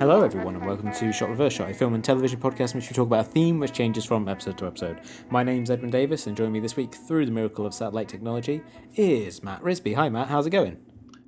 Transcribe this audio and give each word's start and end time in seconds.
Hello, 0.00 0.22
everyone, 0.22 0.56
and 0.56 0.66
welcome 0.66 0.92
to 0.92 1.12
Shot 1.12 1.30
Reverse 1.30 1.54
Shot, 1.54 1.70
a 1.70 1.74
film 1.74 1.94
and 1.94 2.04
television 2.04 2.38
podcast 2.38 2.74
in 2.74 2.80
which 2.80 2.90
we 2.90 2.94
talk 2.94 3.06
about 3.06 3.26
a 3.26 3.28
theme 3.28 3.58
which 3.60 3.72
changes 3.72 4.04
from 4.04 4.28
episode 4.28 4.58
to 4.58 4.66
episode. 4.66 5.00
My 5.30 5.42
name's 5.42 5.70
Edmund 5.70 5.92
Davis, 5.92 6.26
and 6.26 6.36
joining 6.36 6.52
me 6.52 6.60
this 6.60 6.76
week 6.76 6.94
through 6.94 7.24
the 7.24 7.32
miracle 7.32 7.64
of 7.64 7.72
satellite 7.72 8.10
technology 8.10 8.60
is 8.96 9.42
Matt 9.42 9.62
Risby. 9.62 9.94
Hi, 9.94 10.10
Matt. 10.10 10.28
How's 10.28 10.46
it 10.46 10.50
going? 10.50 10.76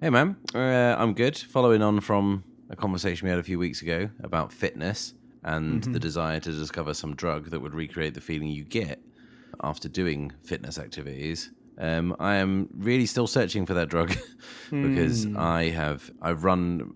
Hey, 0.03 0.11
man. 0.11 0.37
Uh, 0.55 0.97
I'm 0.99 1.15
good. 1.15 1.39
Following 1.39 1.81
on 1.81 2.01
from 2.01 2.45
a 2.73 2.77
conversation 2.77 3.27
we 3.27 3.31
had 3.31 3.39
a 3.39 3.43
few 3.45 3.59
weeks 3.59 3.83
ago 3.83 4.09
about 4.23 4.53
fitness 4.53 5.15
and 5.45 5.83
the 5.85 6.01
desire 6.01 6.41
to 6.41 6.51
discover 6.53 6.95
some 6.95 7.15
drug 7.15 7.51
that 7.51 7.61
would 7.61 7.75
recreate 7.75 8.15
the 8.15 8.21
feeling 8.21 8.49
you 8.49 8.65
get 8.65 9.01
after 9.63 9.89
doing 9.89 10.33
fitness 10.43 10.79
activities. 10.79 11.51
Um, 11.79 12.17
I 12.19 12.37
am 12.37 12.69
really 12.77 13.07
still 13.07 13.27
searching 13.27 13.67
for 13.67 13.75
that 13.75 13.89
drug 13.89 14.15
because 14.71 15.27
I 15.37 15.71
have 15.71 16.11
I've 16.21 16.45
run 16.45 16.93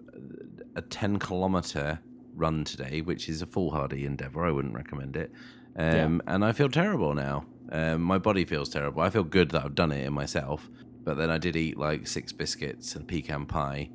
a 0.77 0.83
10 0.83 1.19
kilometer 1.19 1.99
run 2.35 2.65
today, 2.65 3.01
which 3.01 3.29
is 3.29 3.43
a 3.43 3.47
foolhardy 3.47 4.05
endeavor. 4.05 4.45
I 4.45 4.51
wouldn't 4.51 4.75
recommend 4.75 5.17
it. 5.17 5.33
Um, 5.77 6.23
And 6.27 6.45
I 6.45 6.53
feel 6.53 6.69
terrible 6.69 7.15
now. 7.15 7.45
Um, 7.73 8.01
my 8.03 8.19
body 8.19 8.45
feels 8.45 8.69
terrible. 8.69 9.03
I 9.03 9.11
feel 9.11 9.25
good 9.25 9.51
that 9.51 9.65
I've 9.65 9.75
done 9.75 9.91
it 9.93 10.05
in 10.07 10.13
myself, 10.13 10.71
but 11.05 11.17
then 11.17 11.31
I 11.31 11.39
did 11.39 11.57
eat 11.57 11.77
like 11.77 12.07
six 12.07 12.33
biscuits 12.33 12.95
and 12.95 13.07
pecan 13.09 13.45
pie 13.47 13.91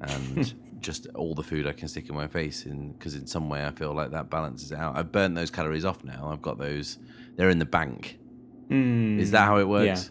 and 0.00 0.54
just 0.80 1.06
all 1.14 1.34
the 1.34 1.42
food 1.42 1.66
I 1.66 1.72
can 1.72 1.88
stick 1.88 2.08
in 2.08 2.14
my 2.14 2.26
face. 2.26 2.66
and 2.66 2.98
Because 2.98 3.14
in 3.14 3.26
some 3.26 3.48
way 3.48 3.64
I 3.64 3.70
feel 3.70 3.94
like 3.94 4.10
that 4.10 4.30
balances 4.30 4.72
out. 4.72 4.96
I've 4.96 5.12
burnt 5.12 5.34
those 5.34 5.50
calories 5.50 5.84
off 5.84 6.04
now. 6.04 6.30
I've 6.32 6.42
got 6.42 6.58
those, 6.58 6.98
they're 7.36 7.50
in 7.50 7.58
the 7.58 7.64
bank. 7.64 8.18
Is 8.70 9.32
that 9.32 9.46
how 9.46 9.58
it 9.58 9.68
works? 9.68 10.10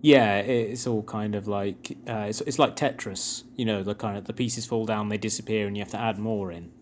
Yeah, 0.00 0.40
yeah. 0.42 0.52
it's 0.52 0.88
all 0.88 1.04
kind 1.04 1.36
of 1.36 1.46
like 1.46 1.96
uh, 2.08 2.26
it's 2.28 2.40
it's 2.40 2.58
like 2.58 2.74
Tetris. 2.74 3.44
You 3.54 3.64
know, 3.64 3.84
the 3.84 3.94
kind 3.94 4.18
of 4.18 4.24
the 4.24 4.32
pieces 4.32 4.66
fall 4.66 4.84
down, 4.86 5.08
they 5.08 5.18
disappear, 5.18 5.68
and 5.68 5.76
you 5.76 5.82
have 5.82 5.92
to 5.92 6.00
add 6.00 6.18
more 6.18 6.50
in. 6.50 6.72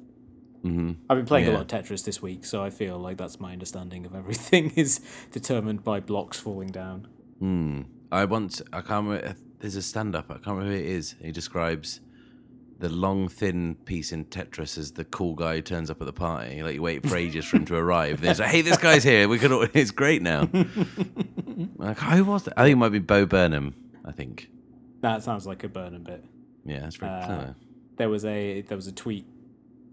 Mm-hmm. 0.64 0.92
I've 1.08 1.18
been 1.18 1.26
playing 1.26 1.48
a 1.48 1.52
lot 1.52 1.60
of 1.60 1.66
Tetris 1.66 2.04
this 2.04 2.20
week, 2.22 2.44
so 2.44 2.62
I 2.62 2.70
feel 2.70 2.98
like 2.98 3.18
that's 3.18 3.38
my 3.38 3.52
understanding 3.52 4.06
of 4.06 4.14
everything 4.14 4.70
is 4.76 5.00
determined 5.30 5.84
by 5.84 6.00
blocks 6.00 6.40
falling 6.40 6.68
down. 6.68 7.08
Hmm. 7.38 7.82
I 8.10 8.24
once 8.24 8.62
I 8.72 8.80
can't 8.80 9.06
remember. 9.06 9.36
There's 9.60 9.76
a 9.76 9.82
stand-up. 9.82 10.30
I 10.30 10.34
can't 10.34 10.46
remember 10.46 10.72
who 10.72 10.78
it 10.78 10.86
is. 10.86 11.16
He 11.20 11.32
describes 11.32 12.00
the 12.80 12.88
long, 12.88 13.28
thin 13.28 13.76
piece 13.84 14.10
in 14.10 14.24
Tetris 14.24 14.76
is 14.76 14.92
the 14.92 15.04
cool 15.04 15.34
guy 15.34 15.56
who 15.56 15.62
turns 15.62 15.90
up 15.90 16.00
at 16.00 16.06
the 16.06 16.12
party. 16.12 16.62
Like 16.62 16.74
you 16.74 16.82
wait 16.82 17.06
for 17.06 17.16
ages 17.16 17.44
for 17.44 17.56
him 17.58 17.64
to 17.66 17.76
arrive. 17.76 18.20
Then 18.20 18.30
it's 18.32 18.40
like, 18.40 18.48
hey, 18.50 18.62
this 18.62 18.76
guy's 18.78 19.04
here. 19.04 19.28
We 19.28 19.38
could. 19.38 19.52
all- 19.52 19.66
It's 19.74 19.90
great 19.92 20.22
now. 20.22 20.48
like 21.76 21.98
who 21.98 22.24
was 22.24 22.44
that? 22.44 22.54
I 22.58 22.64
think 22.64 22.72
it 22.74 22.76
might 22.76 22.88
be 22.92 22.98
Bo 22.98 23.26
Burnham. 23.26 23.74
I 24.04 24.12
think. 24.12 24.50
That 25.02 25.22
sounds 25.22 25.46
like 25.46 25.62
a 25.64 25.68
Burnham 25.68 26.02
bit. 26.02 26.24
Yeah, 26.64 26.80
that's 26.80 26.96
very 26.96 27.12
Uh, 27.12 27.26
clever. 27.26 27.54
There 27.96 28.08
was 28.08 28.24
a 28.24 28.62
there 28.62 28.76
was 28.76 28.86
a 28.86 28.92
tweet 28.92 29.26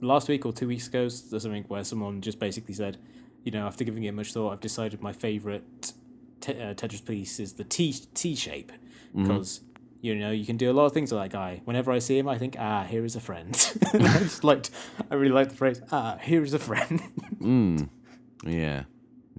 last 0.02 0.28
week 0.30 0.46
or 0.46 0.54
two 0.54 0.68
weeks 0.68 0.88
ago, 0.88 1.06
or 1.06 1.10
something, 1.10 1.64
where 1.68 1.84
someone 1.84 2.22
just 2.22 2.40
basically 2.40 2.74
said, 2.74 2.98
you 3.44 3.52
know, 3.52 3.66
after 3.68 3.84
giving 3.84 4.04
it 4.04 4.14
much 4.14 4.34
thought, 4.34 4.52
I've 4.54 4.60
decided 4.62 5.02
my 5.02 5.12
favorite 5.14 5.94
te- 6.42 6.54
uh, 6.54 6.74
Tetris 6.74 7.06
piece 7.06 7.40
is 7.40 7.54
the 7.54 7.64
T 7.64 7.94
T 8.14 8.36
shape 8.36 8.72
because. 9.16 9.62
You 10.02 10.16
know, 10.16 10.32
you 10.32 10.46
can 10.46 10.58
do 10.58 10.70
a 10.70 10.74
lot 10.74 10.86
of 10.86 10.94
things 10.94 11.12
with 11.12 11.22
that 11.22 11.32
guy. 11.32 11.62
Whenever 11.66 11.92
I 11.92 12.00
see 12.00 12.18
him, 12.20 12.28
I 12.28 12.38
think, 12.38 12.56
ah, 12.60 12.84
here 12.84 13.04
is 13.04 13.16
a 13.16 13.20
friend. 13.20 13.50
I 13.94 13.98
just 14.20 14.44
liked, 14.44 14.70
I 15.10 15.16
really 15.16 15.34
like 15.34 15.50
the 15.50 15.56
phrase, 15.56 15.82
ah, 15.92 16.18
here 16.22 16.44
is 16.44 16.54
a 16.54 16.60
friend. 16.60 17.02
Mm. 17.42 17.90
Yeah, 18.44 18.84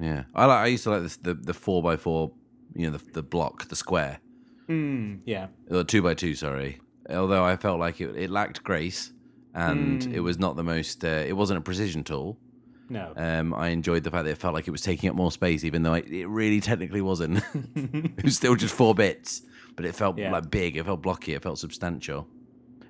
yeah. 0.01 0.25
I 0.35 0.47
like. 0.47 0.59
I 0.59 0.67
used 0.67 0.85
to 0.85 0.91
like 0.91 1.03
this 1.03 1.17
the 1.17 1.35
the 1.35 1.53
four 1.55 1.83
by 1.83 1.97
four. 1.97 2.33
You 2.75 2.91
know, 2.91 2.97
the 2.97 3.05
the 3.13 3.23
block, 3.23 3.69
the 3.69 3.77
square. 3.77 4.21
mm, 4.69 5.21
yeah. 5.27 5.49
or 5.71 5.85
two 5.85 6.01
by 6.03 6.15
two, 6.15 6.35
sorry. 6.35 6.81
Although 7.11 7.45
I 7.45 7.57
felt 7.57 7.81
like 7.81 8.01
it, 8.01 8.15
it 8.17 8.31
lacked 8.31 8.63
grace, 8.63 9.13
and 9.55 10.05
Hmm. 10.05 10.15
it 10.15 10.21
was 10.21 10.39
not 10.39 10.57
the 10.57 10.63
most. 10.63 11.05
Uh, 11.05 11.25
it 11.27 11.35
wasn't 11.37 11.59
a 11.59 11.63
precision 11.63 12.05
tool. 12.05 12.39
No. 12.89 13.13
Um, 13.17 13.53
I 13.53 13.69
enjoyed 13.69 14.05
the 14.05 14.11
fact 14.11 14.25
that 14.25 14.31
it 14.31 14.39
felt 14.39 14.55
like 14.55 14.67
it 14.69 14.73
was 14.73 14.81
taking 14.83 15.11
up 15.11 15.17
more 15.17 15.33
space, 15.33 15.65
even 15.65 15.83
though 15.83 15.95
it, 15.95 16.07
it 16.07 16.27
really 16.29 16.61
technically 16.61 17.01
wasn't. 17.03 17.43
it 17.75 18.25
was 18.25 18.37
still 18.37 18.55
just 18.55 18.75
four 18.75 18.95
bits, 18.95 19.43
but 19.79 19.87
it 19.87 19.95
felt 19.95 20.19
Yeah. 20.19 20.33
like 20.33 20.51
big. 20.51 20.77
It 20.77 20.85
felt 20.85 21.01
blocky. 21.03 21.35
It 21.35 21.43
felt 21.43 21.61
substantial. 21.61 22.27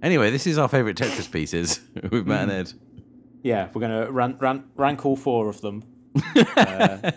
Anyway, 0.02 0.30
this 0.30 0.46
is 0.46 0.56
our 0.56 0.68
favorite 0.68 0.96
Tetris 0.96 1.30
pieces 1.30 1.80
with 2.10 2.26
Matt 2.26 2.44
and 2.44 2.52
Ed. 2.52 2.72
Yeah, 3.42 3.68
we're 3.74 3.82
gonna 3.82 4.10
rank, 4.10 4.40
rank, 4.40 4.64
rank 4.74 5.04
all 5.04 5.16
four 5.16 5.48
of 5.50 5.60
them. 5.60 5.84
uh, 6.56 7.12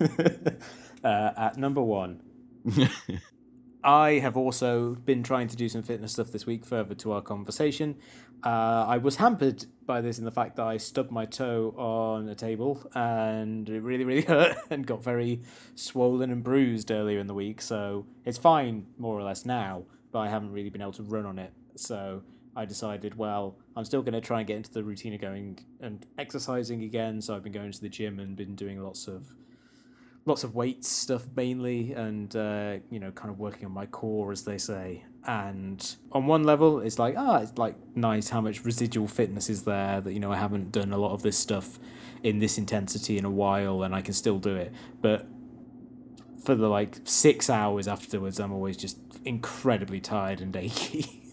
uh, 1.04 1.30
at 1.36 1.58
number 1.58 1.82
one, 1.82 2.22
I 3.84 4.18
have 4.20 4.36
also 4.36 4.94
been 4.94 5.22
trying 5.22 5.48
to 5.48 5.56
do 5.56 5.68
some 5.68 5.82
fitness 5.82 6.12
stuff 6.12 6.30
this 6.30 6.46
week, 6.46 6.64
further 6.64 6.94
to 6.96 7.12
our 7.12 7.22
conversation. 7.22 7.96
Uh, 8.44 8.84
I 8.88 8.98
was 8.98 9.16
hampered 9.16 9.66
by 9.86 10.00
this 10.00 10.18
in 10.18 10.24
the 10.24 10.30
fact 10.30 10.56
that 10.56 10.66
I 10.66 10.76
stubbed 10.76 11.10
my 11.10 11.26
toe 11.26 11.74
on 11.76 12.28
a 12.28 12.34
table 12.34 12.88
and 12.94 13.68
it 13.68 13.80
really, 13.80 14.04
really 14.04 14.22
hurt 14.26 14.56
and 14.70 14.86
got 14.86 15.02
very 15.02 15.42
swollen 15.74 16.30
and 16.30 16.42
bruised 16.42 16.90
earlier 16.90 17.18
in 17.18 17.26
the 17.26 17.34
week. 17.34 17.60
So 17.60 18.06
it's 18.24 18.38
fine, 18.38 18.86
more 18.98 19.18
or 19.18 19.22
less, 19.22 19.44
now, 19.44 19.84
but 20.12 20.20
I 20.20 20.28
haven't 20.28 20.52
really 20.52 20.70
been 20.70 20.82
able 20.82 20.92
to 20.92 21.02
run 21.02 21.26
on 21.26 21.38
it. 21.38 21.52
So 21.76 22.22
I 22.56 22.64
decided, 22.64 23.16
well, 23.16 23.56
I'm 23.76 23.84
still 23.84 24.02
going 24.02 24.14
to 24.14 24.20
try 24.20 24.40
and 24.40 24.46
get 24.46 24.56
into 24.56 24.72
the 24.72 24.84
routine 24.84 25.14
of 25.14 25.20
going 25.20 25.58
and 25.80 26.04
exercising 26.18 26.82
again. 26.82 27.20
So 27.20 27.34
I've 27.34 27.42
been 27.42 27.52
going 27.52 27.72
to 27.72 27.80
the 27.80 27.88
gym 27.88 28.18
and 28.20 28.36
been 28.36 28.54
doing 28.54 28.82
lots 28.82 29.08
of 29.08 29.24
lots 30.24 30.44
of 30.44 30.54
weights 30.54 30.88
stuff 30.88 31.24
mainly 31.34 31.92
and 31.92 32.36
uh, 32.36 32.76
you 32.90 33.00
know 33.00 33.10
kind 33.10 33.30
of 33.30 33.38
working 33.38 33.66
on 33.66 33.72
my 33.72 33.86
core 33.86 34.32
as 34.32 34.44
they 34.44 34.58
say. 34.58 35.04
And 35.24 35.96
on 36.10 36.26
one 36.26 36.42
level 36.44 36.80
it's 36.80 36.98
like 36.98 37.14
ah 37.16 37.38
it's 37.38 37.56
like 37.56 37.76
nice 37.94 38.28
how 38.28 38.40
much 38.40 38.64
residual 38.64 39.06
fitness 39.06 39.48
is 39.48 39.62
there 39.62 40.00
that 40.00 40.12
you 40.12 40.18
know 40.18 40.32
i 40.32 40.36
haven't 40.36 40.72
done 40.72 40.92
a 40.92 40.98
lot 40.98 41.12
of 41.12 41.22
this 41.22 41.38
stuff 41.38 41.78
in 42.24 42.40
this 42.40 42.58
intensity 42.58 43.18
in 43.18 43.24
a 43.24 43.30
while 43.30 43.84
and 43.84 43.94
i 43.94 44.00
can 44.00 44.14
still 44.14 44.38
do 44.38 44.56
it. 44.56 44.72
But 45.00 45.26
for 46.44 46.56
the 46.56 46.68
like 46.68 46.98
six 47.04 47.48
hours 47.48 47.86
afterwards 47.86 48.40
i'm 48.40 48.52
always 48.52 48.76
just 48.76 48.98
incredibly 49.24 50.00
tired 50.00 50.40
and 50.40 50.54
achy. 50.56 51.18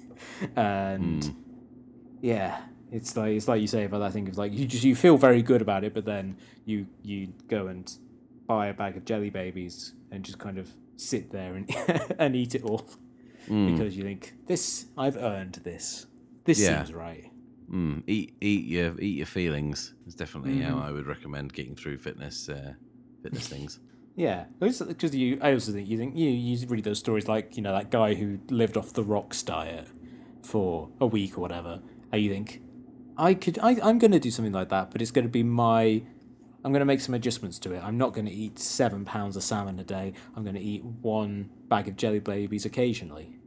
And 0.56 1.36
yeah 2.22 2.62
it's 2.92 3.16
like 3.18 3.32
it's 3.32 3.48
like 3.48 3.62
you 3.62 3.68
say 3.68 3.84
about 3.86 4.00
that 4.00 4.14
thing 4.14 4.28
of 4.30 4.38
like 4.38 4.54
you 4.54 4.66
just 4.66 4.84
you 4.84 4.96
feel 4.96 5.18
very 5.18 5.42
good 5.42 5.62
about 5.62 5.84
it 5.84 5.94
but 5.94 6.06
then 6.06 6.38
you 6.66 6.88
you 7.04 7.34
go 7.48 7.68
and 7.68 7.92
buy 8.50 8.68
a 8.68 8.74
bag 8.74 8.98
of 8.98 9.06
jelly 9.06 9.30
babies 9.30 9.94
and 10.12 10.26
just 10.26 10.40
kind 10.40 10.58
of 10.58 10.68
sit 10.98 11.32
there 11.32 11.56
and 11.56 11.70
and 12.20 12.36
eat 12.36 12.56
it 12.56 12.64
all 12.64 12.84
because 13.48 13.96
you 13.96 14.04
think 14.04 14.34
this 14.48 14.88
I've 14.98 15.16
earned 15.18 15.56
this. 15.64 16.08
This 16.44 16.60
Yeah. 16.60 16.84
seems 16.84 16.94
right. 16.94 17.32
Mm, 17.72 18.04
eat 18.08 18.36
eat 18.42 18.66
your 18.66 19.00
eat 19.00 19.18
your 19.18 19.28
feelings. 19.28 19.94
It's 20.06 20.16
definitely 20.16 20.60
how 20.62 20.80
I 20.80 20.92
would 20.92 21.06
recommend 21.08 21.54
getting 21.54 21.76
through 21.76 21.98
fitness 22.00 22.50
uh, 22.50 22.74
fitness 23.24 23.48
things. 23.48 23.80
Yeah, 24.16 24.46
because 24.60 25.16
you. 25.16 25.40
I 25.42 25.54
also 25.54 25.72
think 25.72 25.88
you 25.88 25.98
think 25.98 26.18
you 26.18 26.30
you 26.30 26.68
read 26.68 26.84
those 26.84 27.00
stories 27.00 27.30
like 27.30 27.56
you 27.56 27.64
know 27.64 27.72
that 27.72 27.90
guy 27.90 28.16
who 28.16 28.40
lived 28.50 28.76
off 28.76 28.92
the 28.92 29.04
rocks 29.04 29.42
diet 29.44 29.88
for 30.44 30.90
a 31.00 31.08
week 31.08 31.38
or 31.38 31.42
whatever, 31.42 31.80
and 32.12 32.22
you 32.22 32.30
think 32.30 32.62
I 33.18 33.34
could 33.34 33.58
I 33.60 33.78
I'm 33.82 33.98
going 33.98 34.12
to 34.12 34.20
do 34.20 34.30
something 34.30 34.52
like 34.52 34.68
that, 34.70 34.92
but 34.92 35.02
it's 35.02 35.12
going 35.12 35.24
to 35.24 35.32
be 35.32 35.44
my. 35.44 36.04
I'm 36.64 36.74
going 36.74 36.82
to 36.82 36.86
make 36.86 37.00
some 37.00 37.16
adjustments 37.16 37.58
to 37.60 37.74
it. 37.74 37.84
I'm 37.84 37.98
not 37.98 38.14
going 38.14 38.26
to 38.26 38.32
eat 38.32 38.60
seven 38.60 39.06
pounds 39.06 39.38
of 39.38 39.44
salmon 39.44 39.80
a 39.80 39.84
day. 39.84 40.14
I'm 40.36 40.44
going 40.44 40.56
to 40.56 40.62
eat 40.62 40.84
one 40.84 41.50
bag 41.70 41.88
of 41.88 41.96
jelly 41.96 42.20
babies 42.20 42.66
occasionally, 42.66 43.38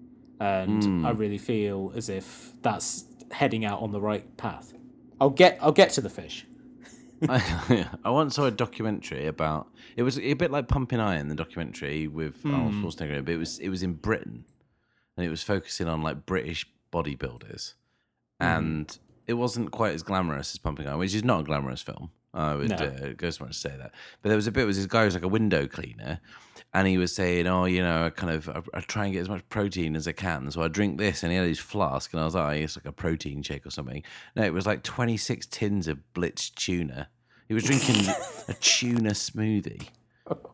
and 0.40 0.82
hmm. 0.82 1.06
I 1.06 1.10
really 1.10 1.38
feel 1.38 1.92
as 1.94 2.08
if 2.08 2.52
that's 2.62 3.04
heading 3.30 3.64
out 3.64 3.80
on 3.80 3.92
the 3.92 4.00
right 4.00 4.36
path. 4.36 4.72
I'll 5.20 5.30
get 5.30 5.58
I'll 5.60 5.72
get 5.72 5.90
to 5.90 6.00
the 6.00 6.10
fish. 6.10 6.46
I, 7.28 7.86
I 8.04 8.10
once 8.10 8.34
saw 8.34 8.46
a 8.46 8.50
documentary 8.50 9.26
about 9.26 9.68
it 9.96 10.02
was 10.02 10.18
a 10.18 10.34
bit 10.34 10.50
like 10.50 10.66
Pumping 10.66 10.98
Iron, 10.98 11.28
the 11.28 11.34
documentary 11.34 12.08
with 12.08 12.42
hmm. 12.42 12.54
Arnold 12.54 12.74
Schwarzenegger, 12.74 13.24
but 13.24 13.34
it 13.34 13.38
was 13.38 13.58
it 13.58 13.68
was 13.68 13.82
in 13.82 13.94
Britain, 13.94 14.44
and 15.16 15.26
it 15.26 15.30
was 15.30 15.42
focusing 15.42 15.86
on 15.86 16.02
like 16.02 16.24
British 16.24 16.66
bodybuilders, 16.90 17.74
hmm. 18.40 18.46
and 18.46 18.98
it 19.26 19.34
wasn't 19.34 19.70
quite 19.70 19.94
as 19.94 20.02
glamorous 20.02 20.54
as 20.54 20.58
Pumping 20.58 20.86
Iron, 20.86 20.98
which 20.98 21.14
is 21.14 21.24
not 21.24 21.42
a 21.42 21.44
glamorous 21.44 21.82
film. 21.82 22.10
I 22.34 22.54
would 22.54 22.70
No. 22.70 22.76
uh, 22.76 23.12
go 23.16 23.28
so 23.30 23.44
much 23.44 23.54
to 23.54 23.68
say 23.68 23.76
that, 23.76 23.92
but 24.22 24.28
there 24.30 24.36
was 24.36 24.46
a 24.46 24.52
bit. 24.52 24.64
Was 24.66 24.76
this 24.78 24.86
guy 24.86 25.00
who 25.00 25.04
was 25.06 25.14
like 25.14 25.22
a 25.22 25.28
window 25.28 25.66
cleaner, 25.66 26.20
and 26.72 26.88
he 26.88 26.96
was 26.96 27.14
saying, 27.14 27.46
"Oh, 27.46 27.66
you 27.66 27.82
know, 27.82 28.06
I 28.06 28.10
kind 28.10 28.32
of 28.32 28.48
I, 28.48 28.78
I 28.78 28.80
try 28.80 29.04
and 29.04 29.12
get 29.12 29.20
as 29.20 29.28
much 29.28 29.46
protein 29.50 29.94
as 29.96 30.08
I 30.08 30.12
can, 30.12 30.50
so 30.50 30.62
I 30.62 30.68
drink 30.68 30.96
this." 30.98 31.22
And 31.22 31.30
he 31.30 31.36
had 31.38 31.46
his 31.46 31.58
flask, 31.58 32.12
and 32.14 32.20
I 32.22 32.24
was 32.24 32.34
like, 32.34 32.44
oh, 32.58 32.62
"It's 32.62 32.76
like 32.76 32.86
a 32.86 32.92
protein 32.92 33.42
shake 33.42 33.66
or 33.66 33.70
something." 33.70 34.02
No, 34.34 34.42
it 34.44 34.52
was 34.54 34.66
like 34.66 34.82
twenty 34.82 35.18
six 35.18 35.46
tins 35.46 35.88
of 35.88 35.98
Blitz 36.14 36.48
tuna. 36.48 37.08
He 37.48 37.54
was 37.54 37.64
drinking 37.64 37.96
a 38.48 38.54
tuna 38.54 39.10
smoothie, 39.10 39.88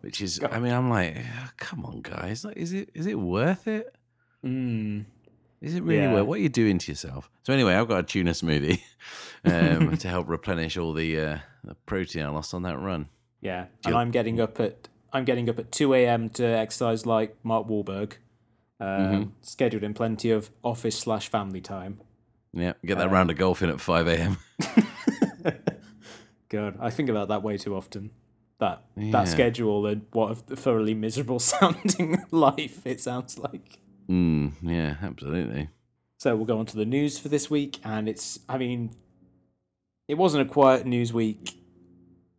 which 0.01 0.21
is. 0.21 0.41
I 0.51 0.59
mean, 0.59 0.73
I'm 0.73 0.91
like, 0.91 1.17
"Oh, 1.19 1.51
come 1.59 1.85
on, 1.87 2.01
guys, 2.03 2.45
like, 2.45 2.57
is 2.57 2.73
it 2.73 2.91
is 2.95 3.07
it 3.07 3.19
worth 3.21 3.69
it? 3.69 3.95
Mm. 4.45 5.05
Is 5.61 5.75
it 5.75 5.83
really 5.83 6.03
Yeah. 6.03 6.13
worth? 6.15 6.27
What 6.27 6.39
are 6.39 6.43
you 6.43 6.49
doing 6.49 6.79
to 6.79 6.91
yourself? 6.93 7.29
So 7.45 7.53
anyway, 7.53 7.75
I've 7.75 7.89
got 7.89 7.99
a 7.99 8.03
tuna 8.05 8.31
smoothie 8.31 8.81
um, 9.45 9.97
to 9.97 10.09
help 10.09 10.29
replenish 10.29 10.77
all 10.77 10.93
the, 10.93 11.19
uh, 11.21 11.39
the 11.69 11.75
protein 11.87 12.25
I 12.25 12.29
lost 12.31 12.55
on 12.55 12.63
that 12.63 12.79
run. 12.79 13.09
Yeah, 13.41 13.67
and 13.85 13.95
I'm 13.95 14.11
getting 14.11 14.41
up 14.41 14.59
at 14.59 14.89
I'm 15.13 15.25
getting 15.25 15.49
up 15.49 15.59
at 15.59 15.71
two 15.71 15.95
a.m. 15.95 16.29
to 16.31 16.45
exercise 16.45 17.07
like 17.07 17.37
Mark 17.45 17.69
Wahlberg. 17.69 18.15
Um, 18.81 18.89
Mm-hmm. 18.89 19.23
Scheduled 19.43 19.83
in 19.83 19.93
plenty 19.95 20.31
of 20.31 20.51
office 20.63 20.99
slash 20.99 21.29
family 21.29 21.61
time. 21.61 22.01
Yeah, 22.53 22.73
get 22.85 22.99
that 22.99 23.09
Uh, 23.09 23.11
round 23.11 23.31
of 23.31 23.37
golf 23.37 23.63
in 23.63 23.71
at 23.71 23.81
five 23.81 24.07
a.m. 24.09 24.39
God, 26.49 26.77
I 26.81 26.91
think 26.91 27.09
about 27.09 27.29
that 27.29 27.43
way 27.43 27.59
too 27.59 27.75
often. 27.77 28.11
That 28.59 28.83
Yeah. 28.97 29.13
that 29.13 29.29
schedule 29.29 29.87
and 29.87 30.07
what 30.13 30.31
a 30.33 30.57
thoroughly 30.57 30.95
miserable 30.95 31.39
sounding 31.53 32.23
life 32.31 32.87
it 32.87 33.01
sounds 33.01 33.39
like. 33.39 33.79
Mm, 34.09 34.53
yeah, 34.63 34.97
absolutely. 35.03 35.69
So 36.19 36.35
we'll 36.35 36.47
go 36.47 36.59
on 36.59 36.67
to 36.67 36.77
the 36.77 36.85
news 36.87 37.19
for 37.19 37.29
this 37.29 37.49
week, 37.51 37.79
and 37.85 38.09
it's 38.09 38.41
I 38.49 38.59
mean, 38.59 38.91
it 40.09 40.15
wasn't 40.19 40.43
a 40.49 40.53
quiet 40.53 40.87
news 40.87 41.13
week 41.13 41.61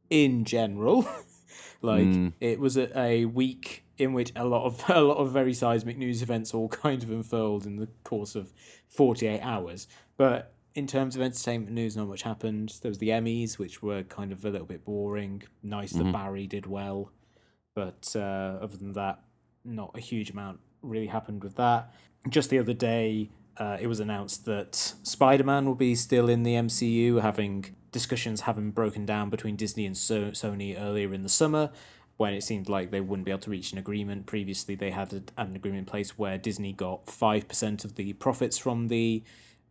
in 0.10 0.44
general. 0.46 1.08
like 1.82 2.04
Mm. 2.08 2.34
it 2.42 2.60
was 2.60 2.76
a, 2.76 2.98
a 3.00 3.24
week 3.26 3.86
in 3.98 4.12
which 4.14 4.32
a 4.36 4.44
lot 4.44 4.66
of 4.66 4.84
a 4.90 5.02
lot 5.02 5.18
of 5.18 5.32
very 5.32 5.54
seismic 5.54 5.98
news 5.98 6.22
events 6.22 6.54
all 6.54 6.68
kind 6.86 7.04
of 7.04 7.10
unfurled 7.12 7.66
in 7.66 7.78
the 7.78 7.88
course 8.04 8.36
of 8.36 8.52
forty 8.90 9.28
eight 9.28 9.42
hours. 9.42 9.88
But 10.18 10.54
in 10.76 10.88
terms 10.88 11.16
of 11.16 11.22
entertainment 11.22 11.72
news, 11.74 11.96
not 11.98 12.08
much 12.08 12.22
happened. 12.24 12.78
There 12.82 12.90
was 12.90 13.00
the 13.00 13.10
Emmys, 13.10 13.58
which 13.58 13.82
were 13.82 14.04
kind 14.04 14.32
of 14.32 14.44
a 14.46 14.50
little 14.50 14.68
bit 14.68 14.84
boring. 14.86 15.44
Nice 15.64 15.92
that 15.94 16.12
Barry 16.12 16.48
did 16.48 16.66
well, 16.68 17.12
but 17.74 18.14
uh, 18.16 18.60
other 18.62 18.78
than 18.78 18.94
that, 18.94 19.22
not 19.66 19.92
a 19.96 20.00
huge 20.00 20.30
amount 20.30 20.60
really 20.82 21.08
happened 21.08 21.44
with 21.44 21.56
that. 21.56 21.94
Just 22.30 22.50
the 22.50 22.60
other 22.60 22.74
day, 22.74 23.30
uh, 23.60 23.78
it 23.80 23.88
was 23.88 24.00
announced 24.00 24.46
that 24.46 24.76
Spider 24.76 25.44
Man 25.44 25.66
will 25.66 25.76
be 25.76 25.94
still 25.96 26.30
in 26.30 26.44
the 26.44 26.54
MCU, 26.54 27.22
having 27.22 27.76
discussions 27.92 28.42
having 28.42 28.72
broken 28.72 29.06
down 29.06 29.30
between 29.30 29.56
Disney 29.56 29.86
and 29.86 29.98
so- 29.98 30.32
Sony 30.32 30.80
earlier 30.80 31.14
in 31.14 31.24
the 31.24 31.30
summer. 31.30 31.72
When 32.18 32.34
it 32.34 32.44
seemed 32.44 32.68
like 32.68 32.92
they 32.92 33.00
wouldn't 33.00 33.26
be 33.26 33.32
able 33.32 33.40
to 33.42 33.50
reach 33.50 33.72
an 33.72 33.78
agreement. 33.78 34.26
Previously, 34.26 34.76
they 34.76 34.92
had 34.92 35.14
a- 35.14 35.42
an 35.42 35.56
agreement 35.56 35.80
in 35.80 35.86
place 35.86 36.18
where 36.18 36.38
Disney 36.38 36.74
got 36.74 37.06
5% 37.06 37.86
of 37.86 37.96
the 37.96 38.12
profits 38.14 38.58
from 38.58 38.90
the 38.90 39.24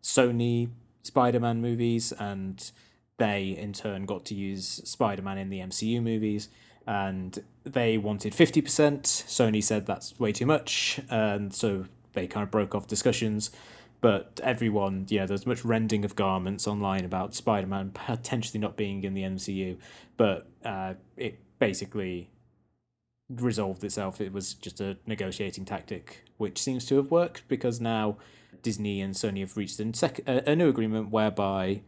Sony 0.02 0.70
Spider 1.02 1.40
Man 1.40 1.60
movies, 1.60 2.12
and 2.12 2.70
they 3.18 3.50
in 3.50 3.72
turn 3.74 4.06
got 4.06 4.24
to 4.26 4.34
use 4.34 4.80
Spider 4.84 5.22
Man 5.22 5.36
in 5.38 5.50
the 5.50 5.60
MCU 5.60 6.00
movies. 6.00 6.48
And 6.86 7.44
they 7.64 7.98
wanted 7.98 8.32
50%. 8.34 9.02
Sony 9.02 9.62
said 9.62 9.84
that's 9.84 10.18
way 10.18 10.32
too 10.32 10.46
much. 10.46 11.00
And 11.10 11.52
so 11.52 11.84
they 12.14 12.26
kind 12.26 12.44
of 12.44 12.50
broke 12.50 12.74
off 12.74 12.86
discussions. 12.86 13.50
But 14.00 14.40
everyone, 14.44 15.06
yeah, 15.08 15.26
there's 15.26 15.46
much 15.46 15.64
rending 15.64 16.04
of 16.04 16.14
garments 16.14 16.68
online 16.68 17.04
about 17.04 17.34
Spider 17.34 17.66
Man 17.66 17.90
potentially 17.90 18.60
not 18.60 18.76
being 18.76 19.02
in 19.02 19.14
the 19.14 19.22
MCU. 19.22 19.78
But 20.16 20.48
uh, 20.64 20.94
it 21.16 21.40
basically 21.58 22.30
resolved 23.28 23.84
itself. 23.84 24.20
It 24.20 24.32
was 24.32 24.54
just 24.54 24.80
a 24.80 24.96
negotiating 25.06 25.64
tactic, 25.64 26.24
which 26.36 26.60
seems 26.60 26.84
to 26.86 26.96
have 26.96 27.10
worked 27.10 27.46
because 27.48 27.80
now 27.80 28.16
Disney 28.62 29.00
and 29.00 29.14
Sony 29.14 29.40
have 29.40 29.56
reached 29.56 29.80
sec- 29.96 30.20
a 30.26 30.56
new 30.56 30.68
agreement 30.68 31.10
whereby 31.10 31.82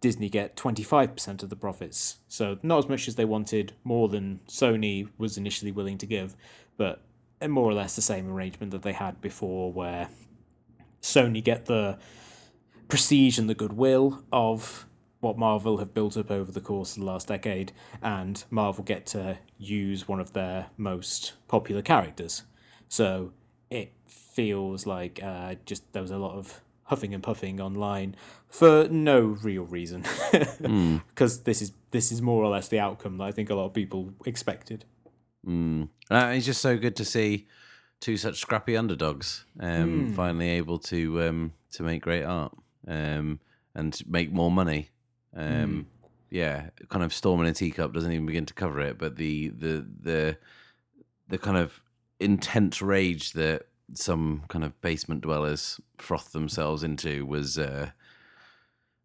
Disney 0.00 0.28
get 0.28 0.56
25% 0.56 1.42
of 1.42 1.50
the 1.50 1.56
profits. 1.56 2.18
So 2.28 2.58
not 2.62 2.78
as 2.78 2.88
much 2.88 3.08
as 3.08 3.16
they 3.16 3.24
wanted, 3.24 3.74
more 3.84 4.08
than 4.08 4.40
Sony 4.48 5.08
was 5.18 5.36
initially 5.36 5.72
willing 5.72 5.98
to 5.98 6.06
give, 6.06 6.36
but 6.76 7.02
more 7.46 7.68
or 7.68 7.74
less 7.74 7.96
the 7.96 8.02
same 8.02 8.30
arrangement 8.30 8.72
that 8.72 8.82
they 8.82 8.92
had 8.92 9.20
before 9.20 9.72
where 9.72 10.08
Sony 11.02 11.42
get 11.42 11.66
the 11.66 11.98
prestige 12.88 13.38
and 13.38 13.48
the 13.48 13.54
goodwill 13.54 14.22
of 14.32 14.86
what 15.20 15.38
Marvel 15.38 15.78
have 15.78 15.94
built 15.94 16.16
up 16.16 16.30
over 16.30 16.52
the 16.52 16.60
course 16.60 16.96
of 16.96 17.00
the 17.00 17.06
last 17.06 17.28
decade, 17.28 17.72
and 18.02 18.44
Marvel 18.50 18.84
get 18.84 19.06
to 19.06 19.38
use 19.58 20.06
one 20.06 20.20
of 20.20 20.32
their 20.32 20.66
most 20.76 21.34
popular 21.48 21.82
characters. 21.82 22.42
So 22.88 23.32
it 23.70 23.92
feels 24.06 24.86
like 24.86 25.20
uh, 25.22 25.56
just 25.64 25.92
there 25.92 26.02
was 26.02 26.10
a 26.10 26.18
lot 26.18 26.36
of 26.36 26.60
huffing 26.84 27.12
and 27.12 27.22
puffing 27.22 27.60
online 27.60 28.14
for 28.48 28.86
no 28.88 29.20
real 29.20 29.64
reason, 29.64 30.04
because 31.08 31.42
this 31.42 31.60
is 31.60 31.72
this 31.90 32.12
is 32.12 32.22
more 32.22 32.44
or 32.44 32.48
less 32.48 32.68
the 32.68 32.78
outcome 32.78 33.18
that 33.18 33.24
I 33.24 33.32
think 33.32 33.50
a 33.50 33.54
lot 33.54 33.66
of 33.66 33.74
people 33.74 34.12
expected. 34.24 34.84
Mm. 35.46 35.88
Uh, 36.10 36.32
it's 36.34 36.46
just 36.46 36.60
so 36.60 36.76
good 36.76 36.96
to 36.96 37.04
see 37.04 37.46
two 38.00 38.16
such 38.16 38.38
scrappy 38.38 38.76
underdogs 38.76 39.44
um, 39.60 40.08
Hmm. 40.08 40.14
finally 40.14 40.50
able 40.50 40.78
to 40.78 41.22
um, 41.22 41.52
to 41.72 41.82
make 41.82 42.02
great 42.02 42.24
art 42.24 42.52
um, 42.86 43.40
and 43.74 44.00
make 44.06 44.32
more 44.32 44.50
money. 44.50 44.90
Um, 45.34 45.86
Yeah, 46.30 46.70
kind 46.88 47.04
of 47.04 47.14
storm 47.14 47.40
in 47.40 47.46
a 47.46 47.52
teacup 47.52 47.92
doesn't 47.92 48.12
even 48.12 48.26
begin 48.26 48.46
to 48.46 48.54
cover 48.54 48.80
it, 48.80 48.98
but 48.98 49.16
the 49.16 49.48
the 49.48 49.86
the 50.02 50.38
the 51.28 51.38
kind 51.38 51.56
of 51.56 51.82
intense 52.18 52.82
rage 52.82 53.32
that 53.32 53.68
some 53.94 54.42
kind 54.48 54.64
of 54.64 54.80
basement 54.80 55.20
dwellers 55.20 55.80
froth 55.98 56.32
themselves 56.32 56.82
into 56.82 57.24
was. 57.26 57.58
Uh, 57.58 57.90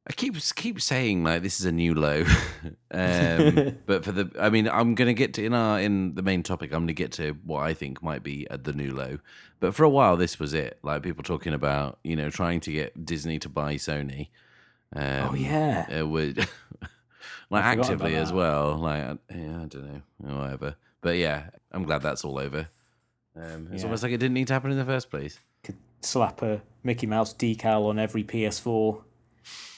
I 0.07 0.13
keep 0.13 0.35
keep 0.55 0.81
saying 0.81 1.23
like 1.23 1.43
this 1.43 1.59
is 1.59 1.65
a 1.67 1.71
new 1.71 1.93
low, 1.93 2.23
um, 2.91 3.77
but 3.85 4.03
for 4.03 4.11
the 4.11 4.31
I 4.39 4.49
mean 4.49 4.67
I'm 4.67 4.95
gonna 4.95 5.13
get 5.13 5.33
to 5.35 5.45
in 5.45 5.53
our 5.53 5.79
in 5.79 6.15
the 6.15 6.23
main 6.23 6.41
topic 6.43 6.71
I'm 6.73 6.81
gonna 6.83 6.93
get 6.93 7.11
to 7.13 7.33
what 7.45 7.61
I 7.61 7.73
think 7.75 8.01
might 8.01 8.23
be 8.23 8.47
at 8.49 8.63
the 8.63 8.73
new 8.73 8.91
low, 8.93 9.19
but 9.59 9.75
for 9.75 9.83
a 9.83 9.89
while 9.89 10.17
this 10.17 10.39
was 10.39 10.53
it 10.55 10.79
like 10.81 11.03
people 11.03 11.23
talking 11.23 11.53
about 11.53 11.99
you 12.03 12.15
know 12.15 12.29
trying 12.31 12.59
to 12.61 12.71
get 12.71 13.05
Disney 13.05 13.37
to 13.39 13.49
buy 13.49 13.75
Sony. 13.75 14.29
Um, 14.95 15.29
Oh 15.29 15.35
yeah, 15.35 15.89
it 15.91 16.07
would 16.07 16.37
like 17.51 17.63
actively 17.63 18.15
as 18.15 18.33
well. 18.33 18.75
Like 18.77 19.03
I- 19.03 19.17
yeah, 19.35 19.61
I 19.61 19.65
don't 19.67 20.01
know, 20.19 20.37
whatever. 20.39 20.75
But 21.01 21.17
yeah, 21.17 21.49
I'm 21.71 21.83
glad 21.83 22.01
that's 22.01 22.25
all 22.25 22.39
over. 22.39 22.67
Um, 23.35 23.69
it's 23.71 23.81
Yeah. 23.81 23.85
almost 23.87 24.03
like 24.03 24.11
it 24.11 24.17
didn't 24.17 24.33
need 24.33 24.47
to 24.47 24.53
happen 24.53 24.71
in 24.71 24.77
the 24.77 24.85
first 24.85 25.09
place. 25.11 25.39
could 25.63 25.77
slap 26.01 26.41
a 26.41 26.61
Mickey 26.83 27.05
Mouse 27.07 27.33
decal 27.33 27.87
on 27.87 27.97
every 27.99 28.23
PS4, 28.23 29.01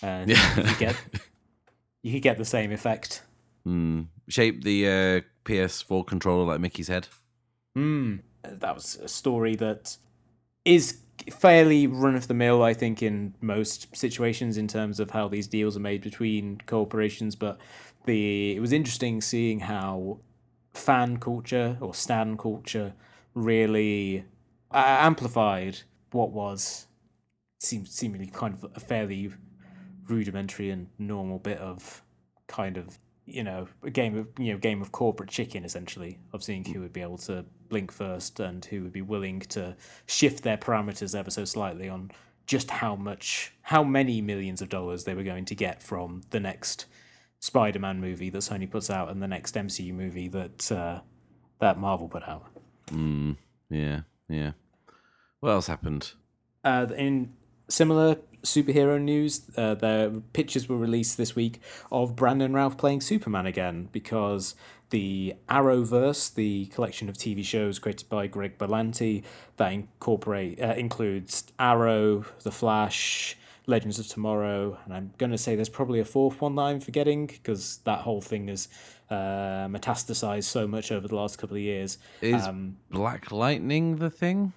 and 0.01 0.29
Yeah. 0.29 0.57
you 0.57 0.63
could 0.63 0.77
get 0.79 0.95
you 2.03 2.13
could 2.13 2.21
get 2.21 2.37
the 2.37 2.45
same 2.45 2.71
effect. 2.71 3.23
Mm. 3.67 4.07
Shape 4.27 4.63
the 4.63 4.87
uh, 4.87 5.21
PS4 5.45 6.05
controller 6.05 6.45
like 6.45 6.59
Mickey's 6.59 6.87
head. 6.87 7.07
Hmm, 7.75 8.17
that 8.43 8.73
was 8.75 8.95
a 8.97 9.07
story 9.07 9.55
that 9.55 9.97
is 10.65 10.99
fairly 11.31 11.87
run 11.87 12.15
of 12.15 12.27
the 12.27 12.33
mill, 12.33 12.61
I 12.63 12.73
think, 12.73 13.01
in 13.01 13.35
most 13.41 13.95
situations 13.95 14.57
in 14.57 14.67
terms 14.67 14.99
of 14.99 15.11
how 15.11 15.27
these 15.27 15.47
deals 15.47 15.77
are 15.77 15.81
made 15.81 16.01
between 16.01 16.59
corporations. 16.65 17.35
But 17.35 17.57
the 18.05 18.55
it 18.55 18.59
was 18.59 18.73
interesting 18.73 19.21
seeing 19.21 19.61
how 19.61 20.19
fan 20.73 21.17
culture 21.17 21.77
or 21.79 21.93
stan 21.93 22.35
culture 22.37 22.93
really 23.33 24.25
uh, 24.71 24.97
amplified 24.99 25.79
what 26.11 26.31
was 26.31 26.87
seems 27.59 27.91
seemingly 27.91 28.27
kind 28.27 28.53
of 28.55 28.71
a 28.75 28.79
fairly 28.79 29.31
rudimentary 30.07 30.69
and 30.69 30.87
normal 30.97 31.39
bit 31.39 31.57
of 31.59 32.01
kind 32.47 32.77
of 32.77 32.97
you 33.25 33.43
know 33.43 33.67
a 33.83 33.89
game 33.89 34.17
of 34.17 34.27
you 34.37 34.51
know 34.51 34.57
game 34.57 34.81
of 34.81 34.91
corporate 34.91 35.29
chicken 35.29 35.63
essentially 35.63 36.19
of 36.33 36.43
seeing 36.43 36.63
who 36.65 36.81
would 36.81 36.91
be 36.91 37.01
able 37.01 37.17
to 37.17 37.45
blink 37.69 37.91
first 37.91 38.39
and 38.39 38.65
who 38.65 38.83
would 38.83 38.91
be 38.91 39.01
willing 39.01 39.39
to 39.39 39.75
shift 40.05 40.43
their 40.43 40.57
parameters 40.57 41.17
ever 41.17 41.31
so 41.31 41.45
slightly 41.45 41.87
on 41.87 42.11
just 42.45 42.69
how 42.69 42.95
much 42.95 43.53
how 43.61 43.83
many 43.83 44.21
millions 44.21 44.61
of 44.61 44.69
dollars 44.69 45.05
they 45.05 45.13
were 45.13 45.23
going 45.23 45.45
to 45.45 45.55
get 45.55 45.81
from 45.81 46.21
the 46.31 46.39
next 46.39 46.85
Spider-Man 47.39 47.99
movie 47.99 48.29
that 48.29 48.39
Sony 48.39 48.69
puts 48.69 48.89
out 48.89 49.09
and 49.09 49.21
the 49.21 49.27
next 49.27 49.55
MCU 49.55 49.93
movie 49.93 50.29
that 50.29 50.71
uh, 50.71 51.01
that 51.59 51.77
Marvel 51.77 52.07
put 52.07 52.27
out. 52.27 52.45
Mm. 52.87 53.35
Yeah, 53.69 54.01
yeah. 54.29 54.51
What 55.41 55.51
else 55.51 55.67
happened? 55.67 56.13
Uh, 56.63 56.87
in 56.95 57.33
similar 57.67 58.17
superhero 58.43 59.01
news, 59.01 59.41
uh, 59.57 59.75
the 59.75 60.21
pictures 60.33 60.67
were 60.69 60.77
released 60.77 61.17
this 61.17 61.35
week 61.35 61.61
of 61.91 62.15
Brandon 62.15 62.53
Routh 62.53 62.77
playing 62.77 63.01
Superman 63.01 63.45
again 63.45 63.89
because 63.91 64.55
the 64.89 65.33
Arrowverse, 65.49 66.33
the 66.35 66.65
collection 66.67 67.09
of 67.09 67.17
TV 67.17 67.43
shows 67.43 67.79
created 67.79 68.09
by 68.09 68.27
Greg 68.27 68.57
Berlanti, 68.57 69.23
that 69.57 69.71
incorporate 69.73 70.61
uh, 70.61 70.73
includes 70.77 71.45
Arrow, 71.57 72.25
The 72.43 72.51
Flash, 72.51 73.37
Legends 73.65 73.97
of 73.97 74.07
Tomorrow, 74.07 74.77
and 74.85 74.93
I'm 74.93 75.13
gonna 75.17 75.37
say 75.37 75.55
there's 75.55 75.69
probably 75.69 75.99
a 76.01 76.05
fourth 76.05 76.41
one 76.41 76.55
that 76.55 76.63
I'm 76.63 76.79
forgetting 76.81 77.27
because 77.27 77.77
that 77.85 77.99
whole 77.99 78.19
thing 78.21 78.49
has 78.49 78.67
uh, 79.09 79.67
metastasized 79.67 80.43
so 80.43 80.67
much 80.67 80.91
over 80.91 81.07
the 81.07 81.15
last 81.15 81.37
couple 81.37 81.55
of 81.55 81.61
years. 81.63 81.97
Is 82.21 82.45
Um, 82.45 82.77
Black 82.91 83.31
Lightning 83.31 83.95
the 83.97 84.09
thing? 84.09 84.53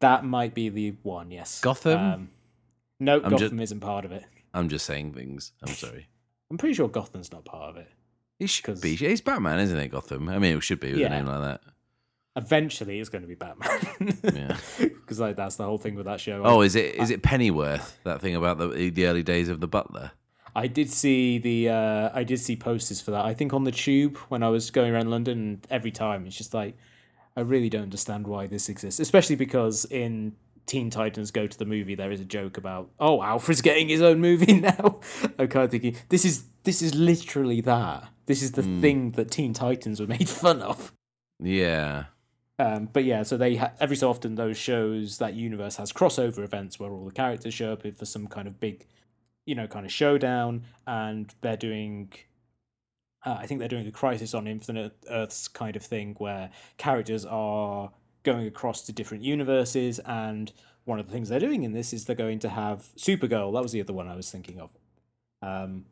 that 0.00 0.24
might 0.24 0.54
be 0.54 0.68
the 0.68 0.94
one, 1.02 1.30
yes. 1.30 1.60
Gotham? 1.62 1.98
Um, 2.00 2.28
no, 3.00 3.20
I'm 3.22 3.30
Gotham 3.30 3.60
isn't 3.60 3.80
part 3.80 4.04
of 4.04 4.12
it. 4.12 4.24
I'm 4.52 4.68
just 4.68 4.86
saying 4.86 5.14
things. 5.14 5.52
I'm 5.62 5.72
sorry. 5.74 6.08
I'm 6.50 6.58
pretty 6.58 6.74
sure 6.74 6.88
Gotham's 6.88 7.32
not 7.32 7.44
part 7.44 7.70
of 7.70 7.76
it. 7.76 7.88
It 8.38 8.48
should 8.50 8.64
'Cause- 8.64 8.80
be. 8.80 8.94
It's 8.94 9.20
Batman, 9.20 9.58
isn't 9.60 9.78
it? 9.78 9.88
Gotham. 9.88 10.28
I 10.28 10.38
mean, 10.38 10.56
it 10.56 10.62
should 10.62 10.80
be 10.80 10.90
with 10.92 11.00
Yeah. 11.00 11.06
a 11.06 11.10
name 11.10 11.26
like 11.26 11.40
that. 11.40 11.60
eventually 12.36 12.98
it's 12.98 13.08
going 13.08 13.22
to 13.22 13.28
be 13.28 13.34
Batman. 13.36 14.18
Yeah. 14.24 14.56
because 14.78 15.20
like 15.20 15.36
that's 15.36 15.56
the 15.56 15.64
whole 15.64 15.78
thing 15.78 15.94
with 15.94 16.06
that 16.06 16.20
show. 16.20 16.42
Oh, 16.44 16.62
is 16.62 16.74
it 16.74 16.96
is 16.96 17.10
it 17.10 17.22
Pennyworth? 17.22 17.98
That 18.04 18.20
thing 18.20 18.34
about 18.34 18.58
the 18.58 18.90
the 18.90 19.06
early 19.06 19.22
days 19.22 19.48
of 19.48 19.60
the 19.60 19.68
Butler. 19.68 20.10
I 20.56 20.66
did 20.68 20.90
see 20.90 21.38
the 21.38 21.68
uh, 21.70 22.10
I 22.12 22.24
did 22.24 22.38
see 22.40 22.56
posters 22.56 23.00
for 23.00 23.10
that. 23.12 23.24
I 23.24 23.34
think 23.34 23.52
on 23.52 23.64
the 23.64 23.72
tube 23.72 24.16
when 24.28 24.42
I 24.42 24.48
was 24.48 24.70
going 24.70 24.92
around 24.92 25.10
London. 25.10 25.60
Every 25.70 25.90
time 25.92 26.26
it's 26.26 26.36
just 26.36 26.54
like 26.54 26.76
I 27.36 27.40
really 27.40 27.68
don't 27.68 27.82
understand 27.82 28.26
why 28.26 28.46
this 28.46 28.68
exists, 28.68 28.98
especially 29.00 29.36
because 29.36 29.84
in 29.86 30.34
Teen 30.66 30.90
Titans 30.90 31.30
Go 31.30 31.46
to 31.46 31.58
the 31.58 31.64
movie 31.64 31.94
there 31.94 32.10
is 32.10 32.20
a 32.20 32.24
joke 32.24 32.56
about 32.56 32.90
oh 32.98 33.22
Alfred's 33.22 33.60
getting 33.60 33.88
his 33.88 34.02
own 34.02 34.20
movie 34.20 34.60
now. 34.60 35.00
I'm 35.38 35.48
kind 35.48 35.64
of 35.64 35.70
thinking 35.70 35.96
this 36.08 36.24
is 36.24 36.44
this 36.64 36.82
is 36.82 36.94
literally 36.94 37.60
that. 37.62 38.08
This 38.26 38.42
is 38.42 38.52
the 38.52 38.62
thing 38.62 39.10
that 39.12 39.30
Teen 39.30 39.52
Titans 39.52 40.00
were 40.00 40.06
made 40.06 40.28
fun 40.30 40.62
of. 40.62 40.92
Yeah. 41.38 42.04
Um, 42.58 42.88
but 42.92 43.04
yeah, 43.04 43.22
so 43.24 43.36
they 43.36 43.56
ha- 43.56 43.72
every 43.80 43.96
so 43.96 44.08
often 44.08 44.36
those 44.36 44.56
shows 44.56 45.18
that 45.18 45.34
universe 45.34 45.76
has 45.76 45.92
crossover 45.92 46.38
events 46.38 46.78
where 46.78 46.90
all 46.90 47.04
the 47.04 47.12
characters 47.12 47.52
show 47.52 47.72
up 47.72 47.82
for 47.96 48.04
some 48.04 48.28
kind 48.28 48.46
of 48.46 48.60
big, 48.60 48.86
you 49.44 49.54
know, 49.54 49.66
kind 49.66 49.84
of 49.84 49.92
showdown, 49.92 50.62
and 50.86 51.34
they're 51.40 51.56
doing. 51.56 52.12
Uh, 53.26 53.38
I 53.40 53.46
think 53.46 53.58
they're 53.58 53.68
doing 53.68 53.86
a 53.86 53.90
Crisis 53.90 54.34
on 54.34 54.46
Infinite 54.46 54.94
Earths 55.10 55.48
kind 55.48 55.76
of 55.76 55.82
thing 55.82 56.14
where 56.18 56.50
characters 56.76 57.24
are 57.24 57.90
going 58.24 58.46
across 58.46 58.82
to 58.82 58.92
different 58.92 59.22
universes, 59.22 60.00
and 60.00 60.52
one 60.84 60.98
of 60.98 61.06
the 61.06 61.12
things 61.12 61.28
they're 61.28 61.38
doing 61.38 61.62
in 61.62 61.72
this 61.72 61.92
is 61.92 62.04
they're 62.04 62.16
going 62.16 62.40
to 62.40 62.48
have 62.48 62.88
Supergirl. 62.96 63.52
That 63.52 63.62
was 63.62 63.72
the 63.72 63.80
other 63.80 63.92
one 63.92 64.08
I 64.08 64.16
was 64.16 64.30
thinking 64.30 64.60
of. 64.60 64.70
Um, 65.42 65.84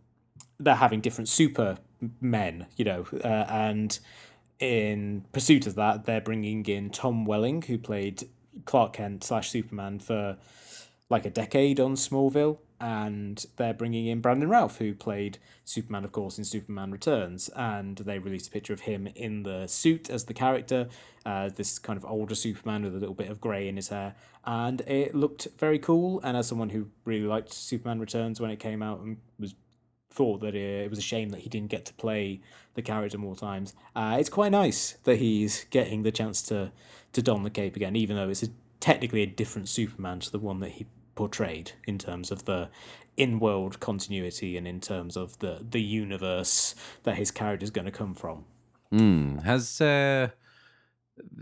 they're 0.59 0.75
having 0.75 1.01
different 1.01 1.29
super 1.29 1.79
men, 2.21 2.67
you 2.77 2.85
know, 2.85 3.07
uh, 3.25 3.47
and 3.49 3.99
in 4.59 5.25
pursuit 5.33 5.67
of 5.67 5.75
that, 5.75 6.05
they're 6.05 6.21
bringing 6.21 6.65
in 6.67 6.91
Tom 6.91 7.25
Welling, 7.25 7.63
who 7.63 7.79
played 7.79 8.29
Clark 8.65 8.95
Kent 8.95 9.25
slash 9.25 9.51
Superman 9.51 9.99
for 9.99 10.37
like 11.11 11.27
a 11.27 11.31
decade 11.31 11.81
on 11.81 11.95
Smallville, 11.95 12.59
and 12.83 13.47
they're 13.57 13.73
bringing 13.73 14.07
in 14.07 14.21
Brandon 14.21 14.49
Routh, 14.49 14.79
who 14.79 14.93
played 14.93 15.39
Superman, 15.65 16.05
of 16.05 16.11
course, 16.11 16.37
in 16.37 16.45
Superman 16.45 16.91
Returns, 16.91 17.49
and 17.51 17.97
they 17.99 18.19
released 18.19 18.49
a 18.49 18.51
picture 18.51 18.73
of 18.73 18.81
him 18.81 19.07
in 19.15 19.45
the 19.45 19.69
suit 19.69 20.11
as 20.11 20.25
the 20.25 20.35
character, 20.35 20.89
uh, 21.25 21.49
this 21.55 21.79
kind 21.79 21.97
of 21.97 22.05
older 22.05 22.35
Superman 22.35 22.83
with 22.83 22.97
a 22.97 22.99
little 22.99 23.15
bit 23.15 23.31
of 23.31 23.41
grey 23.41 23.69
in 23.69 23.77
his 23.77 23.89
hair, 23.89 24.17
and 24.45 24.81
it 24.83 25.15
looked 25.15 25.47
very 25.57 25.79
cool. 25.79 26.21
And 26.25 26.37
as 26.37 26.49
someone 26.49 26.71
who 26.71 26.89
really 27.05 27.27
liked 27.27 27.53
Superman 27.53 28.01
Returns 28.01 28.41
when 28.41 28.51
it 28.51 28.59
came 28.59 28.83
out 28.83 28.99
and 29.01 29.19
was 29.39 29.55
thought 30.11 30.41
that 30.41 30.57
it 30.57 30.91
was 30.91 30.99
a 30.99 31.03
shame 31.03 31.31
that 31.31 31.41
he 31.41 31.49
didn't 31.49 31.71
get 31.71 31.87
to 31.87 31.95
play 31.95 32.41
the 32.75 32.83
character 32.83 33.17
more 33.17 33.37
times. 33.37 33.75
Uh, 33.95 34.17
it's 34.19 34.29
quite 34.29 34.51
nice 34.51 34.99
that 35.05 35.17
he's 35.17 35.65
getting 35.71 36.03
the 36.03 36.13
chance 36.13 36.43
to 36.43 36.73
to 37.13 37.23
don 37.23 37.45
the 37.45 37.51
cape 37.51 37.77
again, 37.77 37.95
even 37.95 38.17
though 38.17 38.29
it's 38.29 38.43
a, 38.43 38.49
technically 38.81 39.23
a 39.23 39.27
different 39.27 39.69
Superman 39.69 40.19
to 40.19 40.33
the 40.33 40.39
one 40.39 40.61
that 40.61 40.71
he 40.71 40.87
portrayed 41.15 41.73
in 41.87 41.99
terms 41.99 42.31
of 42.31 42.45
the 42.45 42.69
in-world 43.17 43.79
continuity 43.81 44.57
and 44.57 44.67
in 44.67 44.81
terms 44.81 45.17
of 45.17 45.39
the 45.41 45.65
the 45.69 45.83
universe 45.83 46.75
that 47.03 47.17
his 47.17 47.31
character 47.31 47.65
is 47.65 47.71
going 47.71 47.85
to 47.85 47.91
come 47.91 48.15
from. 48.15 48.45
Hmm. 48.91 49.39
Has 49.39 49.81
uh, 49.81 50.29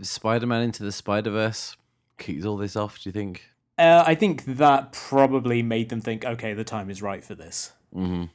Spider-Man 0.01 0.61
into 0.63 0.83
the 0.83 0.91
Spider-Verse 0.91 1.77
kicked 2.17 2.45
all 2.45 2.57
this 2.57 2.75
off? 2.75 2.99
Do 3.01 3.09
you 3.09 3.13
think? 3.13 3.49
Uh, 3.77 4.03
I 4.05 4.15
think 4.15 4.45
that 4.45 4.91
probably 4.91 5.63
made 5.63 5.89
them 5.89 6.01
think, 6.01 6.23
okay, 6.25 6.53
the 6.53 6.63
time 6.63 6.89
is 6.89 7.01
right 7.01 7.23
for 7.23 7.35
this. 7.35 7.71
hmm 7.93 8.25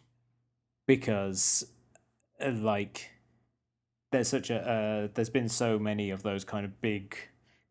because 0.86 1.66
uh, 2.40 2.50
like 2.52 3.10
there's 4.12 4.28
such 4.28 4.50
a 4.50 4.56
uh, 4.56 5.08
there's 5.14 5.30
been 5.30 5.48
so 5.48 5.78
many 5.78 6.10
of 6.10 6.22
those 6.22 6.44
kind 6.44 6.64
of 6.64 6.80
big 6.80 7.16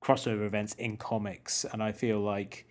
crossover 0.04 0.46
events 0.46 0.74
in 0.76 0.98
comics 0.98 1.66
and 1.72 1.82
i 1.82 1.92
feel 1.92 2.20
like 2.20 2.65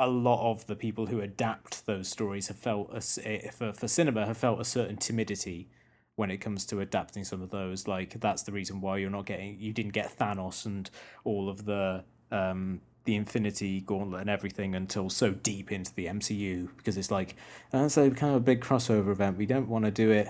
a 0.00 0.08
lot 0.08 0.50
of 0.50 0.66
the 0.66 0.74
people 0.74 1.06
who 1.06 1.20
adapt 1.20 1.84
those 1.84 2.08
stories 2.08 2.48
have 2.48 2.56
felt 2.56 2.90
a, 2.90 3.28
eh, 3.28 3.50
for, 3.50 3.70
for 3.70 3.86
cinema 3.86 4.24
have 4.26 4.38
felt 4.38 4.58
a 4.58 4.64
certain 4.64 4.96
timidity 4.96 5.68
when 6.16 6.30
it 6.30 6.38
comes 6.38 6.64
to 6.66 6.80
adapting 6.80 7.22
some 7.22 7.42
of 7.42 7.50
those. 7.50 7.86
Like 7.86 8.18
that's 8.18 8.42
the 8.42 8.50
reason 8.50 8.80
why 8.80 8.96
you're 8.96 9.10
not 9.10 9.26
getting 9.26 9.60
you 9.60 9.74
didn't 9.74 9.92
get 9.92 10.18
thanos 10.18 10.64
and 10.64 10.88
all 11.24 11.50
of 11.50 11.66
the 11.66 12.02
um 12.32 12.80
the 13.04 13.14
infinity 13.14 13.82
gauntlet 13.82 14.22
and 14.22 14.30
everything 14.30 14.74
until 14.74 15.08
so 15.08 15.32
deep 15.32 15.72
into 15.72 15.92
the 15.94 16.04
mcu 16.04 16.68
because 16.76 16.98
it's 16.98 17.10
like 17.10 17.34
that's 17.70 17.96
a 17.96 18.10
kind 18.10 18.34
of 18.34 18.36
a 18.36 18.44
big 18.44 18.60
crossover 18.62 19.10
event. 19.10 19.36
We 19.36 19.46
don't 19.46 19.68
want 19.68 19.84
to 19.84 19.90
do 19.90 20.10
it 20.10 20.28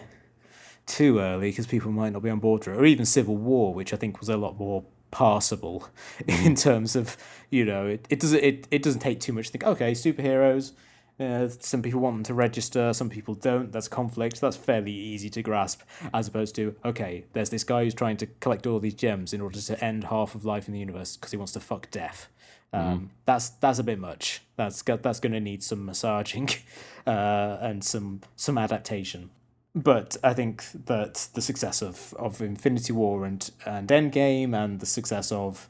too 0.87 1.21
early 1.21 1.50
because 1.50 1.69
people 1.69 1.93
might 1.93 2.12
not 2.12 2.23
be 2.23 2.31
on 2.31 2.41
board 2.41 2.65
for 2.65 2.73
it. 2.73 2.77
Or 2.77 2.85
even 2.85 3.05
civil 3.05 3.37
war 3.37 3.73
which 3.73 3.93
i 3.93 3.97
think 3.97 4.19
was 4.19 4.29
a 4.29 4.37
lot 4.37 4.59
more 4.59 4.85
passable 5.11 5.88
in 6.26 6.55
terms 6.55 6.97
of 6.97 7.17
you 7.50 7.64
know 7.64 7.87
it, 7.87 8.07
it 8.11 8.21
doesn't 8.21 8.43
it, 8.43 8.69
it 8.71 8.83
doesn't 8.83 9.00
take 9.00 9.21
too 9.21 9.33
much 9.33 9.47
to 9.47 9.52
think 9.52 9.64
okay 9.64 9.93
superheroes 9.93 10.73
uh, 11.21 11.49
some 11.49 11.83
people 11.83 12.00
want 12.00 12.17
them 12.17 12.23
to 12.25 12.35
register, 12.35 12.95
some 12.95 13.11
people 13.11 13.35
don't. 13.35 13.71
That's 13.73 13.88
conflict. 13.88 14.40
That's 14.40 14.57
fairly 14.57 14.93
easy 14.93 15.29
to 15.31 15.43
grasp, 15.43 15.83
as 16.14 16.29
opposed 16.29 16.55
to 16.55 16.75
okay, 16.85 17.26
there's 17.35 17.50
this 17.50 17.62
guy 17.62 17.85
who's 17.85 17.95
trying 17.95 18.17
to 18.19 18.26
collect 18.26 18.67
all 18.67 18.81
these 18.81 18.95
gems 18.95 19.35
in 19.35 19.43
order 19.43 19.61
to 19.61 19.85
end 19.85 20.05
half 20.05 20.35
of 20.35 20.47
life 20.47 20.67
in 20.67 20.73
the 20.73 20.81
universe 20.81 21.17
because 21.17 21.31
he 21.31 21.37
wants 21.37 21.52
to 21.52 21.61
fuck 21.61 21.90
death. 21.90 22.29
Um, 22.73 23.11
That's 23.25 23.50
that's 23.50 23.81
a 23.81 23.85
bit 23.85 23.99
much. 23.99 24.43
That's 24.57 24.83
that's 24.83 25.21
going 25.21 25.33
to 25.33 25.40
need 25.40 25.62
some 25.62 25.85
massaging, 25.85 26.49
uh, 27.07 27.59
and 27.61 27.85
some 27.85 28.21
some 28.37 28.57
adaptation. 28.57 29.31
But 29.75 30.17
I 30.25 30.35
think 30.35 30.65
that 30.87 31.29
the 31.35 31.41
success 31.41 31.81
of, 31.81 32.12
of 32.19 32.41
Infinity 32.43 32.93
War 32.93 33.25
and 33.25 33.49
and 33.65 33.89
Endgame 33.89 34.55
and 34.55 34.81
the 34.81 34.87
success 34.87 35.31
of 35.31 35.69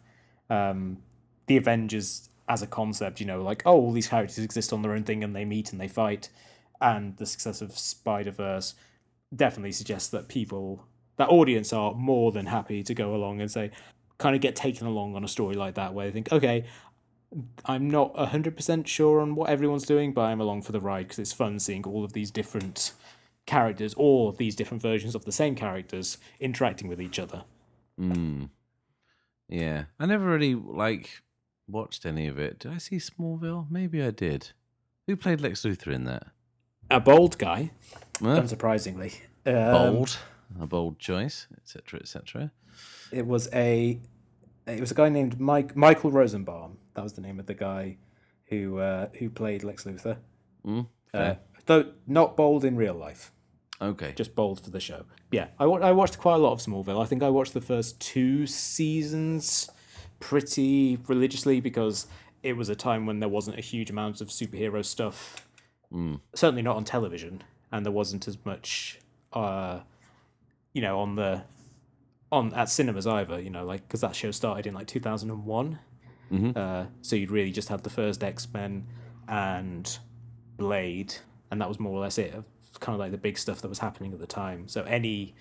um, 0.49 0.99
the 1.47 1.59
Avengers 1.59 2.31
as 2.49 2.63
a 2.63 2.67
concept, 2.67 3.21
you 3.21 3.27
know, 3.27 3.43
like 3.43 3.63
oh, 3.67 3.73
all 3.73 3.93
these 3.93 4.09
characters 4.09 4.39
exist 4.39 4.73
on 4.73 4.83
their 4.83 4.93
own 4.93 5.05
thing 5.05 5.23
and 5.23 5.37
they 5.37 5.45
meet 5.45 5.73
and 5.73 5.81
they 5.81 5.89
fight, 5.89 6.31
and 6.81 7.17
the 7.19 7.27
success 7.27 7.61
of 7.61 7.77
Spider 7.79 8.31
Verse 8.31 8.75
definitely 9.37 9.73
suggests 9.73 10.09
that 10.09 10.29
people, 10.29 10.85
that 11.17 11.29
audience, 11.29 11.73
are 11.73 11.93
more 11.95 12.33
than 12.33 12.47
happy 12.47 12.83
to 12.83 12.95
go 12.95 13.15
along 13.15 13.41
and 13.41 13.51
say, 13.51 13.71
kind 14.19 14.35
of 14.35 14.41
get 14.41 14.57
taken 14.57 14.87
along 14.87 15.15
on 15.15 15.25
a 15.25 15.29
story 15.29 15.55
like 15.55 15.75
that, 15.75 15.93
where 15.93 16.07
they 16.07 16.13
think, 16.13 16.33
okay, 16.33 16.65
I'm 17.67 17.91
not 17.91 18.17
hundred 18.17 18.57
percent 18.57 18.89
sure 18.89 19.21
on 19.21 19.35
what 19.35 19.51
everyone's 19.51 19.85
doing, 19.85 20.15
but 20.15 20.23
I'm 20.23 20.41
along 20.41 20.63
for 20.63 20.73
the 20.73 20.81
ride 20.81 21.03
because 21.03 21.19
it's 21.19 21.33
fun 21.35 21.59
seeing 21.59 21.85
all 21.85 22.03
of 22.03 22.15
these 22.15 22.31
different 22.31 22.93
characters 23.51 23.95
or 23.97 24.33
these 24.33 24.55
different 24.57 24.83
versions 24.83 25.15
of 25.15 25.25
the 25.25 25.33
same 25.33 25.55
characters 25.55 26.19
interacting 26.39 26.89
with 26.89 27.01
each 27.01 27.19
other. 27.19 27.45
Mm. 27.99 28.49
Yeah, 29.49 29.85
I 29.99 30.07
never 30.07 30.25
really 30.27 30.55
like 30.55 31.23
watched 31.69 32.07
any 32.07 32.27
of 32.29 32.39
it. 32.39 32.59
Did 32.61 32.73
I 32.73 32.79
see 32.79 32.97
Smallville? 32.97 33.67
Maybe 33.71 34.03
I 34.03 34.11
did. 34.11 34.51
Who 35.07 35.17
played 35.17 35.41
Lex 35.41 35.63
Luthor 35.63 35.93
in 35.93 36.05
that? 36.05 36.25
A 36.91 37.01
bold 37.01 37.39
guy, 37.39 37.71
Huh? 38.21 38.41
unsurprisingly. 38.41 39.13
Um, 39.47 39.73
bold, 39.73 40.19
a 40.61 40.67
bold 40.67 40.99
choice, 40.99 41.47
etc., 41.57 42.01
etc. 42.01 42.53
It 43.13 43.27
was 43.27 43.49
a 43.53 43.99
it 44.67 44.81
was 44.81 44.91
a 44.93 44.95
guy 44.95 45.09
named 45.09 45.41
Mike 45.41 45.75
Michael 45.77 46.11
Rosenbaum. 46.13 46.79
That 46.95 47.03
was 47.03 47.15
the 47.15 47.21
name 47.23 47.41
of 47.41 47.47
the 47.47 47.55
guy 47.55 47.97
who 48.47 48.79
uh, 48.79 49.09
who 49.19 49.31
played 49.31 49.65
Lex 49.65 49.85
Luthor. 49.85 50.17
Mm, 50.67 50.87
Uh, 51.15 51.35
though 51.67 51.93
not 52.07 52.37
bold 52.37 52.65
in 52.65 52.77
real 52.77 52.95
life, 52.95 53.33
okay. 53.81 54.13
just 54.17 54.35
bold 54.35 54.61
for 54.63 54.71
the 54.71 54.81
show. 54.81 55.05
Yeah, 55.31 55.49
I, 55.59 55.67
wa- 55.67 55.79
I 55.81 55.93
watched 55.93 56.19
quite 56.19 56.35
a 56.35 56.39
lot 56.39 56.53
of 56.53 56.59
Smallville. 56.61 57.03
I 57.03 57.07
think 57.07 57.23
I 57.23 57.29
watched 57.31 57.55
the 57.55 57.61
first 57.61 58.01
two 58.01 58.47
seasons 58.47 59.71
pretty 60.21 60.99
religiously 61.09 61.61
because 61.61 62.07
it 62.43 62.55
was 62.57 62.69
a 62.69 62.75
time 62.77 63.07
when 63.07 63.21
there 63.21 63.29
wasn't 63.29 63.59
a 63.59 63.63
huge 63.63 63.91
amount 63.91 64.21
of 64.21 64.29
superhero 64.29 64.85
stuff. 64.85 65.47
Mm. 65.93 66.21
Certainly 66.35 66.63
not 66.63 66.77
on 66.77 66.85
television, 66.85 67.43
and 67.73 67.85
there 67.85 67.93
wasn't 67.93 68.29
as 68.29 68.39
much, 68.45 68.99
uh, 69.33 69.81
you 70.73 70.83
know, 70.83 71.01
on 71.01 71.17
the 71.17 71.43
on 72.33 72.55
at 72.55 72.69
cinemas 72.69 73.07
either. 73.07 73.41
You 73.41 73.51
know, 73.51 73.65
like 73.65 73.87
because 73.87 74.01
that 74.03 74.15
show 74.15 74.31
started 74.31 74.67
in 74.67 74.75
like 74.75 74.87
two 74.87 75.01
thousand 75.01 75.31
and 75.31 75.45
one. 75.45 75.79
Mhm. 76.31 76.57
Uh, 76.57 76.87
so 77.03 77.17
you'd 77.17 77.33
really 77.33 77.51
just 77.51 77.69
had 77.69 77.83
the 77.83 77.91
first 77.91 78.23
X 78.23 78.47
Men 78.53 78.87
and 79.29 79.99
Blade, 80.57 81.15
and 81.51 81.61
that 81.61 81.69
was 81.69 81.81
more 81.81 81.93
or 81.93 82.01
less 82.01 82.19
it. 82.19 82.35
Kind 82.81 82.95
of 82.95 83.01
like 83.01 83.13
the 83.13 83.19
big 83.19 83.39
stuff 83.39 83.61
that 83.63 83.69
was 83.69 83.79
happening 83.79 84.13
at 84.13 84.19
the 84.19 84.27
time. 84.27 84.69
So 84.69 84.83
any 84.85 85.35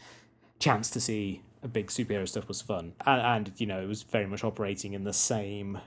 chance 0.59 0.89
to 0.91 1.01
see 1.01 1.41
a 1.63 1.67
big 1.67 1.87
superhero 1.87 2.27
stuff 2.27 2.47
was 2.47 2.61
fun, 2.61 2.93
and, 3.05 3.21
and 3.21 3.51
you 3.57 3.65
know 3.65 3.81
it 3.81 3.87
was 3.87 4.03
very 4.03 4.27
much 4.27 4.43
operating 4.43 4.93
in 4.93 5.03
the 5.03 5.13
same 5.13 5.79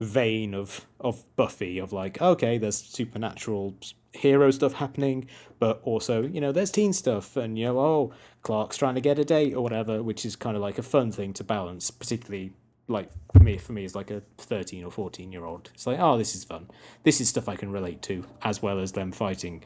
vein 0.00 0.54
of 0.54 0.86
of 0.98 1.24
Buffy 1.36 1.78
of 1.78 1.92
like 1.92 2.20
okay, 2.20 2.58
there's 2.58 2.76
supernatural 2.76 3.76
hero 4.12 4.50
stuff 4.50 4.74
happening, 4.74 5.26
but 5.58 5.80
also 5.84 6.22
you 6.22 6.40
know 6.40 6.52
there's 6.52 6.70
teen 6.70 6.92
stuff, 6.92 7.36
and 7.36 7.58
you 7.58 7.66
know 7.66 7.78
oh 7.78 8.12
Clark's 8.42 8.76
trying 8.76 8.94
to 8.94 9.00
get 9.00 9.18
a 9.18 9.24
date 9.24 9.54
or 9.54 9.62
whatever, 9.62 10.02
which 10.02 10.24
is 10.24 10.36
kind 10.36 10.56
of 10.56 10.62
like 10.62 10.78
a 10.78 10.82
fun 10.82 11.10
thing 11.12 11.32
to 11.34 11.44
balance, 11.44 11.90
particularly 11.90 12.52
like 12.88 13.10
for 13.32 13.42
me 13.42 13.56
for 13.56 13.72
me 13.72 13.84
is 13.84 13.94
like 13.94 14.10
a 14.10 14.20
13 14.38 14.84
or 14.84 14.90
14 14.90 15.32
year 15.32 15.44
old. 15.44 15.70
It's 15.74 15.86
like 15.86 15.98
oh 16.00 16.18
this 16.18 16.34
is 16.34 16.44
fun. 16.44 16.68
This 17.04 17.20
is 17.20 17.28
stuff 17.28 17.48
i 17.48 17.56
can 17.56 17.70
relate 17.70 18.02
to 18.02 18.24
as 18.42 18.62
well 18.62 18.80
as 18.80 18.92
them 18.92 19.12
fighting 19.12 19.62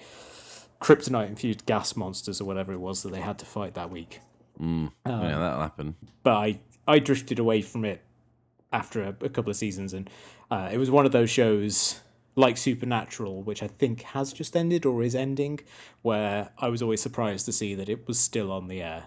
kryptonite 0.85 1.29
infused 1.29 1.64
gas 1.67 1.97
monsters 1.97 2.41
or 2.41 2.45
whatever 2.45 2.73
it 2.73 2.79
was 2.88 3.03
that 3.03 3.12
they 3.12 3.21
had 3.21 3.38
to 3.38 3.47
fight 3.47 3.75
that 3.75 3.91
week 3.91 4.21
Mm. 4.61 4.93
yeah, 5.07 5.38
that'll 5.38 5.61
happen. 5.69 5.97
but 6.23 6.35
i 6.35 6.61
I 6.87 6.99
drifted 7.00 7.38
away 7.41 7.61
from 7.62 7.85
it 7.85 8.03
after 8.73 9.03
a, 9.03 9.09
a 9.23 9.29
couple 9.29 9.50
of 9.50 9.57
seasons, 9.57 9.95
and 9.95 10.09
uh, 10.50 10.69
it 10.71 10.79
was 10.79 10.91
one 10.91 11.07
of 11.07 11.12
those 11.12 11.31
shows 11.31 12.00
like 12.37 12.57
Supernatural, 12.59 13.43
which 13.43 13.62
I 13.62 13.69
think 13.69 14.03
has 14.03 14.33
just 14.33 14.55
ended 14.57 14.85
or 14.85 15.03
is 15.03 15.14
ending, 15.14 15.61
where 16.03 16.50
I 16.59 16.69
was 16.69 16.83
always 16.83 17.00
surprised 17.00 17.47
to 17.47 17.53
see 17.53 17.75
that 17.76 17.88
it 17.88 18.07
was 18.07 18.19
still 18.19 18.53
on 18.53 18.69
the 18.69 18.83
air 18.83 19.05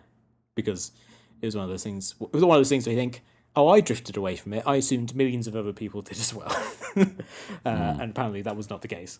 because 0.55 0.91
it 1.41 1.46
was 1.46 1.55
one 1.55 1.63
of 1.65 1.69
those 1.69 1.84
things. 1.84 2.15
It 2.19 2.34
was 2.34 2.43
one 2.43 2.57
of 2.57 2.60
those 2.60 2.69
things 2.69 2.86
where 2.88 2.96
you 2.96 3.00
think, 3.00 3.24
"Oh, 3.55 3.67
I 3.69 3.79
drifted 3.79 4.17
away 4.17 4.36
from 4.36 4.53
it. 4.53 4.63
I 4.65 4.75
assumed 4.77 5.15
millions 5.15 5.46
of 5.48 5.55
other 5.55 5.74
people 5.74 6.01
did 6.01 6.17
as 6.19 6.34
well," 6.34 6.51
uh, 6.98 7.98
and 8.01 8.10
apparently 8.12 8.41
that 8.41 8.57
was 8.57 8.69
not 8.69 8.81
the 8.81 8.88
case. 8.89 9.19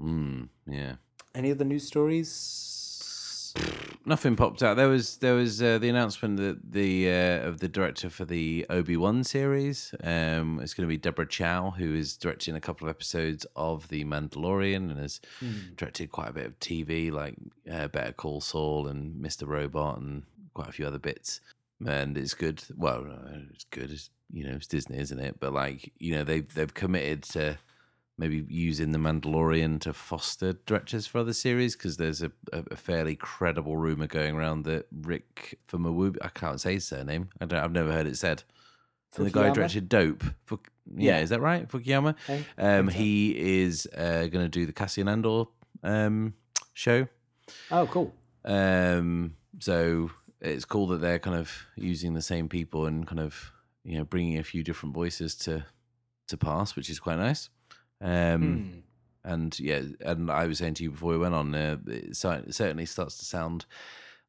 Mm, 0.00 0.48
yeah. 0.66 0.94
Any 1.34 1.50
other 1.50 1.64
news 1.64 1.86
stories? 1.86 3.54
Nothing 4.04 4.34
popped 4.34 4.62
out. 4.62 4.76
There 4.76 4.88
was 4.88 5.18
there 5.18 5.34
was 5.34 5.62
uh, 5.62 5.78
the 5.78 5.88
announcement 5.88 6.36
that 6.38 6.72
the 6.72 7.08
uh, 7.08 7.48
of 7.48 7.60
the 7.60 7.68
director 7.68 8.10
for 8.10 8.24
the 8.24 8.66
Obi 8.68 8.96
Wan 8.96 9.22
series. 9.24 9.94
Um, 10.02 10.58
it's 10.60 10.74
going 10.74 10.86
to 10.86 10.92
be 10.92 10.96
Deborah 10.96 11.26
Chow, 11.26 11.70
who 11.70 11.94
is 11.94 12.16
directing 12.16 12.56
a 12.56 12.60
couple 12.60 12.88
of 12.88 12.94
episodes 12.94 13.46
of 13.54 13.88
The 13.88 14.04
Mandalorian 14.04 14.90
and 14.90 14.98
has 14.98 15.20
directed 15.76 16.10
quite 16.10 16.30
a 16.30 16.32
bit 16.32 16.46
of 16.46 16.58
TV, 16.58 17.12
like 17.12 17.36
uh, 17.70 17.88
Better 17.88 18.12
Call 18.12 18.40
Saul 18.40 18.88
and 18.88 19.20
Mister 19.20 19.46
Robot, 19.46 19.98
and 19.98 20.24
quite 20.54 20.68
a 20.68 20.72
few 20.72 20.86
other 20.86 20.98
bits. 20.98 21.40
And 21.86 22.18
it's 22.18 22.34
good. 22.34 22.64
Well, 22.76 23.06
uh, 23.08 23.38
it's 23.52 23.64
good. 23.64 23.90
It's, 23.90 24.10
you 24.32 24.44
know, 24.44 24.54
it's 24.54 24.66
Disney, 24.66 24.98
isn't 24.98 25.18
it? 25.20 25.38
But 25.38 25.52
like, 25.52 25.92
you 25.98 26.14
know, 26.14 26.24
they've 26.24 26.52
they've 26.54 26.74
committed 26.74 27.22
to 27.24 27.58
maybe 28.18 28.44
using 28.48 28.92
the 28.92 28.98
Mandalorian 28.98 29.80
to 29.80 29.92
foster 29.92 30.52
directors 30.52 31.06
for 31.06 31.18
other 31.18 31.32
series 31.32 31.74
because 31.74 31.96
there's 31.96 32.22
a, 32.22 32.30
a, 32.52 32.76
fairly 32.76 33.16
credible 33.16 33.76
rumor 33.76 34.06
going 34.06 34.36
around 34.36 34.64
that 34.64 34.86
Rick 34.92 35.58
from 35.66 35.84
Famuyiwa, 35.84 36.18
I 36.22 36.28
can't 36.28 36.60
say 36.60 36.74
his 36.74 36.86
surname. 36.86 37.30
I 37.40 37.46
don't. 37.46 37.58
I've 37.62 37.72
never 37.72 37.92
heard 37.92 38.06
it 38.06 38.16
said. 38.16 38.44
And 39.16 39.26
the 39.26 39.30
guy 39.30 39.48
who 39.48 39.54
directed 39.54 39.88
Dope. 39.88 40.24
Fuk, 40.44 40.68
yeah, 40.94 41.16
Yeah. 41.16 41.22
is 41.22 41.30
that 41.30 41.40
right? 41.40 41.68
Fukuyama. 41.68 42.14
I 42.28 42.44
Um, 42.58 42.88
so. 42.88 42.96
he 42.96 43.62
is 43.62 43.86
uh, 43.96 44.26
going 44.26 44.44
to 44.44 44.48
do 44.48 44.66
the 44.66 44.72
Cassian 44.72 45.08
Andor 45.08 45.44
um, 45.82 46.34
show. 46.72 47.08
Oh, 47.70 47.86
cool. 47.86 48.14
Um, 48.44 49.36
so 49.58 50.10
it's 50.40 50.64
cool 50.64 50.86
that 50.88 51.00
they're 51.00 51.18
kind 51.18 51.36
of 51.36 51.66
using 51.76 52.14
the 52.14 52.22
same 52.22 52.48
people 52.48 52.86
and 52.86 53.06
kind 53.06 53.20
of 53.20 53.52
you 53.84 53.98
know 53.98 54.04
bringing 54.04 54.38
a 54.38 54.44
few 54.44 54.62
different 54.62 54.94
voices 54.94 55.34
to 55.36 55.64
to 56.28 56.36
pass, 56.36 56.74
which 56.76 56.88
is 56.88 56.98
quite 56.98 57.18
nice. 57.18 57.50
Um, 58.02 58.84
Hmm. 59.24 59.30
and 59.30 59.60
yeah, 59.60 59.82
and 60.00 60.30
I 60.30 60.46
was 60.46 60.58
saying 60.58 60.74
to 60.74 60.82
you 60.82 60.90
before 60.90 61.12
we 61.12 61.18
went 61.18 61.34
on, 61.34 61.54
uh, 61.54 61.76
it 61.86 62.16
certainly 62.16 62.86
starts 62.86 63.16
to 63.18 63.24
sound 63.24 63.64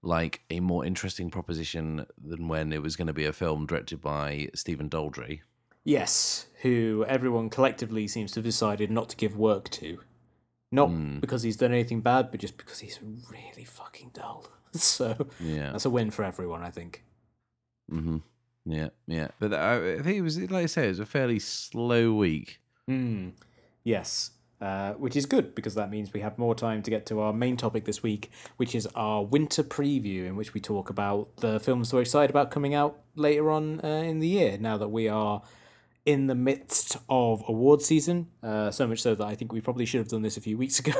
like 0.01 0.41
a 0.49 0.59
more 0.59 0.85
interesting 0.85 1.29
proposition 1.31 2.05
than 2.23 2.47
when 2.47 2.71
it 2.73 2.81
was 2.81 2.95
going 2.95 3.07
to 3.07 3.13
be 3.13 3.25
a 3.25 3.33
film 3.33 3.65
directed 3.65 4.01
by 4.01 4.49
Stephen 4.53 4.89
Daldry. 4.89 5.39
Yes, 5.83 6.45
who 6.61 7.03
everyone 7.07 7.49
collectively 7.49 8.07
seems 8.07 8.31
to 8.33 8.39
have 8.39 8.45
decided 8.45 8.91
not 8.91 9.09
to 9.09 9.15
give 9.17 9.35
work 9.35 9.69
to. 9.71 9.99
Not 10.71 10.89
Hmm. 10.89 11.19
because 11.19 11.43
he's 11.43 11.57
done 11.57 11.71
anything 11.71 12.01
bad, 12.01 12.31
but 12.31 12.39
just 12.39 12.57
because 12.57 12.79
he's 12.79 12.99
really 13.29 13.65
fucking 13.65 14.11
dull. 14.13 14.47
So 14.73 15.27
Yeah, 15.39 15.71
that's 15.71 15.85
a 15.85 15.89
win 15.89 16.09
for 16.11 16.23
everyone, 16.23 16.63
I 16.63 16.69
think. 16.71 17.03
hmm 17.89 18.17
yeah, 18.65 18.89
yeah. 19.07 19.27
But 19.39 19.53
I, 19.53 19.95
I 19.95 20.01
think 20.01 20.17
it 20.17 20.21
was 20.21 20.39
like 20.39 20.63
I 20.63 20.65
say, 20.67 20.85
it 20.85 20.89
was 20.89 20.99
a 20.99 21.05
fairly 21.05 21.37
slow 21.39 22.13
week. 22.13 22.59
Hmm. 22.87 23.29
Yes. 23.83 24.31
Uh, 24.61 24.93
which 24.93 25.17
is 25.17 25.25
good 25.25 25.53
because 25.55 25.75
that 25.75 25.89
means 25.89 26.13
we 26.13 26.21
have 26.21 26.37
more 26.37 26.55
time 26.55 26.81
to 26.81 26.89
get 26.89 27.05
to 27.05 27.19
our 27.19 27.33
main 27.33 27.57
topic 27.57 27.83
this 27.83 28.01
week, 28.01 28.31
which 28.55 28.73
is 28.75 28.87
our 28.95 29.21
winter 29.21 29.61
preview, 29.61 30.25
in 30.25 30.37
which 30.37 30.53
we 30.53 30.61
talk 30.61 30.89
about 30.89 31.35
the 31.37 31.59
films 31.59 31.91
we're 31.91 31.99
excited 31.99 32.29
about 32.29 32.49
coming 32.49 32.73
out 32.73 32.97
later 33.15 33.51
on 33.51 33.81
uh, 33.83 33.87
in 33.87 34.19
the 34.19 34.27
year. 34.27 34.57
Now 34.57 34.77
that 34.77 34.87
we 34.87 35.09
are 35.09 35.41
in 36.05 36.27
the 36.27 36.35
midst 36.35 36.95
of 37.09 37.43
award 37.49 37.81
season, 37.81 38.27
uh, 38.41 38.71
so 38.71 38.87
much 38.87 39.01
so 39.01 39.15
that 39.15 39.27
I 39.27 39.35
think 39.35 39.51
we 39.51 39.59
probably 39.59 39.85
should 39.85 39.99
have 39.99 40.07
done 40.07 40.21
this 40.21 40.37
a 40.37 40.41
few 40.41 40.57
weeks 40.57 40.79
ago, 40.85 40.93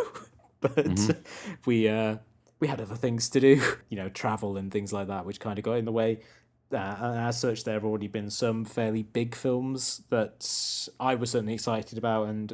but 0.59 1.15
we 1.65 1.87
uh, 1.87 2.17
we 2.59 2.67
had 2.67 2.81
other 2.81 2.95
things 2.95 3.29
to 3.29 3.39
do, 3.39 3.61
you 3.89 3.95
know, 3.95 4.09
travel 4.09 4.57
and 4.57 4.73
things 4.73 4.91
like 4.91 5.07
that, 5.07 5.25
which 5.25 5.39
kind 5.39 5.57
of 5.57 5.63
got 5.63 5.73
in 5.73 5.85
the 5.85 5.91
way. 5.93 6.19
Uh, 6.71 6.95
and 6.99 7.19
as 7.19 7.39
such, 7.39 7.63
there 7.63 7.75
have 7.75 7.85
already 7.85 8.07
been 8.07 8.29
some 8.29 8.65
fairly 8.65 9.03
big 9.03 9.35
films 9.35 10.01
that 10.09 10.89
I 10.99 11.15
was 11.15 11.31
certainly 11.31 11.53
excited 11.53 11.97
about, 11.97 12.27
and 12.27 12.53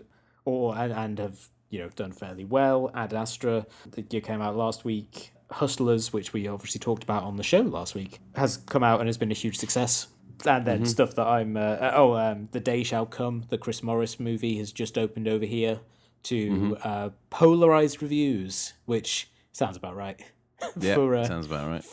or 0.49 0.77
and, 0.77 0.93
and 0.93 1.19
have 1.19 1.49
you 1.69 1.79
know 1.79 1.89
done 1.89 2.11
fairly 2.11 2.45
well. 2.45 2.91
Ad 2.93 3.13
Astra 3.13 3.65
that 3.91 4.13
you 4.13 4.21
came 4.21 4.41
out 4.41 4.55
last 4.55 4.85
week. 4.85 5.31
Hustlers, 5.51 6.13
which 6.13 6.31
we 6.31 6.47
obviously 6.47 6.79
talked 6.79 7.03
about 7.03 7.23
on 7.23 7.35
the 7.35 7.43
show 7.43 7.61
last 7.61 7.95
week, 7.95 8.19
has 8.35 8.57
come 8.57 8.83
out 8.83 8.99
and 8.99 9.09
has 9.09 9.17
been 9.17 9.31
a 9.31 9.35
huge 9.35 9.57
success. 9.57 10.07
And 10.45 10.65
then 10.65 10.85
stuff 10.85 11.15
that 11.15 11.27
I'm 11.27 11.57
uh, 11.57 11.91
oh 11.95 12.13
um, 12.13 12.49
the 12.51 12.59
day 12.59 12.83
shall 12.83 13.05
come. 13.05 13.45
The 13.49 13.57
Chris 13.57 13.83
Morris 13.83 14.19
movie 14.19 14.57
has 14.59 14.71
just 14.71 14.97
opened 14.97 15.27
over 15.27 15.45
here 15.45 15.79
to 16.23 16.77
uh, 16.83 17.09
polarized 17.29 18.01
reviews, 18.01 18.73
which 18.85 19.29
sounds 19.51 19.77
about 19.77 19.95
right 19.95 20.21
Yeah, 20.79 20.95
for 20.95 21.15
uh, 21.15 21.25
sounds 21.25 21.45
about 21.45 21.67
right. 21.67 21.85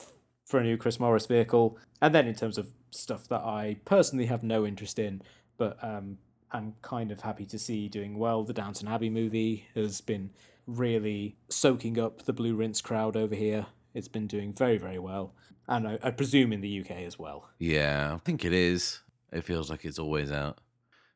for 0.45 0.61
a 0.61 0.63
new 0.63 0.77
Chris 0.77 1.01
Morris 1.01 1.27
vehicle. 1.27 1.79
And 2.01 2.15
then 2.15 2.27
in 2.27 2.35
terms 2.35 2.59
of 2.59 2.71
stuff 2.91 3.29
that 3.29 3.41
I 3.41 3.77
personally 3.85 4.27
have 4.27 4.43
no 4.43 4.67
interest 4.67 4.99
in, 4.99 5.23
but 5.57 5.83
um, 5.83 6.19
I'm 6.53 6.75
kind 6.83 7.11
of 7.11 7.21
happy 7.21 7.45
to 7.47 7.59
see 7.59 7.89
doing 7.89 8.19
well. 8.19 8.45
The 8.45 8.53
Downton 8.53 8.89
Abbey 8.89 9.11
movie 9.11 9.67
has 9.75 10.01
been 10.01 10.31
really 10.67 11.37
soaking 11.49 11.99
up 11.99 12.23
the 12.23 12.33
Blue 12.33 12.55
Rinse 12.55 12.81
crowd 12.81 13.17
over 13.17 13.35
here. 13.35 13.67
It's 13.95 14.09
been 14.09 14.27
doing 14.27 14.53
very, 14.53 14.79
very 14.79 14.99
well. 14.99 15.35
And 15.69 15.89
I, 15.89 15.99
I 16.03 16.11
presume 16.11 16.53
in 16.53 16.61
the 16.61 16.81
UK 16.81 16.91
as 16.99 17.19
well. 17.19 17.49
Yeah, 17.59 18.13
I 18.15 18.19
think 18.19 18.45
it 18.45 18.53
is. 18.53 19.01
It 19.33 19.43
feels 19.45 19.69
like 19.71 19.85
it's 19.85 19.99
always 19.99 20.31
out. 20.31 20.59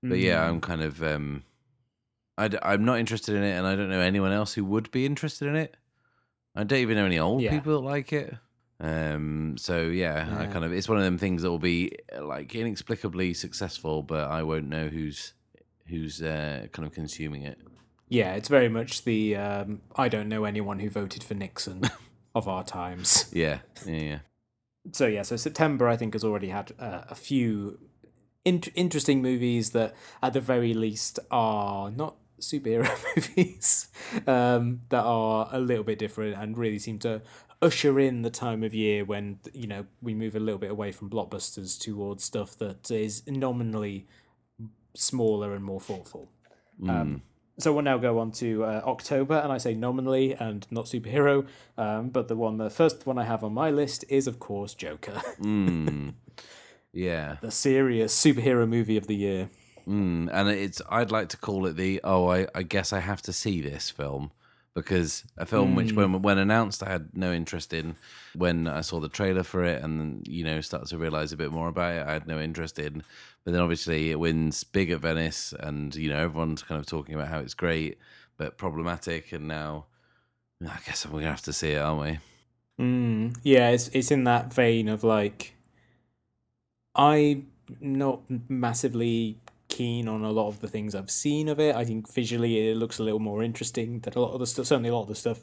But 0.02 0.18
yeah, 0.18 0.42
Mm. 0.44 0.48
I'm 0.48 0.60
kind 0.60 0.82
of 0.82 1.02
um 1.02 1.42
i 2.38 2.48
I'm 2.62 2.84
not 2.86 2.98
interested 2.98 3.34
in 3.34 3.42
it 3.42 3.52
and 3.52 3.66
I 3.66 3.76
don't 3.76 3.90
know 3.90 4.00
anyone 4.00 4.32
else 4.32 4.54
who 4.54 4.64
would 4.64 4.90
be 4.90 5.04
interested 5.04 5.46
in 5.46 5.56
it. 5.56 5.76
I 6.56 6.64
don't 6.64 6.78
even 6.80 6.96
know 6.96 7.04
any 7.04 7.18
old 7.18 7.42
Yeah. 7.42 7.50
people 7.50 7.74
that 7.74 7.86
like 7.86 8.12
it. 8.12 8.34
Um 8.80 9.56
so 9.58 9.82
yeah, 9.82 10.28
I 10.38 10.46
kind 10.46 10.64
of 10.64 10.72
it's 10.72 10.88
one 10.88 10.98
of 10.98 11.04
them 11.04 11.18
things 11.18 11.42
that 11.42 11.50
will 11.50 11.58
be 11.58 11.92
uh, 12.16 12.24
like 12.24 12.54
inexplicably 12.54 13.34
successful 13.34 14.02
but 14.02 14.30
I 14.30 14.42
won't 14.42 14.68
know 14.68 14.88
who's 14.88 15.34
who's 15.86 16.22
uh, 16.22 16.66
kind 16.72 16.86
of 16.86 16.94
consuming 16.94 17.42
it. 17.42 17.58
Yeah, 18.08 18.34
it's 18.34 18.48
very 18.48 18.68
much 18.68 19.04
the 19.04 19.36
um, 19.36 19.82
I 19.96 20.08
don't 20.08 20.28
know 20.28 20.44
anyone 20.44 20.78
who 20.78 20.88
voted 20.88 21.22
for 21.22 21.34
Nixon 21.34 21.82
of 22.34 22.48
our 22.48 22.64
times. 22.64 23.30
Yeah. 23.32 23.58
Yeah, 23.86 23.96
yeah. 23.96 24.18
so 24.92 25.06
yeah, 25.06 25.22
so 25.22 25.36
September 25.36 25.88
I 25.88 25.96
think 25.96 26.14
has 26.14 26.24
already 26.24 26.48
had 26.48 26.72
uh, 26.78 27.02
a 27.08 27.14
few 27.14 27.78
in- 28.44 28.62
interesting 28.74 29.22
movies 29.22 29.70
that 29.70 29.94
at 30.22 30.32
the 30.32 30.40
very 30.40 30.74
least 30.74 31.18
are 31.30 31.90
not 31.90 32.16
superhero 32.40 32.90
movies 33.16 33.88
um, 34.26 34.80
that 34.88 35.04
are 35.04 35.48
a 35.52 35.60
little 35.60 35.84
bit 35.84 35.98
different 35.98 36.36
and 36.36 36.56
really 36.56 36.78
seem 36.78 36.98
to 37.00 37.20
usher 37.62 38.00
in 38.00 38.22
the 38.22 38.30
time 38.30 38.62
of 38.62 38.72
year 38.74 39.04
when 39.04 39.38
you 39.52 39.66
know 39.66 39.84
we 40.00 40.14
move 40.14 40.34
a 40.34 40.40
little 40.40 40.58
bit 40.58 40.70
away 40.70 40.92
from 40.92 41.10
blockbusters 41.10 41.78
towards 41.78 42.24
stuff 42.24 42.56
that 42.58 42.90
is 42.90 43.22
nominally 43.26 44.06
smaller 44.94 45.54
and 45.54 45.64
more 45.64 45.80
thoughtful. 45.80 46.30
Um, 46.88 47.22
so 47.58 47.74
we'll 47.74 47.82
now 47.84 47.98
go 47.98 48.18
on 48.18 48.32
to 48.32 48.64
uh, 48.64 48.82
October, 48.86 49.34
and 49.34 49.52
I 49.52 49.58
say 49.58 49.74
nominally 49.74 50.32
and 50.34 50.66
not 50.70 50.86
superhero. 50.86 51.46
Um, 51.76 52.08
but 52.08 52.28
the 52.28 52.34
one, 52.36 52.56
the 52.56 52.70
first 52.70 53.06
one 53.06 53.18
I 53.18 53.24
have 53.24 53.44
on 53.44 53.52
my 53.52 53.70
list 53.70 54.02
is, 54.08 54.26
of 54.26 54.38
course, 54.38 54.74
Joker, 54.74 55.20
Mm. 55.40 56.14
Yeah. 56.92 57.36
the 57.40 57.50
serious 57.52 58.18
superhero 58.18 58.66
movie 58.68 58.96
of 58.96 59.06
the 59.06 59.14
year. 59.14 59.50
Mm, 59.86 60.28
and 60.32 60.48
it's 60.48 60.82
I'd 60.90 61.10
like 61.12 61.28
to 61.30 61.36
call 61.36 61.66
it 61.66 61.76
the 61.76 62.00
oh 62.02 62.28
I, 62.28 62.46
I 62.54 62.62
guess 62.62 62.92
I 62.92 62.98
have 63.00 63.22
to 63.22 63.32
see 63.32 63.60
this 63.60 63.90
film 63.90 64.30
because 64.80 65.24
a 65.36 65.46
film 65.46 65.74
which 65.74 65.92
when 65.92 66.22
when 66.22 66.38
announced 66.38 66.82
I 66.82 66.90
had 66.90 67.16
no 67.16 67.32
interest 67.32 67.72
in. 67.72 67.96
When 68.34 68.68
I 68.68 68.80
saw 68.82 69.00
the 69.00 69.08
trailer 69.08 69.42
for 69.42 69.64
it 69.64 69.82
and 69.82 70.26
you 70.26 70.44
know 70.44 70.60
started 70.60 70.88
to 70.90 70.98
realize 70.98 71.32
a 71.32 71.36
bit 71.36 71.52
more 71.52 71.68
about 71.68 71.94
it 71.94 72.06
I 72.06 72.12
had 72.12 72.26
no 72.26 72.38
interest 72.40 72.78
in. 72.78 73.02
But 73.44 73.52
then 73.52 73.60
obviously 73.60 74.10
it 74.10 74.18
wins 74.18 74.64
big 74.64 74.90
at 74.90 75.00
Venice 75.00 75.54
and 75.58 75.94
you 75.94 76.10
know 76.10 76.18
everyone's 76.18 76.62
kind 76.62 76.78
of 76.78 76.86
talking 76.86 77.14
about 77.14 77.28
how 77.28 77.38
it's 77.38 77.54
great 77.54 77.98
but 78.36 78.56
problematic. 78.56 79.32
And 79.32 79.48
now 79.48 79.86
I 80.62 80.78
guess 80.86 81.06
we're 81.06 81.20
gonna 81.20 81.30
have 81.30 81.42
to 81.42 81.52
see 81.52 81.72
it 81.72 81.78
aren't 81.78 82.00
we? 82.00 82.18
Mm, 82.80 83.36
yeah, 83.42 83.68
it's 83.70 83.88
it's 83.88 84.10
in 84.10 84.24
that 84.24 84.52
vein 84.52 84.88
of 84.88 85.04
like, 85.04 85.54
I'm 86.94 87.48
not 87.80 88.22
massively 88.48 89.36
keen 89.70 90.08
on 90.08 90.22
a 90.22 90.30
lot 90.30 90.48
of 90.48 90.60
the 90.60 90.68
things 90.68 90.94
I've 90.94 91.10
seen 91.10 91.48
of 91.48 91.58
it. 91.58 91.74
I 91.74 91.84
think 91.84 92.12
visually 92.12 92.68
it 92.68 92.76
looks 92.76 92.98
a 92.98 93.02
little 93.02 93.20
more 93.20 93.42
interesting 93.42 94.00
than 94.00 94.12
a 94.14 94.20
lot 94.20 94.32
of 94.32 94.40
the 94.40 94.46
stuff. 94.46 94.66
Certainly, 94.66 94.90
a 94.90 94.94
lot 94.94 95.02
of 95.02 95.08
the 95.08 95.14
stuff 95.14 95.40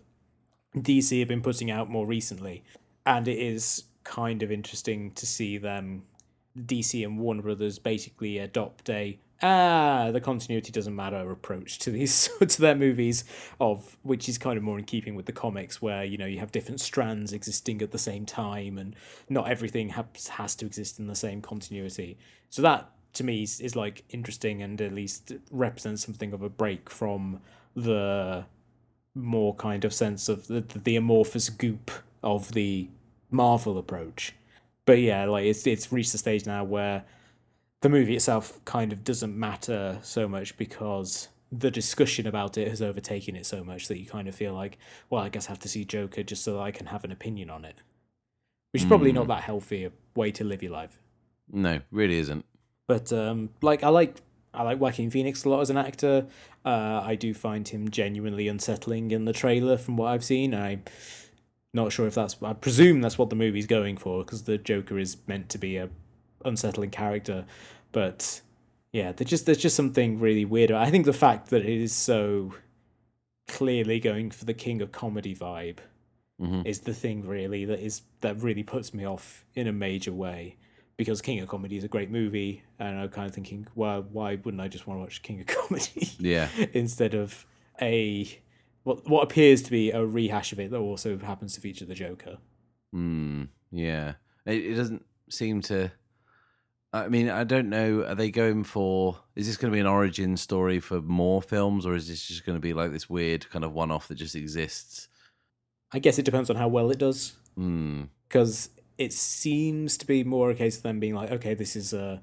DC 0.76 1.18
have 1.20 1.28
been 1.28 1.42
putting 1.42 1.72
out 1.72 1.90
more 1.90 2.06
recently, 2.06 2.64
and 3.06 3.28
it 3.28 3.40
is 3.40 3.86
kind 4.04 4.44
of 4.44 4.52
interesting 4.52 5.12
to 5.12 5.26
see 5.26 5.58
them, 5.58 6.04
DC 6.58 7.04
and 7.04 7.18
Warner 7.18 7.42
Brothers, 7.42 7.80
basically 7.80 8.38
adopt 8.38 8.90
a 8.90 9.18
ah, 9.42 10.10
the 10.12 10.22
continuity 10.22 10.72
doesn't 10.72 10.96
matter 10.96 11.30
approach 11.30 11.78
to 11.80 11.92
these 11.92 12.30
to 12.48 12.62
their 12.62 12.76
movies 12.76 13.24
of 13.60 13.98
which 14.02 14.28
is 14.28 14.38
kind 14.38 14.58
of 14.58 14.64
more 14.64 14.80
in 14.80 14.86
keeping 14.86 15.16
with 15.16 15.28
the 15.28 15.32
comics 15.32 15.82
where 15.82 16.04
you 16.04 16.18
know 16.18 16.26
you 16.26 16.40
have 16.40 16.52
different 16.52 16.82
strands 16.82 17.34
existing 17.34 17.82
at 17.82 17.92
the 17.92 18.00
same 18.00 18.26
time 18.26 18.78
and 18.78 18.96
not 19.30 19.48
everything 19.48 19.90
has 19.90 20.28
has 20.28 20.56
to 20.56 20.66
exist 20.66 21.00
in 21.00 21.08
the 21.08 21.16
same 21.16 21.42
continuity. 21.42 22.18
So 22.50 22.62
that 22.62 22.90
to 23.14 23.24
me 23.24 23.44
is, 23.44 23.60
is 23.60 23.76
like 23.76 24.04
interesting 24.10 24.62
and 24.62 24.80
at 24.82 24.94
least 24.94 25.34
represents 25.52 26.06
something 26.06 26.34
of 26.34 26.42
a 26.42 26.50
break 26.50 26.90
from 26.90 27.42
the 27.76 28.46
more 29.16 29.56
kind 29.56 29.84
of 29.84 29.94
sense 29.94 30.30
of 30.30 30.48
the, 30.48 30.62
the 30.84 30.96
amorphous 30.96 31.50
goop 31.50 31.92
of 32.24 32.54
the 32.54 32.90
Marvel 33.32 33.78
approach. 33.78 34.34
But 34.86 35.00
yeah, 35.00 35.26
like 35.26 35.46
it's 35.46 35.68
it's 35.68 35.92
reached 35.92 36.14
the 36.14 36.18
stage 36.18 36.46
now 36.46 36.64
where 36.64 37.04
the 37.82 37.90
movie 37.90 38.16
itself 38.16 38.64
kind 38.66 38.92
of 38.94 39.04
doesn't 39.04 39.38
matter 39.38 40.00
so 40.02 40.28
much 40.28 40.58
because 40.58 41.28
the 41.52 41.72
discussion 41.72 42.28
about 42.28 42.58
it 42.58 42.68
has 42.68 42.82
overtaken 42.82 43.36
it 43.36 43.46
so 43.46 43.64
much 43.64 43.88
that 43.88 44.00
you 44.00 44.06
kind 44.06 44.28
of 44.28 44.36
feel 44.36 44.54
like, 44.54 44.78
well, 45.10 45.24
I 45.24 45.30
guess 45.30 45.48
I 45.48 45.52
have 45.52 45.60
to 45.60 45.70
see 45.70 45.86
Joker 45.86 46.24
just 46.24 46.44
so 46.44 46.54
that 46.54 46.62
I 46.62 46.72
can 46.72 46.88
have 46.88 47.04
an 47.04 47.12
opinion 47.12 47.50
on 47.50 47.66
it. 47.66 47.82
Which 48.72 48.84
is 48.84 48.88
probably 48.88 49.12
not 49.12 49.24
hmm. 49.24 49.30
that 49.30 49.44
healthy 49.44 49.86
a 49.86 49.92
way 50.16 50.32
to 50.32 50.44
live 50.44 50.62
your 50.62 50.74
life. 50.74 51.00
No, 51.52 51.80
really 51.92 52.20
isn't. 52.20 52.46
But 52.88 53.12
um, 53.14 53.50
like 53.62 53.84
I 53.84 53.90
like 53.90 54.16
I 54.54 54.64
like 54.64 54.80
Joaquin 54.80 55.10
Phoenix 55.12 55.44
a 55.44 55.50
lot 55.50 55.62
as 55.62 55.70
an 55.70 55.78
actor. 55.78 56.26
Uh, 56.66 57.02
I 57.04 57.16
do 57.16 57.34
find 57.34 57.68
him 57.68 57.90
genuinely 57.90 58.48
unsettling 58.48 59.12
in 59.12 59.26
the 59.26 59.34
trailer 59.34 59.78
from 59.78 59.98
what 59.98 60.08
I've 60.08 60.24
seen. 60.24 60.54
I'm 60.54 60.84
not 61.74 61.92
sure 61.92 62.08
if 62.08 62.16
that's. 62.16 62.36
I 62.42 62.54
presume 62.54 63.02
that's 63.02 63.18
what 63.18 63.30
the 63.30 63.36
movie's 63.36 63.68
going 63.68 63.98
for 63.98 64.24
because 64.24 64.44
the 64.44 64.58
Joker 64.58 64.98
is 64.98 65.18
meant 65.28 65.50
to 65.50 65.58
be 65.58 65.78
a 65.78 65.90
unsettling 66.46 66.90
character. 66.92 67.46
But 67.92 68.42
yeah, 68.94 69.12
there's 69.12 69.30
just 69.30 69.46
there's 69.46 69.58
just 69.58 69.76
something 69.76 70.20
really 70.20 70.46
weird. 70.46 70.72
I 70.72 70.90
think 70.90 71.06
the 71.06 71.14
fact 71.14 71.50
that 71.50 71.64
it 71.64 71.82
is 71.82 71.94
so 71.94 72.54
clearly 73.48 74.00
going 74.00 74.32
for 74.32 74.46
the 74.46 74.54
king 74.54 74.82
of 74.82 74.92
comedy 74.92 75.34
vibe 75.36 75.78
Mhm. 76.42 76.66
is 76.68 76.82
the 76.82 76.94
thing 76.94 77.26
really 77.26 77.66
that 77.66 77.80
is 77.80 78.02
that 78.22 78.42
really 78.44 78.62
puts 78.64 78.94
me 78.94 79.06
off 79.06 79.44
in 79.56 79.68
a 79.68 79.72
major 79.72 80.12
way 80.14 80.56
because 80.98 81.22
King 81.22 81.40
of 81.40 81.48
Comedy 81.48 81.78
is 81.78 81.84
a 81.84 81.88
great 81.88 82.10
movie, 82.12 82.64
and 82.80 83.00
I'm 83.00 83.10
kind 83.10 83.28
of 83.30 83.34
thinking, 83.36 83.68
well, 83.76 84.06
why 84.12 84.36
wouldn't 84.36 84.62
I 84.62 84.68
just 84.68 84.88
want 84.88 84.98
to 85.00 85.02
watch 85.04 85.22
King 85.22 85.40
of 85.42 85.48
Comedy 85.48 86.10
Yeah. 86.20 86.50
instead 86.74 87.14
of 87.14 87.46
a 87.82 88.28
what 88.84 89.08
what 89.10 89.24
appears 89.24 89.62
to 89.64 89.72
be 89.72 89.92
a 89.92 90.04
rehash 90.06 90.52
of 90.54 90.60
it 90.60 90.72
that 90.72 90.78
also 90.78 91.18
happens 91.18 91.54
to 91.54 91.62
feature 91.62 91.86
the 91.86 91.94
Joker? 91.96 92.38
Hmm. 92.94 93.44
Yeah. 93.72 94.14
It, 94.46 94.66
it 94.66 94.76
doesn't 94.76 95.06
seem 95.30 95.62
to. 95.64 95.92
I 96.94 97.10
mean, 97.10 97.30
I 97.30 97.44
don't 97.44 97.70
know. 97.70 98.04
Are 98.06 98.16
they 98.16 98.32
going 98.32 98.64
for? 98.64 99.18
Is 99.36 99.46
this 99.46 99.58
going 99.58 99.72
to 99.72 99.76
be 99.76 99.82
an 99.82 99.86
origin 99.86 100.38
story 100.38 100.80
for 100.80 101.02
more 101.02 101.42
films, 101.42 101.86
or 101.86 101.96
is 101.96 102.08
this 102.08 102.26
just 102.26 102.46
going 102.46 102.56
to 102.56 102.62
be 102.62 102.74
like 102.74 102.92
this 102.92 103.10
weird 103.10 103.50
kind 103.50 103.66
of 103.66 103.74
one-off 103.74 104.08
that 104.08 104.16
just 104.16 104.36
exists? 104.36 105.10
I 105.92 106.00
guess 106.00 106.18
it 106.18 106.24
depends 106.24 106.50
on 106.50 106.56
how 106.56 106.70
well 106.70 106.90
it 106.90 106.98
does. 106.98 107.34
Hmm. 107.56 108.04
because 108.30 108.70
it 108.98 109.14
seems 109.14 109.98
to 109.98 110.08
be 110.08 110.24
more 110.24 110.50
a 110.50 110.56
case 110.56 110.78
of 110.78 110.84
them 110.84 111.00
being 111.00 111.14
like, 111.16 111.32
okay, 111.32 111.54
this 111.54 111.76
is 111.76 111.94
a 111.94 112.22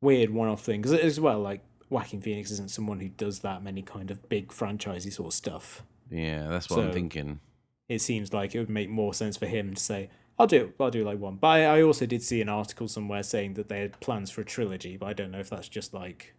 weird 0.00 0.30
one-off 0.30 0.62
thing. 0.62 0.80
Because 0.80 0.98
as 0.98 1.20
well, 1.20 1.40
like 1.40 1.60
Joaquin 1.90 2.20
Phoenix 2.20 2.50
isn't 2.50 2.70
someone 2.70 3.00
who 3.00 3.08
does 3.08 3.40
that 3.40 3.62
many 3.62 3.82
kind 3.82 4.10
of 4.10 4.28
big 4.28 4.48
franchisey 4.48 5.12
sort 5.12 5.28
of 5.28 5.34
stuff. 5.34 5.82
Yeah, 6.10 6.48
that's 6.48 6.68
what 6.70 6.80
I'm 6.80 6.92
thinking. 6.92 7.40
It 7.88 8.00
seems 8.00 8.32
like 8.32 8.54
it 8.54 8.58
would 8.58 8.70
make 8.70 8.88
more 8.88 9.12
sense 9.12 9.36
for 9.36 9.46
him 9.46 9.74
to 9.74 9.82
say, 9.82 10.08
"I'll 10.38 10.46
do, 10.46 10.72
I'll 10.80 10.90
do 10.90 11.04
like 11.04 11.18
one." 11.18 11.36
But 11.36 11.48
I, 11.48 11.78
I 11.78 11.82
also 11.82 12.06
did 12.06 12.22
see 12.22 12.40
an 12.40 12.48
article 12.48 12.88
somewhere 12.88 13.22
saying 13.22 13.54
that 13.54 13.68
they 13.68 13.80
had 13.80 14.00
plans 14.00 14.30
for 14.30 14.40
a 14.40 14.44
trilogy, 14.44 14.96
but 14.96 15.06
I 15.06 15.12
don't 15.12 15.30
know 15.30 15.40
if 15.40 15.50
that's 15.50 15.68
just 15.68 15.92
like. 15.94 16.34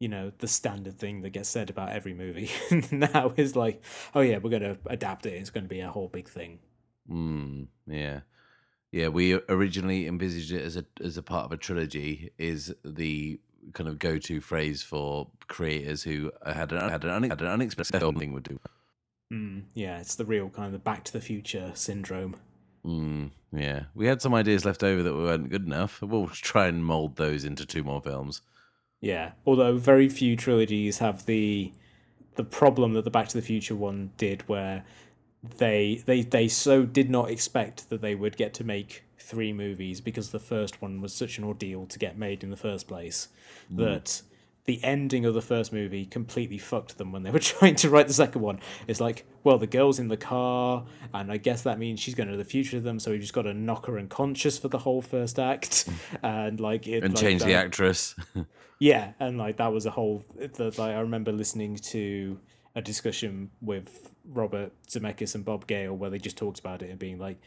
You 0.00 0.06
know, 0.06 0.30
the 0.38 0.46
standard 0.46 0.96
thing 0.96 1.22
that 1.22 1.30
gets 1.30 1.48
said 1.48 1.70
about 1.70 1.88
every 1.88 2.14
movie 2.14 2.52
now 2.92 3.32
is 3.36 3.56
like, 3.56 3.82
oh 4.14 4.20
yeah, 4.20 4.38
we're 4.38 4.48
going 4.48 4.62
to 4.62 4.78
adapt 4.86 5.26
it. 5.26 5.32
It's 5.32 5.50
going 5.50 5.64
to 5.64 5.68
be 5.68 5.80
a 5.80 5.90
whole 5.90 6.06
big 6.06 6.28
thing. 6.28 6.60
Hmm. 7.08 7.64
Yeah. 7.84 8.20
Yeah. 8.92 9.08
We 9.08 9.34
originally 9.48 10.06
envisaged 10.06 10.52
it 10.52 10.64
as 10.64 10.76
a 10.76 10.84
as 11.02 11.16
a 11.16 11.22
part 11.22 11.46
of 11.46 11.52
a 11.52 11.56
trilogy. 11.56 12.30
Is 12.38 12.74
the 12.84 13.40
kind 13.72 13.88
of 13.88 13.98
go 13.98 14.18
to 14.18 14.40
phrase 14.40 14.82
for 14.82 15.28
creators 15.46 16.02
who 16.02 16.32
had 16.44 16.72
an 16.72 16.88
had 16.88 17.04
an, 17.04 17.24
had 17.24 17.40
an 17.40 17.48
unexpected 17.48 18.00
thing 18.18 18.32
would 18.32 18.44
do. 18.44 18.60
Mm, 19.32 19.64
yeah, 19.74 19.98
it's 19.98 20.14
the 20.14 20.24
real 20.24 20.48
kind 20.48 20.66
of 20.66 20.72
the 20.72 20.78
Back 20.78 21.04
to 21.04 21.12
the 21.12 21.20
Future 21.20 21.72
syndrome. 21.74 22.36
Mm, 22.84 23.30
yeah, 23.52 23.84
we 23.94 24.06
had 24.06 24.22
some 24.22 24.34
ideas 24.34 24.64
left 24.64 24.82
over 24.82 25.02
that 25.02 25.14
weren't 25.14 25.50
good 25.50 25.66
enough. 25.66 26.00
We'll 26.00 26.28
try 26.28 26.68
and 26.68 26.84
mold 26.84 27.16
those 27.16 27.44
into 27.44 27.66
two 27.66 27.84
more 27.84 28.00
films. 28.00 28.40
Yeah, 29.00 29.32
although 29.46 29.76
very 29.76 30.08
few 30.08 30.36
trilogies 30.36 30.98
have 30.98 31.26
the 31.26 31.72
the 32.36 32.44
problem 32.44 32.94
that 32.94 33.04
the 33.04 33.10
Back 33.10 33.28
to 33.28 33.36
the 33.36 33.42
Future 33.42 33.74
one 33.74 34.12
did, 34.16 34.48
where 34.48 34.84
they 35.42 36.02
they 36.06 36.22
they 36.22 36.48
so 36.48 36.84
did 36.84 37.10
not 37.10 37.30
expect 37.30 37.90
that 37.90 38.00
they 38.00 38.14
would 38.14 38.36
get 38.36 38.54
to 38.54 38.64
make 38.64 39.04
three 39.18 39.52
movies 39.52 40.00
because 40.00 40.30
the 40.30 40.38
first 40.38 40.80
one 40.80 41.00
was 41.00 41.12
such 41.12 41.38
an 41.38 41.44
ordeal 41.44 41.86
to 41.86 41.98
get 41.98 42.16
made 42.16 42.42
in 42.42 42.50
the 42.50 42.56
first 42.56 42.88
place 42.88 43.28
mm. 43.72 43.76
that 43.76 44.22
the 44.68 44.84
ending 44.84 45.24
of 45.24 45.32
the 45.32 45.40
first 45.40 45.72
movie 45.72 46.04
completely 46.04 46.58
fucked 46.58 46.98
them 46.98 47.10
when 47.10 47.22
they 47.22 47.30
were 47.36 47.38
trying 47.38 47.74
to 47.74 47.88
write 47.88 48.06
the 48.06 48.12
second 48.12 48.42
one. 48.42 48.60
It's 48.86 49.00
like, 49.00 49.26
well, 49.42 49.56
the 49.56 49.66
girl's 49.66 49.98
in 49.98 50.08
the 50.08 50.16
car, 50.18 50.84
and 51.14 51.32
I 51.32 51.38
guess 51.38 51.62
that 51.62 51.78
means 51.78 52.00
she's 52.00 52.14
going 52.14 52.28
to 52.28 52.36
the 52.36 52.44
future 52.44 52.76
of 52.76 52.82
them, 52.82 52.98
so 52.98 53.10
we've 53.10 53.20
just 53.20 53.32
got 53.32 53.42
to 53.42 53.54
knock 53.54 53.86
her 53.86 53.98
unconscious 53.98 54.58
for 54.58 54.68
the 54.68 54.78
whole 54.78 55.00
first 55.00 55.38
act, 55.38 55.88
and 56.22 56.60
like 56.60 56.86
it 56.86 57.02
And 57.02 57.14
like, 57.14 57.22
change 57.22 57.42
the 57.42 57.54
actress. 57.54 58.14
yeah, 58.78 59.12
and 59.18 59.38
like 59.38 59.56
that 59.56 59.72
was 59.72 59.86
a 59.86 59.90
whole. 59.90 60.22
The, 60.36 60.64
like 60.64 60.94
I 60.94 61.00
remember 61.00 61.32
listening 61.32 61.76
to 61.76 62.38
a 62.78 62.82
discussion 62.82 63.50
with 63.60 64.14
Robert 64.24 64.70
Zemeckis 64.86 65.34
and 65.34 65.44
Bob 65.44 65.66
Gale 65.66 65.94
where 65.94 66.10
they 66.10 66.18
just 66.18 66.36
talked 66.38 66.60
about 66.60 66.80
it 66.80 66.90
and 66.90 66.98
being 66.98 67.18
like, 67.18 67.38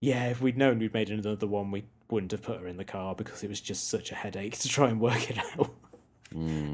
"Yeah, 0.00 0.26
if 0.26 0.42
we'd 0.42 0.58
known 0.58 0.78
we'd 0.78 0.92
made 0.92 1.10
another 1.10 1.46
one, 1.46 1.70
we 1.70 1.84
wouldn't 2.10 2.32
have 2.32 2.42
put 2.42 2.60
her 2.60 2.66
in 2.68 2.76
the 2.76 2.84
car 2.84 3.14
because 3.14 3.42
it 3.42 3.48
was 3.48 3.60
just 3.60 3.88
such 3.88 4.12
a 4.12 4.14
headache 4.14 4.58
to 4.58 4.68
try 4.68 4.88
and 4.90 5.00
work 5.00 5.30
it 5.30 5.38
out." 5.38 5.70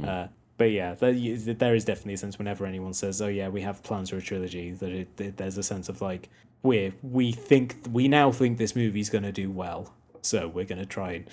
Uh, 0.05 0.29
but 0.57 0.71
yeah, 0.73 0.95
there, 0.95 1.12
there 1.12 1.75
is 1.75 1.85
definitely 1.85 2.14
a 2.14 2.17
sense 2.17 2.37
whenever 2.38 2.67
anyone 2.67 2.93
says, 2.95 3.23
"Oh 3.23 3.29
yeah, 3.29 3.49
we 3.49 3.61
have 3.61 3.83
plans 3.85 4.11
for 4.11 4.17
a 4.17 4.23
trilogy," 4.23 4.73
that 4.73 4.91
it, 4.91 5.17
that 5.17 5.37
there's 5.37 5.57
a 5.57 5.62
sense 5.62 5.88
of 5.88 6.03
like 6.03 6.29
we 6.62 6.93
we 7.03 7.31
think 7.33 7.77
we 7.93 8.09
now 8.09 8.33
think 8.33 8.59
this 8.59 8.75
movie's 8.75 9.09
going 9.09 9.25
to 9.25 9.33
do 9.33 9.51
well, 9.51 9.95
so 10.23 10.49
we're 10.49 10.64
going 10.64 10.81
to 10.81 10.87
try 10.87 11.12
and 11.12 11.27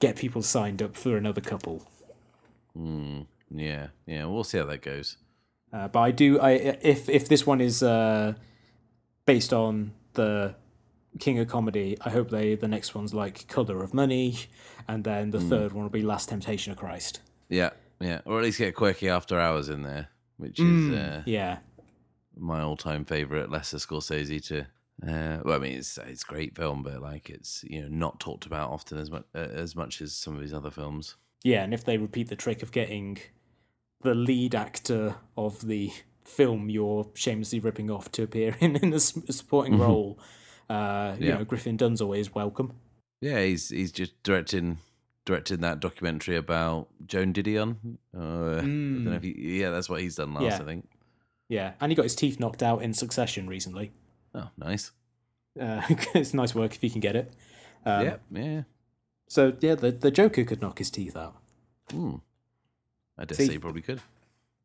get 0.00 0.16
people 0.16 0.42
signed 0.42 0.82
up 0.82 0.96
for 0.96 1.16
another 1.16 1.40
couple. 1.40 1.86
mm, 2.76 3.26
yeah, 3.50 3.88
yeah. 4.06 4.24
We'll 4.26 4.44
see 4.44 4.58
how 4.58 4.64
that 4.66 4.82
goes. 4.82 5.18
Uh, 5.74 5.88
but 5.88 6.00
I 6.00 6.10
do. 6.12 6.38
I 6.38 6.50
if 6.82 7.08
if 7.08 7.28
this 7.28 7.44
one 7.44 7.60
is 7.60 7.82
uh, 7.82 8.34
based 9.26 9.52
on 9.52 9.90
the 10.12 10.54
King 11.18 11.40
of 11.40 11.48
Comedy, 11.48 11.96
I 12.00 12.10
hope 12.10 12.30
they 12.30 12.54
the 12.54 12.68
next 12.68 12.94
one's 12.94 13.12
like 13.12 13.48
Color 13.48 13.82
of 13.82 13.92
Money, 13.92 14.38
and 14.86 15.02
then 15.02 15.32
the 15.32 15.40
third 15.40 15.72
one 15.72 15.82
will 15.82 15.90
be 15.90 16.02
Last 16.02 16.28
Temptation 16.28 16.70
of 16.70 16.78
Christ. 16.78 17.20
Yeah, 17.48 17.70
yeah. 18.00 18.20
Or 18.24 18.38
at 18.38 18.44
least 18.44 18.58
get 18.58 18.76
Quirky 18.76 19.08
After 19.08 19.40
Hours 19.40 19.68
in 19.68 19.82
there, 19.82 20.10
which 20.36 20.60
is 20.60 20.94
uh, 20.94 21.22
Yeah, 21.26 21.58
my 22.36 22.62
all-time 22.62 23.04
favorite 23.04 23.50
Lesser 23.50 23.78
Scorsese 23.78 24.44
to. 24.46 24.60
Uh, 25.02 25.42
well, 25.44 25.56
I 25.56 25.58
mean, 25.58 25.78
it's 25.78 25.98
it's 25.98 26.22
great 26.22 26.54
film, 26.54 26.84
but 26.84 27.02
like 27.02 27.30
it's 27.30 27.64
you 27.64 27.82
know 27.82 27.88
not 27.88 28.20
talked 28.20 28.46
about 28.46 28.70
often 28.70 28.98
as 28.98 29.10
much 29.10 29.24
uh, 29.34 29.38
as 29.38 29.74
much 29.74 30.00
as 30.00 30.14
some 30.14 30.36
of 30.36 30.40
his 30.40 30.54
other 30.54 30.70
films. 30.70 31.16
yeah, 31.42 31.64
and 31.64 31.74
if 31.74 31.84
they 31.84 31.98
repeat 31.98 32.28
the 32.28 32.36
trick 32.36 32.62
of 32.62 32.70
getting 32.70 33.18
the 34.04 34.14
lead 34.14 34.54
actor 34.54 35.16
of 35.36 35.66
the 35.66 35.90
film 36.24 36.70
you're 36.70 37.06
shamelessly 37.14 37.58
ripping 37.60 37.90
off 37.90 38.10
to 38.12 38.22
appear 38.22 38.56
in 38.60 38.76
in 38.76 38.92
a 38.92 39.00
supporting 39.00 39.76
role, 39.78 40.18
uh, 40.70 41.16
you 41.18 41.28
Yeah. 41.28 41.38
know 41.38 41.44
Griffin 41.44 41.76
Dunne's 41.76 42.00
always 42.00 42.32
welcome. 42.34 42.74
Yeah, 43.20 43.42
he's 43.42 43.70
he's 43.70 43.90
just 43.92 44.22
directing 44.22 44.78
directing 45.24 45.60
that 45.62 45.80
documentary 45.80 46.36
about 46.36 46.88
Joan 47.06 47.32
Didion. 47.32 47.76
Uh, 48.16 48.58
I 48.58 48.60
don't 48.60 49.04
know 49.04 49.12
if 49.14 49.22
he, 49.22 49.60
yeah, 49.60 49.70
that's 49.70 49.88
what 49.88 50.00
he's 50.02 50.16
done 50.16 50.34
last, 50.34 50.44
Yeah. 50.44 50.58
I 50.60 50.64
think. 50.64 50.88
Yeah, 51.48 51.72
and 51.80 51.90
he 51.90 51.96
got 51.96 52.02
his 52.04 52.14
teeth 52.14 52.38
knocked 52.40 52.62
out 52.62 52.82
in 52.82 52.92
Succession 52.94 53.46
recently. 53.48 53.90
Oh, 54.34 54.50
nice. 54.58 54.92
Uh, 55.60 55.82
it's 56.14 56.34
nice 56.34 56.54
work 56.54 56.74
if 56.74 56.82
you 56.84 56.90
can 56.90 57.00
get 57.00 57.16
it. 57.16 57.32
Um, 57.86 58.04
yeah, 58.04 58.16
yeah. 58.30 58.62
So 59.28 59.54
yeah, 59.60 59.74
the 59.74 59.90
the 59.92 60.10
Joker 60.10 60.44
could 60.44 60.60
knock 60.60 60.78
his 60.78 60.90
teeth 60.90 61.16
out. 61.16 61.36
Hmm. 61.90 62.16
I 63.18 63.24
dare 63.24 63.36
See- 63.36 63.46
say 63.46 63.52
he 63.54 63.58
probably 63.58 63.82
could. 63.82 64.00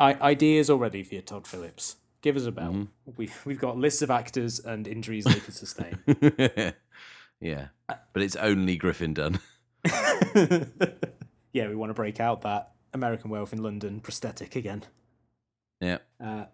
I, 0.02 0.14
ideas 0.16 0.70
already 0.70 1.04
for 1.04 1.16
your 1.16 1.22
Todd 1.24 1.46
Phillips. 1.46 1.98
Give 2.22 2.38
us 2.38 2.46
a 2.46 2.52
bell. 2.52 2.72
Mm-hmm. 2.72 3.12
We 3.18 3.30
we've 3.46 3.60
got 3.60 3.78
lists 3.78 4.02
of 4.02 4.10
actors 4.12 4.60
and 4.60 4.88
injuries 4.88 5.26
they 5.26 5.40
could 5.40 5.54
sustain. 5.54 5.98
yeah, 7.42 7.68
but 7.88 8.22
it's 8.24 8.36
only 8.38 8.76
Griffin 8.78 9.14
Dunne. 9.14 9.40
yeah, 11.54 11.68
we 11.68 11.76
want 11.76 11.90
to 11.90 11.94
break 11.94 12.20
out 12.20 12.42
that 12.42 12.72
American 12.94 13.30
Werewolf 13.30 13.54
in 13.54 13.62
London 13.64 14.00
prosthetic 14.00 14.56
again. 14.56 14.84
yeah. 15.82 15.98
Uh, 16.24 16.46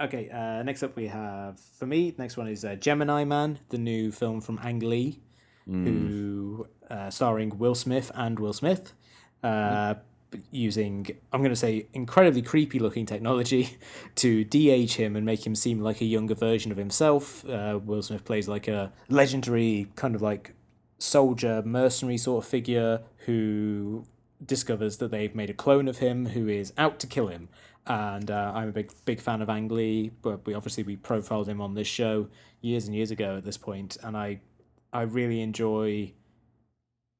okay, 0.00 0.28
uh, 0.30 0.62
next 0.62 0.82
up 0.82 0.96
we 0.96 1.06
have 1.08 1.58
for 1.78 1.86
me. 1.86 2.14
Next 2.18 2.36
one 2.36 2.48
is 2.48 2.64
uh, 2.64 2.74
Gemini 2.76 3.24
Man, 3.24 3.58
the 3.70 3.78
new 3.78 4.10
film 4.12 4.40
from 4.40 4.58
Ang 4.62 4.80
Lee, 4.80 5.20
Hmm. 5.66 5.84
who 5.86 6.66
uh, 6.90 7.10
starring 7.10 7.58
Will 7.58 7.74
Smith 7.74 8.10
and 8.14 8.38
Will 8.40 8.52
Smith. 8.54 8.94
uh, 9.42 9.94
using 10.50 11.06
I'm 11.32 11.40
going 11.40 11.50
to 11.50 11.56
say 11.56 11.86
incredibly 11.92 12.42
creepy 12.42 12.78
looking 12.78 13.06
technology 13.06 13.78
to 14.16 14.44
de-age 14.44 14.96
him 14.96 15.16
and 15.16 15.24
make 15.24 15.46
him 15.46 15.54
seem 15.54 15.80
like 15.80 16.00
a 16.00 16.04
younger 16.04 16.34
version 16.34 16.70
of 16.70 16.78
himself. 16.78 17.48
Uh, 17.48 17.78
Will 17.82 18.02
Smith 18.02 18.24
plays 18.24 18.48
like 18.48 18.68
a 18.68 18.92
legendary 19.08 19.88
kind 19.96 20.14
of 20.14 20.22
like 20.22 20.54
soldier 20.98 21.62
mercenary 21.64 22.18
sort 22.18 22.44
of 22.44 22.50
figure 22.50 23.00
who 23.26 24.04
discovers 24.44 24.98
that 24.98 25.10
they've 25.10 25.34
made 25.34 25.50
a 25.50 25.54
clone 25.54 25.88
of 25.88 25.98
him 25.98 26.26
who 26.26 26.48
is 26.48 26.72
out 26.76 26.98
to 27.00 27.06
kill 27.06 27.28
him. 27.28 27.48
And 27.86 28.30
uh, 28.30 28.52
I'm 28.54 28.68
a 28.68 28.72
big 28.72 28.92
big 29.06 29.20
fan 29.20 29.40
of 29.40 29.48
Ang 29.48 29.68
Lee, 29.68 30.10
but 30.20 30.46
we 30.46 30.54
obviously 30.54 30.82
we 30.82 30.96
profiled 30.96 31.48
him 31.48 31.60
on 31.60 31.74
this 31.74 31.88
show 31.88 32.28
years 32.60 32.86
and 32.86 32.94
years 32.94 33.10
ago 33.10 33.38
at 33.38 33.44
this 33.44 33.56
point, 33.56 33.96
and 34.02 34.16
I 34.16 34.40
I 34.92 35.02
really 35.02 35.40
enjoy 35.40 36.12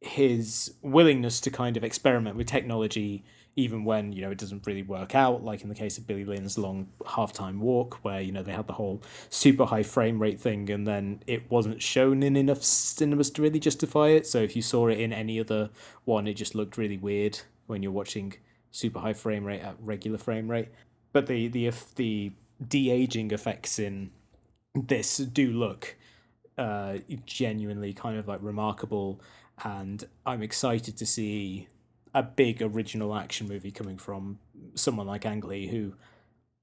his 0.00 0.74
willingness 0.82 1.40
to 1.40 1.50
kind 1.50 1.76
of 1.76 1.84
experiment 1.84 2.36
with 2.36 2.46
technology 2.46 3.24
even 3.58 3.84
when 3.84 4.12
you 4.12 4.22
know 4.22 4.30
it 4.30 4.38
doesn't 4.38 4.64
really 4.68 4.84
work 4.84 5.16
out 5.16 5.42
like 5.42 5.62
in 5.62 5.68
the 5.68 5.74
case 5.74 5.98
of 5.98 6.06
billy 6.06 6.24
lynn's 6.24 6.56
long 6.56 6.88
halftime 7.00 7.58
walk 7.58 7.98
where 8.02 8.20
you 8.20 8.30
know 8.30 8.42
they 8.42 8.52
had 8.52 8.68
the 8.68 8.72
whole 8.72 9.02
super 9.28 9.64
high 9.64 9.82
frame 9.82 10.22
rate 10.22 10.38
thing 10.38 10.70
and 10.70 10.86
then 10.86 11.20
it 11.26 11.50
wasn't 11.50 11.82
shown 11.82 12.22
in 12.22 12.36
enough 12.36 12.62
cinemas 12.62 13.30
to 13.30 13.42
really 13.42 13.58
justify 13.58 14.08
it. 14.08 14.26
So 14.26 14.38
if 14.38 14.54
you 14.54 14.62
saw 14.62 14.86
it 14.86 15.00
in 15.00 15.12
any 15.12 15.40
other 15.40 15.70
one 16.04 16.28
it 16.28 16.34
just 16.34 16.54
looked 16.54 16.78
really 16.78 16.98
weird 16.98 17.40
when 17.66 17.82
you're 17.82 17.90
watching 17.90 18.34
super 18.70 19.00
high 19.00 19.12
frame 19.12 19.44
rate 19.44 19.62
at 19.62 19.74
regular 19.80 20.18
frame 20.18 20.48
rate. 20.48 20.68
But 21.12 21.26
the 21.26 21.48
the 21.48 21.66
if 21.66 21.94
the 21.96 22.32
de-aging 22.66 23.30
effects 23.32 23.78
in 23.78 24.10
this 24.74 25.16
do 25.18 25.52
look 25.52 25.96
uh, 26.56 26.98
genuinely 27.24 27.92
kind 27.92 28.18
of 28.18 28.28
like 28.28 28.40
remarkable 28.42 29.20
and 29.64 30.04
I'm 30.26 30.42
excited 30.42 30.96
to 30.96 31.06
see 31.06 31.68
a 32.14 32.22
big 32.22 32.62
original 32.62 33.14
action 33.14 33.48
movie 33.48 33.70
coming 33.70 33.98
from 33.98 34.38
someone 34.74 35.06
like 35.06 35.26
Ang 35.26 35.40
Lee, 35.40 35.68
who 35.68 35.94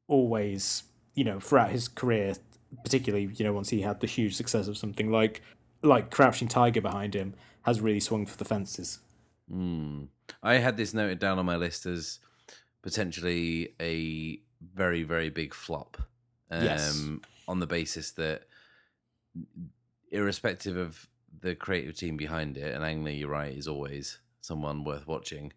always, 0.07 0.83
you 1.13 1.23
know, 1.23 1.39
throughout 1.39 1.71
his 1.71 1.87
career, 1.87 2.35
particularly, 2.83 3.29
you 3.35 3.45
know, 3.45 3.53
once 3.53 3.69
he 3.69 3.81
had 3.81 3.99
the 3.99 4.07
huge 4.07 4.35
success 4.35 4.67
of 4.67 4.77
something 4.77 5.11
like 5.11 5.41
like 5.81 6.09
Crouching 6.09 6.47
Tiger 6.47 6.81
behind 6.81 7.13
him, 7.13 7.35
has 7.61 7.81
really 7.81 7.99
swung 7.99 8.25
for 8.25 8.37
the 8.37 8.45
fences. 8.45 8.99
Mm. 9.51 10.07
I 10.41 10.55
had 10.55 10.77
this 10.77 10.93
noted 10.93 11.19
down 11.19 11.37
on 11.37 11.45
my 11.45 11.55
list 11.55 11.85
as 11.85 12.19
potentially 12.81 13.75
a 13.79 14.39
very, 14.73 15.03
very 15.03 15.29
big 15.29 15.53
flop. 15.53 15.97
Um, 16.49 16.63
yes. 16.63 17.03
On 17.47 17.59
the 17.59 17.67
basis 17.67 18.11
that, 18.11 18.43
irrespective 20.11 20.77
of 20.77 21.07
the 21.41 21.55
creative 21.55 21.95
team 21.95 22.17
behind 22.17 22.57
it, 22.57 22.73
and 22.73 22.83
Ang 22.83 23.03
Lee, 23.03 23.15
you're 23.15 23.29
right, 23.29 23.55
is 23.55 23.67
always 23.67 24.19
someone 24.41 24.83
worth 24.83 25.07
watching. 25.07 25.53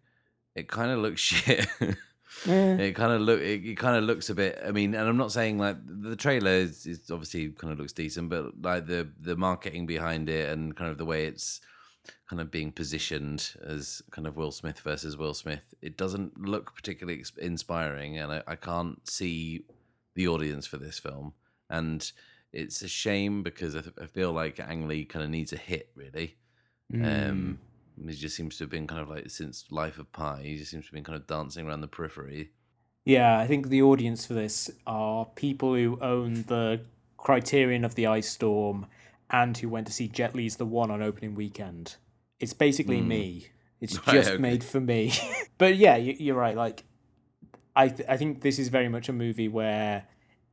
It 0.55 0.67
kind 0.67 0.91
of 0.91 0.99
looks 0.99 1.21
shit. 1.29 1.67
Yeah. 2.45 2.75
It 2.75 2.95
kind 2.95 3.11
of 3.11 3.21
look. 3.21 3.41
It, 3.41 3.65
it 3.65 3.77
kind 3.77 3.97
of 3.97 4.03
looks 4.03 4.29
a 4.29 4.35
bit. 4.35 4.61
I 4.65 4.71
mean, 4.71 4.93
and 4.93 5.07
I'm 5.07 5.17
not 5.17 5.31
saying 5.31 5.57
like 5.57 5.77
the 5.83 6.15
trailer 6.15 6.51
is, 6.51 6.85
is 6.85 7.09
obviously 7.09 7.49
kind 7.49 7.73
of 7.73 7.79
looks 7.79 7.93
decent, 7.93 8.29
but 8.29 8.61
like 8.61 8.85
the 8.85 9.09
the 9.19 9.35
marketing 9.35 9.85
behind 9.85 10.29
it 10.29 10.49
and 10.49 10.75
kind 10.75 10.91
of 10.91 10.97
the 10.97 11.05
way 11.05 11.25
it's 11.25 11.59
kind 12.29 12.41
of 12.41 12.51
being 12.51 12.71
positioned 12.71 13.55
as 13.65 14.01
kind 14.11 14.27
of 14.27 14.37
Will 14.37 14.51
Smith 14.51 14.79
versus 14.79 15.17
Will 15.17 15.33
Smith, 15.33 15.73
it 15.81 15.97
doesn't 15.97 16.39
look 16.39 16.75
particularly 16.75 17.23
inspiring, 17.37 18.17
and 18.17 18.31
I, 18.31 18.43
I 18.47 18.55
can't 18.55 19.07
see 19.09 19.63
the 20.15 20.27
audience 20.27 20.67
for 20.67 20.77
this 20.77 20.99
film. 20.99 21.33
And 21.69 22.11
it's 22.53 22.81
a 22.81 22.87
shame 22.87 23.43
because 23.43 23.75
I, 23.75 23.81
th- 23.81 23.95
I 24.01 24.05
feel 24.05 24.31
like 24.31 24.59
Ang 24.59 24.87
Lee 24.87 25.05
kind 25.05 25.23
of 25.23 25.29
needs 25.31 25.53
a 25.53 25.57
hit, 25.57 25.89
really. 25.95 26.37
Um, 26.93 27.59
he 28.03 28.13
just 28.13 28.35
seems 28.35 28.57
to 28.57 28.63
have 28.63 28.71
been 28.71 28.87
kind 28.87 29.01
of 29.01 29.09
like 29.09 29.29
since 29.29 29.65
Life 29.71 29.99
of 29.99 30.11
Pi, 30.11 30.41
he 30.43 30.55
just 30.57 30.71
seems 30.71 30.85
to 30.85 30.87
have 30.89 30.93
been 30.93 31.03
kind 31.03 31.15
of 31.17 31.27
dancing 31.27 31.67
around 31.67 31.81
the 31.81 31.87
periphery. 31.87 32.51
Yeah, 33.05 33.37
I 33.39 33.47
think 33.47 33.67
the 33.69 33.81
audience 33.81 34.25
for 34.25 34.33
this 34.33 34.69
are 34.87 35.25
people 35.35 35.75
who 35.75 35.99
own 36.01 36.43
the 36.47 36.81
Criterion 37.17 37.83
of 37.85 37.95
the 37.95 38.07
Ice 38.07 38.29
Storm 38.29 38.87
and 39.29 39.57
who 39.57 39.69
went 39.69 39.87
to 39.87 39.93
see 39.93 40.07
Jet 40.07 40.33
Li's 40.35 40.55
The 40.55 40.65
One 40.65 40.89
on 40.89 41.01
opening 41.03 41.35
weekend. 41.35 41.97
It's 42.39 42.53
basically 42.53 43.01
me. 43.01 43.47
It's 43.81 43.95
Right, 44.07 44.13
just 44.15 44.31
okay. 44.31 44.37
made 44.41 44.63
for 44.63 44.79
me. 44.79 45.13
but 45.57 45.75
yeah, 45.77 45.97
you- 45.97 46.15
you're 46.19 46.35
right. 46.35 46.55
Like, 46.55 46.83
I 47.75 47.89
th- 47.89 48.09
I 48.09 48.17
think 48.17 48.41
this 48.41 48.57
is 48.59 48.69
very 48.69 48.89
much 48.89 49.07
a 49.09 49.13
movie 49.13 49.47
where 49.47 50.05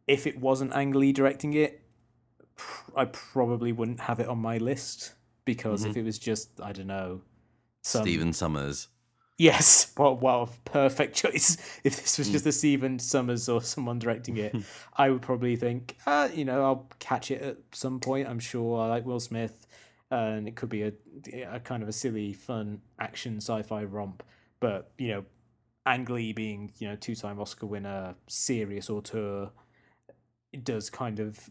if 0.07 0.27
it 0.27 0.39
wasn't 0.39 0.75
Ang 0.75 0.93
Lee 0.93 1.13
directing 1.13 1.53
it, 1.55 1.83
I 2.95 3.07
probably 3.07 3.73
wouldn't 3.73 4.01
have 4.01 4.21
it 4.21 4.29
on 4.29 4.39
my 4.39 4.59
list 4.59 5.15
because 5.45 5.85
if 5.85 5.97
it 5.97 6.03
was 6.03 6.19
just 6.19 6.51
I 6.63 6.73
don't 6.73 6.87
know, 6.87 7.23
some 7.83 8.03
Stephen 8.03 8.33
Sommers. 8.33 8.89
Yes, 9.39 9.93
well, 9.99 10.17
well, 10.17 10.49
perfect 10.65 11.15
choice. 11.23 11.59
If 11.85 12.01
this 12.01 12.17
was 12.17 12.31
just 12.31 12.47
a 12.47 12.53
Stephen 12.53 12.99
Sommers 12.99 13.53
or 13.53 13.61
someone 13.61 13.99
directing 13.99 14.39
it, 14.39 14.57
I 14.97 15.11
would 15.11 15.21
probably 15.21 15.57
think, 15.57 15.97
uh, 16.07 16.31
you 16.35 16.47
know, 16.47 16.65
I'll 16.65 16.89
catch 17.01 17.31
it 17.31 17.43
at 17.43 17.59
some 17.73 18.01
point. 18.01 18.29
I'm 18.29 18.39
sure 18.39 18.81
I 18.81 18.87
like 18.87 19.05
Will 19.05 19.21
Smith, 19.21 19.67
and 20.11 20.49
it 20.49 20.57
could 20.57 20.71
be 20.71 20.83
a, 20.83 20.93
a 21.51 21.61
kind 21.61 21.83
of 21.83 21.89
a 21.89 21.93
silly, 21.93 22.33
fun 22.33 22.81
action 22.99 23.37
sci-fi 23.37 23.85
romp. 23.85 24.23
But 24.59 24.91
you 24.97 25.09
know, 25.09 25.25
Ang 25.85 26.07
Lee 26.07 26.33
being 26.33 26.73
you 26.79 26.89
know 26.89 26.97
two-time 26.97 27.39
Oscar 27.39 27.67
winner, 27.67 28.15
serious 28.27 28.89
auteur, 28.89 29.51
it 30.53 30.65
does 30.65 30.89
kind 30.89 31.21
of 31.21 31.51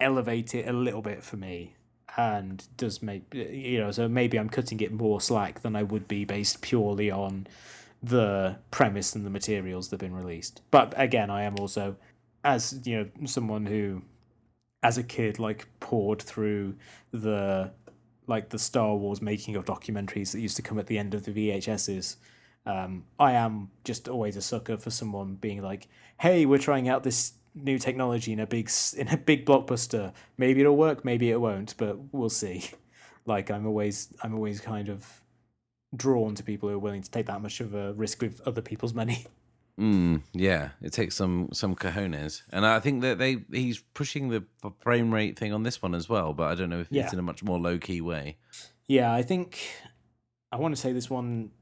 elevate 0.00 0.54
it 0.54 0.68
a 0.68 0.72
little 0.72 1.02
bit 1.02 1.22
for 1.22 1.36
me 1.36 1.74
and 2.16 2.66
does 2.76 3.02
make 3.02 3.22
you 3.34 3.78
know 3.78 3.90
so 3.90 4.08
maybe 4.08 4.38
i'm 4.38 4.48
cutting 4.48 4.80
it 4.80 4.92
more 4.92 5.20
slack 5.20 5.60
than 5.60 5.76
i 5.76 5.82
would 5.82 6.08
be 6.08 6.24
based 6.24 6.62
purely 6.62 7.10
on 7.10 7.46
the 8.02 8.56
premise 8.70 9.14
and 9.14 9.26
the 9.26 9.30
materials 9.30 9.88
that 9.88 10.00
have 10.00 10.10
been 10.10 10.16
released. 10.16 10.62
But 10.70 10.94
again 10.96 11.30
i 11.30 11.42
am 11.42 11.56
also 11.58 11.96
as 12.44 12.80
you 12.84 12.96
know 12.96 13.26
someone 13.26 13.66
who 13.66 14.02
as 14.82 14.96
a 14.96 15.02
kid 15.02 15.38
like 15.38 15.66
poured 15.80 16.22
through 16.22 16.76
the 17.12 17.72
like 18.28 18.50
the 18.50 18.58
star 18.58 18.94
wars 18.94 19.20
making 19.20 19.56
of 19.56 19.64
documentaries 19.64 20.32
that 20.32 20.40
used 20.40 20.56
to 20.56 20.62
come 20.62 20.78
at 20.78 20.86
the 20.86 20.98
end 20.98 21.14
of 21.14 21.24
the 21.24 21.32
vhs's 21.32 22.16
um, 22.64 23.04
i 23.18 23.32
am 23.32 23.70
just 23.82 24.08
always 24.08 24.36
a 24.36 24.42
sucker 24.42 24.76
for 24.76 24.90
someone 24.90 25.34
being 25.34 25.60
like 25.62 25.88
hey 26.20 26.46
we're 26.46 26.58
trying 26.58 26.88
out 26.88 27.02
this 27.02 27.32
new 27.54 27.78
technology 27.78 28.32
in 28.32 28.40
a 28.40 28.46
big 28.46 28.70
in 28.96 29.08
a 29.08 29.16
big 29.16 29.44
blockbuster. 29.46 30.12
Maybe 30.36 30.60
it'll 30.60 30.76
work, 30.76 31.04
maybe 31.04 31.30
it 31.30 31.40
won't, 31.40 31.74
but 31.76 31.98
we'll 32.12 32.30
see. 32.30 32.70
Like 33.26 33.50
I'm 33.50 33.66
always 33.66 34.08
I'm 34.22 34.34
always 34.34 34.58
kind 34.58 34.88
of 34.88 35.06
drawn 35.94 36.34
to 36.36 36.42
people 36.42 36.70
who 36.70 36.76
are 36.76 36.78
willing 36.78 37.02
to 37.02 37.10
take 37.10 37.26
that 37.26 37.42
much 37.42 37.60
of 37.60 37.74
a 37.74 37.92
risk 37.92 38.22
with 38.22 38.40
other 38.46 38.62
people's 38.62 38.94
money. 38.94 39.26
Mm, 39.78 40.22
yeah, 40.32 40.70
it 40.82 40.92
takes 40.92 41.14
some 41.14 41.50
some 41.52 41.76
cojones, 41.76 42.42
and 42.50 42.66
I 42.66 42.80
think 42.80 43.02
that 43.02 43.18
they 43.18 43.44
he's 43.52 43.78
pushing 43.94 44.28
the 44.30 44.42
frame 44.80 45.14
rate 45.14 45.38
thing 45.38 45.52
on 45.52 45.62
this 45.62 45.80
one 45.80 45.94
as 45.94 46.08
well. 46.08 46.32
But 46.32 46.50
I 46.50 46.56
don't 46.56 46.68
know 46.68 46.80
if 46.80 46.90
Yeah. 46.90 47.04
it's 47.04 47.12
in 47.12 47.18
a 47.20 47.22
much 47.22 47.44
more 47.44 47.60
low 47.60 47.78
key 47.78 48.00
way. 48.00 48.38
Yeah, 48.88 49.12
I 49.12 49.22
think 49.22 49.60
I 50.50 50.56
want 50.56 50.74
to 50.74 50.80
say 50.80 50.92
this 50.92 51.08
one. 51.08 51.52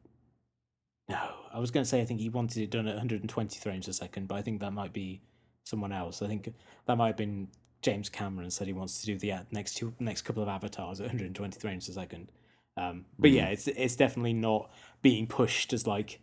No, 1.11 1.19
I 1.53 1.59
was 1.59 1.71
going 1.71 1.85
to 1.85 1.89
say 1.91 2.01
I 2.01 2.07
think 2.07 2.21
he 2.21 2.31
wanted 2.31 2.63
it 2.63 2.71
done 2.71 2.87
at 2.89 2.95
120 2.95 3.59
frames 3.61 3.87
a 3.87 3.93
second, 3.93 4.29
but 4.29 4.37
I 4.37 4.43
think 4.43 4.61
that 4.61 4.73
might 4.73 4.95
be 4.95 5.21
someone 5.67 5.93
else. 5.93 6.23
I 6.23 6.29
think 6.29 6.53
that 6.87 6.97
might 6.97 7.09
have 7.09 7.17
been 7.17 7.49
James 7.83 8.09
Cameron 8.09 8.51
said 8.51 8.67
he 8.67 8.73
wants 8.73 9.01
to 9.01 9.07
do 9.07 9.19
the 9.19 9.33
uh, 9.33 9.41
next 9.51 9.75
two 9.75 9.93
next 10.01 10.23
couple 10.23 10.43
of 10.43 10.49
avatars 10.49 11.01
at 11.01 11.07
120 11.07 11.61
frames 11.61 11.89
a 11.89 11.93
second. 11.93 12.33
Um, 12.77 13.07
but 13.19 13.31
yeah, 13.31 13.47
it's 13.47 13.69
it's 13.69 13.97
definitely 13.97 14.33
not 14.33 14.71
being 15.03 15.27
pushed 15.27 15.73
as 15.73 15.87
like 15.87 16.21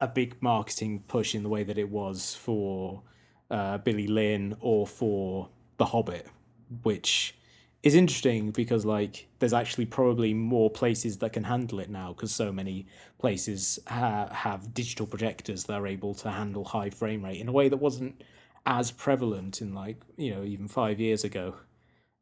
a 0.00 0.08
big 0.08 0.42
marketing 0.42 1.04
push 1.06 1.34
in 1.34 1.42
the 1.42 1.48
way 1.48 1.62
that 1.62 1.78
it 1.78 1.88
was 1.88 2.34
for 2.34 3.02
uh, 3.50 3.78
Billy 3.78 4.08
Lynn 4.08 4.56
or 4.60 4.86
for 4.86 5.48
The 5.76 5.86
Hobbit, 5.86 6.26
which 6.82 7.36
is 7.82 7.94
interesting 7.94 8.50
because 8.50 8.84
like 8.84 9.26
there's 9.38 9.52
actually 9.52 9.86
probably 9.86 10.32
more 10.32 10.70
places 10.70 11.18
that 11.18 11.32
can 11.32 11.44
handle 11.44 11.80
it 11.80 11.90
now 11.90 12.12
because 12.12 12.32
so 12.32 12.52
many 12.52 12.86
places 13.18 13.78
ha- 13.88 14.28
have 14.32 14.72
digital 14.72 15.06
projectors 15.06 15.64
that 15.64 15.74
are 15.74 15.86
able 15.86 16.14
to 16.14 16.30
handle 16.30 16.64
high 16.64 16.90
frame 16.90 17.24
rate 17.24 17.40
in 17.40 17.48
a 17.48 17.52
way 17.52 17.68
that 17.68 17.78
wasn't 17.78 18.22
as 18.66 18.92
prevalent 18.92 19.60
in 19.60 19.74
like 19.74 19.96
you 20.16 20.32
know 20.32 20.44
even 20.44 20.68
five 20.68 21.00
years 21.00 21.24
ago. 21.24 21.54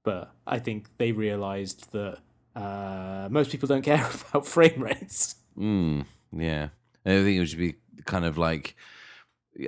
But 0.03 0.33
i 0.47 0.59
think 0.59 0.89
they 0.97 1.13
realized 1.13 1.93
that 1.93 2.21
uh, 2.57 3.29
most 3.31 3.51
people 3.51 3.67
don't 3.67 3.83
care 3.83 4.09
about 4.31 4.47
frame 4.47 4.83
rates. 4.83 5.37
Mm, 5.59 6.07
yeah, 6.33 6.69
I 7.05 7.11
think 7.11 7.37
it 7.37 7.41
would 7.41 7.59
be 7.59 7.75
kind 8.07 8.25
of 8.25 8.39
like 8.39 8.77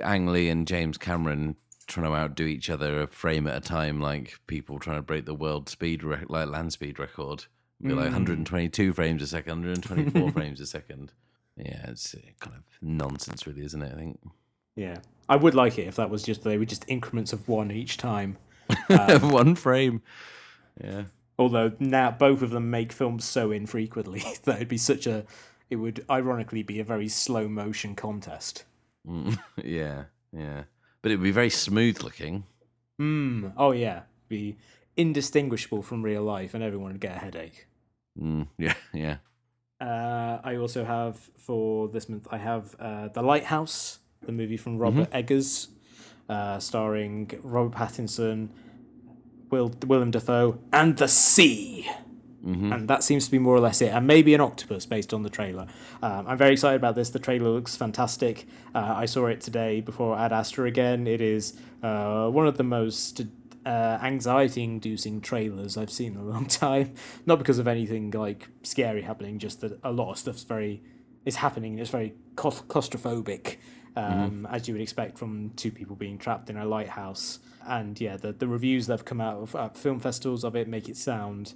Ang 0.01 0.27
Lee 0.27 0.49
and 0.49 0.67
James 0.67 0.97
Cameron 0.97 1.55
trying 1.93 2.07
to 2.07 2.15
outdo 2.15 2.43
each 2.45 2.69
other 2.69 3.01
a 3.01 3.07
frame 3.07 3.47
at 3.47 3.55
a 3.55 3.61
time, 3.61 3.99
like 4.01 4.39
people 4.47 4.79
trying 4.79 4.97
to 4.97 5.01
break 5.01 5.25
the 5.25 5.33
world 5.35 5.69
speed, 5.69 6.03
rec- 6.03 6.29
like 6.29 6.49
land 6.49 6.73
speed 6.73 6.99
record. 6.99 7.45
Be 7.81 7.89
like 7.89 8.05
122 8.05 8.93
frames 8.93 9.21
a 9.21 9.27
second, 9.27 9.61
124 9.65 10.31
frames 10.33 10.61
a 10.61 10.65
second. 10.65 11.11
Yeah, 11.57 11.89
it's 11.89 12.15
uh, 12.15 12.19
kind 12.39 12.55
of 12.55 12.63
nonsense, 12.81 13.45
really, 13.45 13.63
isn't 13.65 13.81
it? 13.81 13.91
I 13.93 13.95
think. 13.95 14.19
yeah 14.75 14.97
i 15.29 15.35
would 15.37 15.55
like 15.55 15.77
it 15.77 15.87
if 15.87 15.95
that 15.95 16.09
was 16.09 16.21
just 16.23 16.43
they 16.43 16.57
were 16.57 16.65
just 16.65 16.83
increments 16.89 17.31
of 17.31 17.47
one 17.47 17.71
each 17.71 17.95
time 17.97 18.35
One 19.21 19.55
frame. 19.55 20.01
Yeah. 20.83 21.03
although 21.39 21.71
now 21.79 22.11
both 22.11 22.41
of 22.41 22.49
them 22.49 22.69
make 22.71 22.91
films 22.91 23.23
so 23.25 23.51
infrequently 23.51 24.23
that 24.43 24.55
it'd 24.57 24.67
be 24.67 24.77
such 24.77 25.05
a 25.07 25.25
it 25.69 25.75
would 25.77 26.05
ironically 26.09 26.63
be 26.63 26.79
a 26.79 26.83
very 26.83 27.07
slow 27.07 27.47
motion 27.47 27.95
contest. 27.95 28.63
Mm, 29.07 29.37
yeah, 29.63 30.03
yeah. 30.31 30.63
But 31.03 31.11
it 31.11 31.17
would 31.17 31.23
be 31.23 31.31
very 31.31 31.51
smooth 31.51 32.01
looking. 32.01 32.45
Hmm. 32.97 33.49
Oh 33.55 33.71
yeah, 33.71 34.03
be 34.29 34.57
indistinguishable 34.97 35.83
from 35.83 36.01
real 36.01 36.23
life, 36.23 36.55
and 36.55 36.63
everyone 36.63 36.93
would 36.93 37.01
get 37.01 37.17
a 37.17 37.19
headache. 37.19 37.67
Mm, 38.19 38.47
yeah, 38.57 38.73
yeah. 38.93 39.17
Uh, 39.79 40.39
I 40.43 40.55
also 40.55 40.85
have 40.85 41.17
for 41.37 41.89
this 41.89 42.07
month. 42.07 42.27
I 42.31 42.37
have 42.37 42.75
uh, 42.79 43.09
the 43.09 43.21
Lighthouse, 43.21 43.99
the 44.25 44.31
movie 44.31 44.57
from 44.57 44.77
Robert 44.77 45.09
Eggers, 45.11 45.67
uh, 46.29 46.57
starring 46.59 47.31
Robert 47.43 47.77
Pattinson, 47.77 48.49
Will 49.49 49.73
Willem 49.85 50.11
Dafoe, 50.11 50.57
and 50.71 50.95
the 50.95 51.07
Sea. 51.07 51.89
And 52.73 52.87
that 52.89 53.03
seems 53.03 53.25
to 53.25 53.31
be 53.31 53.39
more 53.39 53.55
or 53.55 53.61
less 53.61 53.81
it, 53.81 53.87
and 53.93 54.05
maybe 54.05 54.33
an 54.33 54.41
octopus 54.41 54.85
based 54.85 55.13
on 55.13 55.23
the 55.23 55.29
trailer. 55.29 55.65
Um, 56.01 56.27
I'm 56.27 56.37
very 56.37 56.53
excited 56.53 56.75
about 56.75 56.95
this. 56.95 57.09
The 57.09 57.19
trailer 57.19 57.49
looks 57.49 57.75
fantastic. 57.77 58.45
Uh, 58.75 58.93
I 58.97 59.05
saw 59.05 59.27
it 59.27 59.39
today 59.39 59.79
before 59.79 60.17
Ad 60.17 60.33
Astra 60.33 60.65
again. 60.67 61.07
It 61.07 61.21
is 61.21 61.53
uh, 61.81 62.27
one 62.27 62.45
of 62.45 62.57
the 62.57 62.63
most 62.63 63.21
uh, 63.65 63.69
anxiety-inducing 64.01 65.21
trailers 65.21 65.77
I've 65.77 65.89
seen 65.89 66.13
in 66.13 66.19
a 66.19 66.23
long 66.35 66.47
time. 66.47 66.93
Not 67.25 67.39
because 67.39 67.59
of 67.59 67.67
anything 67.67 68.11
like 68.11 68.49
scary 68.63 69.03
happening, 69.03 69.39
just 69.39 69.61
that 69.61 69.79
a 69.83 69.91
lot 69.91 70.11
of 70.11 70.17
stuff's 70.17 70.43
very 70.43 70.83
is 71.25 71.37
happening. 71.37 71.73
and 71.73 71.79
It's 71.79 71.89
very 71.89 72.13
claustrophobic, 72.35 73.55
um, 73.95 74.47
as 74.51 74.67
you 74.67 74.73
would 74.73 74.81
expect 74.81 75.17
from 75.17 75.51
two 75.55 75.71
people 75.71 75.95
being 75.95 76.17
trapped 76.17 76.49
in 76.49 76.57
a 76.57 76.65
lighthouse. 76.65 77.39
And 77.65 77.99
yeah, 78.01 78.17
the 78.17 78.33
the 78.33 78.47
reviews 78.47 78.87
that 78.87 78.93
have 78.93 79.05
come 79.05 79.21
out 79.21 79.41
of 79.41 79.55
at 79.55 79.77
film 79.77 80.01
festivals 80.01 80.43
of 80.43 80.57
it 80.57 80.67
make 80.67 80.89
it 80.89 80.97
sound 80.97 81.53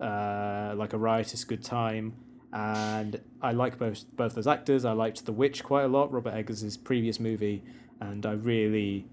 uh, 0.00 0.74
like 0.76 0.92
a 0.92 0.98
riotous 0.98 1.44
good 1.44 1.62
time. 1.62 2.14
And 2.52 3.20
I 3.40 3.52
like 3.52 3.78
both 3.78 4.04
both 4.16 4.34
those 4.34 4.46
actors. 4.46 4.84
I 4.84 4.92
liked 4.92 5.24
The 5.24 5.32
Witch 5.32 5.62
quite 5.62 5.84
a 5.84 5.88
lot, 5.88 6.12
Robert 6.12 6.34
Eggers' 6.34 6.76
previous 6.76 7.20
movie, 7.20 7.62
and 8.00 8.26
I 8.26 8.32
really 8.32 9.06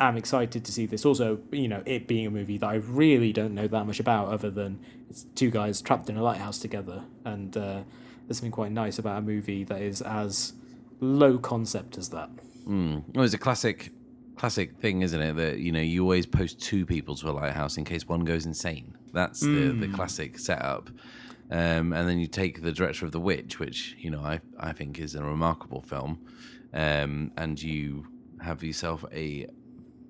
am 0.00 0.16
excited 0.16 0.64
to 0.64 0.72
see 0.72 0.86
this. 0.86 1.04
Also, 1.04 1.40
you 1.50 1.68
know, 1.68 1.82
it 1.86 2.06
being 2.06 2.26
a 2.26 2.30
movie 2.30 2.58
that 2.58 2.66
I 2.66 2.74
really 2.74 3.32
don't 3.32 3.54
know 3.54 3.66
that 3.66 3.84
much 3.84 3.98
about, 3.98 4.28
other 4.28 4.50
than 4.50 4.78
it's 5.10 5.24
two 5.34 5.50
guys 5.50 5.82
trapped 5.82 6.08
in 6.08 6.16
a 6.16 6.22
lighthouse 6.22 6.58
together, 6.58 7.04
and 7.24 7.56
uh, 7.56 7.82
there's 8.26 8.38
something 8.38 8.52
quite 8.52 8.72
nice 8.72 8.98
about 8.98 9.18
a 9.18 9.22
movie 9.22 9.64
that 9.64 9.82
is 9.82 10.00
as 10.02 10.52
low 11.00 11.38
concept 11.38 11.98
as 11.98 12.10
that. 12.10 12.30
Mm. 12.66 13.04
Well, 13.14 13.24
it's 13.24 13.34
a 13.34 13.38
classic, 13.38 13.92
classic 14.36 14.76
thing, 14.78 15.02
isn't 15.02 15.20
it? 15.20 15.34
That 15.34 15.58
you 15.58 15.72
know 15.72 15.80
you 15.80 16.02
always 16.02 16.26
post 16.26 16.60
two 16.60 16.86
people 16.86 17.14
to 17.16 17.28
a 17.28 17.32
lighthouse 17.32 17.76
in 17.76 17.84
case 17.84 18.06
one 18.06 18.20
goes 18.20 18.46
insane. 18.46 18.96
That's 19.14 19.40
the 19.40 19.72
the 19.72 19.88
classic 19.88 20.38
setup. 20.38 20.90
Um, 21.50 21.92
and 21.92 22.08
then 22.08 22.18
you 22.18 22.26
take 22.26 22.62
the 22.62 22.72
director 22.72 23.04
of 23.06 23.12
The 23.12 23.20
Witch, 23.20 23.58
which 23.58 23.94
you 23.98 24.10
know 24.10 24.20
I 24.20 24.40
I 24.58 24.72
think 24.72 24.98
is 24.98 25.14
a 25.14 25.22
remarkable 25.22 25.80
film, 25.80 26.18
um, 26.72 27.30
and 27.36 27.62
you 27.62 28.06
have 28.40 28.62
yourself 28.62 29.04
a 29.12 29.46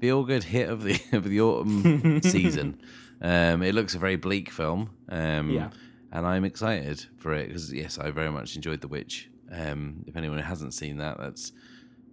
feel 0.00 0.24
good 0.24 0.44
hit 0.44 0.68
of 0.68 0.82
the 0.82 1.00
of 1.12 1.24
the 1.24 1.40
autumn 1.40 2.22
season. 2.36 2.80
Um, 3.20 3.62
it 3.62 3.74
looks 3.74 3.94
a 3.94 3.98
very 3.98 4.16
bleak 4.16 4.50
film. 4.50 4.90
Um, 5.08 5.50
Yeah. 5.50 5.70
and 6.12 6.26
I'm 6.26 6.44
excited 6.44 7.06
for 7.16 7.32
it 7.32 7.48
because 7.48 7.72
yes, 7.72 7.98
I 7.98 8.10
very 8.10 8.30
much 8.30 8.56
enjoyed 8.56 8.80
The 8.80 8.88
Witch. 8.88 9.30
Um, 9.50 10.04
if 10.06 10.16
anyone 10.16 10.38
hasn't 10.38 10.74
seen 10.74 10.96
that, 10.98 11.18
that's 11.18 11.52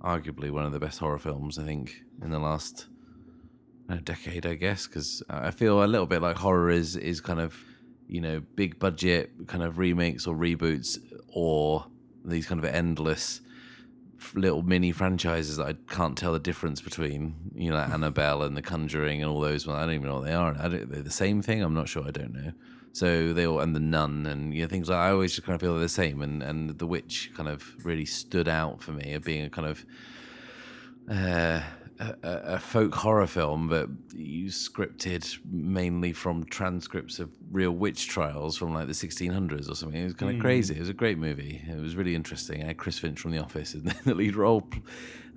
arguably 0.01 0.49
one 0.51 0.65
of 0.65 0.71
the 0.71 0.79
best 0.79 0.99
horror 0.99 1.19
films 1.19 1.57
I 1.59 1.63
think 1.63 2.03
in 2.23 2.29
the 2.31 2.39
last 2.39 2.87
uh, 3.91 3.97
decade, 4.03 4.45
I 4.45 4.55
guess. 4.55 4.87
Because 4.87 5.23
I 5.29 5.51
feel 5.51 5.83
a 5.83 5.85
little 5.85 6.07
bit 6.07 6.21
like 6.21 6.37
horror 6.37 6.69
is 6.69 6.95
is 6.95 7.21
kind 7.21 7.39
of 7.39 7.55
you 8.07 8.21
know 8.21 8.41
big 8.55 8.79
budget 8.79 9.31
kind 9.47 9.63
of 9.63 9.77
remakes 9.77 10.27
or 10.27 10.35
reboots 10.35 10.97
or 11.33 11.85
these 12.23 12.45
kind 12.45 12.59
of 12.59 12.65
endless 12.65 13.41
little 14.35 14.61
mini 14.61 14.91
franchises 14.91 15.57
that 15.57 15.67
I 15.67 15.73
can't 15.93 16.17
tell 16.17 16.33
the 16.33 16.39
difference 16.39 16.79
between, 16.81 17.35
you 17.55 17.71
know, 17.71 17.77
Annabelle 17.93 18.43
and 18.43 18.55
The 18.55 18.61
Conjuring 18.61 19.21
and 19.21 19.31
all 19.31 19.41
those. 19.41 19.65
Well, 19.65 19.75
I 19.75 19.81
don't 19.81 19.95
even 19.95 20.07
know 20.07 20.15
what 20.15 20.25
they 20.25 20.33
are. 20.33 20.55
I 20.59 20.67
don't, 20.67 20.91
they're 20.91 21.01
the 21.01 21.09
same 21.11 21.41
thing. 21.41 21.61
I'm 21.63 21.73
not 21.73 21.89
sure. 21.89 22.07
I 22.07 22.11
don't 22.11 22.33
know. 22.33 22.51
So 22.93 23.31
they 23.33 23.47
all 23.47 23.61
and 23.61 23.73
the 23.73 23.79
Nun 23.79 24.25
and 24.25 24.53
you 24.53 24.63
know 24.63 24.67
things 24.67 24.89
like 24.89 24.97
I 24.97 25.11
always 25.11 25.33
just 25.33 25.45
kind 25.45 25.55
of 25.55 25.61
feel 25.61 25.73
they're 25.73 25.83
the 25.83 25.89
same. 25.89 26.21
And 26.21 26.43
and 26.43 26.77
the 26.77 26.85
Witch 26.85 27.31
kind 27.35 27.47
of 27.47 27.85
really 27.85 28.05
stood 28.05 28.49
out 28.49 28.83
for 28.83 28.91
me 28.91 29.13
of 29.13 29.23
being 29.23 29.45
a 29.45 29.49
kind 29.49 29.67
of 29.67 29.85
uh, 31.09 31.61
a, 32.01 32.15
a 32.55 32.59
folk 32.59 32.95
horror 32.95 33.27
film, 33.27 33.67
but 33.67 33.89
you 34.13 34.47
scripted 34.49 35.37
mainly 35.45 36.13
from 36.13 36.43
transcripts 36.45 37.19
of 37.19 37.29
real 37.51 37.71
witch 37.71 38.07
trials 38.07 38.57
from 38.57 38.73
like 38.73 38.87
the 38.87 38.93
1600s 38.93 39.69
or 39.69 39.75
something. 39.75 40.01
It 40.01 40.05
was 40.05 40.13
kind 40.13 40.35
of 40.35 40.41
crazy. 40.41 40.75
It 40.75 40.79
was 40.79 40.89
a 40.89 40.93
great 40.93 41.17
movie. 41.17 41.61
It 41.67 41.79
was 41.79 41.95
really 41.95 42.15
interesting. 42.15 42.63
I 42.63 42.67
had 42.67 42.77
Chris 42.77 42.97
Finch 42.99 43.19
from 43.19 43.31
The 43.31 43.39
Office 43.39 43.73
in 43.73 43.83
the 44.05 44.15
lead 44.15 44.35
role, 44.35 44.67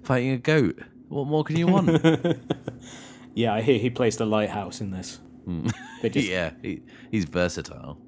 fighting 0.03 0.31
a 0.31 0.39
goat. 0.39 0.79
What 1.09 1.27
more 1.27 1.45
can 1.45 1.57
you 1.57 1.67
want? 1.67 1.91
Yeah, 3.35 3.53
I 3.53 3.63
hear 3.63 3.79
he 3.81 3.91
plays 3.91 4.17
the 4.17 4.27
lighthouse 4.27 4.81
in 4.81 4.91
this. 4.91 5.21
They 6.03 6.11
just, 6.11 6.29
yeah, 6.29 6.51
he, 6.63 6.83
he's 7.11 7.25
versatile. 7.25 7.99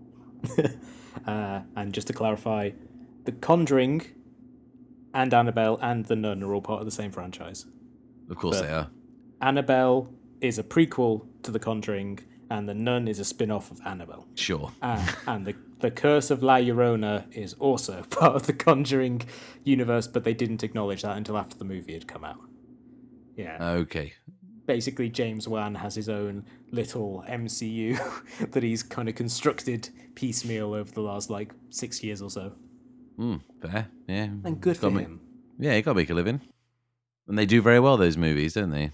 uh, 1.27 1.61
and 1.75 1.93
just 1.93 2.07
to 2.09 2.13
clarify, 2.13 2.71
The 3.25 3.33
Conjuring 3.33 4.03
and 5.15 5.33
Annabelle 5.33 5.79
and 5.81 6.05
The 6.05 6.15
Nun 6.15 6.43
are 6.43 6.55
all 6.55 6.61
part 6.61 6.81
of 6.81 6.85
the 6.87 6.91
same 6.93 7.11
franchise. 7.11 7.65
Of 8.31 8.37
course 8.37 8.61
But- 8.61 8.67
they 8.67 8.73
are. 8.73 8.91
Annabelle 9.41 10.09
is 10.41 10.59
a 10.59 10.63
prequel 10.63 11.27
to 11.43 11.51
The 11.51 11.59
Conjuring, 11.59 12.21
and 12.51 12.69
The 12.69 12.75
Nun 12.75 13.07
is 13.09 13.19
a 13.19 13.25
spin 13.25 13.51
off 13.51 13.71
of 13.71 13.81
Annabelle. 13.85 14.27
Sure. 14.35 14.71
Uh, 14.83 15.07
and 15.27 15.47
the, 15.47 15.55
the 15.81 15.91
Curse 15.91 16.31
of 16.31 16.43
La 16.43 16.57
Llorona 16.57 17.25
is 17.37 17.55
also 17.55 18.03
part 18.11 18.35
of 18.37 18.47
the 18.47 18.53
Conjuring 18.53 19.23
universe, 19.65 20.07
but 20.07 20.25
they 20.25 20.35
didn't 20.35 20.63
acknowledge 20.63 21.03
that 21.03 21.17
until 21.17 21.37
after 21.37 21.57
the 21.59 21.65
movie 21.65 21.93
had 21.93 22.07
come 22.09 22.25
out. 22.25 22.39
Yeah. 23.37 23.57
Okay. 23.61 24.13
Basically, 24.67 25.09
James 25.09 25.47
Wan 25.47 25.75
has 25.77 25.95
his 25.95 26.09
own 26.09 26.45
little 26.73 27.25
MCU 27.29 28.51
that 28.53 28.63
he's 28.63 28.83
kind 28.83 29.09
of 29.09 29.15
constructed 29.15 29.91
piecemeal 30.15 30.73
over 30.75 30.91
the 30.91 31.03
last 31.03 31.31
like 31.31 31.53
six 31.71 32.03
years 32.03 32.21
or 32.23 32.31
so. 32.31 32.53
Mm, 33.19 33.41
fair. 33.63 33.89
Yeah. 34.09 34.25
And 34.45 34.61
good 34.61 34.77
for 34.77 34.83
Gotta 34.91 34.95
make- 34.97 35.07
him. 35.07 35.21
Yeah, 35.59 35.75
you 35.77 35.83
got 35.83 35.93
to 35.93 35.97
make 35.97 36.11
a 36.11 36.15
living. 36.15 36.41
And 37.29 37.39
they 37.39 37.47
do 37.47 37.61
very 37.61 37.81
well, 37.81 37.97
those 37.97 38.17
movies, 38.17 38.55
don't 38.55 38.71
they? 38.71 38.93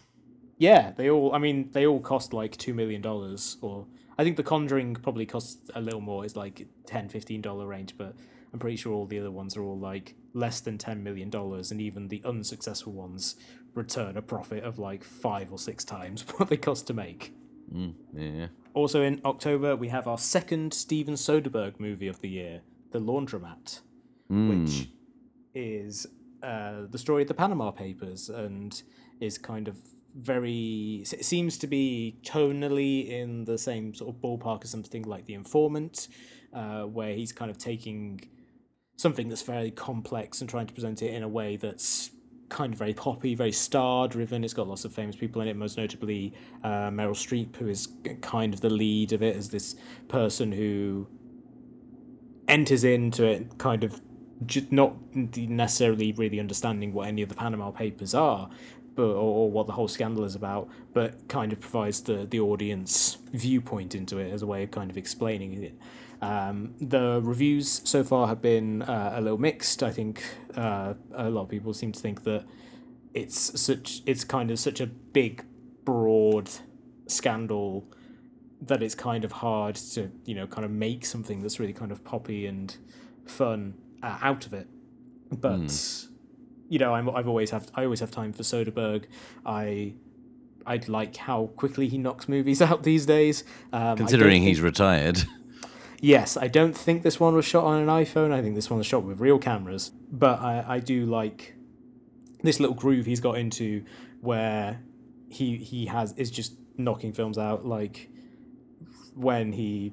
Yeah, 0.58 0.92
they 0.92 1.10
all. 1.10 1.34
I 1.34 1.38
mean, 1.38 1.70
they 1.72 1.86
all 1.86 2.00
cost 2.00 2.32
like 2.32 2.56
two 2.56 2.72
million 2.74 3.02
dollars, 3.02 3.56
or 3.60 3.86
I 4.16 4.24
think 4.24 4.36
The 4.36 4.42
Conjuring 4.42 4.94
probably 4.94 5.26
costs 5.26 5.70
a 5.74 5.80
little 5.80 6.00
more. 6.00 6.24
It's 6.24 6.36
like 6.36 6.66
10 6.86 7.08
dollar 7.40 7.66
range, 7.66 7.94
but 7.98 8.14
I'm 8.52 8.58
pretty 8.58 8.76
sure 8.76 8.92
all 8.92 9.06
the 9.06 9.18
other 9.18 9.30
ones 9.30 9.56
are 9.56 9.62
all 9.62 9.78
like 9.78 10.14
less 10.34 10.60
than 10.60 10.78
ten 10.78 11.02
million 11.02 11.30
dollars, 11.30 11.72
and 11.72 11.80
even 11.80 12.08
the 12.08 12.22
unsuccessful 12.24 12.92
ones 12.92 13.36
return 13.74 14.16
a 14.16 14.22
profit 14.22 14.62
of 14.64 14.78
like 14.78 15.02
five 15.02 15.50
or 15.50 15.58
six 15.58 15.84
times 15.84 16.22
what 16.36 16.48
they 16.48 16.56
cost 16.56 16.86
to 16.86 16.94
make. 16.94 17.34
Mm, 17.72 17.94
yeah. 18.14 18.46
Also 18.74 19.02
in 19.02 19.20
October, 19.24 19.74
we 19.76 19.88
have 19.88 20.06
our 20.06 20.18
second 20.18 20.72
Steven 20.74 21.14
Soderbergh 21.14 21.80
movie 21.80 22.06
of 22.08 22.20
the 22.20 22.28
year, 22.28 22.60
The 22.92 23.00
Laundromat, 23.00 23.80
Mm. 24.30 24.64
which 24.64 24.88
is 25.54 26.06
uh, 26.42 26.86
the 26.90 26.98
story 26.98 27.22
of 27.22 27.28
the 27.28 27.34
Panama 27.34 27.70
Papers 27.70 28.28
and 28.28 28.82
is 29.20 29.38
kind 29.38 29.68
of 29.68 29.78
very. 30.14 31.04
It 31.10 31.24
seems 31.24 31.56
to 31.58 31.66
be 31.66 32.18
tonally 32.24 33.08
in 33.08 33.44
the 33.44 33.56
same 33.56 33.94
sort 33.94 34.14
of 34.14 34.20
ballpark 34.20 34.64
as 34.64 34.70
something 34.70 35.02
like 35.02 35.26
The 35.26 35.34
Informant, 35.34 36.08
uh, 36.52 36.82
where 36.82 37.14
he's 37.14 37.32
kind 37.32 37.50
of 37.50 37.58
taking 37.58 38.20
something 38.96 39.28
that's 39.28 39.42
fairly 39.42 39.70
complex 39.70 40.40
and 40.40 40.50
trying 40.50 40.66
to 40.66 40.74
present 40.74 41.02
it 41.02 41.14
in 41.14 41.22
a 41.22 41.28
way 41.28 41.56
that's 41.56 42.10
kind 42.48 42.72
of 42.72 42.78
very 42.78 42.92
poppy, 42.92 43.34
very 43.34 43.52
star 43.52 44.06
driven. 44.06 44.44
It's 44.44 44.52
got 44.52 44.68
lots 44.68 44.84
of 44.84 44.92
famous 44.92 45.16
people 45.16 45.40
in 45.42 45.48
it, 45.48 45.56
most 45.56 45.78
notably 45.78 46.34
uh, 46.62 46.90
Meryl 46.90 47.14
Streep, 47.14 47.56
who 47.56 47.68
is 47.68 47.88
kind 48.20 48.52
of 48.52 48.60
the 48.60 48.70
lead 48.70 49.12
of 49.12 49.22
it 49.22 49.36
as 49.36 49.48
this 49.48 49.74
person 50.08 50.52
who 50.52 51.08
enters 52.48 52.84
into 52.84 53.24
it 53.24 53.56
kind 53.58 53.82
of 53.82 54.00
not 54.70 54.94
necessarily 55.14 56.12
really 56.12 56.40
understanding 56.40 56.92
what 56.92 57.08
any 57.08 57.22
of 57.22 57.28
the 57.28 57.34
Panama 57.34 57.70
Papers 57.70 58.14
are. 58.14 58.50
But, 58.94 59.04
or, 59.04 59.46
or 59.46 59.50
what 59.50 59.66
the 59.66 59.72
whole 59.72 59.88
scandal 59.88 60.22
is 60.22 60.34
about, 60.34 60.68
but 60.92 61.26
kind 61.26 61.50
of 61.50 61.60
provides 61.60 62.02
the, 62.02 62.26
the 62.28 62.40
audience 62.40 63.16
viewpoint 63.32 63.94
into 63.94 64.18
it 64.18 64.30
as 64.30 64.42
a 64.42 64.46
way 64.46 64.64
of 64.64 64.70
kind 64.70 64.90
of 64.90 64.98
explaining 64.98 65.62
it. 65.62 65.78
Um, 66.22 66.74
the 66.78 67.20
reviews 67.22 67.80
so 67.84 68.04
far 68.04 68.28
have 68.28 68.40
been 68.40 68.82
uh, 68.82 69.14
a 69.16 69.20
little 69.22 69.38
mixed. 69.38 69.82
I 69.82 69.90
think 69.90 70.22
uh, 70.54 70.92
a 71.14 71.30
lot 71.30 71.42
of 71.42 71.48
people 71.48 71.72
seem 71.74 71.92
to 71.92 71.98
think 71.98 72.22
that 72.24 72.44
it's 73.14 73.60
such 73.60 74.02
it's 74.06 74.24
kind 74.24 74.50
of 74.50 74.58
such 74.58 74.80
a 74.80 74.86
big, 74.86 75.44
broad 75.84 76.50
scandal 77.06 77.84
that 78.60 78.82
it's 78.82 78.94
kind 78.94 79.24
of 79.24 79.32
hard 79.32 79.74
to 79.74 80.10
you 80.24 80.34
know 80.34 80.46
kind 80.46 80.64
of 80.64 80.70
make 80.70 81.04
something 81.04 81.42
that's 81.42 81.58
really 81.58 81.72
kind 81.72 81.90
of 81.90 82.04
poppy 82.04 82.46
and 82.46 82.76
fun 83.26 83.74
uh, 84.02 84.18
out 84.20 84.46
of 84.46 84.52
it. 84.54 84.68
But 85.30 85.72
you 86.68 86.78
know, 86.78 86.94
I'm, 86.94 87.08
I've 87.10 87.28
always 87.28 87.50
have 87.50 87.70
I 87.74 87.84
always 87.84 88.00
have 88.00 88.10
time 88.10 88.32
for 88.32 88.42
Soderbergh. 88.42 89.04
I 89.46 89.94
I 90.66 90.80
like 90.86 91.16
how 91.16 91.46
quickly 91.56 91.88
he 91.88 91.98
knocks 91.98 92.28
movies 92.28 92.60
out 92.68 92.82
these 92.82 93.06
days. 93.06 93.44
Um, 93.72 93.96
Considering 93.96 94.42
think- 94.42 94.44
he's 94.46 94.60
retired. 94.60 95.22
yes, 96.00 96.36
I 96.36 96.48
don't 96.48 96.76
think 96.76 97.02
this 97.02 97.18
one 97.18 97.34
was 97.34 97.44
shot 97.44 97.64
on 97.64 97.80
an 97.80 97.88
iPhone. 97.88 98.32
I 98.32 98.42
think 98.42 98.54
this 98.54 98.70
one 98.70 98.78
was 98.78 98.86
shot 98.86 99.04
with 99.04 99.20
real 99.20 99.38
cameras. 99.38 99.90
But 100.10 100.40
I, 100.40 100.64
I 100.76 100.78
do 100.80 101.06
like 101.06 101.54
this 102.42 102.58
little 102.60 102.74
groove 102.76 103.06
he's 103.06 103.20
got 103.20 103.38
into 103.38 103.84
where 104.20 104.80
he 105.28 105.56
he 105.56 105.86
has 105.86 106.12
is 106.18 106.30
just 106.30 106.54
knocking 106.76 107.12
films 107.12 107.38
out 107.38 107.64
like 107.66 108.08
when 109.14 109.52
he 109.52 109.92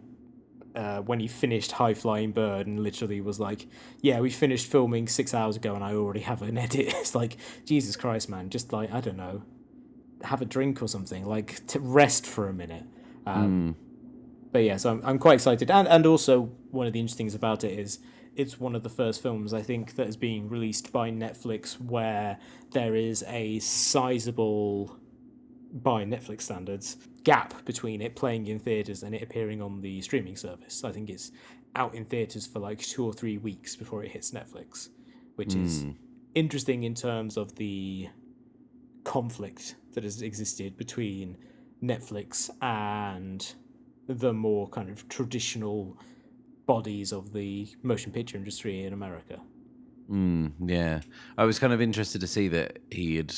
uh, 0.79 1.01
when 1.01 1.19
he 1.19 1.27
finished 1.27 1.73
High 1.73 1.93
Flying 1.93 2.31
Bird 2.31 2.65
and 2.65 2.79
literally 2.79 3.19
was 3.21 3.39
like, 3.39 3.67
"Yeah, 4.01 4.21
we 4.21 4.29
finished 4.29 4.65
filming 4.71 5.07
six 5.07 5.33
hours 5.33 5.55
ago, 5.57 5.75
and 5.75 5.83
I 5.83 5.93
already 5.93 6.21
have 6.21 6.41
an 6.41 6.57
edit." 6.65 6.87
It's 6.87 7.13
like 7.13 7.35
Jesus 7.65 7.95
Christ, 7.95 8.29
man! 8.29 8.49
Just 8.49 8.71
like 8.71 8.91
I 8.91 9.01
don't 9.01 9.17
know, 9.17 9.43
have 10.23 10.41
a 10.41 10.45
drink 10.45 10.81
or 10.81 10.87
something, 10.87 11.25
like 11.25 11.65
to 11.67 11.79
rest 11.79 12.25
for 12.25 12.47
a 12.47 12.53
minute. 12.53 12.85
Um, 13.25 13.75
But 14.51 14.63
yeah, 14.63 14.77
so 14.77 14.91
I'm 14.91 15.01
I'm 15.03 15.19
quite 15.19 15.35
excited, 15.35 15.69
and 15.69 15.87
and 15.87 16.05
also 16.05 16.49
one 16.71 16.87
of 16.87 16.93
the 16.93 16.99
interesting 16.99 17.25
things 17.25 17.35
about 17.35 17.63
it 17.63 17.77
is 17.77 17.99
it's 18.35 18.59
one 18.59 18.73
of 18.73 18.83
the 18.83 18.89
first 18.89 19.21
films 19.21 19.53
I 19.53 19.61
think 19.61 19.95
that 19.95 20.07
is 20.07 20.15
being 20.15 20.47
released 20.49 20.93
by 20.93 21.11
Netflix 21.11 21.79
where 21.79 22.37
there 22.71 22.95
is 22.95 23.23
a 23.27 23.59
sizable 23.59 24.97
by 25.71 26.03
Netflix 26.03 26.41
standards, 26.41 26.97
gap 27.23 27.65
between 27.65 28.01
it 28.01 28.15
playing 28.15 28.47
in 28.47 28.59
theaters 28.59 29.03
and 29.03 29.13
it 29.13 29.21
appearing 29.21 29.61
on 29.61 29.81
the 29.81 30.01
streaming 30.01 30.35
service. 30.35 30.83
I 30.83 30.91
think 30.91 31.09
it's 31.09 31.31
out 31.75 31.93
in 31.93 32.05
theaters 32.05 32.47
for 32.47 32.59
like 32.59 32.79
two 32.79 33.05
or 33.05 33.13
three 33.13 33.37
weeks 33.37 33.75
before 33.75 34.03
it 34.03 34.11
hits 34.11 34.31
Netflix, 34.31 34.89
which 35.35 35.55
is 35.55 35.85
interesting 36.35 36.83
in 36.83 36.95
terms 36.95 37.37
of 37.37 37.55
the 37.55 38.07
conflict 39.03 39.75
that 39.93 40.03
has 40.03 40.21
existed 40.21 40.77
between 40.77 41.37
Netflix 41.83 42.49
and 42.61 43.53
the 44.07 44.33
more 44.33 44.67
kind 44.69 44.89
of 44.89 45.07
traditional 45.07 45.97
bodies 46.65 47.11
of 47.11 47.33
the 47.33 47.67
motion 47.83 48.11
picture 48.11 48.37
industry 48.37 48.83
in 48.83 48.93
America. 48.93 49.39
Mm, 50.09 50.53
yeah, 50.65 51.01
I 51.37 51.45
was 51.45 51.59
kind 51.59 51.73
of 51.73 51.81
interested 51.81 52.21
to 52.21 52.27
see 52.27 52.47
that 52.49 52.79
he 52.89 53.17
had 53.17 53.33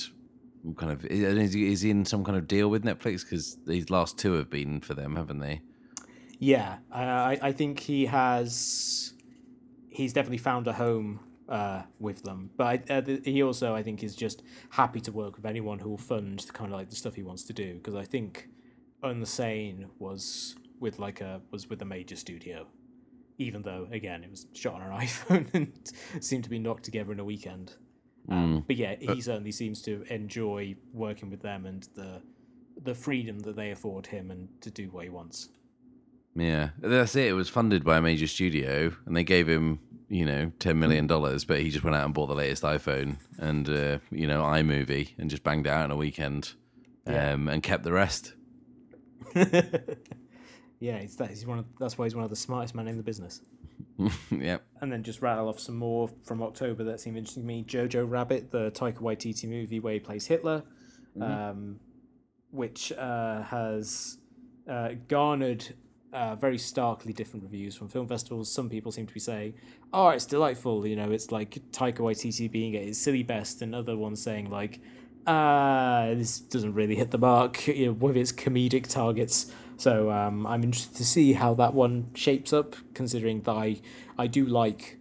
kind 0.78 0.92
of 0.92 1.06
is 1.06 1.54
he, 1.54 1.72
is 1.72 1.84
in 1.84 2.06
some 2.06 2.24
kind 2.24 2.38
of 2.38 2.48
deal 2.48 2.70
with 2.70 2.84
Netflix 2.84 3.22
because 3.22 3.58
these 3.66 3.90
last 3.90 4.18
two 4.18 4.34
have 4.34 4.50
been 4.50 4.82
for 4.82 4.94
them, 4.94 5.16
haven't 5.16 5.40
they? 5.40 5.62
Yeah, 6.40 6.78
I 6.92 7.38
I 7.42 7.52
think 7.52 7.80
he 7.80 8.06
has. 8.08 9.14
He's 9.90 10.14
definitely 10.14 10.38
found 10.38 10.68
a 10.68 10.74
home 10.74 11.20
uh, 11.50 11.84
with 12.00 12.24
them, 12.24 12.50
but 12.56 12.66
I, 12.90 12.94
uh, 12.94 13.02
he 13.24 13.44
also 13.44 13.76
I 13.76 13.84
think 13.84 14.04
is 14.04 14.16
just 14.16 14.42
happy 14.70 15.02
to 15.02 15.12
work 15.12 15.36
with 15.36 15.46
anyone 15.46 15.80
who 15.80 15.90
will 15.90 15.98
fund 15.98 16.40
the 16.40 16.54
kind 16.54 16.72
of 16.72 16.80
like 16.80 16.90
the 16.90 16.96
stuff 16.96 17.16
he 17.16 17.24
wants 17.24 17.44
to 17.44 17.54
do. 17.54 17.76
Because 17.76 17.96
I 17.96 18.06
think 18.06 18.50
Unsane 19.04 19.88
was 20.00 20.56
with 20.80 20.98
like 20.98 21.22
a 21.22 21.42
was 21.52 21.70
with 21.70 21.82
a 21.82 21.86
major 21.86 22.16
studio, 22.16 22.68
even 23.38 23.62
though 23.62 23.88
again 23.92 24.24
it 24.24 24.32
was 24.32 24.48
shot 24.54 24.76
on 24.76 24.82
an 24.82 24.92
iPhone 25.08 25.54
and 25.54 26.24
seemed 26.24 26.44
to 26.46 26.50
be 26.50 26.60
knocked 26.60 26.84
together 26.84 27.12
in 27.12 27.20
a 27.20 27.26
weekend. 27.26 27.76
Um, 28.30 28.64
but 28.68 28.76
yeah, 28.76 28.96
he 29.00 29.22
certainly 29.22 29.52
seems 29.52 29.82
to 29.84 30.04
enjoy 30.14 30.76
working 30.94 31.30
with 31.30 31.42
them 31.42 31.66
and 31.66 31.88
the 31.96 32.22
the 32.84 32.96
freedom 32.96 33.40
that 33.40 33.56
they 33.56 33.72
afford 33.72 34.08
him 34.08 34.32
and 34.32 34.50
to 34.62 34.72
do 34.72 34.90
what 34.90 35.04
he 35.04 35.10
wants. 35.10 35.50
Yeah, 36.36 36.70
that's 36.80 37.16
it. 37.16 37.28
It 37.28 37.34
was 37.34 37.50
funded 37.50 37.84
by 37.84 37.98
a 37.98 38.02
major 38.02 38.28
studio, 38.28 38.94
and 39.06 39.16
they 39.16 39.24
gave 39.24 39.48
him, 39.50 39.80
you 40.08 40.26
know, 40.26 40.52
ten 40.60 40.80
million 40.80 41.08
dollars, 41.08 41.44
but 41.44 41.60
he 41.60 41.70
just 41.70 41.84
went 41.84 41.96
out 41.96 42.06
and 42.06 42.14
bought 42.14 42.28
the 42.28 42.36
latest 42.36 42.64
iPhone 42.64 43.18
and 43.38 43.70
uh, 43.70 44.00
you 44.12 44.28
know 44.28 44.42
iMovie 44.44 45.10
and 45.18 45.30
just 45.30 45.44
banged 45.44 45.68
it 45.68 45.72
out 45.72 45.86
in 45.86 45.92
a 45.92 45.98
weekend, 45.98 46.54
um, 47.06 47.48
and 47.48 47.62
kept 47.64 47.84
the 47.84 47.92
rest. 47.92 48.34
Yeah, 50.82 50.96
it's 50.96 51.16
that. 51.18 51.30
He's 51.30 51.46
one. 51.46 51.60
Of, 51.60 51.66
that's 51.80 51.96
why 51.98 52.06
he's 52.06 52.16
one 52.16 52.24
of 52.24 52.32
the 52.32 52.36
smartest 52.36 52.74
men 52.74 52.88
in 52.88 52.98
the 52.98 53.04
business. 53.04 53.42
yep. 54.32 54.64
And 54.82 54.92
then 54.92 55.04
just 55.04 55.22
rattle 55.22 55.48
off 55.48 55.60
some 55.60 55.76
more 55.76 56.10
from 56.24 56.42
October 56.42 56.84
that 56.86 57.00
seem 57.00 57.18
interesting 57.18 57.44
to 57.44 57.48
me. 57.48 57.64
Jojo 57.64 58.10
Rabbit, 58.10 58.52
the 58.52 58.72
Taika 58.72 59.00
Waititi 59.00 59.48
movie 59.48 59.80
where 59.80 59.94
he 59.94 60.00
plays 60.00 60.28
Hitler, 60.28 60.64
um, 61.20 61.80
which 62.52 62.92
uh, 62.94 63.44
has 63.44 64.18
uh, 64.70 64.90
garnered 65.08 65.74
uh, 66.14 66.36
very 66.36 66.58
starkly 66.58 67.14
different 67.14 67.44
reviews 67.44 67.76
from 67.76 67.88
film 67.88 68.08
festivals. 68.08 68.52
Some 68.52 68.70
people 68.70 68.92
seem 68.92 69.08
to 69.08 69.14
be 69.14 69.20
saying, 69.20 69.54
"Oh, 69.94 70.10
it's 70.10 70.26
delightful," 70.26 70.86
you 70.86 70.96
know, 70.96 71.12
it's 71.12 71.32
like 71.32 71.60
Taika 71.72 72.00
Waititi 72.00 72.52
being 72.52 72.76
at 72.76 72.84
his 72.84 73.02
silly 73.02 73.24
best, 73.24 73.62
and 73.62 73.74
other 73.74 73.96
ones 73.96 74.22
saying 74.22 74.50
like, 74.50 74.80
"Ah, 75.28 76.08
this 76.16 76.40
doesn't 76.40 76.74
really 76.74 76.96
hit 76.96 77.12
the 77.12 77.18
mark 77.18 77.68
you 77.68 77.88
know, 77.88 77.92
with 77.94 78.18
its 78.18 78.32
comedic 78.32 78.88
targets." 78.88 79.52
So 79.82 80.12
um, 80.12 80.46
I'm 80.46 80.64
interested 80.64 80.96
to 80.98 81.04
see 81.04 81.34
how 81.34 81.56
that 81.56 81.74
one 81.74 82.12
shapes 82.14 82.54
up, 82.54 82.76
considering 82.94 83.42
that 83.42 83.54
I, 83.54 83.82
I 84.16 84.28
do 84.28 84.46
like 84.46 85.00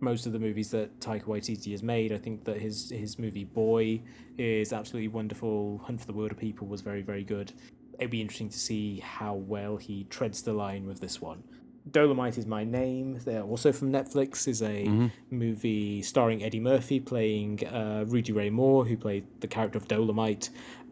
most 0.00 0.24
of 0.24 0.32
the 0.32 0.38
movies 0.38 0.70
that 0.70 1.00
Taika 1.00 1.24
Waititi 1.24 1.72
has 1.72 1.82
made. 1.82 2.14
I 2.14 2.16
think 2.16 2.46
that 2.46 2.56
his 2.56 2.88
his 2.88 3.18
movie 3.18 3.44
Boy 3.44 4.00
is 4.38 4.72
absolutely 4.72 5.08
wonderful. 5.08 5.82
Hunt 5.84 6.00
for 6.00 6.06
the 6.06 6.14
Wilderpeople 6.14 6.66
was 6.66 6.80
very 6.80 7.02
very 7.02 7.24
good. 7.24 7.52
It'd 7.98 8.10
be 8.10 8.22
interesting 8.22 8.48
to 8.48 8.58
see 8.58 9.00
how 9.00 9.34
well 9.34 9.76
he 9.76 10.04
treads 10.04 10.40
the 10.40 10.54
line 10.54 10.86
with 10.86 10.98
this 11.00 11.20
one. 11.20 11.44
Dolemite 11.90 12.38
is 12.38 12.46
my 12.46 12.64
name. 12.64 13.20
They're 13.22 13.42
also 13.42 13.70
from 13.70 13.92
Netflix. 13.92 14.48
Is 14.48 14.62
a 14.62 15.10
movie 15.30 16.00
starring 16.00 16.42
Eddie 16.42 16.60
Murphy 16.60 17.00
playing 17.00 17.66
uh, 17.66 18.06
Rudy 18.06 18.32
Ray 18.32 18.48
Moore, 18.48 18.86
who 18.86 18.96
played 18.96 19.26
the 19.42 19.46
character 19.46 19.76
of 19.76 19.86
Dolemite 19.88 20.48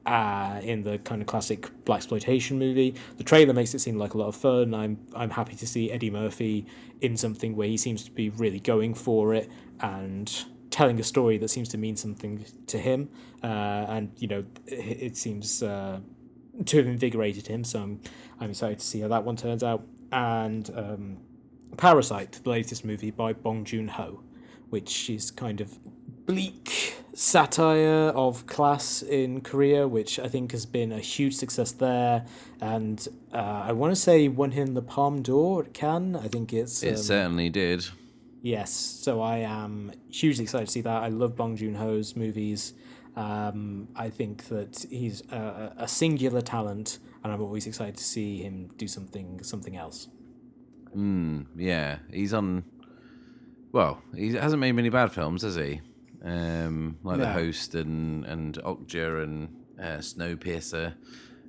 uh, 0.06 0.60
in 0.62 0.82
the 0.82 0.98
kind 0.98 1.22
of 1.22 1.26
classic 1.26 1.70
black 1.84 1.98
exploitation 1.98 2.58
movie. 2.58 2.94
The 3.16 3.24
trailer 3.24 3.54
makes 3.54 3.74
it 3.74 3.80
seem 3.80 3.98
like 3.98 4.14
a 4.14 4.18
lot 4.18 4.28
of 4.28 4.36
fun. 4.36 4.74
I'm 4.74 4.98
I'm 5.14 5.30
happy 5.30 5.56
to 5.56 5.66
see 5.66 5.90
Eddie 5.90 6.10
Murphy 6.10 6.66
in 7.00 7.16
something 7.16 7.56
where 7.56 7.68
he 7.68 7.76
seems 7.76 8.04
to 8.04 8.10
be 8.10 8.30
really 8.30 8.60
going 8.60 8.94
for 8.94 9.34
it 9.34 9.50
and 9.80 10.44
telling 10.70 10.98
a 10.98 11.04
story 11.04 11.38
that 11.38 11.48
seems 11.48 11.68
to 11.68 11.78
mean 11.78 11.96
something 11.96 12.44
to 12.66 12.78
him. 12.78 13.08
Uh, 13.42 13.46
and 13.88 14.12
you 14.18 14.28
know, 14.28 14.44
it, 14.66 15.02
it 15.02 15.16
seems 15.16 15.62
uh, 15.62 16.00
to 16.66 16.76
have 16.76 16.86
invigorated 16.86 17.46
him. 17.46 17.64
So 17.64 17.80
I'm 17.80 18.00
I'm 18.40 18.50
excited 18.50 18.78
to 18.80 18.84
see 18.84 19.00
how 19.00 19.08
that 19.08 19.24
one 19.24 19.36
turns 19.36 19.62
out. 19.62 19.86
And 20.12 20.70
um, 20.76 21.16
Parasite, 21.76 22.40
the 22.44 22.50
latest 22.50 22.84
movie 22.84 23.10
by 23.10 23.32
Bong 23.32 23.64
Joon 23.64 23.88
Ho, 23.88 24.22
which 24.68 25.08
is 25.10 25.30
kind 25.30 25.60
of 25.60 25.78
bleak 26.26 26.96
satire 27.14 28.08
of 28.08 28.46
class 28.46 29.02
in 29.02 29.40
Korea, 29.40 29.86
which 29.86 30.18
I 30.18 30.28
think 30.28 30.52
has 30.52 30.66
been 30.66 30.92
a 30.92 30.98
huge 30.98 31.34
success 31.34 31.72
there. 31.72 32.26
And 32.60 33.06
uh, 33.32 33.64
I 33.66 33.72
want 33.72 33.92
to 33.92 34.00
say 34.00 34.28
won 34.28 34.50
him 34.52 34.74
the 34.74 34.82
Palme 34.82 35.22
d'Or 35.22 35.64
at 35.64 35.74
Cannes. 35.74 36.16
I 36.16 36.28
think 36.28 36.52
it's 36.52 36.82
It 36.82 36.90
um, 36.90 36.96
certainly 36.96 37.50
did. 37.50 37.86
Yes, 38.42 38.72
so 38.72 39.22
I 39.22 39.38
am 39.38 39.92
hugely 40.10 40.44
excited 40.44 40.66
to 40.66 40.72
see 40.72 40.82
that. 40.82 41.02
I 41.02 41.08
love 41.08 41.34
Bong 41.34 41.56
Joon 41.56 41.76
Ho's 41.76 42.14
movies. 42.14 42.74
Um, 43.16 43.88
I 43.96 44.10
think 44.10 44.48
that 44.48 44.84
he's 44.90 45.22
a, 45.30 45.72
a 45.78 45.88
singular 45.88 46.42
talent, 46.42 46.98
and 47.22 47.32
I'm 47.32 47.40
always 47.40 47.66
excited 47.66 47.96
to 47.96 48.04
see 48.04 48.42
him 48.42 48.70
do 48.76 48.86
something 48.86 49.42
something 49.42 49.76
else. 49.76 50.08
Mm, 50.94 51.46
yeah, 51.56 51.98
he's 52.12 52.34
on. 52.34 52.64
Well, 53.72 54.02
he 54.14 54.34
hasn't 54.34 54.60
made 54.60 54.72
many 54.72 54.90
bad 54.90 55.12
films, 55.12 55.42
has 55.42 55.54
he? 55.56 55.80
Um, 56.24 56.98
like 57.02 57.18
The 57.18 57.32
Host 57.32 57.74
and 57.74 58.24
and 58.24 58.54
Okja 58.62 59.22
and 59.22 59.48
uh, 59.78 59.98
Snowpiercer. 59.98 60.94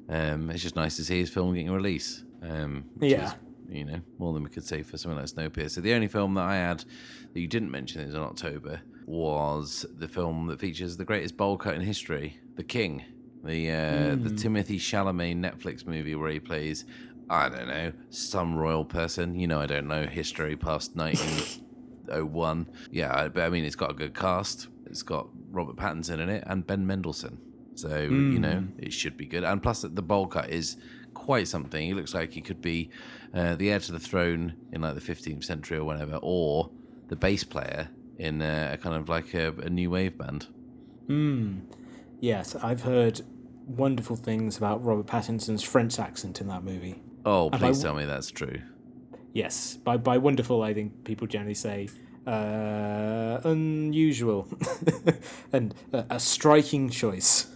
Um, 0.09 0.49
it's 0.49 0.61
just 0.63 0.75
nice 0.75 0.97
to 0.97 1.03
see 1.03 1.19
his 1.19 1.29
film 1.29 1.53
getting 1.53 1.69
a 1.69 1.73
release. 1.73 2.23
Um, 2.41 2.85
Yeah. 2.99 3.25
is, 3.27 3.35
you 3.69 3.85
know, 3.85 4.01
more 4.19 4.33
than 4.33 4.43
we 4.43 4.49
could 4.49 4.65
say 4.65 4.83
for 4.83 4.97
something 4.97 5.17
like 5.19 5.27
Snowpiercer. 5.29 5.81
The 5.81 5.93
only 5.93 6.07
film 6.07 6.33
that 6.35 6.43
I 6.43 6.55
had 6.57 6.79
that 7.33 7.39
you 7.39 7.47
didn't 7.47 7.71
mention 7.71 8.01
is 8.01 8.13
in 8.13 8.19
October 8.21 8.81
was 9.07 9.85
the 9.97 10.07
film 10.07 10.47
that 10.47 10.59
features 10.59 10.97
the 10.97 11.05
greatest 11.05 11.37
bowl 11.37 11.57
cut 11.57 11.75
in 11.75 11.81
history, 11.81 12.37
The 12.57 12.63
King, 12.63 13.03
the 13.43 13.71
uh, 13.71 14.15
the 14.15 14.29
Timothée 14.31 14.77
Chalamet 14.79 15.37
Netflix 15.39 15.85
movie 15.87 16.15
where 16.15 16.31
he 16.31 16.39
plays, 16.39 16.85
I 17.29 17.49
don't 17.49 17.67
know, 17.67 17.93
some 18.09 18.55
royal 18.55 18.85
person. 18.85 19.35
You 19.35 19.47
know, 19.47 19.59
I 19.61 19.67
don't 19.67 19.87
know 19.87 20.05
history 20.05 20.55
past 20.57 20.95
1901. 22.07 22.67
Yeah, 22.91 23.27
but 23.29 23.43
I 23.43 23.49
mean, 23.49 23.63
it's 23.65 23.75
got 23.75 23.91
a 23.91 23.93
good 23.93 24.13
cast. 24.13 24.67
It's 24.85 25.03
got 25.03 25.27
Robert 25.51 25.75
Pattinson 25.75 26.19
in 26.19 26.29
it 26.29 26.43
and 26.47 26.65
Ben 26.65 26.85
Mendelsohn. 26.85 27.39
So 27.75 27.97
you 27.99 28.39
know, 28.39 28.65
it 28.77 28.93
should 28.93 29.17
be 29.17 29.25
good. 29.25 29.43
And 29.43 29.61
plus, 29.61 29.81
the 29.81 30.01
bowl 30.01 30.27
cut 30.27 30.49
is 30.49 30.77
quite 31.13 31.47
something. 31.47 31.85
He 31.85 31.93
looks 31.93 32.13
like 32.13 32.31
he 32.31 32.41
could 32.41 32.61
be 32.61 32.89
uh, 33.33 33.55
the 33.55 33.69
heir 33.71 33.79
to 33.79 33.91
the 33.91 33.99
throne 33.99 34.55
in 34.71 34.81
like 34.81 34.95
the 34.95 35.01
15th 35.01 35.43
century 35.43 35.77
or 35.77 35.83
whatever, 35.83 36.17
or 36.21 36.69
the 37.09 37.15
bass 37.17 37.43
player 37.43 37.89
in 38.17 38.41
uh, 38.41 38.69
a 38.73 38.77
kind 38.77 38.95
of 38.95 39.09
like 39.09 39.33
a, 39.33 39.51
a 39.61 39.69
new 39.69 39.89
wave 39.89 40.17
band. 40.17 40.47
Yes, 42.21 42.55
I've 42.55 42.83
heard 42.83 43.21
wonderful 43.67 44.15
things 44.15 44.57
about 44.57 44.83
Robert 44.83 45.05
Pattinson's 45.07 45.63
French 45.63 45.99
accent 45.99 46.39
in 46.41 46.47
that 46.47 46.63
movie. 46.63 47.01
Oh, 47.25 47.49
please 47.49 47.79
w- 47.79 47.83
tell 47.83 47.95
me 47.95 48.05
that's 48.05 48.31
true. 48.31 48.61
Yes, 49.35 49.75
by 49.75 49.97
by 49.97 50.17
wonderful, 50.17 50.63
I 50.63 50.73
think 50.73 51.03
people 51.03 51.27
generally 51.27 51.55
say 51.55 51.89
uh, 52.25 53.41
unusual 53.43 54.47
and 55.53 55.75
a, 55.91 56.05
a 56.11 56.19
striking 56.21 56.89
choice. 56.89 57.47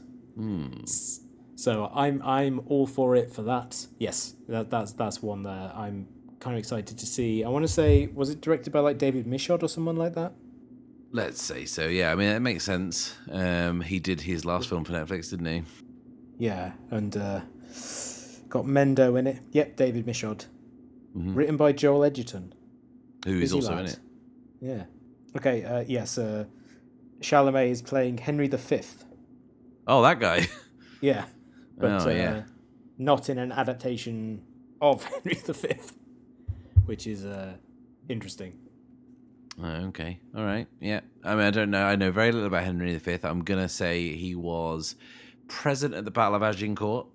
So 1.56 1.90
I'm 1.96 2.22
I'm 2.22 2.60
all 2.68 2.86
for 2.86 3.16
it 3.16 3.32
for 3.32 3.44
that. 3.44 3.88
Yes, 3.98 4.36
that, 4.50 4.70
that's 4.70 4.92
that's 4.92 5.24
one 5.24 5.44
that 5.44 5.74
I'm 5.74 6.08
kind 6.42 6.54
of 6.54 6.60
excited 6.60 6.98
to 6.98 7.06
see. 7.06 7.46
I 7.46 7.50
want 7.50 7.64
to 7.64 7.72
say, 7.72 8.08
was 8.08 8.30
it 8.30 8.42
directed 8.42 8.74
by 8.74 8.82
like 8.82 8.98
David 8.98 9.26
Michôd 9.26 9.64
or 9.64 9.70
someone 9.70 9.96
like 9.96 10.16
that? 10.16 10.34
Let's 11.14 11.42
say 11.42 11.64
so. 11.64 11.88
Yeah, 11.88 12.12
I 12.12 12.16
mean 12.16 12.28
it 12.28 12.42
makes 12.42 12.66
sense. 12.66 13.16
Um, 13.32 13.80
he 13.80 14.00
did 14.00 14.20
his 14.22 14.44
last 14.44 14.68
film 14.68 14.84
for 14.84 14.92
Netflix, 14.92 15.30
didn't 15.30 15.46
he? 15.46 15.64
Yeah, 16.38 16.74
and 16.92 17.16
uh, 17.16 17.40
got 18.50 18.66
Mendo 18.66 19.18
in 19.18 19.28
it. 19.28 19.40
Yep, 19.52 19.78
David 19.78 20.06
Michôd. 20.06 20.46
Mhm. 21.20 21.36
Written 21.36 21.58
by 21.58 21.72
Joel 21.74 22.04
Edgerton. 22.06 22.54
Who 23.26 23.40
is 23.40 23.52
also 23.54 23.72
lad. 23.72 23.80
in 23.80 23.86
it. 23.88 24.00
Yeah. 24.62 24.84
Okay. 25.36 25.64
Uh, 25.66 25.84
yes. 25.88 26.18
Uh, 26.18 26.46
Chalamet 27.20 27.70
is 27.70 27.82
playing 27.82 28.18
Henry 28.20 28.48
V. 28.48 28.82
Oh, 29.88 30.02
that 30.04 30.20
guy. 30.20 30.48
Yeah, 31.02 31.26
but 31.78 31.92
Oh, 32.06 32.10
uh, 32.10 32.14
yeah. 32.14 32.44
not 32.98 33.30
in 33.30 33.38
an 33.38 33.54
adaptation 33.54 34.42
of 34.82 35.02
Henry 35.24 35.36
V, 35.36 35.76
which 36.86 37.08
is 37.08 37.26
uh, 37.26 37.54
interesting. 38.10 38.60
Oh, 39.62 39.66
okay. 39.88 40.20
All 40.36 40.44
right. 40.44 40.68
Yeah. 40.82 41.00
I 41.24 41.36
mean, 41.36 41.46
I 41.46 41.52
don't 41.52 41.70
know. 41.72 41.86
I 41.86 41.96
know 41.96 42.12
very 42.12 42.34
little 42.34 42.48
about 42.48 42.64
Henry 42.66 42.94
V. 42.98 43.18
I'm 43.24 43.46
gonna 43.46 43.70
say 43.70 44.14
he 44.14 44.36
was 44.36 44.96
present 45.48 45.94
at 45.94 46.04
the 46.04 46.12
Battle 46.12 46.36
of 46.36 46.44
Agincourt, 46.44 47.08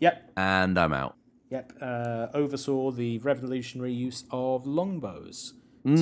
Yep. 0.00 0.32
and 0.36 0.78
I'm 0.78 0.92
out. 0.92 1.16
Yep. 1.50 1.72
Uh, 1.80 2.26
oversaw 2.34 2.90
the 2.92 3.18
revolutionary 3.18 3.92
use 3.92 4.24
of 4.30 4.66
longbows 4.66 5.54
Mm. 5.84 5.96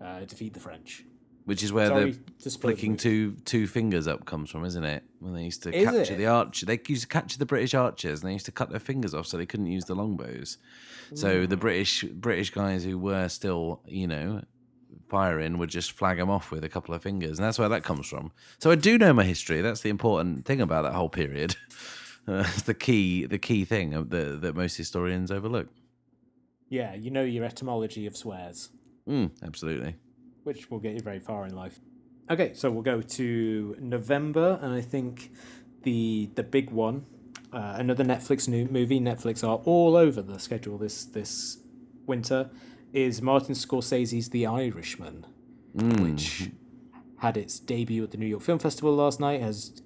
to 0.00 0.04
uh, 0.04 0.20
defeat 0.26 0.52
the 0.54 0.60
French. 0.60 1.04
Which 1.46 1.62
is 1.62 1.72
where 1.72 1.88
Sorry 1.88 2.18
the 2.42 2.50
flicking 2.50 2.96
two 2.96 3.32
two 3.44 3.66
fingers 3.66 4.06
up 4.06 4.24
comes 4.24 4.50
from, 4.50 4.64
isn't 4.64 4.84
it? 4.84 5.02
When 5.20 5.34
they 5.34 5.42
used 5.42 5.62
to 5.64 5.74
Is 5.74 5.84
capture 5.84 6.14
it? 6.14 6.16
the 6.18 6.26
archer, 6.26 6.64
they 6.66 6.80
used 6.88 7.02
to 7.02 7.08
capture 7.08 7.38
the 7.38 7.44
British 7.46 7.74
archers, 7.74 8.20
and 8.22 8.28
they 8.30 8.32
used 8.32 8.46
to 8.46 8.52
cut 8.52 8.70
their 8.70 8.80
fingers 8.80 9.12
off 9.14 9.26
so 9.26 9.36
they 9.36 9.44
couldn't 9.46 9.66
use 9.66 9.84
the 9.84 9.94
longbows. 9.94 10.56
So 11.14 11.44
the 11.46 11.56
British 11.58 12.02
British 12.04 12.48
guys 12.50 12.84
who 12.84 12.98
were 12.98 13.28
still, 13.28 13.82
you 13.86 14.06
know, 14.06 14.42
firing 15.10 15.58
would 15.58 15.68
just 15.70 15.92
flag 15.92 16.16
them 16.16 16.30
off 16.30 16.50
with 16.50 16.64
a 16.64 16.68
couple 16.70 16.94
of 16.94 17.02
fingers, 17.02 17.38
and 17.38 17.46
that's 17.46 17.58
where 17.58 17.68
that 17.68 17.84
comes 17.84 18.06
from. 18.06 18.32
So 18.58 18.70
I 18.70 18.74
do 18.74 18.96
know 18.96 19.12
my 19.12 19.24
history. 19.24 19.60
That's 19.60 19.82
the 19.82 19.90
important 19.90 20.46
thing 20.46 20.60
about 20.62 20.82
that 20.82 20.92
whole 20.94 21.10
period. 21.10 21.56
It's 22.26 22.62
the 22.72 22.74
key 22.74 23.26
the 23.26 23.38
key 23.38 23.64
thing 23.64 23.90
the, 23.90 24.38
that 24.40 24.54
most 24.54 24.76
historians 24.76 25.30
overlook. 25.30 25.68
Yeah, 26.68 26.94
you 26.94 27.10
know 27.10 27.22
your 27.22 27.44
etymology 27.44 28.06
of 28.06 28.16
swears, 28.16 28.70
Mm, 29.08 29.30
absolutely. 29.42 29.96
which 30.44 30.70
will 30.70 30.78
get 30.80 30.94
you 30.94 31.00
very 31.00 31.20
far 31.20 31.46
in 31.46 31.54
life. 31.54 31.78
Okay, 32.30 32.54
so 32.54 32.70
we'll 32.70 32.82
go 32.82 33.02
to 33.02 33.76
November, 33.80 34.58
and 34.62 34.72
I 34.74 34.80
think 34.80 35.30
the 35.82 36.30
the 36.34 36.42
big 36.42 36.70
one, 36.70 37.04
uh, 37.52 37.74
another 37.76 38.02
Netflix 38.04 38.48
new 38.48 38.66
movie. 38.66 38.98
Netflix 38.98 39.46
are 39.46 39.56
all 39.64 39.94
over 39.96 40.22
the 40.22 40.38
schedule 40.38 40.78
this 40.78 41.04
this 41.04 41.58
winter. 42.06 42.50
Is 42.94 43.20
Martin 43.20 43.54
Scorsese's 43.56 44.30
The 44.30 44.46
Irishman, 44.46 45.26
which 45.74 46.50
had 47.18 47.36
its 47.36 47.58
debut 47.58 48.04
at 48.04 48.12
the 48.12 48.16
New 48.16 48.26
York 48.26 48.42
Film 48.42 48.58
Festival 48.60 48.94
last 48.94 49.18
night, 49.20 49.40
has 49.40 49.82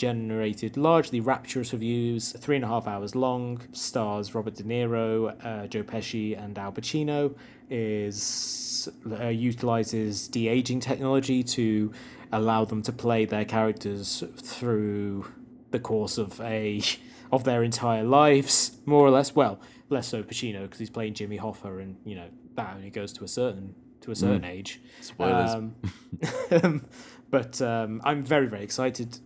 generated 0.00 0.78
largely 0.78 1.20
rapturous 1.20 1.74
reviews. 1.74 2.32
Three 2.32 2.56
and 2.56 2.64
a 2.64 2.68
half 2.68 2.86
hours 2.86 3.14
long, 3.14 3.60
stars 3.72 4.34
Robert 4.34 4.54
De 4.54 4.62
Niro, 4.62 5.36
uh, 5.44 5.66
Joe 5.66 5.82
Pesci, 5.82 6.42
and 6.42 6.58
Al 6.58 6.72
Pacino. 6.72 7.34
Is 7.68 8.88
uh, 9.06 9.26
utilizes 9.26 10.26
de 10.26 10.48
aging 10.48 10.80
technology 10.80 11.42
to 11.44 11.92
allow 12.32 12.64
them 12.64 12.82
to 12.82 12.92
play 12.92 13.26
their 13.26 13.44
characters 13.44 14.24
through 14.38 15.30
the 15.70 15.78
course 15.78 16.18
of 16.18 16.40
a 16.40 16.80
of 17.30 17.44
their 17.44 17.62
entire 17.62 18.02
lives, 18.02 18.78
more 18.86 19.06
or 19.06 19.10
less. 19.10 19.36
Well, 19.36 19.60
less 19.90 20.08
so 20.08 20.22
Pacino 20.22 20.62
because 20.62 20.80
he's 20.80 20.90
playing 20.90 21.14
Jimmy 21.14 21.38
Hoffa, 21.38 21.80
and 21.80 21.96
you 22.04 22.16
know 22.16 22.28
that 22.56 22.74
only 22.74 22.90
goes 22.90 23.12
to 23.12 23.24
a 23.24 23.28
certain 23.28 23.74
to 24.00 24.10
a 24.10 24.16
certain 24.16 24.46
age. 24.46 24.80
Spoilers. 25.02 25.50
Um, 25.50 26.86
but 27.30 27.60
um, 27.60 28.00
I'm 28.02 28.22
very, 28.24 28.46
very 28.46 28.64
excited 28.64 29.18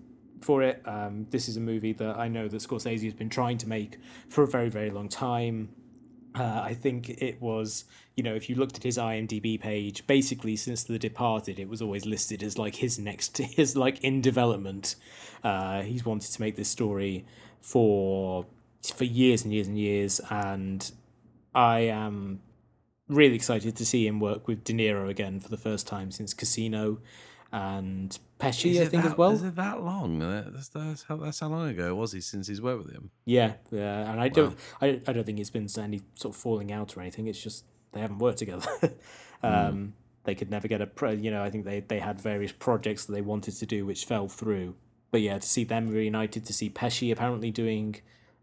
for 0.44 0.62
it. 0.62 0.82
Um, 0.84 1.26
this 1.30 1.48
is 1.48 1.56
a 1.56 1.60
movie 1.60 1.92
that 1.94 2.16
I 2.16 2.28
know 2.28 2.48
that 2.48 2.56
Scorsese 2.58 3.04
has 3.04 3.14
been 3.14 3.30
trying 3.30 3.58
to 3.58 3.68
make 3.68 3.98
for 4.28 4.44
a 4.44 4.46
very, 4.46 4.68
very 4.68 4.90
long 4.90 5.08
time. 5.08 5.70
Uh, 6.34 6.60
I 6.64 6.74
think 6.74 7.08
it 7.08 7.40
was, 7.40 7.84
you 8.16 8.22
know, 8.22 8.34
if 8.34 8.50
you 8.50 8.56
looked 8.56 8.76
at 8.76 8.82
his 8.82 8.98
IMDb 8.98 9.60
page, 9.60 10.06
basically 10.06 10.56
since 10.56 10.84
The 10.84 10.98
Departed, 10.98 11.58
it 11.58 11.68
was 11.68 11.80
always 11.80 12.04
listed 12.06 12.42
as 12.42 12.58
like 12.58 12.76
his 12.76 12.98
next, 12.98 13.38
his 13.56 13.76
like 13.76 14.02
in 14.02 14.20
development. 14.20 14.96
Uh, 15.42 15.82
he's 15.82 16.04
wanted 16.04 16.30
to 16.32 16.40
make 16.40 16.56
this 16.56 16.68
story 16.68 17.24
for 17.60 18.46
for 18.94 19.04
years 19.04 19.44
and 19.44 19.52
years 19.52 19.66
and 19.66 19.78
years, 19.78 20.20
and 20.28 20.92
I 21.54 21.80
am 21.80 22.40
really 23.08 23.34
excited 23.34 23.76
to 23.76 23.86
see 23.86 24.06
him 24.06 24.20
work 24.20 24.46
with 24.46 24.64
De 24.64 24.74
Niro 24.74 25.08
again 25.08 25.40
for 25.40 25.48
the 25.48 25.56
first 25.56 25.86
time 25.86 26.10
since 26.10 26.34
Casino 26.34 26.98
and 27.52 28.18
Pesci, 28.38 28.80
I 28.80 28.86
think, 28.86 29.04
that, 29.04 29.12
as 29.12 29.18
well. 29.18 29.30
Is 29.30 29.42
it 29.42 29.54
that 29.56 29.82
long? 29.82 30.18
That's, 30.18 30.68
that's, 30.68 31.04
how, 31.04 31.16
that's 31.16 31.40
how 31.40 31.48
long 31.48 31.68
ago 31.68 31.94
was 31.94 32.12
he 32.12 32.20
since 32.20 32.48
he's 32.48 32.60
worked 32.60 32.84
with 32.84 32.92
him? 32.92 33.10
Yeah, 33.24 33.54
yeah, 33.70 34.10
and 34.10 34.20
I 34.20 34.28
don't, 34.28 34.58
I, 34.80 35.00
I 35.06 35.12
don't 35.12 35.24
think 35.24 35.38
it's 35.38 35.50
been 35.50 35.68
any 35.78 36.02
sort 36.14 36.34
of 36.34 36.40
falling 36.40 36.72
out 36.72 36.96
or 36.96 37.00
anything. 37.00 37.26
It's 37.28 37.42
just 37.42 37.64
they 37.92 38.00
haven't 38.00 38.18
worked 38.18 38.38
together. 38.38 38.66
um, 39.42 39.94
They 40.24 40.34
could 40.34 40.50
never 40.50 40.68
get 40.68 40.80
a, 40.80 40.86
pro, 40.86 41.10
you 41.10 41.30
know. 41.30 41.44
I 41.44 41.50
think 41.50 41.64
they 41.64 41.80
they 41.80 41.98
had 42.00 42.20
various 42.20 42.50
projects 42.50 43.04
that 43.04 43.12
they 43.12 43.20
wanted 43.20 43.54
to 43.56 43.66
do 43.66 43.86
which 43.86 44.04
fell 44.06 44.26
through. 44.26 44.74
But 45.10 45.20
yeah, 45.20 45.38
to 45.38 45.46
see 45.46 45.64
them 45.64 45.90
reunited, 45.90 46.44
to 46.46 46.52
see 46.52 46.70
Pesci 46.70 47.12
apparently 47.12 47.50
doing 47.50 47.96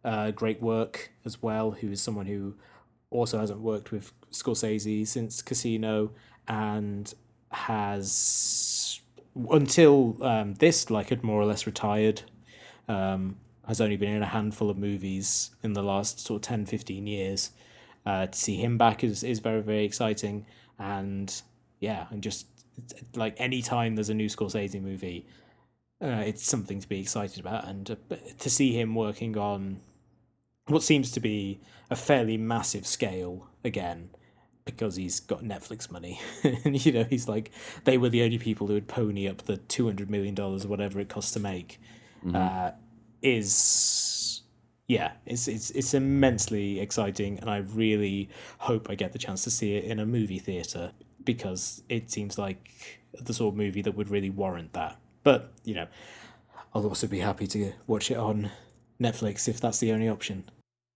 uh, 0.05 0.31
great 0.31 0.61
work 0.61 1.11
as 1.25 1.41
well, 1.41 1.71
who 1.71 1.91
is 1.91 2.01
someone 2.01 2.27
who 2.27 2.55
also 3.09 3.39
hasn't 3.39 3.59
worked 3.59 3.91
with 3.91 4.13
Scorsese 4.31 5.05
since 5.07 5.41
Casino 5.41 6.11
and 6.47 7.13
has 7.51 8.11
until 9.49 10.17
um, 10.21 10.55
this 10.55 10.89
like 10.89 11.09
had 11.09 11.23
more 11.23 11.41
or 11.41 11.45
less 11.45 11.65
retired 11.65 12.23
um, 12.87 13.37
has 13.67 13.79
only 13.79 13.97
been 13.97 14.13
in 14.13 14.23
a 14.23 14.27
handful 14.27 14.69
of 14.69 14.77
movies 14.77 15.51
in 15.63 15.73
the 15.73 15.83
last 15.83 16.19
sort 16.19 16.37
of 16.37 16.47
10 16.47 16.65
15 16.65 17.07
years 17.07 17.51
uh, 18.05 18.27
to 18.27 18.37
see 18.37 18.55
him 18.55 18.77
back 18.77 19.03
is, 19.03 19.23
is 19.23 19.39
very 19.39 19.61
very 19.61 19.85
exciting. 19.85 20.45
And 20.79 21.41
yeah 21.79 22.07
and 22.09 22.21
just 22.21 22.47
like 23.15 23.35
any 23.37 23.61
time 23.61 23.95
there's 23.95 24.09
a 24.09 24.13
new 24.13 24.27
Scorsese 24.27 24.81
movie 24.81 25.25
uh, 26.01 26.23
it's 26.25 26.43
something 26.43 26.79
to 26.79 26.89
be 26.89 26.99
excited 26.99 27.39
about. 27.39 27.67
And 27.67 27.91
uh, 27.91 28.15
to 28.39 28.49
see 28.49 28.73
him 28.73 28.95
working 28.95 29.37
on 29.37 29.81
what 30.65 30.83
seems 30.83 31.11
to 31.11 31.19
be 31.19 31.59
a 31.89 31.95
fairly 31.95 32.37
massive 32.37 32.87
scale 32.87 33.47
again 33.63 34.09
because 34.65 34.95
he's 34.95 35.19
got 35.19 35.43
Netflix 35.43 35.91
money. 35.91 36.19
and 36.43 36.85
you 36.85 36.91
know, 36.91 37.03
he's 37.03 37.27
like 37.27 37.51
they 37.83 37.97
were 37.97 38.09
the 38.09 38.23
only 38.23 38.37
people 38.37 38.67
who 38.67 38.73
would 38.73 38.87
pony 38.87 39.27
up 39.27 39.43
the 39.43 39.57
two 39.57 39.85
hundred 39.85 40.09
million 40.09 40.35
dollars, 40.35 40.65
whatever 40.65 40.99
it 40.99 41.09
costs 41.09 41.31
to 41.33 41.39
make. 41.39 41.79
Uh, 42.35 42.71
is 43.21 44.41
yeah, 44.87 45.13
it's 45.25 45.47
it's 45.47 45.71
it's 45.71 45.93
immensely 45.93 46.79
exciting, 46.79 47.39
and 47.39 47.49
I 47.49 47.57
really 47.57 48.29
hope 48.59 48.89
I 48.89 48.95
get 48.95 49.13
the 49.13 49.19
chance 49.19 49.43
to 49.45 49.51
see 49.51 49.75
it 49.75 49.85
in 49.85 49.99
a 49.99 50.05
movie 50.05 50.39
theater 50.39 50.91
because 51.23 51.83
it 51.87 52.11
seems 52.11 52.37
like 52.37 52.99
the 53.19 53.33
sort 53.33 53.53
of 53.53 53.57
movie 53.57 53.81
that 53.81 53.95
would 53.95 54.09
really 54.09 54.29
warrant 54.29 54.73
that. 54.73 54.97
But 55.23 55.53
you 55.63 55.75
know, 55.75 55.87
I'll 56.73 56.85
also 56.85 57.07
be 57.07 57.19
happy 57.19 57.47
to 57.47 57.73
watch 57.87 58.11
it 58.11 58.17
on 58.17 58.51
Netflix 58.99 59.47
if 59.47 59.59
that's 59.59 59.79
the 59.79 59.91
only 59.91 60.09
option. 60.09 60.45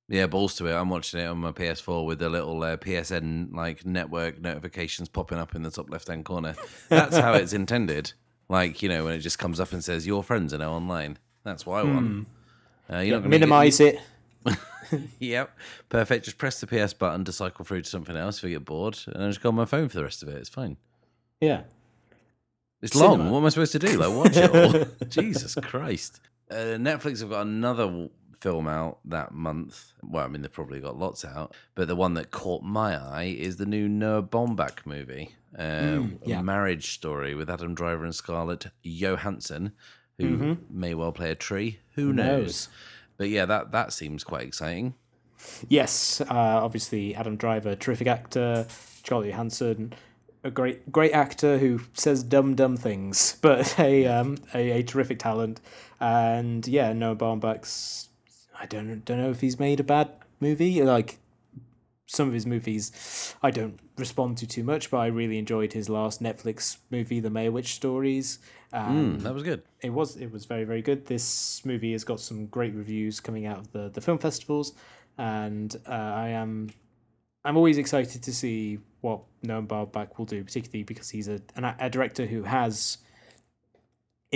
Yeah, 0.08 0.28
balls 0.28 0.54
to 0.56 0.68
it. 0.68 0.74
I'm 0.74 0.90
watching 0.90 1.20
it 1.20 1.26
on 1.26 1.40
my 1.40 1.52
PS4 1.52 2.06
with 2.06 2.20
the 2.20 2.30
little 2.30 2.62
uh, 2.62 2.78
PSN 2.78 3.54
like 3.56 3.86
network 3.86 4.40
notifications 4.40 5.10
popping 5.10 5.40
up 5.40 5.56
in 5.56 5.64
the 5.64 5.72
top 5.72 5.90
left 5.90 6.08
hand 6.08 6.26
corner. 6.26 6.56
That's 6.90 7.18
how 7.18 7.34
it's 7.34 7.54
intended. 7.54 8.14
Like 8.48 8.84
you 8.84 8.90
know 8.90 9.04
when 9.06 9.16
it 9.16 9.20
just 9.20 9.40
comes 9.40 9.60
up 9.60 9.72
and 9.74 9.84
says 9.84 10.06
your 10.06 10.22
friends 10.24 10.54
are 10.54 10.60
now 10.60 10.74
online. 10.74 11.18
That's 11.44 11.66
why 11.66 11.80
I 11.80 11.84
want. 11.84 12.28
Uh, 12.92 12.98
you're 13.00 13.16
not 13.16 13.20
gonna 13.24 13.30
Minimize 13.30 13.80
it. 13.80 14.00
Yep, 15.20 15.58
perfect. 15.90 16.26
Just 16.26 16.38
press 16.38 16.60
the 16.62 16.68
PS 16.68 16.94
button 16.94 17.26
to 17.26 17.32
cycle 17.32 17.66
through 17.66 17.82
to 17.82 17.90
something 17.90 18.16
else 18.16 18.38
if 18.38 18.44
you 18.44 18.52
get 18.52 18.66
bored, 18.66 19.00
and 19.08 19.24
I 19.24 19.28
just 19.30 19.42
go 19.42 19.50
on 19.50 19.56
my 19.56 19.66
phone 19.66 19.90
for 19.90 19.98
the 19.98 20.04
rest 20.04 20.22
of 20.22 20.30
it. 20.30 20.36
It's 20.36 20.48
fine. 20.48 20.78
Yeah. 21.42 21.62
It's 22.84 22.94
Cinema. 22.94 23.24
long. 23.24 23.32
What 23.32 23.40
am 23.40 23.46
I 23.46 23.50
supposed 23.50 23.72
to 23.72 23.80
do? 23.80 23.98
Like 23.98 24.14
watch 24.16 24.38
it 24.38 24.56
all? 24.56 24.86
Jesus 25.10 25.56
Christ! 25.56 26.20
Uh, 26.52 26.78
Netflix 26.78 27.22
have 27.22 27.32
got 27.32 27.48
another 27.48 28.10
film 28.46 28.68
out 28.68 29.00
that 29.04 29.34
month. 29.34 29.94
Well, 30.04 30.24
I 30.24 30.28
mean 30.28 30.44
they've 30.44 30.52
probably 30.52 30.80
got 30.80 31.00
lots 31.00 31.26
out, 31.26 31.56
but 31.74 31.88
the 31.88 31.96
one 31.96 32.14
that 32.14 32.30
caught 32.30 32.62
my 32.62 32.96
eye 32.96 33.36
is 33.36 33.58
the 33.58 33.66
new 33.66 33.90
Noah 33.90 34.22
Baumbach 34.22 34.86
movie, 34.86 35.36
uh, 35.58 36.04
yeah. 36.24 36.42
a 36.42 36.44
marriage 36.44 36.94
story 36.94 37.34
with 37.34 37.50
Adam 37.50 37.74
Driver 37.74 38.04
and 38.06 38.14
Scarlett 38.14 38.68
Johansson, 38.84 39.72
who 40.20 40.58
may 40.70 40.94
well 40.94 41.12
play 41.12 41.32
a 41.32 41.36
tree. 41.36 41.80
Who 41.96 42.14
knows? 42.14 42.28
knows? 42.28 42.70
But 43.18 43.30
yeah, 43.30 43.46
that 43.46 43.72
that 43.72 43.94
seems 43.94 44.24
quite 44.24 44.46
exciting. 44.46 44.94
Yes, 45.68 46.22
uh, 46.22 46.26
obviously 46.30 47.16
Adam 47.16 47.38
Driver, 47.38 47.76
terrific 47.76 48.08
actor. 48.08 48.68
Charlie 49.02 49.32
Hanson, 49.32 49.94
a 50.44 50.52
great 50.52 50.92
great 50.92 51.14
actor 51.14 51.58
who 51.58 51.82
says 51.94 52.22
dumb 52.22 52.54
dumb 52.54 52.78
things, 52.78 53.38
but 53.42 53.80
a 53.80 54.06
um 54.06 54.38
a, 54.54 54.70
a 54.70 54.84
terrific 54.84 55.18
talent. 55.18 55.62
And 56.00 56.68
yeah, 56.68 56.94
Noah 56.94 57.16
Baumbach's. 57.16 58.10
I 58.60 58.66
don't 58.66 59.04
don't 59.06 59.20
know 59.20 59.32
if 59.32 59.42
he's 59.42 59.60
made 59.60 59.80
a 59.80 59.84
bad 59.84 60.10
movie. 60.40 60.82
Like 60.84 61.20
some 62.08 62.28
of 62.28 62.34
his 62.34 62.46
movies 62.46 63.36
I 63.42 63.52
don't 63.52 63.80
respond 63.98 64.38
to 64.40 64.48
too 64.48 64.64
much, 64.64 64.92
but 64.92 64.98
I 64.98 65.08
really 65.08 65.38
enjoyed 65.38 65.74
his 65.74 65.90
last 65.90 66.22
Netflix 66.22 66.78
movie, 66.92 67.20
The 67.20 67.30
Meyerowitz 67.30 67.68
Stories. 67.68 68.40
Um, 68.74 69.18
Mm, 69.18 69.24
that 69.24 69.34
was 69.34 69.44
good. 69.44 69.64
it 69.82 69.90
was 69.92 70.16
it 70.18 70.32
was 70.32 70.46
very 70.46 70.64
very 70.66 70.82
good. 70.82 71.06
This 71.06 71.64
movie 71.66 71.94
has 71.94 72.04
got 72.04 72.20
some 72.20 72.48
great 72.48 72.74
reviews 72.76 73.20
coming 73.20 73.46
out 73.46 73.58
of 73.60 73.72
the 73.72 73.90
the 73.90 74.02
film 74.02 74.18
festivals, 74.20 74.74
and 75.18 75.76
uh, 75.88 75.92
I 75.92 76.30
am 76.30 76.70
I'm 77.44 77.58
always 77.58 77.78
excited 77.78 78.24
to 78.24 78.34
see 78.34 78.80
what 79.02 79.22
Noah 79.44 79.62
Baumbach 79.62 80.18
will 80.18 80.26
do, 80.26 80.44
particularly 80.44 80.84
because 80.84 81.10
he's 81.10 81.28
a 81.28 81.42
an, 81.56 81.66
a 81.80 81.90
director 81.90 82.26
who 82.26 82.44
has 82.44 82.98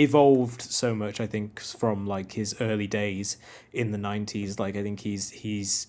evolved 0.00 0.62
so 0.62 0.94
much. 0.94 1.20
I 1.20 1.26
think 1.26 1.60
from 1.60 2.06
like 2.06 2.32
his 2.32 2.54
early 2.60 2.86
days 2.86 3.36
in 3.72 3.90
the 3.92 3.98
'90s. 3.98 4.58
Like 4.58 4.76
I 4.76 4.82
think 4.82 5.00
he's 5.00 5.30
he's 5.30 5.86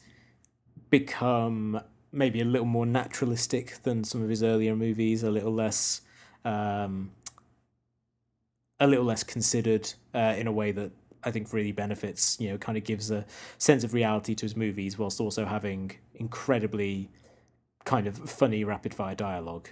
become 0.89 1.81
maybe 2.11 2.41
a 2.41 2.45
little 2.45 2.67
more 2.67 2.85
naturalistic 2.85 3.81
than 3.83 4.03
some 4.03 4.21
of 4.21 4.29
his 4.29 4.43
earlier 4.43 4.75
movies, 4.75 5.23
a 5.23 5.31
little 5.31 5.53
less. 5.53 6.01
Um, 6.43 7.11
a 8.79 8.87
little 8.87 9.05
less 9.05 9.23
considered 9.23 9.93
uh, 10.15 10.33
in 10.35 10.47
a 10.47 10.51
way 10.51 10.71
that 10.71 10.91
I 11.23 11.29
think 11.29 11.53
really 11.53 11.71
benefits, 11.71 12.37
you 12.39 12.49
know, 12.49 12.57
kind 12.57 12.79
of 12.79 12.83
gives 12.83 13.11
a 13.11 13.25
sense 13.59 13.83
of 13.83 13.93
reality 13.93 14.33
to 14.33 14.45
his 14.45 14.55
movies 14.55 14.97
whilst 14.97 15.21
also 15.21 15.45
having 15.45 15.91
incredibly 16.15 17.11
kind 17.85 18.07
of 18.07 18.17
funny 18.17 18.63
rapid 18.63 18.93
fire 18.93 19.13
dialogue. 19.13 19.69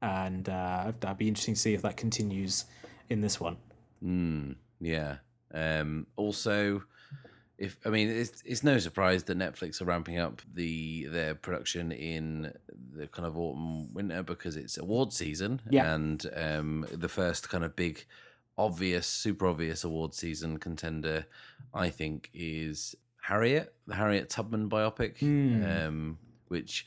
And 0.00 0.48
uh, 0.48 0.92
that'd 1.00 1.18
be 1.18 1.26
interesting 1.26 1.54
to 1.54 1.60
see 1.60 1.74
if 1.74 1.82
that 1.82 1.96
continues 1.96 2.66
in 3.08 3.20
this 3.20 3.40
one. 3.40 3.56
Mm, 4.04 4.56
yeah. 4.80 5.16
Um, 5.54 6.06
also, 6.16 6.82
if 7.58 7.76
I 7.84 7.90
mean, 7.90 8.08
it's 8.08 8.42
it's 8.44 8.62
no 8.64 8.78
surprise 8.78 9.24
that 9.24 9.38
Netflix 9.38 9.80
are 9.80 9.84
ramping 9.84 10.18
up 10.18 10.42
the 10.52 11.06
their 11.10 11.34
production 11.34 11.92
in 11.92 12.52
the 12.96 13.06
kind 13.06 13.26
of 13.26 13.38
autumn 13.38 13.92
winter 13.94 14.22
because 14.22 14.56
it's 14.56 14.78
award 14.78 15.12
season, 15.12 15.60
Yeah. 15.70 15.94
and 15.94 16.24
um, 16.34 16.86
the 16.90 17.08
first 17.08 17.48
kind 17.48 17.64
of 17.64 17.76
big, 17.76 18.04
obvious, 18.58 19.06
super 19.06 19.46
obvious 19.46 19.84
award 19.84 20.14
season 20.14 20.58
contender, 20.58 21.26
I 21.74 21.90
think, 21.90 22.30
is 22.34 22.94
Harriet, 23.22 23.72
the 23.86 23.94
Harriet 23.94 24.28
Tubman 24.30 24.68
biopic, 24.68 25.18
Mm. 25.18 25.86
um, 25.86 26.18
which 26.48 26.86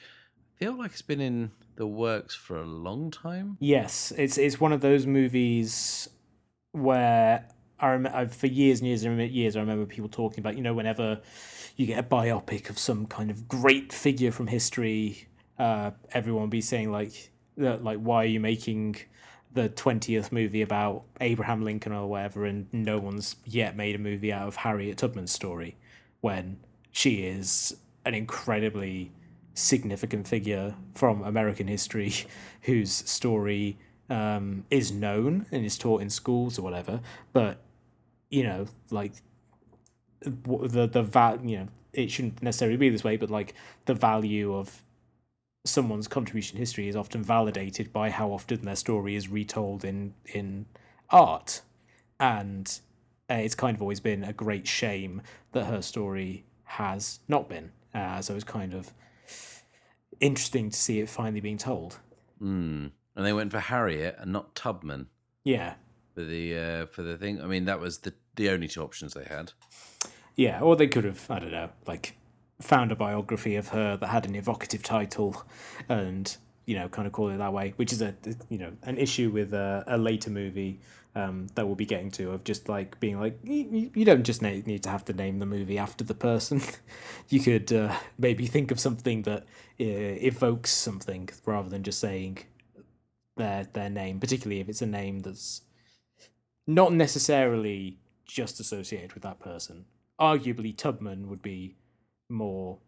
I 0.55 0.59
feel 0.59 0.73
like 0.77 0.91
it's 0.91 1.01
been 1.01 1.21
in 1.21 1.51
the 1.75 1.87
works 1.87 2.35
for 2.35 2.57
a 2.57 2.65
long 2.65 3.11
time. 3.11 3.57
Yes, 3.59 4.11
it's 4.17 4.37
it's 4.37 4.59
one 4.59 4.73
of 4.73 4.81
those 4.81 5.05
movies 5.07 6.09
where 6.75 7.47
I 7.79 7.87
remember 7.89 8.27
for 8.29 8.47
years 8.47 8.79
and 8.79 8.87
years 8.87 9.03
and 9.03 9.19
years 9.31 9.55
I 9.55 9.61
remember 9.61 9.85
people 9.85 10.09
talking 10.09 10.39
about 10.39 10.55
you 10.55 10.61
know 10.61 10.73
whenever 10.73 11.21
you 11.77 11.85
get 11.85 11.99
a 11.99 12.03
biopic 12.03 12.69
of 12.69 12.77
some 12.77 13.05
kind 13.05 13.29
of 13.29 13.47
great 13.47 13.91
figure 13.91 14.31
from 14.31 14.47
history, 14.47 15.27
uh, 15.59 15.91
everyone 16.11 16.49
be 16.49 16.61
saying 16.61 16.91
like 16.91 17.31
that 17.57 17.83
like 17.83 17.99
why 17.99 18.23
are 18.23 18.27
you 18.27 18.39
making 18.39 18.97
the 19.53 19.69
twentieth 19.69 20.31
movie 20.31 20.61
about 20.61 21.03
Abraham 21.21 21.63
Lincoln 21.63 21.93
or 21.93 22.07
whatever, 22.07 22.45
and 22.45 22.67
no 22.73 22.99
one's 22.99 23.37
yet 23.45 23.75
made 23.77 23.95
a 23.95 23.99
movie 23.99 24.33
out 24.33 24.47
of 24.47 24.57
Harriet 24.57 24.97
Tubman's 24.97 25.31
story 25.31 25.77
when 26.21 26.57
she 26.91 27.25
is 27.25 27.75
an 28.03 28.13
incredibly 28.13 29.11
significant 29.53 30.27
figure 30.27 30.75
from 30.93 31.23
American 31.23 31.67
history 31.67 32.13
whose 32.61 32.91
story 32.91 33.77
um, 34.09 34.65
is 34.69 34.91
known 34.91 35.45
and 35.51 35.65
is 35.65 35.77
taught 35.77 36.01
in 36.01 36.09
schools 36.09 36.59
or 36.59 36.61
whatever. 36.61 37.01
But 37.33 37.57
you 38.29 38.43
know, 38.43 38.65
like 38.91 39.13
the 40.21 40.87
the 40.87 41.03
val 41.03 41.39
you 41.43 41.57
know 41.57 41.67
it 41.93 42.11
shouldn't 42.11 42.41
necessarily 42.43 42.77
be 42.77 42.89
this 42.89 43.03
way, 43.03 43.17
but 43.17 43.29
like 43.29 43.53
the 43.85 43.93
value 43.93 44.53
of 44.53 44.83
someone's 45.65 46.07
contribution 46.07 46.55
to 46.55 46.59
history 46.59 46.87
is 46.87 46.95
often 46.95 47.23
validated 47.23 47.91
by 47.91 48.09
how 48.09 48.31
often 48.31 48.61
their 48.63 48.75
story 48.75 49.15
is 49.15 49.29
retold 49.29 49.83
in 49.83 50.13
in 50.25 50.65
art, 51.09 51.61
and 52.19 52.79
uh, 53.29 53.35
it's 53.35 53.55
kind 53.55 53.75
of 53.75 53.81
always 53.81 53.99
been 53.99 54.23
a 54.23 54.33
great 54.33 54.67
shame 54.67 55.21
that 55.53 55.65
her 55.65 55.81
story 55.81 56.45
has 56.63 57.19
not 57.27 57.49
been. 57.49 57.71
Uh, 57.93 58.21
so 58.21 58.35
it's 58.35 58.43
kind 58.43 58.73
of 58.73 58.93
interesting 60.19 60.69
to 60.69 60.77
see 60.77 60.99
it 60.99 61.09
finally 61.09 61.39
being 61.39 61.57
told. 61.57 61.99
Mm. 62.41 62.91
And 63.15 63.25
they 63.25 63.33
went 63.33 63.51
for 63.51 63.59
Harriet 63.59 64.15
and 64.19 64.31
not 64.33 64.55
Tubman. 64.55 65.07
Yeah, 65.43 65.75
for 66.13 66.23
the 66.23 66.57
uh, 66.57 66.85
for 66.87 67.01
the 67.01 67.17
thing. 67.17 67.41
I 67.41 67.45
mean, 67.45 67.65
that 67.65 67.79
was 67.79 67.99
the 67.99 68.13
the 68.35 68.49
only 68.49 68.67
two 68.67 68.81
options 68.81 69.13
they 69.13 69.23
had. 69.25 69.51
yeah. 70.35 70.59
Or 70.59 70.75
they 70.75 70.87
could 70.87 71.05
have, 71.05 71.25
I 71.29 71.39
don't 71.39 71.51
know, 71.51 71.69
like 71.87 72.17
found 72.61 72.91
a 72.91 72.95
biography 72.95 73.55
of 73.55 73.69
her 73.69 73.97
that 73.97 74.07
had 74.07 74.25
an 74.25 74.35
evocative 74.35 74.83
title, 74.83 75.43
and 75.87 76.35
you 76.65 76.75
know, 76.75 76.89
kind 76.89 77.05
of 77.05 77.13
call 77.13 77.29
it 77.29 77.37
that 77.37 77.53
way, 77.53 77.73
which 77.75 77.93
is 77.93 78.01
a 78.01 78.15
you 78.49 78.57
know 78.57 78.71
an 78.83 78.97
issue 78.97 79.29
with 79.29 79.53
a, 79.53 79.83
a 79.87 79.97
later 79.97 80.29
movie 80.29 80.79
um, 81.15 81.47
that 81.55 81.65
we'll 81.65 81.75
be 81.75 81.85
getting 81.85 82.11
to 82.11 82.31
of 82.31 82.43
just 82.43 82.67
like 82.67 82.99
being 82.99 83.19
like 83.19 83.37
you, 83.43 83.91
you 83.93 84.03
don't 84.05 84.23
just 84.23 84.41
na- 84.41 84.49
need 84.49 84.83
to 84.83 84.89
have 84.89 85.05
to 85.05 85.13
name 85.13 85.39
the 85.39 85.45
movie 85.45 85.77
after 85.77 86.03
the 86.03 86.13
person. 86.15 86.61
you 87.29 87.39
could 87.39 87.71
uh, 87.71 87.95
maybe 88.17 88.47
think 88.47 88.71
of 88.71 88.79
something 88.79 89.21
that 89.23 89.43
uh, 89.79 90.23
evokes 90.29 90.71
something 90.71 91.29
rather 91.45 91.69
than 91.69 91.83
just 91.83 91.99
saying 91.99 92.39
their 93.37 93.65
their 93.73 93.89
name, 93.89 94.19
particularly 94.19 94.59
if 94.61 94.69
it's 94.69 94.81
a 94.81 94.85
name 94.87 95.19
that's 95.19 95.61
not 96.67 96.93
necessarily 96.93 97.99
just 98.25 98.59
associated 98.59 99.13
with 99.13 99.23
that 99.23 99.39
person. 99.39 99.85
Arguably, 100.19 100.75
Tubman 100.75 101.27
would 101.29 101.41
be 101.41 101.75
more 102.29 102.79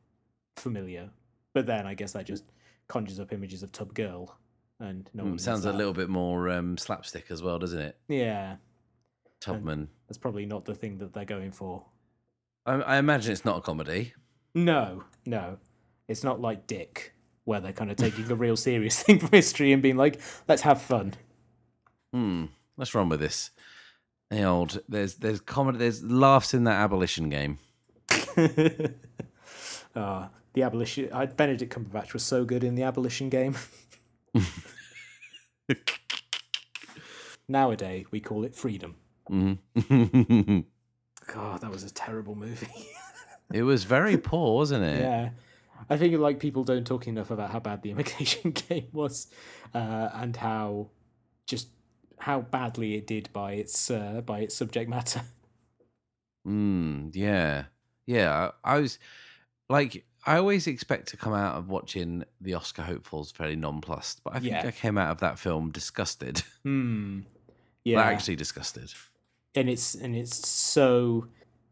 familiar, 0.56 1.10
but 1.54 1.66
then 1.66 1.86
I 1.86 1.94
guess 1.94 2.14
that 2.14 2.26
just 2.26 2.44
conjures 2.88 3.20
up 3.20 3.34
images 3.34 3.62
of 3.64 3.72
Tub 3.72 3.94
Girl, 3.94 4.38
and 4.80 5.10
no 5.14 5.24
one 5.26 5.34
Mm, 5.38 5.42
sounds 5.42 5.66
a 5.66 5.74
little 5.74 5.94
bit 5.94 6.10
more 6.10 6.50
um, 6.50 6.78
slapstick 6.78 7.26
as 7.30 7.44
well, 7.44 7.60
doesn't 7.60 7.80
it? 7.82 7.98
Yeah, 8.08 8.56
Tubman. 9.42 9.90
that's 10.08 10.18
probably 10.18 10.46
not 10.46 10.66
the 10.66 10.74
thing 10.74 10.98
that 11.00 11.14
they're 11.14 11.26
going 11.26 11.52
for. 11.52 11.86
I, 12.66 12.74
I 12.76 12.98
imagine 12.98 13.32
it's 13.32 13.46
not 13.46 13.58
a 13.58 13.62
comedy. 13.62 14.14
No, 14.56 15.04
no, 15.26 15.58
it's 16.08 16.24
not 16.24 16.42
like 16.42 16.66
Dick, 16.66 17.14
where 17.48 17.62
they're 17.62 17.72
kind 17.72 17.90
of 17.90 17.96
taking 17.96 18.30
a 18.30 18.36
real 18.36 18.58
serious 18.58 19.02
thing 19.04 19.20
from 19.20 19.30
history 19.32 19.72
and 19.72 19.82
being 19.82 19.96
like, 19.96 20.20
"Let's 20.50 20.64
have 20.64 20.82
fun." 20.82 21.14
Hmm. 22.14 22.46
Let's 22.76 22.94
run 22.94 23.08
with 23.10 23.22
this. 23.22 23.52
The 24.30 24.44
old 24.44 24.82
there's 24.90 25.16
there's 25.16 25.40
comedy 25.40 25.78
there's 25.78 26.04
laughs 26.04 26.54
in 26.54 26.66
that 26.66 26.76
abolition 26.76 27.30
game. 27.30 27.58
uh, 29.96 30.28
the 30.54 30.62
abolition. 30.64 31.10
I, 31.14 31.26
Benedict 31.28 31.74
Cumberbatch 31.74 32.12
was 32.14 32.24
so 32.24 32.44
good 32.44 32.64
in 32.66 32.76
the 32.76 32.84
abolition 32.84 33.30
game. 33.30 33.56
Nowadays, 37.48 38.06
we 38.12 38.20
call 38.20 38.44
it 38.44 38.54
freedom. 38.56 38.96
Mhm. 39.30 40.66
God, 41.34 41.62
that 41.62 41.72
was 41.72 41.84
a 41.84 41.90
terrible 41.94 42.36
movie. 42.36 42.68
it 43.54 43.64
was 43.64 43.86
very 43.86 44.18
poor, 44.18 44.56
wasn't 44.56 44.84
it? 44.84 45.00
yeah, 45.02 45.30
I 45.90 45.98
think 45.98 46.18
like 46.18 46.40
people 46.40 46.64
don't 46.64 46.86
talk 46.86 47.08
enough 47.08 47.32
about 47.32 47.52
how 47.52 47.60
bad 47.60 47.82
the 47.82 47.92
imitation 47.96 48.52
game 48.52 48.88
was, 48.92 49.28
uh, 49.74 50.10
and 50.14 50.36
how 50.36 50.90
just 51.46 51.70
how 52.20 52.42
badly 52.42 52.96
it 52.96 53.06
did 53.08 53.30
by 53.34 53.54
its 53.54 53.90
uh, 53.92 54.22
by 54.26 54.40
its 54.40 54.56
subject 54.56 54.90
matter. 54.90 55.22
Mm, 56.48 57.12
yeah. 57.14 57.66
Yeah. 58.06 58.52
I, 58.64 58.76
I 58.76 58.80
was 58.80 59.00
like, 59.70 60.06
I 60.26 60.38
always 60.38 60.68
expect 60.68 61.10
to 61.10 61.18
come 61.18 61.34
out 61.34 61.56
of 61.56 61.70
watching 61.70 62.24
the 62.40 62.54
Oscar 62.54 62.84
hopefuls 62.84 63.32
fairly 63.32 63.56
nonplussed, 63.56 64.24
but 64.24 64.36
I 64.36 64.40
think 64.40 64.52
Yeah. 64.54 64.66
I 64.66 64.72
came 64.72 64.98
out 64.98 65.12
of 65.12 65.20
that 65.20 65.40
film 65.40 65.72
disgusted. 65.72 66.44
Hmm. 66.64 67.20
Yeah. 67.84 67.98
Yeah. 68.00 68.04
actually 68.04 68.36
disgusted. 68.36 68.94
and 69.56 69.70
it's 69.70 69.96
and 69.96 70.16
it's 70.16 70.48
so 70.48 71.28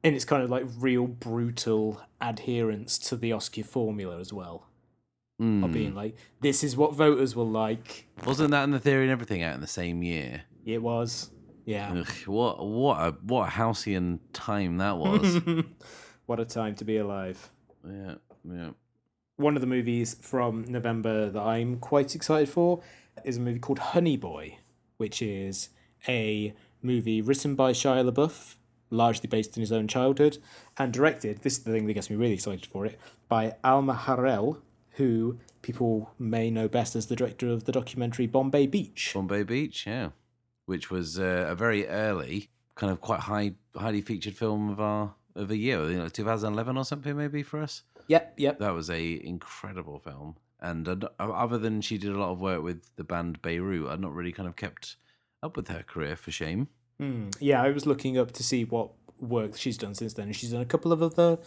and 0.06 0.16
it's 0.16 0.24
kind 0.26 0.44
of 0.44 0.50
like 0.50 0.64
real 0.78 1.08
brutal 1.08 2.02
adherence 2.22 2.98
to 3.00 3.16
the 3.18 3.32
Oscar 3.34 3.64
formula 3.64 4.20
as 4.20 4.32
well. 4.32 4.68
Of 5.38 5.46
Mm. 5.46 5.74
being 5.74 5.96
like, 5.96 6.16
this 6.40 6.64
is 6.64 6.78
what 6.78 6.94
voters 6.96 7.36
will 7.36 7.50
like. 7.50 8.08
Wasn't 8.26 8.52
that 8.52 8.64
in 8.64 8.72
the 8.72 8.80
theory 8.80 9.04
and 9.04 9.12
everything 9.12 9.44
out 9.44 9.54
in 9.56 9.60
the 9.60 9.68
same 9.68 10.02
year? 10.02 10.44
It 10.66 10.82
was. 10.82 11.30
Yeah. 11.66 11.92
Ugh, 11.94 12.08
what 12.28 12.66
what 12.66 12.98
a 13.00 13.12
what 13.24 13.48
a 13.48 13.50
halcyon 13.52 14.22
time 14.32 14.78
that 14.78 14.98
was. 14.98 15.42
what 16.26 16.40
a 16.40 16.46
time 16.46 16.76
to 16.76 16.86
be 16.86 16.96
alive. 16.98 17.52
yeah, 17.86 18.16
yeah. 18.50 18.70
One 19.36 19.56
of 19.58 19.62
the 19.62 19.68
movies 19.68 20.16
from 20.22 20.64
November 20.70 21.30
that 21.30 21.42
I'm 21.42 21.80
quite 21.80 22.16
excited 22.16 22.48
for 22.48 22.82
is 23.26 23.36
a 23.36 23.42
movie 23.42 23.60
called 23.60 23.80
Honey 23.80 24.16
Boy, 24.16 24.60
which 24.96 25.22
is 25.22 25.68
a 26.08 26.54
movie 26.82 27.22
written 27.22 27.56
by 27.56 27.74
Shia 27.74 28.10
LaBeouf, 28.10 28.56
largely 28.90 29.28
based 29.28 29.56
in 29.58 29.62
his 29.62 29.72
own 29.72 29.88
childhood, 29.88 30.38
and 30.78 30.94
directed, 30.94 31.42
this 31.42 31.58
is 31.58 31.64
the 31.64 31.72
thing 31.72 31.88
that 31.88 31.94
gets 31.94 32.10
me 32.10 32.16
really 32.16 32.34
excited 32.34 32.66
for 32.66 32.86
it, 32.86 33.00
by 33.28 33.56
Alma 33.64 33.94
Har'el, 33.94 34.62
who 34.92 35.38
people 35.62 36.12
may 36.20 36.50
know 36.50 36.68
best 36.68 36.96
as 36.96 37.08
the 37.08 37.16
director 37.16 37.50
of 37.50 37.66
the 37.66 37.72
documentary 37.72 38.28
Bombay 38.28 38.68
Beach. 38.68 39.12
Bombay 39.14 39.44
Beach, 39.44 39.86
yeah, 39.88 40.10
which 40.66 40.90
was 40.90 41.20
uh, 41.20 41.48
a 41.50 41.56
very 41.56 41.88
early, 41.88 42.50
kind 42.76 42.92
of 42.92 43.02
quite 43.02 43.22
high, 43.22 43.54
highly 43.76 44.02
featured 44.02 44.36
film 44.36 44.70
of 44.70 44.80
our 44.80 45.16
of 45.36 45.50
the 45.50 45.58
year, 45.58 45.90
you 45.90 45.98
know, 45.98 46.08
2011 46.08 46.78
or 46.78 46.86
something, 46.86 47.18
maybe 47.18 47.44
for 47.44 47.62
us. 47.62 47.84
Yep, 48.08 48.36
yep. 48.38 48.60
That 48.60 48.74
was 48.74 48.90
a 48.90 49.26
incredible 49.26 50.00
film. 50.00 50.38
And 50.60 50.88
uh, 50.88 51.10
other 51.20 51.58
than 51.58 51.82
she 51.82 51.98
did 51.98 52.12
a 52.12 52.18
lot 52.20 52.32
of 52.32 52.40
work 52.40 52.64
with 52.64 52.96
the 52.96 53.04
band 53.04 53.42
Beirut, 53.42 53.90
I'd 53.90 54.00
not 54.00 54.14
really 54.14 54.32
kind 54.32 54.48
of 54.48 54.56
kept 54.56 54.96
up 55.44 55.58
with 55.58 55.68
her 55.68 55.84
career 55.84 56.16
for 56.16 56.32
shame. 56.32 56.70
Mm, 57.02 57.36
yeah, 57.40 57.62
I 57.62 57.72
was 57.72 57.86
looking 57.86 58.18
up 58.18 58.32
to 58.34 58.44
see 58.44 58.64
what 58.64 58.92
work 59.20 59.58
she's 59.58 59.78
done 59.78 59.96
since 59.96 60.14
then. 60.14 60.32
She's 60.34 60.52
done 60.52 60.62
a 60.62 60.66
couple 60.66 60.92
of 60.92 61.02
other 61.02 61.40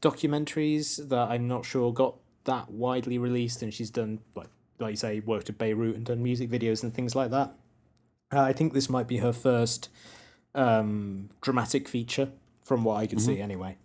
documentaries 0.00 1.08
that 1.08 1.30
I'm 1.30 1.48
not 1.48 1.64
sure 1.64 1.92
got 1.92 2.16
that 2.44 2.70
widely 2.70 3.18
released, 3.18 3.62
and 3.62 3.72
she's 3.72 3.90
done 3.90 4.20
like 4.34 4.48
like 4.78 4.92
you 4.92 4.96
say, 4.96 5.20
worked 5.20 5.48
at 5.48 5.58
Beirut 5.58 5.96
and 5.96 6.04
done 6.04 6.22
music 6.22 6.50
videos 6.50 6.82
and 6.82 6.92
things 6.92 7.14
like 7.14 7.30
that. 7.30 7.54
Uh, 8.32 8.40
I 8.40 8.52
think 8.52 8.72
this 8.72 8.90
might 8.90 9.06
be 9.06 9.18
her 9.18 9.32
first 9.32 9.88
um, 10.54 11.30
dramatic 11.40 11.88
feature, 11.88 12.30
from 12.64 12.84
what 12.84 12.96
I 12.96 13.06
can 13.06 13.18
mm-hmm. 13.18 13.26
see, 13.26 13.40
anyway. 13.40 13.76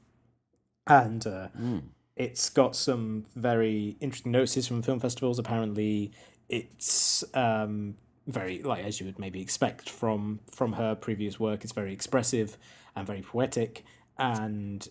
And 0.87 1.25
uh, 1.25 1.49
mm. 1.57 1.83
it's 2.15 2.49
got 2.49 2.75
some 2.75 3.25
very 3.35 3.97
interesting 3.99 4.31
notices 4.31 4.67
from 4.67 4.81
film 4.81 4.99
festivals. 4.99 5.37
Apparently, 5.39 6.11
it's 6.49 7.23
um, 7.33 7.95
very 8.27 8.61
like 8.61 8.83
as 8.83 8.99
you 8.99 9.05
would 9.05 9.17
maybe 9.17 9.41
expect 9.41 9.89
from 9.89 10.39
from 10.51 10.73
her 10.73 10.95
previous 10.95 11.39
work. 11.39 11.63
It's 11.63 11.73
very 11.73 11.93
expressive 11.93 12.57
and 12.95 13.07
very 13.07 13.21
poetic, 13.21 13.83
and 14.17 14.87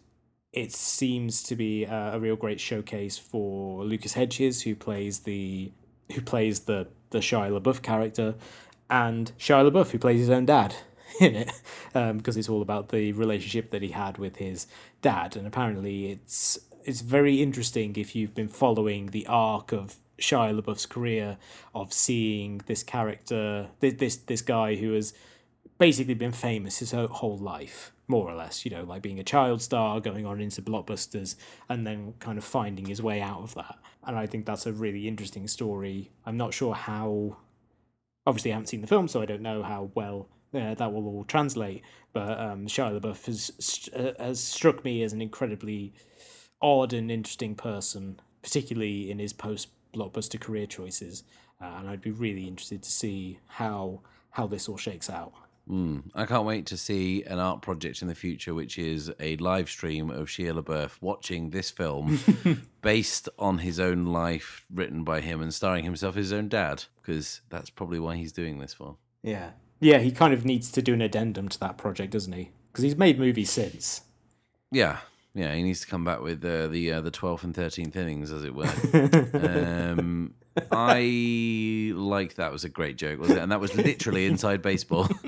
it 0.53 0.73
seems 0.73 1.43
to 1.45 1.55
be 1.55 1.85
a, 1.85 2.15
a, 2.15 2.19
real 2.19 2.37
great 2.37 2.61
showcase 2.61 3.19
for 3.19 3.85
Lucas 3.85 4.15
Hedges, 4.15 4.63
who 4.63 4.75
plays 4.75 5.21
the 5.21 5.71
who 6.15 6.23
plays 6.23 6.61
the 6.61 6.89
the 7.11 7.19
Shia 7.19 7.61
LaBeouf 7.61 7.83
character, 7.83 8.35
and 8.89 9.33
Shia 9.39 9.71
LaBeouf, 9.71 9.91
who 9.91 9.99
plays 9.99 10.21
his 10.21 10.31
own 10.31 10.47
dad 10.47 10.75
in 11.21 11.37
it, 11.37 11.53
um, 11.95 12.19
because 12.19 12.37
it's 12.37 12.49
all 12.49 12.63
about 12.63 12.89
the 12.89 13.13
relationship 13.13 13.71
that 13.71 13.83
he 13.83 13.89
had 13.89 14.19
with 14.19 14.37
his 14.37 14.67
dad, 15.03 15.37
and 15.37 15.47
apparently 15.47 16.11
it's 16.11 16.59
it's 16.85 17.01
very 17.01 17.43
interesting 17.43 17.97
if 17.97 18.15
you've 18.15 18.35
been 18.35 18.49
following 18.49 19.09
the 19.09 19.27
arc 19.27 19.73
of 19.73 19.97
Shia 20.19 20.59
LaBeouf's 20.59 20.87
career 20.87 21.39
of 21.75 21.93
seeing 21.93 22.63
this 22.67 22.83
character, 22.83 23.69
this 23.81 23.95
this, 23.95 24.17
this 24.17 24.43
guy 24.43 24.77
who 24.77 24.93
has 24.93 25.15
basically 25.79 26.15
been 26.15 26.33
famous 26.33 26.79
his 26.79 26.93
whole 26.93 27.39
life 27.39 27.93
more 28.09 28.31
or 28.31 28.35
less, 28.35 28.65
you 28.65 28.71
know, 28.71 28.85
like 28.85 29.03
being 29.03 29.19
a 29.19 29.25
child 29.25 29.61
star, 29.61 30.01
going 30.01 30.25
on 30.27 30.41
into 30.41 30.63
blockbusters, 30.63 31.37
and 31.69 31.87
then 31.87 32.15
kind 32.21 32.39
of 32.39 32.45
finding 32.45 32.87
his 32.87 33.03
way 33.03 33.21
out 33.21 33.41
of 33.41 33.55
that. 33.55 33.79
And 34.07 34.17
I 34.17 34.27
think 34.27 34.47
that's 34.47 34.67
a 34.67 34.73
really 34.73 35.09
interesting 35.09 35.49
story. 35.49 36.11
I'm 36.25 36.37
not 36.37 36.55
sure 36.55 36.75
how. 36.75 37.37
Obviously, 38.27 38.51
I 38.51 38.55
haven't 38.55 38.69
seen 38.69 38.81
the 38.81 38.87
film, 38.87 39.09
so 39.09 39.23
I 39.23 39.27
don't 39.27 39.43
know 39.43 39.63
how 39.63 39.91
well 39.95 40.29
uh, 40.55 40.75
that 40.75 40.93
will 40.93 41.07
all 41.07 41.25
translate. 41.25 41.83
But 42.13 42.39
um, 42.39 42.67
Shia 42.67 43.01
LaBeouf 43.01 43.27
has 43.27 43.89
uh, 43.95 44.23
has 44.23 44.41
struck 44.41 44.85
me 44.85 45.03
as 45.03 45.13
an 45.13 45.21
incredibly 45.21 45.93
odd 46.63 46.93
and 46.93 47.11
interesting 47.11 47.55
person, 47.55 48.21
particularly 48.43 49.11
in 49.11 49.19
his 49.19 49.33
post 49.33 49.69
blockbuster 49.97 50.41
career 50.41 50.67
choices. 50.67 51.25
Uh, 51.61 51.77
and 51.79 51.89
I'd 51.89 52.03
be 52.03 52.11
really 52.11 52.47
interested 52.47 52.83
to 52.83 52.91
see 52.91 53.39
how 53.47 54.01
how 54.31 54.47
this 54.47 54.69
all 54.69 54.77
shakes 54.77 55.09
out. 55.09 55.33
Mm. 55.69 56.05
I 56.15 56.27
can't 56.27 56.45
wait 56.45 56.67
to 56.67 56.77
see 56.77 57.25
an 57.25 57.39
art 57.39 57.63
project 57.63 58.03
in 58.03 58.09
the 58.09 58.15
future, 58.15 58.55
which 58.55 58.79
is 58.79 59.11
a 59.19 59.37
live 59.37 59.69
stream 59.69 60.11
of 60.11 60.29
Shia 60.29 60.61
LaBeouf 60.61 60.99
watching 61.01 61.51
this 61.51 61.71
film 61.71 62.21
based 62.83 63.29
on 63.39 63.59
his 63.59 63.81
own 63.81 64.07
life, 64.07 64.65
written 64.73 65.03
by 65.03 65.21
him 65.21 65.43
and 65.43 65.53
starring 65.53 65.85
himself 65.85 66.15
his 66.15 66.33
own 66.33 66.49
dad, 66.49 66.85
because 66.97 67.41
that's 67.49 67.71
probably 67.71 67.99
why 67.99 68.15
he's 68.17 68.33
doing 68.33 68.59
this 68.59 68.75
for. 68.75 68.97
Yeah. 69.23 69.53
Yeah, 69.81 69.99
he 69.99 70.13
kind 70.13 70.33
of 70.33 70.45
needs 70.45 70.71
to 70.73 70.83
do 70.83 70.95
an 70.95 71.03
addendum 71.03 71.49
to 71.49 71.61
that 71.61 71.79
project, 71.79 72.13
doesn't 72.13 72.33
he? 72.33 72.51
Because 72.71 72.85
he's 72.85 72.97
made 72.97 73.19
movies 73.19 73.51
since. 73.51 74.03
Yeah. 74.71 74.99
Yeah, 75.37 75.55
he 75.55 75.63
needs 75.63 75.83
to 75.83 75.87
come 75.87 76.03
back 76.03 76.23
with 76.23 76.43
uh, 76.45 76.67
the 76.69 76.93
uh, 76.93 77.01
the 77.03 77.11
twelfth 77.11 77.45
and 77.45 77.55
thirteenth 77.55 77.95
innings, 77.95 78.33
as 78.33 78.43
it 78.43 78.55
were. 78.55 78.65
um, 79.95 80.35
I 80.73 81.93
like 81.95 82.37
that 82.37 82.51
was 82.51 82.65
a 82.65 82.71
great 82.71 82.97
joke, 82.97 83.21
was 83.21 83.31
it? 83.31 83.39
And 83.39 83.53
that 83.53 83.61
was 83.61 83.75
literally 83.75 84.27
inside 84.27 84.63
baseball. 84.63 85.09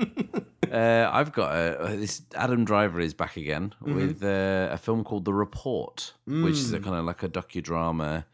Uh, 0.71 1.09
I've 1.11 1.33
got 1.33 1.51
a, 1.51 1.79
uh, 1.79 1.95
this. 1.95 2.21
Adam 2.35 2.63
Driver 2.63 2.99
is 2.99 3.15
back 3.15 3.37
again 3.37 3.73
mm-hmm. 3.81 3.95
with 3.95 4.23
uh, 4.23 4.67
a 4.69 4.77
film 4.77 5.03
called 5.03 5.25
The 5.25 5.33
Report, 5.33 6.13
mm. 6.29 6.43
which 6.43 6.53
is 6.53 6.71
a 6.71 6.79
mm. 6.79 6.83
kind 6.83 6.95
of 6.95 7.05
like 7.05 7.23
a 7.23 7.27
docudrama 7.27 8.25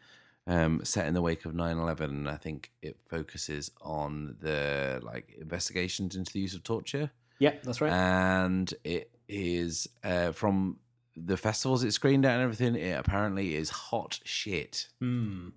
um, 0.48 0.84
set 0.84 1.08
in 1.08 1.14
the 1.14 1.22
wake 1.22 1.46
of 1.46 1.54
9-11 1.54 2.02
and 2.02 2.30
i 2.30 2.36
think 2.36 2.72
it 2.82 2.98
focuses 3.10 3.72
on 3.82 4.36
the 4.40 5.00
like 5.04 5.36
investigations 5.40 6.16
into 6.16 6.32
the 6.32 6.40
use 6.40 6.54
of 6.54 6.64
torture 6.64 7.10
yeah 7.40 7.54
that's 7.64 7.82
right 7.82 7.92
and 7.92 8.74
it 8.84 9.10
is 9.28 9.88
uh, 10.04 10.32
from 10.32 10.78
the 11.16 11.38
festivals 11.38 11.84
it 11.84 11.92
screened 11.92 12.26
at 12.26 12.34
and 12.34 12.44
everything 12.44 12.76
it 12.76 13.00
apparently 13.00 13.56
is 13.56 13.70
hot 13.70 14.20
shit 14.24 14.90
mm. 15.02 15.52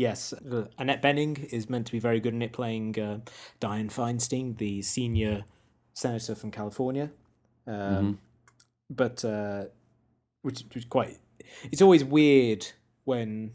Yes, 0.00 0.32
uh, 0.32 0.64
Annette 0.78 1.02
Bening 1.02 1.44
is 1.52 1.68
meant 1.68 1.84
to 1.84 1.92
be 1.92 1.98
very 1.98 2.20
good 2.20 2.32
in 2.32 2.40
it, 2.40 2.54
playing 2.54 2.98
uh, 2.98 3.18
Dianne 3.60 3.92
Feinstein, 3.92 4.56
the 4.56 4.80
senior 4.80 5.44
senator 5.92 6.34
from 6.34 6.50
California. 6.50 7.10
Um, 7.66 7.74
mm-hmm. 7.74 8.12
But 8.88 9.22
uh, 9.26 9.64
which 10.40 10.64
was 10.74 10.86
quite. 10.86 11.18
It's 11.64 11.82
always 11.82 12.02
weird 12.02 12.66
when 13.04 13.52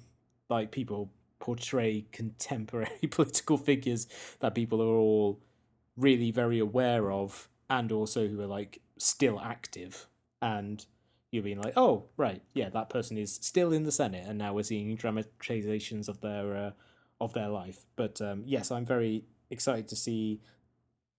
like 0.48 0.70
people 0.70 1.12
portray 1.39 2.06
contemporary 2.12 2.89
political 3.10 3.58
figures 3.58 4.08
that 4.39 4.54
people 4.54 4.84
are 4.84 4.96
all 4.98 5.39
really 5.98 6.30
very 6.30 6.60
aware 6.60 7.12
of 7.12 7.50
and 7.72 7.91
also 7.91 8.28
who 8.28 8.39
are 8.41 8.48
like 8.48 8.82
still 9.00 9.39
active 9.39 10.08
and 10.41 10.86
you're 11.36 11.44
being 11.44 11.62
like 11.62 11.74
oh 11.76 12.06
right 12.18 12.42
yeah 12.54 12.70
that 12.70 12.90
person 12.90 13.18
is 13.18 13.34
still 13.42 13.72
in 13.72 13.84
the 13.84 13.92
senate 13.92 14.26
and 14.28 14.38
now 14.38 14.54
we're 14.54 14.64
seeing 14.64 14.96
dramatizations 14.96 16.10
of 16.10 16.20
their 16.22 16.56
uh, 16.56 16.72
of 17.22 17.34
their 17.34 17.50
life 17.50 17.86
but 17.96 18.20
um, 18.22 18.44
yes 18.46 18.72
i'm 18.72 18.86
very 18.86 19.24
excited 19.50 19.88
to 19.88 19.96
see 19.96 20.40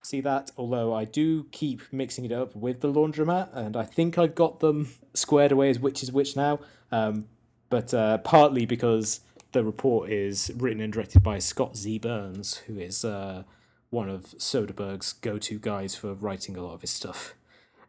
see 0.06 0.20
that. 0.22 0.50
Although 0.56 0.94
I 0.94 1.04
do 1.04 1.44
keep 1.50 1.82
mixing 1.92 2.24
it 2.24 2.32
up 2.32 2.54
with 2.54 2.80
the 2.80 2.92
laundromat, 2.92 3.54
and 3.54 3.76
I 3.76 3.84
think 3.84 4.18
I've 4.18 4.34
got 4.34 4.60
them 4.60 4.88
squared 5.14 5.52
away 5.52 5.68
as 5.70 5.78
which 5.78 6.02
is 6.02 6.12
which 6.12 6.36
now. 6.36 6.60
Um, 6.90 7.26
but 7.68 7.92
uh, 7.92 8.18
partly 8.18 8.64
because 8.64 9.20
the 9.52 9.64
report 9.64 10.10
is 10.10 10.50
written 10.56 10.80
and 10.80 10.92
directed 10.92 11.22
by 11.22 11.38
Scott 11.38 11.76
Z. 11.76 11.98
Burns, 11.98 12.58
who 12.66 12.78
is 12.78 13.04
uh, 13.04 13.42
one 13.90 14.08
of 14.08 14.34
Soderbergh's 14.38 15.12
go-to 15.14 15.58
guys 15.58 15.94
for 15.94 16.14
writing 16.14 16.56
a 16.56 16.62
lot 16.62 16.74
of 16.74 16.80
his 16.82 16.90
stuff, 16.90 17.34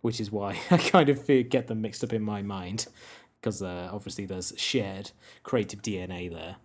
which 0.08 0.22
is 0.22 0.32
why 0.32 0.58
I 0.72 0.78
kind 0.78 1.10
of 1.10 1.28
get 1.50 1.68
them 1.68 1.82
mixed 1.82 2.02
up 2.02 2.14
in 2.14 2.24
my 2.24 2.42
mind 2.42 2.88
because 3.42 3.62
uh, 3.62 3.90
obviously 3.92 4.26
there's 4.26 4.54
shared 4.56 5.12
creative 5.44 5.82
DNA 5.82 6.32
there. 6.32 6.56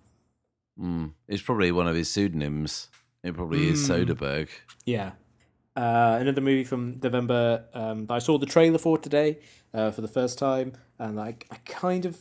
Mm. 0.80 1.14
It's 1.26 1.42
probably 1.42 1.72
one 1.72 1.88
of 1.88 1.96
his 1.96 2.08
pseudonyms. 2.08 2.88
It 3.24 3.34
probably 3.34 3.66
mm. 3.66 3.72
is 3.72 3.88
Soderbergh. 3.88 4.48
Yeah, 4.86 5.10
uh, 5.74 6.18
another 6.20 6.40
movie 6.40 6.62
from 6.62 7.00
November 7.02 7.64
um, 7.74 8.06
that 8.06 8.14
I 8.14 8.18
saw 8.20 8.38
the 8.38 8.46
trailer 8.46 8.78
for 8.78 8.96
today 8.96 9.40
uh, 9.74 9.90
for 9.90 10.02
the 10.02 10.08
first 10.08 10.38
time, 10.38 10.74
and 11.00 11.18
I, 11.18 11.34
I 11.50 11.56
kind 11.64 12.06
of 12.06 12.20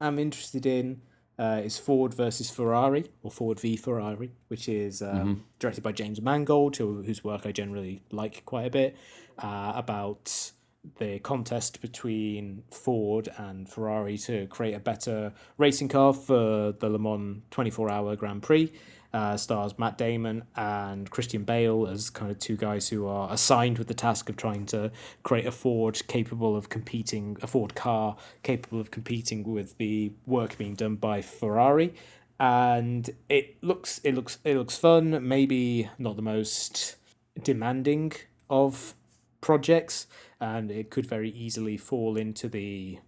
am 0.00 0.18
interested 0.18 0.64
in 0.64 1.02
uh, 1.38 1.60
is 1.62 1.78
Ford 1.78 2.14
versus 2.14 2.48
Ferrari, 2.48 3.10
or 3.22 3.30
Ford 3.30 3.60
v 3.60 3.76
Ferrari, 3.76 4.32
which 4.48 4.70
is 4.70 5.02
um, 5.02 5.08
mm-hmm. 5.08 5.34
directed 5.58 5.82
by 5.82 5.92
James 5.92 6.22
Mangold, 6.22 6.78
who, 6.78 7.02
whose 7.02 7.22
work 7.22 7.44
I 7.44 7.52
generally 7.52 8.00
like 8.10 8.42
quite 8.46 8.66
a 8.66 8.70
bit, 8.70 8.96
uh, 9.38 9.72
about 9.74 10.52
the 10.98 11.18
contest 11.18 11.80
between 11.80 12.62
Ford 12.70 13.28
and 13.36 13.68
Ferrari 13.68 14.16
to 14.18 14.46
create 14.46 14.74
a 14.74 14.78
better 14.78 15.32
racing 15.58 15.88
car 15.88 16.12
for 16.12 16.72
the 16.72 16.88
Le 16.88 16.98
Mans 16.98 17.42
24 17.50 17.90
hour 17.90 18.16
Grand 18.16 18.42
Prix 18.42 18.72
uh, 19.16 19.36
stars 19.36 19.78
Matt 19.78 19.96
Damon 19.96 20.44
and 20.56 21.10
Christian 21.10 21.44
Bale 21.44 21.86
as 21.86 22.10
kind 22.10 22.30
of 22.30 22.38
two 22.38 22.56
guys 22.56 22.88
who 22.88 23.06
are 23.06 23.32
assigned 23.32 23.78
with 23.78 23.88
the 23.88 23.94
task 23.94 24.28
of 24.28 24.36
trying 24.36 24.66
to 24.66 24.92
create 25.22 25.46
a 25.46 25.52
Ford 25.52 26.00
capable 26.06 26.54
of 26.54 26.68
competing, 26.68 27.36
a 27.40 27.46
Ford 27.46 27.74
car 27.74 28.16
capable 28.42 28.78
of 28.78 28.90
competing 28.90 29.44
with 29.50 29.78
the 29.78 30.12
work 30.26 30.58
being 30.58 30.74
done 30.74 30.96
by 30.96 31.22
Ferrari. 31.22 31.94
And 32.38 33.08
it 33.30 33.56
looks, 33.62 34.00
it 34.04 34.14
looks, 34.14 34.38
it 34.44 34.56
looks 34.56 34.76
fun. 34.76 35.26
Maybe 35.26 35.88
not 35.98 36.16
the 36.16 36.22
most 36.22 36.96
demanding 37.42 38.12
of 38.50 38.94
projects, 39.40 40.06
and 40.40 40.70
it 40.70 40.90
could 40.90 41.06
very 41.06 41.30
easily 41.30 41.76
fall 41.76 42.16
into 42.16 42.48
the 42.48 42.98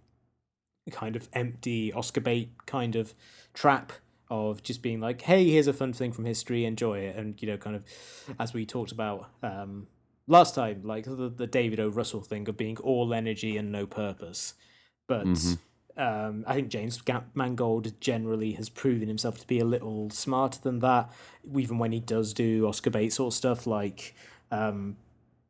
kind 0.91 1.15
of 1.15 1.29
empty 1.33 1.93
Oscar 1.93 2.21
bait 2.21 2.51
kind 2.65 2.95
of 2.95 3.13
trap 3.53 3.93
of 4.29 4.61
just 4.61 4.81
being 4.81 4.99
like, 4.99 5.21
hey, 5.21 5.49
here's 5.49 5.67
a 5.67 5.73
fun 5.73 5.93
thing 5.93 6.11
from 6.11 6.25
history, 6.25 6.65
enjoy 6.65 6.99
it. 6.99 7.15
And, 7.15 7.41
you 7.41 7.47
know, 7.47 7.57
kind 7.57 7.75
of 7.75 7.83
as 8.39 8.53
we 8.53 8.65
talked 8.65 8.91
about 8.91 9.29
um, 9.41 9.87
last 10.27 10.55
time, 10.55 10.81
like 10.83 11.05
the, 11.05 11.31
the 11.35 11.47
David 11.47 11.79
O. 11.79 11.89
Russell 11.89 12.21
thing 12.21 12.47
of 12.47 12.57
being 12.57 12.77
all 12.77 13.13
energy 13.13 13.57
and 13.57 13.71
no 13.71 13.87
purpose. 13.87 14.53
But 15.07 15.25
mm-hmm. 15.25 16.01
um, 16.01 16.43
I 16.45 16.53
think 16.53 16.69
James 16.69 17.01
Mangold 17.33 17.99
generally 17.99 18.53
has 18.53 18.69
proven 18.69 19.07
himself 19.07 19.39
to 19.39 19.47
be 19.47 19.59
a 19.59 19.65
little 19.65 20.11
smarter 20.11 20.59
than 20.61 20.79
that, 20.79 21.11
even 21.55 21.79
when 21.79 21.91
he 21.91 21.99
does 21.99 22.33
do 22.33 22.67
Oscar 22.67 22.91
bait 22.91 23.09
sort 23.11 23.33
of 23.33 23.37
stuff 23.37 23.65
like. 23.65 24.15
Um, 24.51 24.97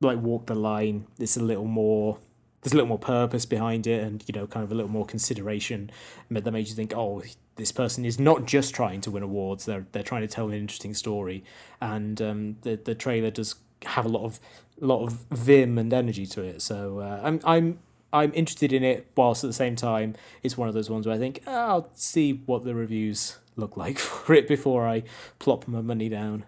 like 0.02 0.18
walk 0.20 0.46
the 0.46 0.56
line 0.56 1.06
it's 1.20 1.36
a 1.36 1.44
little 1.44 1.66
more 1.66 2.18
there's 2.62 2.74
a 2.74 2.76
little 2.76 2.90
more 2.90 3.00
purpose 3.00 3.46
behind 3.46 3.88
it, 3.88 4.04
and 4.04 4.24
you 4.28 4.34
know, 4.34 4.46
kind 4.46 4.64
of 4.64 4.72
a 4.72 4.76
little 4.76 4.92
more 4.92 5.06
consideration 5.06 5.90
that 6.30 6.52
made 6.52 6.68
you 6.68 6.76
think, 6.76 6.94
oh, 6.96 7.24
this 7.56 7.72
person 7.72 8.06
is 8.06 8.20
not 8.20 8.46
just 8.46 8.74
trying 8.74 9.02
to 9.02 9.12
win 9.12 9.24
awards; 9.24 9.66
they're 9.66 9.86
they're 9.92 10.04
trying 10.04 10.22
to 10.22 10.28
tell 10.28 10.48
an 10.48 10.54
interesting 10.54 10.94
story, 10.94 11.44
and 11.80 12.22
um, 12.22 12.58
the 12.62 12.76
the 12.76 12.96
trailer 12.96 13.32
does 13.32 13.56
have 13.86 14.06
a 14.06 14.10
lot 14.10 14.26
of 14.26 14.40
a 14.82 14.86
lot 14.86 15.04
of 15.04 15.14
vim 15.32 15.78
and 15.78 15.94
energy 15.94 16.26
to 16.26 16.42
it. 16.42 16.62
So 16.62 17.00
uh, 17.00 17.22
I'm 17.24 17.40
I'm 17.46 17.80
I'm 18.12 18.34
interested 18.34 18.74
in 18.74 18.84
it, 18.84 19.08
whilst 19.16 19.44
at 19.44 19.48
the 19.48 19.54
same 19.54 19.78
time, 19.78 20.16
it's 20.44 20.58
one 20.58 20.68
of 20.68 20.74
those 20.74 20.90
ones 20.90 21.08
where 21.08 21.16
I 21.16 21.20
think 21.20 21.42
oh, 21.48 21.54
I'll 21.54 21.90
see 21.94 22.34
what 22.46 22.66
the 22.66 22.76
reviews 22.76 23.38
look 23.56 23.78
like 23.78 23.98
for 24.00 24.34
it 24.34 24.50
before 24.50 24.86
I 24.86 25.04
plop 25.40 25.66
my 25.68 25.82
money 25.82 26.10
down. 26.10 26.44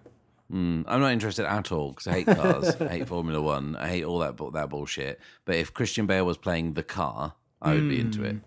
Mm, 0.51 0.83
I'm 0.87 0.99
not 0.99 1.13
interested 1.13 1.45
at 1.45 1.71
all 1.71 1.89
because 1.89 2.07
I 2.07 2.11
hate 2.11 2.27
cars. 2.27 2.75
I 2.81 2.87
hate 2.87 3.07
Formula 3.07 3.41
One. 3.41 3.75
I 3.77 3.87
hate 3.87 4.03
all 4.03 4.19
that 4.19 4.37
that 4.53 4.69
bullshit. 4.69 5.19
But 5.45 5.55
if 5.55 5.73
Christian 5.73 6.05
Bale 6.05 6.25
was 6.25 6.37
playing 6.37 6.73
the 6.73 6.83
car, 6.83 7.35
I 7.61 7.73
would 7.73 7.83
mm. 7.83 7.89
be 7.89 7.99
into 7.99 8.23
it. 8.23 8.37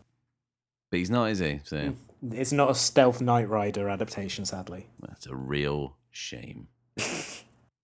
But 0.90 0.98
he's 0.98 1.10
not, 1.10 1.30
is 1.30 1.38
he? 1.38 1.60
So 1.64 1.94
it's 2.30 2.52
not 2.52 2.70
a 2.70 2.74
stealth 2.74 3.20
Knight 3.20 3.48
Rider 3.48 3.88
adaptation, 3.88 4.44
sadly. 4.44 4.88
That's 5.00 5.26
a 5.26 5.34
real 5.34 5.96
shame. 6.10 6.68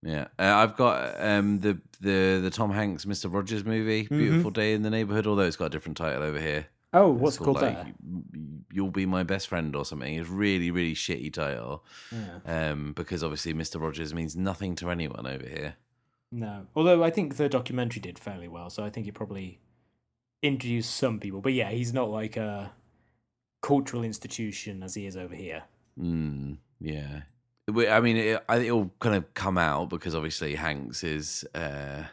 yeah, 0.02 0.28
uh, 0.38 0.54
I've 0.54 0.76
got 0.76 1.20
um, 1.20 1.60
the 1.60 1.78
the 2.00 2.40
the 2.42 2.50
Tom 2.50 2.72
Hanks 2.72 3.06
Mister 3.06 3.28
Rogers 3.28 3.64
movie, 3.64 4.04
mm-hmm. 4.04 4.18
Beautiful 4.18 4.50
mm-hmm. 4.50 4.60
Day 4.60 4.74
in 4.74 4.82
the 4.82 4.90
Neighborhood. 4.90 5.26
Although 5.26 5.42
it's 5.42 5.56
got 5.56 5.66
a 5.66 5.70
different 5.70 5.96
title 5.96 6.22
over 6.22 6.38
here. 6.38 6.66
Oh, 6.92 7.10
what's 7.10 7.36
called, 7.38 7.58
called 7.58 7.74
like, 7.74 7.84
that? 7.84 7.94
You'll 8.72 8.90
be 8.90 9.06
my 9.06 9.22
best 9.22 9.48
friend 9.48 9.74
or 9.76 9.84
something. 9.84 10.14
It's 10.14 10.28
really, 10.28 10.70
really 10.70 10.94
shitty 10.94 11.32
title. 11.32 11.84
Yeah. 12.10 12.70
Um, 12.70 12.92
because 12.94 13.22
obviously 13.22 13.54
Mr. 13.54 13.80
Rogers 13.80 14.12
means 14.12 14.36
nothing 14.36 14.74
to 14.76 14.90
anyone 14.90 15.26
over 15.26 15.46
here. 15.46 15.76
No. 16.32 16.66
Although 16.74 17.02
I 17.02 17.10
think 17.10 17.36
the 17.36 17.48
documentary 17.48 18.00
did 18.00 18.18
fairly 18.18 18.48
well, 18.48 18.70
so 18.70 18.84
I 18.84 18.90
think 18.90 19.06
it 19.06 19.14
probably 19.14 19.60
introduced 20.42 20.94
some 20.94 21.20
people. 21.20 21.40
But 21.40 21.52
yeah, 21.52 21.70
he's 21.70 21.92
not 21.92 22.10
like 22.10 22.36
a 22.36 22.72
cultural 23.62 24.04
institution 24.04 24.82
as 24.82 24.94
he 24.94 25.06
is 25.06 25.16
over 25.16 25.34
here. 25.34 25.64
Mm, 25.98 26.58
yeah. 26.80 27.22
I 27.68 28.00
mean, 28.00 28.16
it, 28.16 28.42
will 28.48 28.90
kind 28.98 29.14
of 29.14 29.32
come 29.34 29.58
out 29.58 29.90
because 29.90 30.14
obviously 30.14 30.56
Hanks 30.56 31.04
is. 31.04 31.44
Uh, 31.54 32.04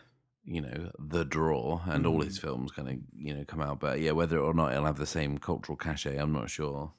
you 0.48 0.62
know 0.62 0.92
the 0.98 1.26
draw 1.26 1.82
and 1.86 2.06
mm. 2.06 2.10
all 2.10 2.22
his 2.22 2.38
mm-hmm. 2.38 2.48
films 2.48 2.72
kind 2.72 2.90
of 2.90 2.96
you 3.16 3.34
know 3.34 3.44
come 3.46 3.62
out. 3.62 3.80
But 3.80 4.00
yeah 4.00 4.12
whether 4.12 4.40
or 4.40 4.54
not 4.54 4.72
it'll 4.72 4.86
have 4.86 4.98
the 4.98 5.06
same 5.06 5.38
cultural 5.38 5.76
cachet 5.76 6.18
i'm 6.18 6.32
not 6.32 6.50
sure. 6.50 6.94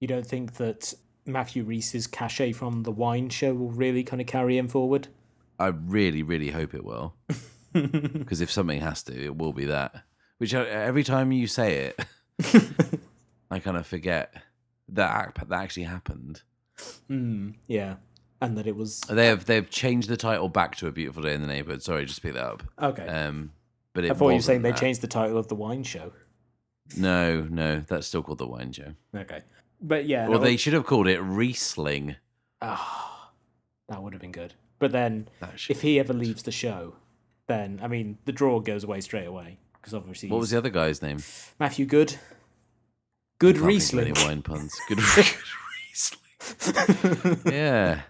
You 0.00 0.08
don't 0.08 0.26
think 0.26 0.54
that 0.54 0.94
Matthew 1.26 1.64
Rhys's 1.64 2.06
cachet 2.06 2.52
from 2.52 2.82
the 2.82 2.92
wine 2.92 3.30
show 3.30 3.54
will 3.54 3.70
really 3.70 4.04
kind 4.04 4.20
of 4.20 4.26
carry 4.26 4.58
him 4.58 4.68
forward? 4.68 5.08
I 5.58 5.68
really 5.68 6.22
really 6.22 6.50
hope 6.50 6.74
it 6.74 6.84
will. 6.84 7.14
Because 7.72 8.40
if 8.40 8.52
something 8.52 8.80
has 8.80 9.02
to 9.02 9.24
it 9.24 9.36
will 9.36 9.52
be 9.52 9.64
that. 9.64 10.04
Which 10.38 10.54
uh, 10.54 10.60
every 10.60 11.02
time 11.02 11.32
you 11.32 11.48
say 11.48 11.92
it 11.92 12.00
i 13.50 13.58
kind 13.58 13.76
of 13.76 13.84
forget 13.84 14.32
that 14.90 15.34
that 15.48 15.60
actually 15.60 15.82
happened. 15.82 16.42
Mm, 17.10 17.54
yeah 17.66 17.96
and 18.44 18.58
that 18.58 18.66
it 18.66 18.76
was. 18.76 19.00
They 19.00 19.26
have 19.26 19.46
they've 19.46 19.68
changed 19.68 20.08
the 20.08 20.16
title 20.16 20.48
back 20.48 20.76
to 20.76 20.86
a 20.86 20.92
beautiful 20.92 21.22
day 21.22 21.34
in 21.34 21.40
the 21.40 21.46
neighborhood. 21.46 21.82
Sorry, 21.82 22.04
just 22.04 22.22
pick 22.22 22.34
that 22.34 22.44
up. 22.44 22.62
Okay. 22.80 23.06
Um, 23.06 23.52
but 23.92 24.04
I 24.04 24.08
thought 24.10 24.30
you 24.30 24.36
were 24.36 24.42
saying 24.42 24.62
that. 24.62 24.74
they 24.74 24.80
changed 24.80 25.00
the 25.00 25.08
title 25.08 25.38
of 25.38 25.48
the 25.48 25.54
wine 25.54 25.82
show. 25.82 26.12
No, 26.96 27.42
no, 27.42 27.80
that's 27.80 28.06
still 28.06 28.22
called 28.22 28.38
the 28.38 28.46
wine 28.46 28.72
show. 28.72 28.94
Okay, 29.14 29.42
but 29.80 30.06
yeah. 30.06 30.28
Well, 30.28 30.38
no, 30.38 30.44
they 30.44 30.56
should 30.56 30.74
have 30.74 30.84
called 30.84 31.08
it 31.08 31.20
Riesling. 31.20 32.16
Ah, 32.60 33.30
oh, 33.30 33.32
that 33.88 34.02
would 34.02 34.12
have 34.12 34.20
been 34.20 34.32
good. 34.32 34.54
But 34.78 34.92
then, 34.92 35.28
if 35.68 35.80
he 35.80 35.98
ever 35.98 36.12
leaves 36.12 36.42
the 36.42 36.52
show, 36.52 36.96
then 37.46 37.80
I 37.82 37.88
mean, 37.88 38.18
the 38.26 38.32
draw 38.32 38.60
goes 38.60 38.84
away 38.84 39.00
straight 39.00 39.26
away 39.26 39.58
because 39.74 39.94
obviously. 39.94 40.28
What 40.28 40.40
was 40.40 40.50
the 40.50 40.58
other 40.58 40.70
guy's 40.70 41.00
name? 41.00 41.18
Matthew 41.58 41.86
Goode. 41.86 42.16
Good 43.38 43.58
Riesling. 43.58 44.14
wine 44.16 44.42
puns. 44.42 44.74
Good, 44.88 44.98
good 45.14 45.32
Riesling. 45.88 47.40
yeah. 47.52 48.02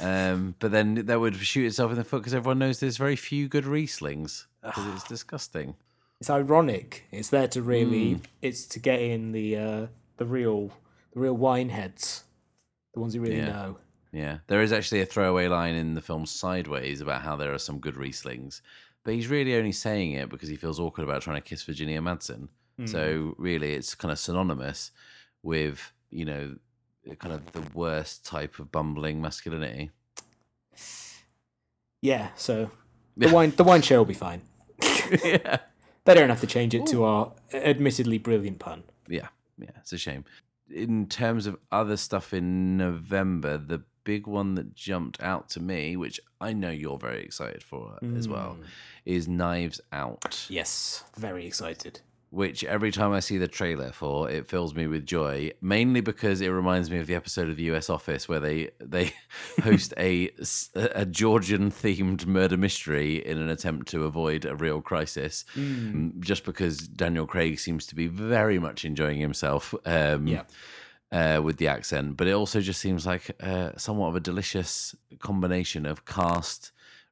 Um, 0.00 0.54
but 0.58 0.70
then 0.70 1.06
that 1.06 1.20
would 1.20 1.36
shoot 1.36 1.66
itself 1.66 1.90
in 1.90 1.96
the 1.96 2.04
foot 2.04 2.18
because 2.18 2.34
everyone 2.34 2.58
knows 2.58 2.80
there's 2.80 2.96
very 2.96 3.16
few 3.16 3.48
good 3.48 3.64
Rieslings 3.64 4.46
because 4.62 4.86
it's 4.94 5.04
disgusting. 5.08 5.76
It's 6.20 6.30
ironic. 6.30 7.06
It's 7.10 7.30
there 7.30 7.48
to 7.48 7.62
really. 7.62 8.16
Mm. 8.16 8.20
It's 8.42 8.66
to 8.66 8.78
get 8.78 9.00
in 9.00 9.32
the 9.32 9.56
uh, 9.56 9.86
the 10.16 10.26
real 10.26 10.70
the 11.12 11.20
real 11.20 11.36
wine 11.36 11.70
heads, 11.70 12.24
the 12.94 13.00
ones 13.00 13.14
who 13.14 13.20
really 13.20 13.38
yeah. 13.38 13.46
know. 13.46 13.76
Yeah, 14.12 14.38
there 14.48 14.60
is 14.60 14.72
actually 14.72 15.02
a 15.02 15.06
throwaway 15.06 15.46
line 15.46 15.76
in 15.76 15.94
the 15.94 16.00
film 16.00 16.26
Sideways 16.26 17.00
about 17.00 17.22
how 17.22 17.36
there 17.36 17.54
are 17.54 17.58
some 17.58 17.78
good 17.78 17.94
Rieslings, 17.94 18.60
but 19.04 19.14
he's 19.14 19.28
really 19.28 19.54
only 19.54 19.72
saying 19.72 20.12
it 20.12 20.28
because 20.28 20.48
he 20.48 20.56
feels 20.56 20.80
awkward 20.80 21.04
about 21.04 21.22
trying 21.22 21.36
to 21.36 21.48
kiss 21.48 21.62
Virginia 21.62 22.00
Madsen. 22.00 22.48
Mm. 22.78 22.88
So 22.88 23.34
really, 23.38 23.74
it's 23.74 23.94
kind 23.94 24.10
of 24.10 24.18
synonymous 24.18 24.90
with 25.42 25.92
you 26.10 26.24
know 26.24 26.56
kind 27.18 27.34
of 27.34 27.52
the 27.52 27.62
worst 27.74 28.24
type 28.24 28.58
of 28.58 28.70
bumbling 28.70 29.20
masculinity. 29.20 29.90
Yeah, 32.02 32.28
so 32.36 32.70
the 33.16 33.28
wine 33.28 33.52
the 33.56 33.64
wine 33.64 33.82
show 33.82 33.98
will 33.98 34.04
be 34.04 34.14
fine. 34.14 34.42
yeah. 35.24 35.58
They 36.06 36.14
don't 36.14 36.30
have 36.30 36.40
to 36.40 36.46
change 36.46 36.74
it 36.74 36.80
Ooh. 36.80 36.86
to 36.92 37.04
our 37.04 37.32
admittedly 37.52 38.16
brilliant 38.16 38.58
pun. 38.58 38.84
Yeah, 39.06 39.28
yeah, 39.58 39.68
it's 39.76 39.92
a 39.92 39.98
shame. 39.98 40.24
In 40.68 41.06
terms 41.06 41.46
of 41.46 41.58
other 41.70 41.98
stuff 41.98 42.32
in 42.32 42.78
November, 42.78 43.58
the 43.58 43.82
big 44.02 44.26
one 44.26 44.54
that 44.54 44.74
jumped 44.74 45.22
out 45.22 45.50
to 45.50 45.60
me, 45.60 45.98
which 45.98 46.18
I 46.40 46.54
know 46.54 46.70
you're 46.70 46.98
very 46.98 47.22
excited 47.22 47.62
for 47.62 47.98
mm. 48.02 48.16
as 48.16 48.26
well, 48.26 48.56
mm. 48.58 48.64
is 49.04 49.28
Knives 49.28 49.78
Out. 49.92 50.46
Yes, 50.48 51.04
very 51.18 51.46
excited 51.46 52.00
which 52.30 52.62
every 52.62 52.92
time 52.92 53.12
I 53.12 53.18
see 53.18 53.38
the 53.38 53.48
trailer 53.48 53.90
for, 53.90 54.30
it 54.30 54.46
fills 54.46 54.72
me 54.72 54.86
with 54.86 55.04
joy. 55.04 55.50
Mainly 55.60 56.00
because 56.00 56.40
it 56.40 56.48
reminds 56.48 56.88
me 56.88 56.98
of 56.98 57.08
the 57.08 57.16
episode 57.16 57.48
of 57.48 57.56
the 57.56 57.64
U.S. 57.64 57.90
Office 57.90 58.28
where 58.28 58.38
they 58.38 58.70
they 58.78 59.12
host 59.62 59.92
a 59.98 60.30
a 60.74 61.04
Georgian 61.04 61.70
themed 61.70 62.26
murder 62.26 62.56
mystery 62.56 63.16
in 63.24 63.38
an 63.38 63.48
attempt 63.48 63.88
to 63.88 64.04
avoid 64.04 64.44
a 64.44 64.54
real 64.54 64.80
crisis. 64.80 65.44
Mm. 65.56 66.20
Just 66.20 66.44
because 66.44 66.78
Daniel 66.78 67.26
Craig 67.26 67.58
seems 67.58 67.84
to 67.86 67.96
be 67.96 68.06
very 68.06 68.60
much 68.60 68.84
enjoying 68.84 69.18
himself. 69.18 69.74
Um, 69.84 70.26
yeah. 70.26 70.44
Uh, 71.12 71.40
with 71.42 71.56
the 71.56 71.66
accent, 71.66 72.16
but 72.16 72.28
it 72.28 72.32
also 72.32 72.60
just 72.60 72.80
seems 72.80 73.04
like 73.04 73.32
uh, 73.42 73.72
somewhat 73.76 74.06
of 74.06 74.14
a 74.14 74.20
delicious 74.20 74.94
combination 75.18 75.84
of 75.84 76.04
cast, 76.04 76.70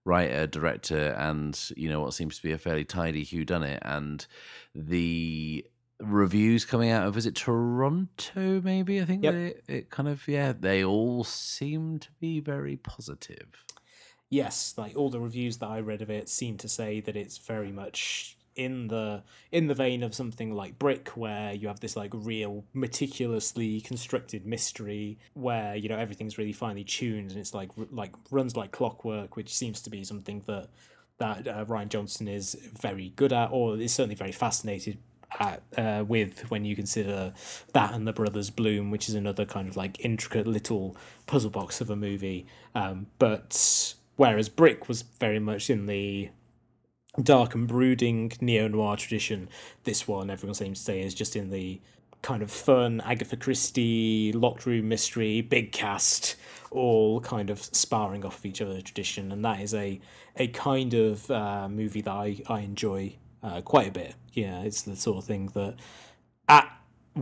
writer, 0.09 0.47
director, 0.47 1.15
and 1.19 1.71
you 1.77 1.89
know 1.89 2.01
what 2.01 2.15
seems 2.15 2.37
to 2.37 2.43
be 2.43 2.53
a 2.53 2.59
fairly 2.59 2.85
tidy 2.85 3.25
who 3.25 3.45
done 3.45 3.63
it. 3.63 3.81
And 3.83 4.27
the 4.75 5.65
reviews 6.01 6.65
coming 6.65 6.91
out 6.91 7.07
of 7.07 7.17
is 7.17 7.27
it 7.27 7.37
Toronto? 7.37 8.61
Maybe 8.63 9.01
I 9.01 9.05
think 9.05 9.23
yep. 9.23 9.35
they, 9.35 9.55
it 9.69 9.91
kind 9.91 10.09
of 10.09 10.27
yeah 10.27 10.53
they 10.59 10.83
all 10.83 11.23
seem 11.23 11.99
to 12.01 12.09
be 12.19 12.41
very 12.41 12.77
positive. 12.77 13.65
Yes, 14.31 14.75
like 14.77 14.97
all 14.97 15.11
the 15.11 15.21
reviews 15.21 15.59
that 15.59 15.69
I 15.69 15.81
read 15.81 16.03
of 16.03 16.11
it 16.11 16.29
seem 16.29 16.57
to 16.59 16.69
say 16.69 17.01
that 17.01 17.17
it's 17.17 17.39
very 17.39 17.73
much 17.73 18.38
in 18.59 18.89
the 18.89 19.23
in 19.53 19.69
the 19.69 19.75
vein 19.75 20.03
of 20.03 20.15
something 20.15 20.53
like 20.53 20.79
Brick, 20.79 21.11
where 21.11 21.53
you 21.55 21.69
have 21.69 21.81
this 21.81 21.97
like 21.97 22.11
real 22.13 22.65
meticulously 22.75 23.81
constructed 23.81 24.45
mystery 24.45 25.19
where 25.35 25.77
you 25.77 25.89
know 25.89 25.97
everything's 25.97 26.37
really 26.37 26.53
finely 26.53 26.85
tuned 26.85 27.31
and 27.31 27.41
it's 27.41 27.55
like 27.55 27.71
like 27.91 28.15
runs 28.31 28.57
like 28.57 28.73
clockwork, 28.73 29.37
which 29.37 29.55
seems 29.55 29.81
to 29.83 29.91
be 29.91 30.05
something 30.05 30.43
that 30.47 30.69
that 31.19 31.49
uh, 31.49 31.65
Rian 31.65 31.89
Johnson 31.89 32.29
is 32.29 32.55
very 32.81 33.13
good 33.17 33.33
at, 33.33 33.51
or 33.51 33.77
is 33.77 33.95
certainly 33.95 34.15
very 34.15 34.33
fascinated 34.33 34.99
at, 35.39 35.63
uh, 35.77 36.05
with 36.07 36.51
when 36.51 36.65
you 36.65 36.75
consider 36.75 37.33
that 37.73 37.93
and 37.95 38.07
the 38.07 38.13
Brothers 38.13 38.51
Bloom, 38.51 38.91
which 38.91 39.09
is 39.09 39.15
another 39.15 39.45
kind 39.45 39.69
of 39.69 39.77
like 39.77 40.05
intricate 40.05 40.47
little 40.47 40.97
puzzle 41.27 41.51
box 41.51 41.81
of 41.81 41.91
a 41.91 41.97
movie. 41.97 42.47
Um, 42.75 43.07
but 43.19 43.95
whereas 44.17 44.49
Brick 44.49 44.89
was 44.89 45.03
very 45.03 45.39
much 45.39 45.71
in 45.71 45.87
the 45.87 46.31
dark 47.23 47.55
and 47.55 47.67
brooding 47.67 48.33
neo 48.41 48.69
noir 48.69 48.97
tradition. 48.97 49.49
This 49.85 50.07
one, 50.07 50.31
everyone 50.31 50.55
seems 50.55 50.79
to 50.79 50.85
say, 50.85 51.01
is 51.01 51.15
just 51.15 51.37
in 51.37 51.51
the 51.51 51.81
kind 52.23 52.43
of 52.43 52.51
fun 52.51 53.01
Agatha 53.05 53.37
Christie 53.37 54.33
locked 54.33 54.67
room 54.67 54.89
mystery, 54.89 55.41
big 55.41 55.73
cast, 55.73 56.37
all 56.71 57.21
kind 57.21 57.51
of 57.51 57.63
sparring 57.63 58.25
off 58.25 58.39
of 58.39 58.47
each 58.47 58.61
other 58.61 58.81
tradition, 58.81 59.33
and 59.33 59.45
that 59.45 59.61
is 59.61 59.75
a 59.75 60.01
a 60.37 60.49
kind 60.49 60.95
of 60.95 61.31
uh, 61.31 61.69
movie 61.69 62.03
that 62.03 62.11
I 62.13 62.41
I 62.49 62.61
enjoy 62.61 63.17
uh, 63.43 63.61
quite 63.63 63.89
a 63.89 63.93
bit. 63.93 64.15
Yeah, 64.33 64.63
it's 64.63 64.83
the 64.83 64.97
sort 64.97 65.19
of 65.19 65.25
thing 65.25 65.47
that 65.55 65.77
at 66.49 66.71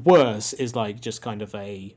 worst 0.05 0.55
is 0.59 0.74
like 0.74 1.01
just 1.01 1.22
kind 1.22 1.42
of 1.42 1.55
a 1.55 1.97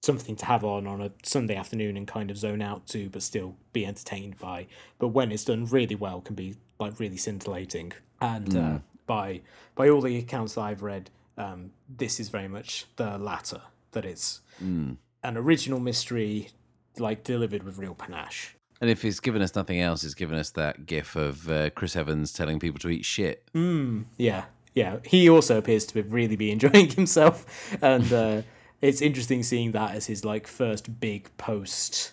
something 0.00 0.34
to 0.36 0.46
have 0.46 0.64
on 0.64 0.86
on 0.86 1.00
a 1.00 1.10
Sunday 1.22 1.56
afternoon 1.56 1.96
and 1.96 2.06
kind 2.06 2.30
of 2.30 2.36
zone 2.36 2.62
out 2.62 2.86
to, 2.88 3.08
but 3.10 3.22
still 3.22 3.56
be 3.72 3.86
entertained 3.86 4.38
by. 4.38 4.66
But 4.98 5.08
when 5.08 5.30
it's 5.30 5.44
done 5.44 5.66
really 5.66 5.94
well, 5.94 6.20
can 6.20 6.34
be 6.34 6.56
like 6.78 6.98
really 6.98 7.16
scintillating. 7.16 7.92
And 8.20 8.48
mm. 8.48 8.76
uh, 8.76 8.78
by 9.06 9.42
by 9.74 9.88
all 9.88 10.00
the 10.00 10.16
accounts 10.18 10.54
that 10.54 10.62
I've 10.62 10.82
read, 10.82 11.10
um, 11.36 11.72
this 11.88 12.18
is 12.18 12.28
very 12.28 12.48
much 12.48 12.86
the 12.96 13.18
latter. 13.18 13.62
That 13.92 14.04
it's 14.04 14.40
mm. 14.62 14.96
an 15.22 15.36
original 15.36 15.80
mystery, 15.80 16.50
like 16.98 17.24
delivered 17.24 17.62
with 17.62 17.78
real 17.78 17.94
panache. 17.94 18.56
And 18.80 18.88
if 18.88 19.04
it's 19.04 19.20
given 19.20 19.42
us 19.42 19.54
nothing 19.54 19.78
else, 19.80 20.04
it's 20.04 20.14
given 20.14 20.38
us 20.38 20.50
that 20.52 20.86
gif 20.86 21.14
of 21.14 21.50
uh, 21.50 21.68
Chris 21.70 21.96
Evans 21.96 22.32
telling 22.32 22.58
people 22.58 22.78
to 22.80 22.88
eat 22.88 23.04
shit. 23.04 23.44
Mm, 23.52 24.04
yeah, 24.16 24.44
yeah, 24.74 24.98
he 25.04 25.28
also 25.28 25.58
appears 25.58 25.84
to 25.86 25.94
be 25.94 26.00
really 26.00 26.36
be 26.36 26.50
enjoying 26.50 26.88
himself, 26.90 27.76
and 27.82 28.10
uh, 28.10 28.42
it's 28.80 29.00
interesting 29.00 29.42
seeing 29.42 29.72
that 29.72 29.94
as 29.94 30.06
his 30.06 30.24
like 30.24 30.46
first 30.46 31.00
big 31.00 31.30
post 31.36 32.12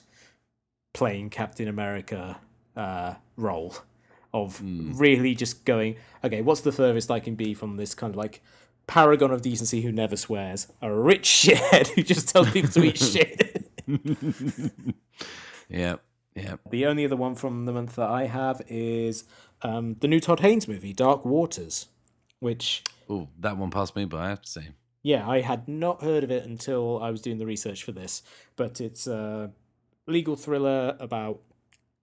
playing 0.93 1.29
Captain 1.29 1.67
America 1.67 2.39
uh, 2.75 3.15
role 3.35 3.75
of 4.33 4.61
really 4.63 5.33
just 5.35 5.65
going, 5.65 5.95
okay, 6.23 6.41
what's 6.41 6.61
the 6.61 6.71
furthest 6.71 7.09
I 7.09 7.19
can 7.19 7.35
be 7.35 7.53
from 7.53 7.77
this 7.77 7.95
kind 7.95 8.11
of 8.11 8.17
like 8.17 8.41
paragon 8.87 9.31
of 9.31 9.41
decency 9.41 9.81
who 9.81 9.91
never 9.91 10.15
swears, 10.15 10.67
a 10.81 10.93
rich 10.93 11.23
shithead 11.47 11.87
who 11.89 12.03
just 12.03 12.29
tells 12.29 12.49
people 12.51 12.69
to 12.71 12.83
eat 12.83 12.97
shit. 12.97 13.71
Yeah, 15.69 15.95
yeah. 16.35 16.55
The 16.69 16.85
only 16.85 17.05
other 17.05 17.15
one 17.15 17.35
from 17.35 17.65
the 17.65 17.73
month 17.73 17.95
that 17.95 18.09
I 18.09 18.27
have 18.27 18.61
is 18.67 19.25
um, 19.61 19.95
the 19.99 20.07
new 20.07 20.19
Todd 20.19 20.39
Haynes 20.39 20.67
movie, 20.67 20.93
Dark 20.93 21.25
Waters, 21.25 21.87
which 22.39 22.83
Oh, 23.09 23.27
that 23.39 23.57
one 23.57 23.69
passed 23.69 23.95
me 23.95 24.05
by. 24.05 24.25
I 24.25 24.29
have 24.29 24.41
to 24.41 24.49
say. 24.49 24.69
Yeah, 25.07 25.25
I 25.25 25.39
had 25.39 25.69
not 25.69 26.03
heard 26.03 26.25
of 26.25 26.31
it 26.31 26.43
until 26.43 27.01
I 27.01 27.11
was 27.11 27.21
doing 27.21 27.37
the 27.37 27.45
research 27.45 27.85
for 27.85 27.93
this, 27.93 28.23
but 28.57 28.81
it's 28.81 29.07
a 29.07 29.51
legal 30.05 30.35
thriller 30.35 30.97
about 30.99 31.39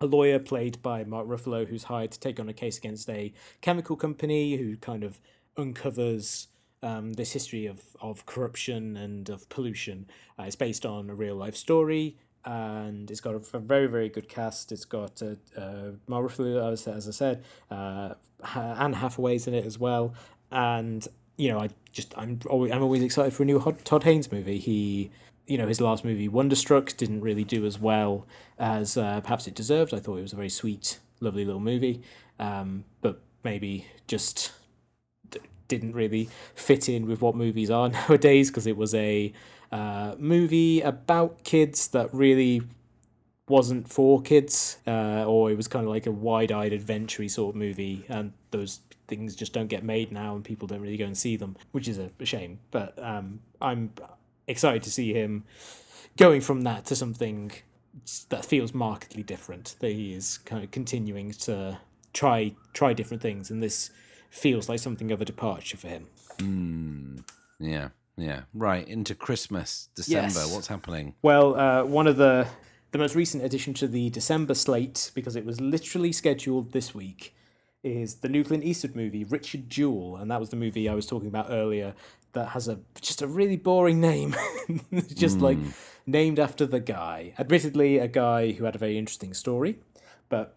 a 0.01 0.07
lawyer 0.07 0.39
played 0.39 0.81
by 0.81 1.05
Mark 1.05 1.27
Ruffalo 1.27 1.69
who's 1.69 1.83
hired 1.85 2.13
to 2.13 2.19
take 2.19 2.41
on 2.41 2.49
a 2.49 2.55
case 2.55 2.79
against 2.79 3.11
a 3.11 3.35
chemical 3.61 3.95
company 3.95 4.57
who 4.57 4.79
kind 4.79 5.05
of 5.05 5.21
uncovers 5.59 6.49
um, 6.83 7.13
this 7.13 7.33
history 7.33 7.67
of, 7.67 7.83
of 8.01 8.25
corruption 8.25 8.97
and 8.97 9.29
of 9.29 9.51
pollution. 9.51 10.07
Uh, 10.39 10.45
it's 10.45 10.57
based 10.57 10.87
on 10.87 11.11
a 11.11 11.15
real 11.15 11.37
life 11.37 11.57
story. 11.57 12.17
And 12.47 13.11
it's 13.11 13.21
got 13.21 13.35
a 13.35 13.59
very, 13.59 13.87
very 13.87 14.09
good 14.09 14.31
cast. 14.31 14.73
It's 14.73 14.87
got 14.87 15.21
uh, 15.21 15.35
uh, 15.61 15.91
Mark 16.09 16.31
Ruffalo, 16.31 16.73
as, 16.73 16.89
as 16.89 17.07
I 17.07 17.11
said, 17.11 17.45
uh, 17.71 18.15
Anne 18.55 18.95
Hathaway's 18.95 19.47
in 19.47 19.53
it 19.53 19.67
as 19.67 19.79
well. 19.79 20.15
And 20.51 21.07
you 21.37 21.49
know, 21.49 21.59
I 21.59 21.69
just 21.95 22.13
I'm 22.19 22.41
always 22.51 22.73
I'm 22.73 22.83
always 22.83 23.03
excited 23.03 23.33
for 23.33 23.45
a 23.45 23.47
new 23.47 23.61
Todd 23.85 24.03
Haynes 24.03 24.31
movie. 24.31 24.59
He, 24.59 25.11
you 25.47 25.57
know, 25.57 25.67
his 25.67 25.81
last 25.81 26.05
movie 26.05 26.29
Wonderstruck 26.29 26.97
didn't 26.97 27.23
really 27.23 27.45
do 27.45 27.65
as 27.65 27.79
well 27.79 28.27
as 28.59 28.97
uh, 28.97 29.21
perhaps 29.21 29.47
it 29.47 29.55
deserved. 29.55 29.95
I 29.95 30.01
thought 30.01 30.19
it 30.19 30.23
was 30.23 30.33
a 30.33 30.37
very 30.37 30.51
sweet, 30.51 30.99
lovely 31.21 31.45
little 31.45 31.61
movie, 31.61 32.03
um, 32.39 32.85
but 33.01 33.21
maybe 33.45 33.87
just 34.09 34.53
didn't 35.69 35.95
really 35.95 36.29
fit 36.55 36.89
in 36.89 37.07
with 37.07 37.23
what 37.23 37.35
movies 37.35 37.71
are 37.71 37.89
nowadays 38.09 38.51
because 38.51 38.67
it 38.67 38.77
was 38.77 38.95
a 38.95 39.33
uh, 39.73 40.15
movie 40.19 40.81
about 40.83 41.43
kids 41.45 41.89
that 41.89 42.13
really 42.13 42.61
wasn't 43.49 43.89
for 43.89 44.21
kids, 44.23 44.79
uh, 44.87 45.25
or 45.27 45.51
it 45.51 45.57
was 45.57 45.69
kind 45.69 45.85
of 45.85 45.91
like 45.91 46.07
a 46.07 46.11
wide-eyed 46.11 46.73
adventure 46.73 47.29
sort 47.29 47.55
of 47.55 47.59
movie, 47.59 48.05
and 48.09 48.33
those 48.51 48.81
things 49.09 49.35
just 49.35 49.53
don't 49.53 49.69
get 49.69 49.85
made 49.85 50.13
now, 50.13 50.35
and 50.35 50.45
people 50.45 50.67
don't 50.67 50.81
really 50.81 50.97
go 50.97 51.07
and 51.07 51.17
see 51.17 51.37
them, 51.37 51.57
which 51.73 51.89
is 51.89 51.99
a, 51.99 52.11
a 52.21 52.25
shame. 52.25 52.59
But 52.71 52.99
um, 53.03 53.41
I'm 53.61 53.93
excited 54.47 54.83
to 54.85 54.91
see 54.91 55.13
him 55.13 55.45
going 56.17 56.41
from 56.41 56.63
that 56.63 56.85
to 56.87 56.97
something 56.97 57.53
that 58.29 58.45
feels 58.45 58.75
markedly 58.75 59.23
different. 59.23 59.77
That 59.81 59.93
he 59.93 60.15
is 60.15 60.39
kind 60.39 60.65
of 60.65 60.71
continuing 60.71 61.33
to 61.33 61.79
try 62.13 62.55
try 62.73 62.93
different 62.93 63.23
things, 63.23 63.51
and 63.51 63.63
this 63.63 63.91
feels 64.31 64.69
like 64.69 64.81
something 64.81 65.13
of 65.13 65.21
a 65.21 65.25
departure 65.25 65.77
for 65.77 65.89
him. 65.89 67.25
Yeah, 67.61 67.89
yeah. 68.17 68.43
Right 68.53 68.87
into 68.89 69.15
Christmas, 69.15 69.89
December. 69.95 70.41
Yes. 70.41 70.53
What's 70.53 70.67
happening? 70.67 71.15
Well, 71.23 71.55
uh, 71.55 71.85
one 71.85 72.07
of 72.07 72.17
the 72.17 72.47
the 72.91 72.99
most 72.99 73.17
recent 73.17 73.43
addition 73.43 73.75
to 73.75 73.89
the 73.89 74.09
December 74.11 74.55
slate, 74.55 75.11
because 75.15 75.35
it 75.35 75.45
was 75.45 75.61
literally 75.61 76.13
scheduled 76.13 76.73
this 76.73 76.95
week, 76.95 77.34
is 77.85 78.17
the 78.17 78.29
new 78.29 78.43
Clint 78.43 78.65
Eastwood 78.65 78.97
movie 78.97 79.25
Richard 79.25 79.71
Jewell, 79.71 80.17
and 80.17 80.31
that 80.31 80.41
was 80.41 80.49
the 80.49 80.57
movie 80.57 80.89
I 80.89 80.95
was 80.95 81.07
talking 81.07 81.29
about 81.29 81.47
earlier. 81.51 81.95
That 82.33 82.49
has 82.49 82.67
a 82.67 82.81
just 83.01 83.23
a 83.23 83.29
really 83.29 83.57
boring 83.57 84.01
name, 84.01 84.35
just 85.15 85.39
like 85.39 85.59
named 86.07 86.41
after 86.41 86.67
the 86.67 86.81
guy. 86.81 87.35
Admittedly, 87.39 87.99
a 87.99 88.09
guy 88.09 88.53
who 88.53 88.65
had 88.65 88.75
a 88.75 88.79
very 88.79 88.99
interesting 88.99 89.35
story, 89.35 89.79
but 90.29 90.57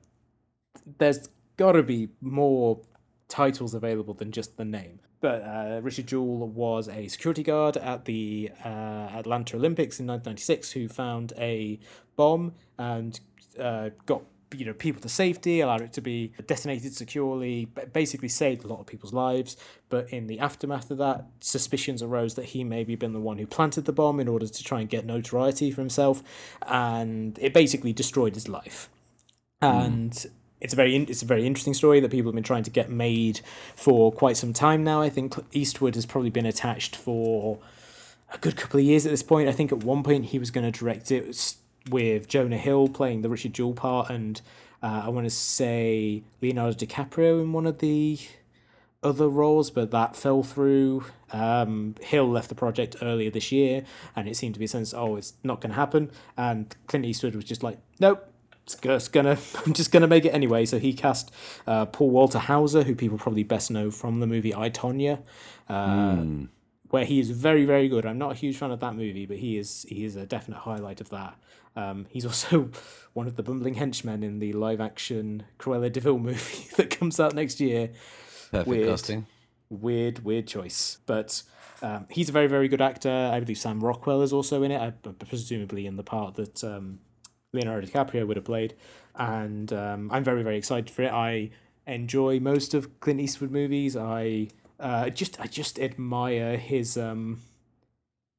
there's 0.97 1.29
got 1.57 1.73
to 1.73 1.83
be 1.83 2.09
more 2.21 2.81
titles 3.27 3.73
available 3.73 4.13
than 4.13 4.31
just 4.31 4.57
the 4.57 4.65
name. 4.65 4.99
But 5.19 5.41
uh, 5.41 5.79
Richard 5.81 6.07
Jewell 6.07 6.47
was 6.47 6.87
a 6.87 7.07
security 7.07 7.43
guard 7.43 7.75
at 7.77 8.05
the 8.05 8.51
uh, 8.63 9.09
Atlanta 9.13 9.57
Olympics 9.57 9.99
in 9.99 10.07
1996 10.07 10.71
who 10.71 10.87
found 10.87 11.33
a 11.37 11.79
bomb 12.15 12.53
and 12.77 13.19
uh, 13.59 13.89
got 14.05 14.21
you 14.55 14.65
know 14.65 14.73
people 14.73 15.01
to 15.01 15.09
safety, 15.09 15.61
allowed 15.61 15.81
it 15.81 15.93
to 15.93 16.01
be 16.01 16.33
detonated 16.45 16.93
securely, 16.93 17.65
basically 17.93 18.29
saved 18.29 18.63
a 18.63 18.67
lot 18.67 18.79
of 18.79 18.85
people's 18.85 19.13
lives. 19.13 19.57
But 19.89 20.11
in 20.11 20.27
the 20.27 20.39
aftermath 20.39 20.91
of 20.91 20.97
that, 20.99 21.25
suspicions 21.39 22.01
arose 22.01 22.35
that 22.35 22.45
he 22.45 22.63
maybe 22.63 22.95
been 22.95 23.13
the 23.13 23.19
one 23.19 23.37
who 23.37 23.47
planted 23.47 23.85
the 23.85 23.93
bomb 23.93 24.19
in 24.19 24.27
order 24.27 24.47
to 24.47 24.63
try 24.63 24.79
and 24.81 24.89
get 24.89 25.05
notoriety 25.05 25.71
for 25.71 25.81
himself, 25.81 26.23
and 26.67 27.37
it 27.39 27.53
basically 27.53 27.93
destroyed 27.93 28.35
his 28.35 28.47
life 28.47 28.89
hmm. 29.61 29.67
and 29.67 30.27
it's 30.59 30.73
a 30.73 30.75
very 30.75 30.95
it's 30.95 31.21
a 31.21 31.25
very 31.25 31.45
interesting 31.45 31.73
story 31.73 31.99
that 31.99 32.09
people 32.09 32.29
have 32.31 32.35
been 32.35 32.43
trying 32.43 32.63
to 32.63 32.71
get 32.71 32.89
made 32.89 33.41
for 33.75 34.11
quite 34.11 34.37
some 34.37 34.53
time 34.53 34.83
now. 34.83 35.01
I 35.01 35.09
think 35.09 35.35
Eastwood 35.51 35.95
has 35.95 36.05
probably 36.05 36.29
been 36.29 36.45
attached 36.45 36.95
for 36.95 37.59
a 38.33 38.37
good 38.39 38.55
couple 38.57 38.79
of 38.79 38.85
years 38.85 39.05
at 39.05 39.11
this 39.11 39.23
point. 39.23 39.49
I 39.49 39.51
think 39.51 39.71
at 39.71 39.83
one 39.83 40.03
point 40.03 40.25
he 40.25 40.39
was 40.39 40.51
going 40.51 40.69
to 40.69 40.77
direct 40.77 41.11
it 41.11 41.55
with 41.89 42.27
Jonah 42.27 42.57
Hill 42.57 42.87
playing 42.87 43.21
the 43.21 43.29
Richard 43.29 43.53
Jewell 43.53 43.73
part, 43.73 44.09
and 44.09 44.41
uh, 44.81 45.03
I 45.05 45.09
want 45.09 45.25
to 45.25 45.31
say 45.31 46.23
Leonardo 46.41 46.77
DiCaprio 46.77 47.41
in 47.41 47.53
one 47.53 47.65
of 47.65 47.79
the 47.79 48.19
other 49.03 49.27
roles, 49.29 49.69
but 49.69 49.91
that 49.91 50.15
fell 50.15 50.43
through. 50.43 51.05
Um, 51.31 51.95
Hill 52.01 52.29
left 52.29 52.49
the 52.49 52.55
project 52.55 52.95
earlier 53.01 53.29
this 53.29 53.51
year, 53.51 53.85
and 54.15 54.27
it 54.27 54.35
seemed 54.35 54.55
to 54.55 54.59
be 54.59 54.65
a 54.65 54.69
sense, 54.69 54.93
oh, 54.93 55.15
it's 55.15 55.33
not 55.43 55.61
going 55.61 55.71
to 55.71 55.75
happen. 55.75 56.11
And 56.35 56.75
Clint 56.87 57.05
Eastwood 57.05 57.35
was 57.35 57.45
just 57.45 57.63
like, 57.63 57.79
nope, 57.99 58.31
it's 58.67 58.75
go- 58.75 58.99
gonna, 59.11 59.37
I'm 59.65 59.73
just 59.73 59.91
gonna 59.91 60.07
make 60.07 60.25
it 60.25 60.29
anyway. 60.31 60.65
So 60.65 60.77
he 60.77 60.93
cast 60.93 61.31
uh, 61.65 61.85
Paul 61.85 62.09
Walter 62.09 62.39
Hauser, 62.39 62.83
who 62.83 62.95
people 62.95 63.17
probably 63.17 63.43
best 63.43 63.71
know 63.71 63.91
from 63.91 64.19
the 64.19 64.27
movie 64.27 64.53
I 64.53 64.69
Tonya, 64.69 65.19
uh, 65.69 66.17
where 66.89 67.05
he 67.05 67.19
is 67.19 67.31
very, 67.31 67.65
very 67.65 67.87
good. 67.89 68.05
I'm 68.05 68.17
not 68.17 68.31
a 68.31 68.35
huge 68.35 68.57
fan 68.57 68.71
of 68.71 68.79
that 68.79 68.95
movie, 68.95 69.25
but 69.25 69.37
he 69.37 69.57
is 69.57 69.85
he 69.89 70.03
is 70.05 70.15
a 70.15 70.25
definite 70.25 70.59
highlight 70.59 71.01
of 71.01 71.09
that. 71.09 71.37
Um, 71.75 72.05
he's 72.09 72.25
also 72.25 72.69
one 73.13 73.27
of 73.27 73.35
the 73.35 73.43
bumbling 73.43 73.75
henchmen 73.75 74.23
in 74.23 74.39
the 74.39 74.53
live 74.53 74.81
action 74.81 75.43
Cruella 75.59 75.91
de 75.91 75.99
Vil 75.99 76.17
movie 76.29 76.67
that 76.77 76.89
comes 76.89 77.19
out 77.19 77.35
next 77.35 77.59
year 77.59 77.91
Perfect 78.51 78.67
Weird. 78.67 78.87
casting. 78.87 79.25
weird, 79.69 80.23
weird 80.23 80.47
choice. 80.47 80.99
But 81.05 81.43
um, 81.81 82.07
he's 82.09 82.29
a 82.29 82.31
very, 82.31 82.47
very 82.47 82.67
good 82.67 82.81
actor. 82.81 83.29
I 83.31 83.39
believe 83.39 83.57
Sam 83.57 83.79
Rockwell 83.83 84.21
is 84.21 84.33
also 84.33 84.63
in 84.63 84.71
it, 84.71 84.81
uh, 84.81 85.11
presumably 85.11 85.85
in 85.85 85.95
the 85.95 86.03
part 86.03 86.35
that 86.35 86.63
um, 86.63 86.99
Leonardo 87.53 87.85
DiCaprio 87.85 88.25
would 88.27 88.37
have 88.37 88.45
played. 88.45 88.75
And 89.15 89.71
um, 89.73 90.09
I'm 90.11 90.23
very, 90.23 90.43
very 90.43 90.57
excited 90.57 90.89
for 90.89 91.03
it. 91.03 91.11
I 91.11 91.51
enjoy 91.85 92.39
most 92.39 92.73
of 92.73 92.99
Clint 92.99 93.19
Eastwood 93.19 93.51
movies. 93.51 93.95
I 93.95 94.47
uh, 94.79 95.09
just, 95.09 95.39
I 95.39 95.47
just 95.47 95.79
admire 95.79 96.57
his, 96.57 96.97
um, 96.97 97.41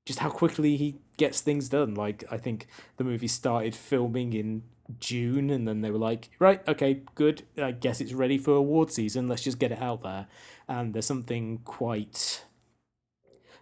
just 0.07 0.21
how 0.21 0.31
quickly 0.31 0.77
he 0.77 0.97
gets 1.17 1.41
things 1.41 1.69
done. 1.69 1.95
Like 1.95 2.25
I 2.31 2.39
think 2.39 2.67
the 2.97 3.05
movie 3.05 3.29
started 3.29 3.75
filming 3.75 4.33
in 4.33 4.63
June, 5.01 5.51
and 5.51 5.69
then 5.69 5.83
they 5.83 5.91
were 5.91 5.99
like, 5.99 6.31
right, 6.39 6.67
okay, 6.67 7.03
good. 7.15 7.43
I 7.63 7.73
guess 7.73 8.01
it's 8.01 8.15
ready 8.15 8.39
for 8.39 8.55
award 8.55 8.91
season. 8.91 9.29
Let's 9.29 9.43
just 9.43 9.59
get 9.59 9.71
it 9.71 9.83
out 9.83 10.03
there. 10.03 10.27
And 10.67 10.95
there's 10.95 11.05
something 11.05 11.59
quite 11.65 12.45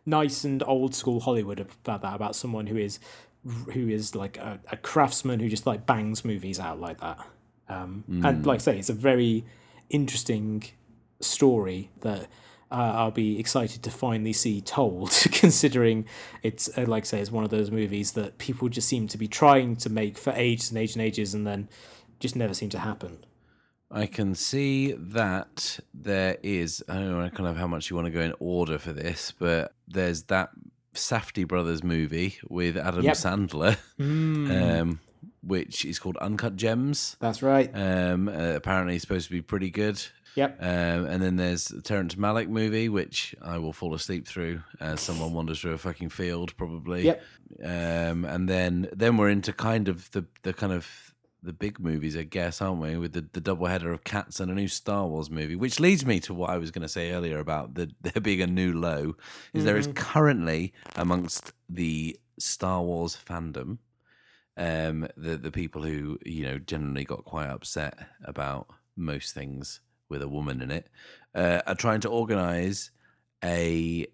nice 0.05 0.45
and 0.45 0.63
old 0.63 0.95
school 0.95 1.19
Hollywood 1.19 1.59
about 1.59 2.03
that, 2.03 2.15
about 2.15 2.37
someone 2.37 2.69
who 2.69 2.77
is 2.77 3.01
who 3.73 3.89
is 3.89 4.15
like 4.15 4.37
a, 4.39 4.61
a 4.71 4.77
craftsman 4.77 5.41
who 5.41 5.49
just 5.49 5.67
like 5.67 5.85
bangs 5.85 6.25
movies 6.25 6.61
out 6.61 6.81
like 6.81 7.01
that. 7.01 7.19
Um, 7.69 8.05
And 8.25 8.47
like 8.47 8.61
I 8.61 8.63
say, 8.63 8.79
it's 8.79 8.91
a 8.91 8.95
very 8.95 9.45
interesting 9.91 10.65
story 11.21 11.91
that 12.03 12.29
uh, 12.71 12.75
I'll 12.97 13.11
be 13.11 13.39
excited 13.39 13.83
to 13.85 13.91
finally 13.91 14.33
see 14.33 14.61
told, 14.61 15.11
considering 15.33 16.07
it's 16.43 16.69
uh, 16.77 16.85
like 16.87 17.05
I 17.05 17.07
say, 17.07 17.21
it's 17.21 17.31
one 17.31 17.45
of 17.45 17.51
those 17.51 17.71
movies 17.71 18.13
that 18.13 18.39
people 18.39 18.69
just 18.69 18.89
seem 18.89 19.07
to 19.09 19.19
be 19.19 19.29
trying 19.29 19.77
to 19.77 19.89
make 19.91 20.19
for 20.19 20.33
ages 20.37 20.71
and 20.71 20.79
ages 20.79 20.97
and 20.97 21.03
ages, 21.05 21.35
and 21.35 21.47
then 21.47 21.69
just 22.21 22.35
never 22.37 22.55
seem 22.55 22.71
to 22.71 22.79
happen. 22.79 23.19
I 23.91 24.07
can 24.07 24.35
see 24.35 24.93
that 24.93 25.79
there 25.95 26.39
is. 26.43 26.83
I 26.89 26.95
don't 26.95 27.19
know 27.21 27.31
kind 27.31 27.49
of 27.49 27.57
how 27.57 27.69
much 27.69 27.89
you 27.89 27.95
want 27.97 28.07
to 28.07 28.11
go 28.11 28.21
in 28.21 28.35
order 28.41 28.79
for 28.79 28.93
this, 28.93 29.33
but 29.39 29.73
there's 29.87 30.25
that 30.25 30.51
Safdie 30.95 31.47
Brothers 31.47 31.85
movie 31.85 32.39
with 32.49 32.77
Adam 32.77 33.05
Yep. 33.05 33.15
Sandler, 33.15 33.77
Mm. 34.01 34.81
um, 34.81 35.01
which 35.43 35.85
is 35.85 36.01
called 36.01 36.17
Uncut 36.17 36.57
Gems. 36.57 37.17
That's 37.21 37.43
right. 37.43 37.71
Um, 37.73 38.29
uh, 38.29 38.55
apparently, 38.57 38.95
it's 38.97 39.03
supposed 39.03 39.29
to 39.29 39.33
be 39.33 39.41
pretty 39.43 39.71
good. 39.71 40.03
Yep. 40.37 40.59
Um, 40.61 41.07
and 41.07 41.23
then 41.23 41.37
there's 41.37 41.69
the 41.69 41.81
Terrence 41.81 42.15
Malick 42.15 42.49
movie, 42.49 42.89
which 42.89 43.35
I 43.43 43.59
will 43.59 43.73
fall 43.73 43.95
asleep 43.95 44.29
through 44.29 44.63
as 44.81 45.01
someone 45.01 45.33
wanders 45.33 45.61
through 45.61 45.73
a 45.73 45.79
fucking 45.79 46.11
field, 46.11 46.57
probably. 46.57 47.05
Yep. 47.05 47.23
Um, 47.65 48.25
and 48.25 48.49
then 48.49 48.89
then 48.93 49.17
we're 49.17 49.31
into 49.31 49.53
kind 49.53 49.89
of 49.89 50.11
the 50.11 50.27
the 50.43 50.53
kind 50.53 50.73
of 50.73 51.15
the 51.43 51.53
big 51.53 51.81
movies, 51.81 52.17
I 52.17 52.25
guess, 52.25 52.61
aren't 52.61 52.83
we? 52.83 52.97
With 52.97 53.13
the, 53.13 53.25
the 53.33 53.41
double 53.41 53.67
header 53.67 53.93
of 53.93 54.05
Cats 54.05 54.41
and 54.41 54.51
a 54.51 54.55
new 54.55 54.69
Star 54.69 55.07
Wars 55.07 55.31
movie, 55.31 55.57
which 55.57 55.81
leads 55.81 56.05
me 56.05 56.21
to 56.21 56.35
what 56.35 56.51
I 56.51 56.59
was 56.59 56.71
going 56.71 56.83
to 56.83 56.89
say 56.89 57.13
earlier 57.13 57.39
about 57.39 57.75
the, 57.75 57.91
there 58.03 58.21
being 58.21 58.43
a 58.43 58.47
new 58.47 58.75
low. 58.75 59.17
Is 59.55 59.65
there 59.65 59.79
is 59.79 59.89
currently 59.95 60.75
amongst 60.97 61.53
the 61.69 62.19
Star 62.39 62.83
Wars 62.83 63.17
fandom, 63.17 63.79
um, 64.59 65.09
the 65.17 65.39
the 65.39 65.51
people 65.51 65.83
who 65.83 66.19
you 66.27 66.45
know 66.45 66.59
generally 66.59 67.05
got 67.05 67.25
quite 67.25 67.49
upset 67.49 67.97
about 68.25 68.67
most 68.97 69.35
things 69.35 69.81
with 70.09 70.23
a 70.23 70.29
woman 70.29 70.63
in 70.63 70.71
it, 70.71 70.89
uh, 71.35 71.63
are 71.67 71.75
trying 71.75 72.01
to 72.01 72.09
organize 72.09 72.91
a 73.45 74.07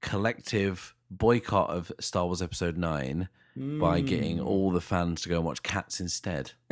collective 0.00 0.94
boycott 1.10 1.70
of 1.70 1.90
Star 2.00 2.26
Wars 2.26 2.42
Episode 2.42 2.76
Nine 2.76 3.28
by 3.56 4.00
getting 4.00 4.38
all 4.38 4.70
the 4.70 4.80
fans 4.80 5.20
to 5.22 5.28
go 5.28 5.36
and 5.36 5.44
watch 5.44 5.64
Cats 5.64 5.98
instead. 6.00 6.52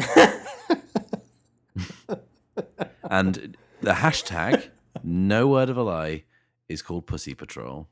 and 3.10 3.56
the 3.80 3.92
hashtag, 3.92 4.68
no 5.02 5.48
word 5.48 5.68
of 5.68 5.76
a 5.76 5.82
lie, 5.82 6.22
is 6.68 6.82
called 6.82 7.06
Pussy 7.06 7.34
Patrol. 7.34 7.88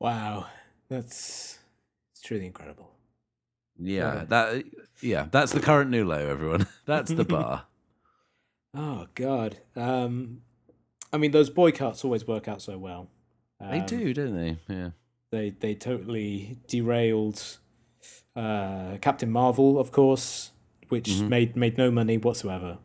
Wow, 0.00 0.46
that's 0.88 1.58
it's 2.12 2.20
truly 2.20 2.46
incredible. 2.46 2.90
Yeah, 3.78 4.24
that 4.28 4.64
yeah, 5.00 5.28
that's 5.30 5.52
the 5.52 5.60
current 5.60 5.90
new 5.90 6.04
low, 6.04 6.28
everyone. 6.28 6.66
That's 6.86 7.12
the 7.12 7.24
bar. 7.24 7.66
Oh 8.76 9.06
God. 9.14 9.58
Um, 9.74 10.42
I 11.12 11.16
mean, 11.16 11.30
those 11.30 11.48
boycotts 11.50 12.04
always 12.04 12.26
work 12.26 12.46
out 12.46 12.60
so 12.60 12.76
well. 12.76 13.08
they 13.60 13.80
Um, 13.80 13.86
do, 13.86 14.12
don't 14.12 14.34
they? 14.36 14.58
Yeah. 14.68 14.90
They 15.32 15.50
they 15.50 15.74
totally 15.74 16.58
derailed 16.68 17.58
uh, 18.36 18.98
Captain 19.00 19.30
Marvel, 19.30 19.78
of 19.78 19.90
course, 19.92 20.50
which 20.88 21.20
made 21.20 21.56
made 21.56 21.78
no 21.78 21.90
money 21.90 22.18
whatsoever. 22.18 22.78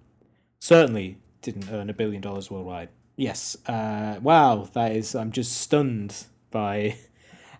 Certainly 0.60 1.18
didn't 1.42 1.70
earn 1.72 1.90
a 1.90 1.94
billion 1.94 2.22
dollars 2.22 2.50
worldwide. 2.50 2.90
Yes. 3.18 3.58
Uh, 3.68 4.20
wow, 4.22 4.70
that 4.74 4.96
is. 4.96 5.14
I'm 5.14 5.32
just 5.32 5.58
stunned 5.58 6.26
by 6.52 6.96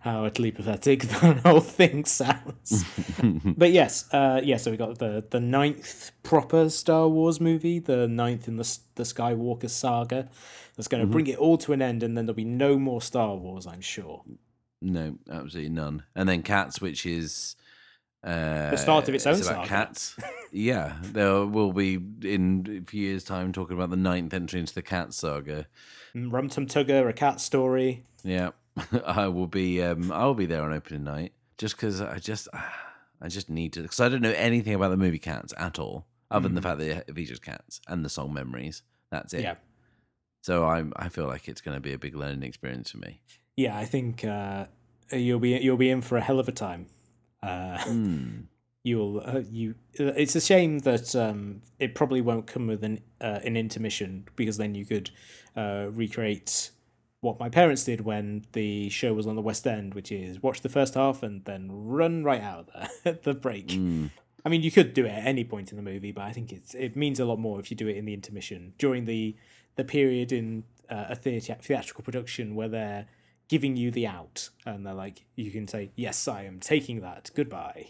how 0.02 0.26
utterly 0.26 0.52
pathetic 0.52 1.02
that 1.04 1.40
whole 1.40 1.60
thing 1.60 2.06
sounds. 2.06 2.84
but 3.58 3.72
yes, 3.72 4.12
uh, 4.14 4.42
yeah. 4.44 4.58
So 4.58 4.72
we 4.72 4.78
got 4.78 4.98
the 5.00 5.24
the 5.30 5.40
ninth 5.40 6.12
proper 6.24 6.70
Star 6.70 7.08
Wars 7.08 7.40
movie, 7.40 7.80
the 7.80 8.08
ninth 8.08 8.48
in 8.48 8.58
the 8.58 8.78
the 8.96 9.04
Skywalker 9.04 9.70
saga. 9.70 10.30
That's 10.76 10.88
going 10.88 11.02
to 11.02 11.08
bring 11.08 11.28
it 11.28 11.38
all 11.38 11.58
to 11.60 11.74
an 11.74 11.82
end, 11.82 12.02
and 12.02 12.18
then 12.18 12.26
there'll 12.26 12.36
be 12.36 12.46
no 12.46 12.78
more 12.78 13.02
Star 13.02 13.36
Wars. 13.36 13.68
I'm 13.68 13.82
sure. 13.82 14.24
No, 14.82 15.18
absolutely 15.30 15.70
none. 15.70 16.04
And 16.16 16.28
then 16.28 16.42
Cats, 16.42 16.82
which 16.82 17.06
is 17.06 17.56
uh, 18.24 18.72
the 18.72 18.78
start 18.78 19.08
of 19.08 19.16
its 19.16 19.26
own 19.26 19.36
about 19.36 19.46
saga. 19.46 19.68
cats. 19.68 20.16
yeah, 20.52 20.98
there 21.02 21.46
will 21.46 21.74
be 21.74 22.00
in 22.24 22.82
a 22.84 22.90
few 22.90 23.02
years' 23.02 23.24
time 23.24 23.52
talking 23.52 23.76
about 23.76 23.90
the 23.90 23.98
ninth 23.98 24.34
entry 24.34 24.60
into 24.60 24.74
the 24.74 24.82
Cat 24.82 25.14
saga. 25.14 25.68
Mm, 26.16 26.32
Rum 26.32 26.50
Tum 26.50 26.66
Tugger, 26.66 27.08
a 27.08 27.14
cat 27.14 27.40
story. 27.42 28.04
Yeah, 28.24 28.52
I 29.06 29.28
will 29.28 29.48
be. 29.48 29.82
Um, 29.82 30.12
I 30.12 30.26
will 30.26 30.34
be 30.34 30.46
there 30.46 30.64
on 30.64 30.74
opening 30.74 31.04
night 31.04 31.34
just 31.58 31.76
because 31.76 32.02
I 32.02 32.18
just, 32.20 32.48
I 33.22 33.28
just 33.28 33.50
need 33.50 33.74
to 33.74 33.82
because 33.82 34.00
I 34.00 34.10
don't 34.10 34.22
know 34.22 34.34
anything 34.36 34.74
about 34.74 34.90
the 34.90 34.98
movie 34.98 35.20
Cats 35.20 35.54
at 35.58 35.78
all, 35.80 36.06
other 36.30 36.48
than 36.48 36.56
the 36.56 36.62
fact 36.62 36.80
that 36.80 37.06
it 37.10 37.16
features 37.16 37.40
cats 37.40 37.82
and 37.88 38.04
the 38.06 38.10
song 38.10 38.34
Memories. 38.34 38.84
That's 39.12 39.34
it. 39.34 39.42
Yeah. 39.42 39.56
So 40.42 40.66
I'm. 40.66 40.94
I 40.96 41.10
feel 41.10 41.28
like 41.28 41.48
it's 41.48 41.62
going 41.62 41.76
to 41.76 41.82
be 41.82 41.94
a 41.94 41.98
big 41.98 42.16
learning 42.16 42.44
experience 42.44 42.92
for 42.92 42.98
me. 42.98 43.22
Yeah, 43.58 43.78
I 43.78 43.86
think 43.86 44.24
uh, 44.24 44.66
you'll 45.12 45.40
be 45.40 45.50
you'll 45.50 45.78
be 45.78 45.90
in 45.90 46.02
for 46.02 46.18
a 46.18 46.22
hell 46.22 46.40
of 46.40 46.48
a 46.48 46.54
time. 46.54 46.88
Uh, 47.44 47.78
Hmm. 47.80 48.28
You'll 48.84 49.20
uh, 49.24 49.44
you. 49.48 49.76
uh, 50.00 50.06
It's 50.18 50.36
a 50.36 50.42
shame 50.42 50.80
that 50.80 51.16
um, 51.16 51.62
it 51.78 51.94
probably 51.94 52.20
won't 52.20 52.48
come 52.48 52.66
with 52.66 52.84
an 52.84 53.02
uh, 53.20 53.38
an 53.44 53.56
intermission 53.56 54.26
because 54.36 54.58
then 54.58 54.74
you 54.74 54.86
could 54.88 55.12
uh, 55.56 55.86
recreate 55.92 56.72
what 57.22 57.40
my 57.40 57.50
parents 57.50 57.84
did 57.84 58.02
when 58.02 58.46
the 58.54 58.90
show 58.90 59.14
was 59.14 59.28
on 59.28 59.36
the 59.36 59.42
West 59.42 59.66
End, 59.66 59.94
which 59.94 60.12
is 60.12 60.42
watch 60.42 60.62
the 60.62 60.70
first 60.70 60.96
half 60.96 61.24
and 61.24 61.46
then 61.46 61.70
run 61.72 62.24
right 62.24 62.42
out 62.42 62.60
of 62.60 62.68
there 62.74 62.90
at 63.14 63.24
the 63.24 63.34
break. 63.34 63.72
Hmm. 63.72 64.08
I 64.44 64.50
mean, 64.50 64.64
you 64.64 64.72
could 64.72 64.96
do 64.96 65.06
it 65.06 65.12
at 65.12 65.26
any 65.26 65.44
point 65.44 65.72
in 65.72 65.78
the 65.78 65.84
movie, 65.84 66.12
but 66.12 66.24
I 66.24 66.32
think 66.32 66.52
it's 66.52 66.74
it 66.74 66.96
means 66.96 67.20
a 67.20 67.26
lot 67.26 67.40
more 67.40 67.60
if 67.60 67.70
you 67.70 67.78
do 67.78 67.88
it 67.88 67.96
in 67.96 68.06
the 68.06 68.14
intermission 68.14 68.74
during 68.80 69.06
the 69.06 69.36
the 69.76 69.84
period 69.84 70.32
in 70.32 70.64
uh, 70.90 71.06
a 71.10 71.16
theatre 71.16 71.56
theatrical 71.62 72.04
production 72.04 72.56
where 72.56 72.68
they're 72.68 73.06
giving 73.48 73.76
you 73.76 73.92
the 73.92 74.08
out 74.08 74.50
and 74.66 74.86
they're 74.86 74.96
like, 74.96 75.26
you 75.36 75.52
can 75.52 75.68
say, 75.68 75.92
"Yes, 75.96 76.28
I 76.28 76.44
am 76.44 76.60
taking 76.60 77.02
that. 77.02 77.30
Goodbye." 77.36 77.90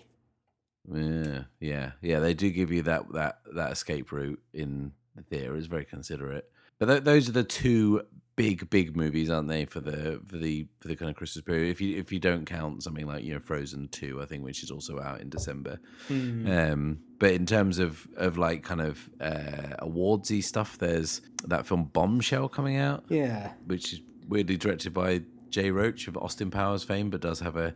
Yeah, 0.91 1.43
yeah, 1.59 1.91
yeah. 2.01 2.19
They 2.19 2.33
do 2.33 2.49
give 2.49 2.69
you 2.69 2.81
that 2.81 3.13
that 3.13 3.39
that 3.53 3.71
escape 3.71 4.11
route 4.11 4.41
in 4.53 4.91
the 5.15 5.21
theater. 5.21 5.55
It's 5.55 5.67
very 5.67 5.85
considerate. 5.85 6.51
But 6.79 6.87
th- 6.87 7.03
those 7.03 7.29
are 7.29 7.33
the 7.33 7.43
two 7.45 8.01
big 8.35 8.69
big 8.69 8.95
movies, 8.95 9.29
aren't 9.29 9.47
they? 9.47 9.65
For 9.65 9.79
the 9.79 10.21
for 10.25 10.37
the 10.37 10.67
for 10.79 10.87
the 10.87 10.95
kind 10.95 11.09
of 11.09 11.15
Christmas 11.15 11.43
period. 11.43 11.69
If 11.69 11.81
you 11.81 11.97
if 11.97 12.11
you 12.11 12.19
don't 12.19 12.45
count 12.45 12.83
something 12.83 13.05
like 13.05 13.23
you 13.23 13.33
know 13.33 13.39
Frozen 13.39 13.89
two, 13.89 14.21
I 14.21 14.25
think 14.25 14.43
which 14.43 14.63
is 14.63 14.71
also 14.71 14.99
out 14.99 15.21
in 15.21 15.29
December. 15.29 15.79
Um, 16.09 16.99
but 17.19 17.31
in 17.31 17.45
terms 17.45 17.79
of 17.79 18.07
of 18.17 18.37
like 18.37 18.63
kind 18.63 18.81
of 18.81 19.09
uh, 19.19 19.75
awardsy 19.79 20.43
stuff, 20.43 20.77
there's 20.77 21.21
that 21.45 21.65
film 21.65 21.85
Bombshell 21.85 22.49
coming 22.49 22.77
out 22.77 23.03
Yeah, 23.09 23.53
which 23.65 23.93
is 23.93 24.01
weirdly 24.27 24.57
directed 24.57 24.93
by 24.93 25.21
Jay 25.49 25.71
Roach 25.71 26.07
of 26.07 26.17
Austin 26.17 26.51
Powers 26.51 26.83
fame, 26.83 27.09
but 27.09 27.21
does 27.21 27.41
have 27.41 27.55
a 27.55 27.73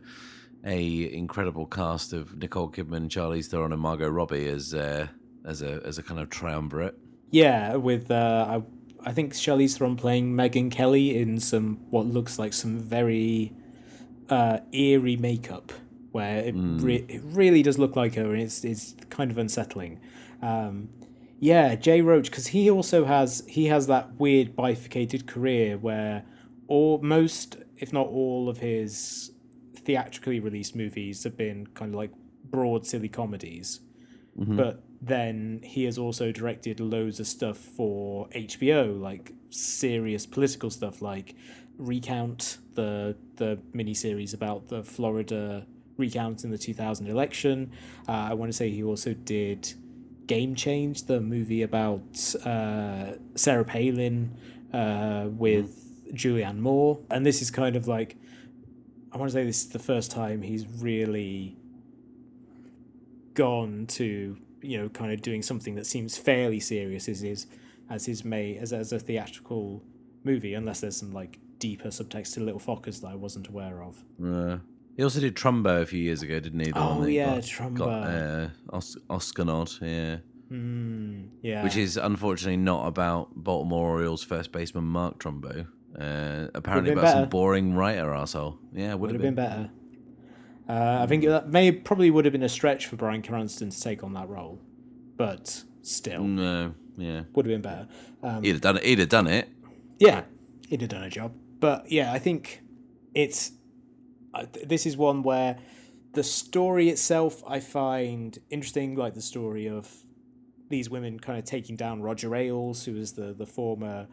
a 0.64 1.12
incredible 1.12 1.66
cast 1.66 2.12
of 2.12 2.36
Nicole 2.36 2.70
Kidman, 2.70 3.08
Charlize 3.08 3.46
Theron, 3.46 3.72
and 3.72 3.80
Margot 3.80 4.08
Robbie 4.08 4.48
as 4.48 4.74
uh, 4.74 5.08
as 5.44 5.62
a 5.62 5.80
as 5.84 5.98
a 5.98 6.02
kind 6.02 6.18
of 6.18 6.30
triumvirate. 6.30 6.98
yeah. 7.30 7.76
With 7.76 8.10
uh, 8.10 8.62
I, 9.06 9.12
think 9.12 9.32
Charlize 9.32 9.78
Theron 9.78 9.96
playing 9.96 10.34
Megyn 10.34 10.70
Kelly 10.70 11.16
in 11.16 11.40
some 11.40 11.78
what 11.90 12.06
looks 12.06 12.38
like 12.38 12.52
some 12.52 12.78
very 12.78 13.52
uh, 14.28 14.58
eerie 14.72 15.16
makeup, 15.16 15.72
where 16.12 16.38
it, 16.40 16.54
re- 16.56 17.04
it 17.08 17.22
really 17.24 17.62
does 17.62 17.78
look 17.78 17.96
like 17.96 18.14
her, 18.16 18.32
and 18.32 18.42
it's 18.42 18.64
it's 18.64 18.94
kind 19.08 19.30
of 19.30 19.38
unsettling. 19.38 20.00
Um, 20.42 20.88
yeah, 21.38 21.74
Jay 21.74 22.00
Roach, 22.00 22.30
because 22.30 22.48
he 22.48 22.70
also 22.70 23.04
has 23.04 23.44
he 23.46 23.66
has 23.66 23.86
that 23.88 24.14
weird 24.18 24.56
bifurcated 24.56 25.26
career 25.26 25.76
where 25.78 26.24
all 26.66 26.98
most, 27.02 27.56
if 27.76 27.92
not 27.92 28.06
all, 28.06 28.48
of 28.48 28.58
his 28.58 29.32
theatrically 29.76 30.40
released 30.40 30.74
movies 30.74 31.22
have 31.24 31.36
been 31.36 31.66
kind 31.68 31.92
of 31.94 31.96
like 31.96 32.10
broad 32.44 32.86
silly 32.86 33.08
comedies, 33.08 33.80
but 34.56 34.82
then 35.00 35.60
he 35.62 35.84
has 35.84 35.98
also 35.98 36.32
directed 36.32 36.80
loads 36.80 37.20
of 37.20 37.26
stuff 37.26 37.58
for 37.58 38.28
HBO, 38.28 39.00
like 39.00 39.32
serious 39.50 40.26
political 40.26 40.70
stuff, 40.70 41.02
like 41.02 41.34
Recount, 41.78 42.58
the 42.74 43.16
the 43.36 43.58
miniseries 43.74 44.32
about 44.32 44.68
the 44.68 44.82
Florida 44.82 45.66
recount 45.96 46.44
in 46.44 46.50
the 46.50 46.58
2000 46.58 47.06
election. 47.06 47.72
Uh, 48.08 48.12
I 48.12 48.34
want 48.34 48.50
to 48.50 48.56
say 48.56 48.70
he 48.70 48.82
also 48.82 49.14
did 49.14 49.74
Game 50.26 50.54
Change, 50.54 51.04
the 51.04 51.20
movie 51.20 51.62
about 51.62 52.34
uh, 52.44 53.12
Sarah 53.34 53.64
Palin 53.64 54.36
uh, 54.72 55.26
with 55.28 56.14
Julianne 56.14 56.58
Moore, 56.58 57.00
and 57.10 57.24
this 57.24 57.42
is 57.42 57.50
kind 57.50 57.76
of 57.76 57.86
like 57.88 58.16
I 59.12 59.18
want 59.18 59.30
to 59.30 59.34
say 59.34 59.44
this 59.44 59.62
is 59.62 59.68
the 59.68 59.78
first 59.78 60.10
time 60.10 60.42
he's 60.42 60.66
really 60.66 61.56
gone 63.34 63.86
to 63.86 64.38
you 64.62 64.78
know 64.78 64.88
kind 64.88 65.12
of 65.12 65.22
doing 65.22 65.42
something 65.42 65.74
that 65.76 65.86
seems 65.86 66.16
fairly 66.16 66.60
serious 66.60 67.08
as 67.08 67.20
his 67.20 67.46
as 67.90 68.06
his 68.06 68.24
may 68.24 68.56
as 68.56 68.72
as 68.72 68.92
a 68.92 68.98
theatrical 68.98 69.82
movie, 70.24 70.54
unless 70.54 70.80
there's 70.80 70.96
some 70.96 71.12
like 71.12 71.38
deeper 71.58 71.88
subtext 71.88 72.34
to 72.34 72.40
Little 72.40 72.60
Fockers 72.60 73.00
that 73.00 73.08
I 73.08 73.14
wasn't 73.14 73.48
aware 73.48 73.82
of. 73.82 74.02
Uh, 74.22 74.58
he 74.96 75.02
also 75.02 75.20
did 75.20 75.34
Trumbo 75.36 75.82
a 75.82 75.86
few 75.86 76.00
years 76.00 76.22
ago, 76.22 76.40
didn't 76.40 76.60
he? 76.60 76.70
The 76.70 76.78
Oh, 76.78 76.98
one 77.00 77.10
yeah, 77.10 77.34
got, 77.34 77.42
Trumbo. 77.44 77.76
got 77.76 78.02
uh, 78.04 78.48
Os- 78.72 78.96
Oscar 79.10 79.44
nod, 79.44 79.70
yeah. 79.80 80.16
Mm, 80.50 81.28
yeah, 81.42 81.62
Which 81.64 81.76
is 81.76 81.96
unfortunately 81.96 82.56
not 82.56 82.86
about 82.86 83.30
Baltimore 83.34 83.88
Orioles 83.90 84.22
first 84.22 84.52
baseman 84.52 84.84
Mark 84.84 85.18
Trumbo. 85.18 85.66
Uh, 85.98 86.48
apparently 86.54 86.90
been 86.90 86.98
about 86.98 87.12
some 87.12 87.28
boring 87.28 87.74
writer 87.74 88.14
asshole. 88.14 88.58
Yeah, 88.72 88.94
would, 88.94 89.10
have 89.10 89.20
have 89.20 89.22
been 89.22 89.34
better. 89.34 89.70
Uh, 90.68 90.98
I 91.02 91.06
think 91.06 91.24
that 91.24 91.48
may 91.48 91.70
probably 91.72 92.10
would 92.10 92.24
have 92.24 92.32
been 92.32 92.42
a 92.42 92.48
stretch 92.48 92.86
for 92.86 92.96
Bryan 92.96 93.22
Cranston 93.22 93.70
to 93.70 93.80
take 93.80 94.02
on 94.02 94.14
that 94.14 94.28
role, 94.28 94.60
but 95.16 95.62
still 95.82 96.24
No, 96.24 96.74
yeah. 96.96 97.22
would 97.34 97.46
have 97.46 97.52
been 97.54 97.62
better. 97.62 97.86
Um, 98.22 98.42
He'd 98.42 98.52
have 98.52 98.60
done 98.60 98.76
it. 98.78 98.84
He'd 98.84 98.98
have 98.98 99.08
done 99.08 99.26
it. 99.28 99.48
yeah, 99.98 100.24
he'd 100.68 100.80
have 100.80 100.90
done 100.90 101.04
a 101.04 101.10
job. 101.10 101.32
But 101.60 101.90
yeah, 101.90 102.12
I 102.12 102.18
think 102.18 102.62
it's 103.14 103.52
uh, 104.34 104.46
this 104.66 104.86
is 104.86 104.96
one 104.96 105.22
where 105.22 105.56
the 106.14 106.24
story 106.24 106.88
itself 106.88 107.42
I 107.46 107.60
find 107.60 108.36
interesting, 108.50 108.96
like 108.96 109.14
the 109.14 109.22
story 109.22 109.68
of 109.68 109.88
these 110.68 110.90
women 110.90 111.20
kind 111.20 111.38
of 111.38 111.44
taking 111.44 111.76
down 111.76 112.02
Roger 112.02 112.34
Ailes, 112.34 112.84
who 112.84 112.94
was 112.94 113.12
the 113.12 113.32
the 113.32 113.46
former 113.46 114.08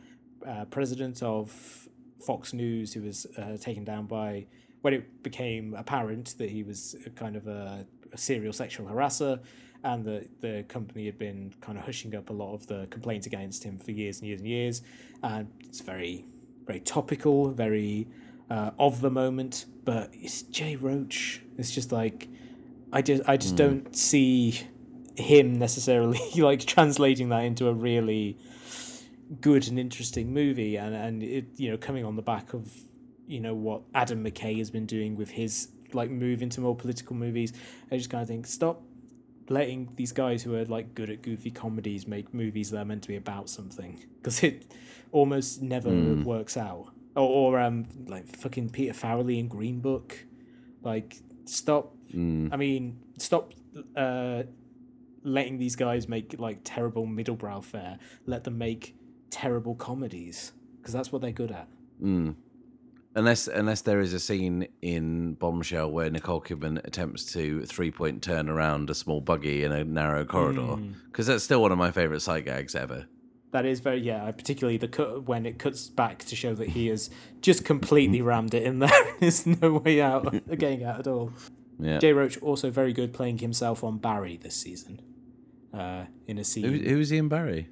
uh, 0.47 0.65
president 0.65 1.23
of 1.23 1.87
Fox 2.25 2.53
News, 2.53 2.93
who 2.93 3.01
was 3.01 3.25
uh, 3.37 3.57
taken 3.59 3.83
down 3.83 4.05
by 4.05 4.45
when 4.83 4.93
it 4.93 5.23
became 5.23 5.73
apparent 5.75 6.35
that 6.37 6.49
he 6.49 6.61
was 6.61 6.93
a 7.05 7.09
kind 7.09 7.37
of 7.37 7.47
a, 7.47 7.87
a 8.11 8.17
serial 8.17 8.51
sexual 8.51 8.85
harasser, 8.85 9.39
and 9.83 10.03
the 10.03 10.27
the 10.41 10.65
company 10.67 11.05
had 11.05 11.17
been 11.17 11.53
kind 11.61 11.77
of 11.77 11.85
hushing 11.85 12.13
up 12.15 12.29
a 12.29 12.33
lot 12.33 12.53
of 12.53 12.67
the 12.67 12.85
complaints 12.89 13.25
against 13.25 13.63
him 13.63 13.79
for 13.79 13.91
years 13.91 14.19
and 14.19 14.27
years 14.27 14.41
and 14.41 14.49
years, 14.49 14.81
and 15.23 15.49
it's 15.61 15.79
very 15.79 16.25
very 16.65 16.81
topical, 16.81 17.51
very 17.51 18.07
uh, 18.49 18.71
of 18.77 18.99
the 18.99 19.09
moment. 19.09 19.65
But 19.85 20.09
it's 20.13 20.41
Jay 20.41 20.75
Roach. 20.75 21.41
It's 21.57 21.71
just 21.71 21.93
like 21.93 22.27
I 22.91 23.01
just 23.01 23.23
I 23.25 23.37
just 23.37 23.55
don't 23.55 23.95
see 23.95 24.59
him 25.15 25.59
necessarily 25.59 26.19
like 26.41 26.65
translating 26.65 27.29
that 27.29 27.45
into 27.45 27.69
a 27.69 27.73
really 27.73 28.37
good 29.39 29.65
and 29.69 29.79
interesting 29.79 30.33
movie 30.33 30.75
and 30.75 30.93
and 30.93 31.23
it 31.23 31.45
you 31.55 31.71
know 31.71 31.77
coming 31.77 32.03
on 32.03 32.15
the 32.17 32.21
back 32.21 32.53
of 32.53 32.69
you 33.27 33.39
know 33.39 33.53
what 33.53 33.81
Adam 33.93 34.23
McKay 34.23 34.57
has 34.57 34.69
been 34.69 34.85
doing 34.85 35.15
with 35.15 35.31
his 35.31 35.69
like 35.93 36.09
move 36.09 36.41
into 36.41 36.61
more 36.61 36.75
political 36.75 37.15
movies. 37.15 37.53
I 37.91 37.97
just 37.97 38.09
kind 38.09 38.21
of 38.21 38.27
think 38.27 38.47
stop 38.47 38.81
letting 39.49 39.91
these 39.95 40.11
guys 40.11 40.41
who 40.41 40.55
are 40.55 40.65
like 40.65 40.95
good 40.95 41.09
at 41.09 41.21
goofy 41.21 41.51
comedies 41.51 42.07
make 42.07 42.33
movies 42.33 42.71
that 42.71 42.79
are 42.79 42.85
meant 42.85 43.01
to 43.03 43.09
be 43.09 43.15
about 43.17 43.49
something 43.49 44.03
because 44.17 44.41
it 44.43 44.65
almost 45.11 45.61
never 45.61 45.89
works 46.23 46.57
out. 46.57 46.87
Or, 47.15 47.53
or 47.53 47.59
um 47.59 47.85
like 48.07 48.27
fucking 48.35 48.69
Peter 48.69 48.93
Farrelly 48.93 49.39
in 49.39 49.47
Green 49.47 49.79
Book. 49.79 50.25
Like 50.81 51.17
stop 51.45 51.93
I 52.53 52.57
mean 52.57 52.99
stop 53.17 53.53
uh 53.95 54.43
letting 55.23 55.57
these 55.57 55.75
guys 55.75 56.07
make 56.09 56.35
like 56.39 56.59
terrible 56.63 57.05
middlebrow 57.07 57.63
fare. 57.63 57.99
Let 58.25 58.43
them 58.43 58.57
make 58.57 58.95
terrible 59.29 59.75
comedies 59.75 60.51
because 60.77 60.93
that's 60.93 61.11
what 61.11 61.21
they're 61.21 61.31
good 61.31 61.51
at. 61.51 61.67
Unless 63.15 63.47
unless 63.47 63.81
there 63.81 63.99
is 63.99 64.11
a 64.13 64.19
scene 64.19 64.67
in 64.81 65.35
Bombshell 65.35 65.91
where 65.91 66.09
Nicole 66.09 66.41
Kidman 66.41 66.83
attempts 66.83 67.25
to 67.33 67.63
three 67.65 67.91
point 67.91 68.23
turn 68.23 68.49
around 68.49 68.89
a 68.89 68.95
small 68.95 69.21
buggy 69.21 69.63
in 69.63 69.71
a 69.71 69.83
narrow 69.83 70.25
corridor, 70.25 70.77
because 71.11 71.27
that's 71.27 71.43
still 71.43 71.61
one 71.61 71.71
of 71.71 71.77
my 71.77 71.91
favorite 71.91 72.21
sight 72.21 72.45
gags 72.45 72.73
ever. 72.73 73.05
That 73.51 73.67
is 73.67 73.81
very 73.81 73.99
yeah, 73.99 74.31
particularly 74.31 74.77
the 74.77 74.87
cut 74.87 75.27
when 75.27 75.45
it 75.45 75.59
cuts 75.59 75.87
back 75.89 76.25
to 76.25 76.35
show 76.35 76.55
that 76.55 76.69
he 76.69 76.87
has 76.87 77.11
just 77.41 77.63
completely 77.63 78.19
rammed 78.23 78.55
it 78.55 78.63
in 78.63 78.79
there. 78.79 78.89
There's 79.19 79.45
no 79.45 79.73
way 79.73 80.01
out, 80.01 80.33
getting 80.57 80.83
out 80.83 80.99
at 81.01 81.07
all. 81.07 81.31
Yeah. 81.79 81.99
Jay 81.99 82.13
Roach 82.13 82.39
also 82.41 82.71
very 82.71 82.93
good 82.93 83.13
playing 83.13 83.37
himself 83.39 83.83
on 83.83 83.99
Barry 83.99 84.37
this 84.37 84.55
season. 84.55 85.01
Uh, 85.71 86.05
in 86.27 86.39
a 86.39 86.43
scene 86.43 86.83
who 86.83 86.97
was 86.97 87.09
he 87.09 87.17
in 87.17 87.29
Barry? 87.29 87.67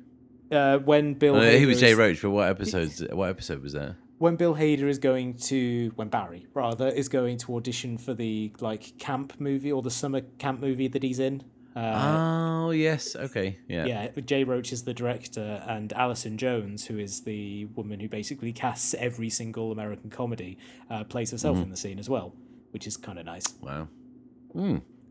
uh, 0.51 0.77
when 0.79 1.13
Bill 1.15 1.35
Oh, 1.35 1.51
he 1.57 1.65
was 1.65 1.79
Jay 1.79 1.95
Roach. 1.95 2.21
but 2.21 2.29
what 2.29 2.47
episodes? 2.55 3.03
What 3.11 3.29
episode 3.29 3.63
was 3.63 3.73
that? 3.73 3.95
When 4.21 4.35
Bill 4.35 4.53
Hader 4.53 4.83
is 4.83 4.99
going 4.99 5.33
to 5.49 5.91
when 5.95 6.09
Barry 6.09 6.45
rather 6.53 6.87
is 6.87 7.09
going 7.09 7.39
to 7.39 7.55
audition 7.55 7.97
for 7.97 8.13
the 8.13 8.51
like 8.59 8.99
camp 8.99 9.33
movie 9.39 9.71
or 9.71 9.81
the 9.81 9.89
summer 9.89 10.21
camp 10.37 10.61
movie 10.61 10.87
that 10.89 11.01
he's 11.01 11.17
in. 11.17 11.43
Uh, 11.75 12.67
oh 12.67 12.69
yes, 12.69 13.15
okay, 13.15 13.57
yeah, 13.67 13.85
yeah, 13.85 14.09
Jay 14.23 14.43
Roach 14.43 14.71
is 14.71 14.83
the 14.83 14.93
director, 14.93 15.63
and 15.67 15.91
Allison 15.93 16.37
Jones, 16.37 16.85
who 16.85 16.99
is 16.99 17.21
the 17.21 17.65
woman 17.73 17.99
who 17.99 18.07
basically 18.07 18.53
casts 18.53 18.93
every 18.93 19.31
single 19.31 19.71
American 19.71 20.11
comedy, 20.11 20.59
uh, 20.91 21.03
plays 21.03 21.31
herself 21.31 21.57
in 21.57 21.71
the 21.71 21.77
scene 21.77 21.97
as 21.97 22.07
well, 22.07 22.35
which 22.69 22.85
is 22.85 22.97
kind 22.97 23.17
of 23.17 23.25
nice. 23.25 23.55
Wow. 23.59 23.87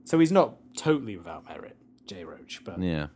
So 0.04 0.20
he's 0.20 0.30
not 0.30 0.54
totally 0.76 1.16
without 1.16 1.48
merit, 1.48 1.76
Jay 2.06 2.22
Roach, 2.22 2.60
but 2.64 2.80
Yeah. 2.80 3.08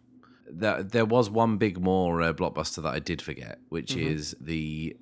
That 0.50 0.90
there 0.90 1.06
was 1.06 1.30
one 1.30 1.56
big 1.56 1.80
more 1.80 2.20
uh, 2.20 2.32
blockbuster 2.32 2.82
that 2.82 2.94
I 2.94 2.98
did 2.98 3.22
forget, 3.22 3.60
which 3.68 3.96
is 3.96 4.34
the 4.40 4.96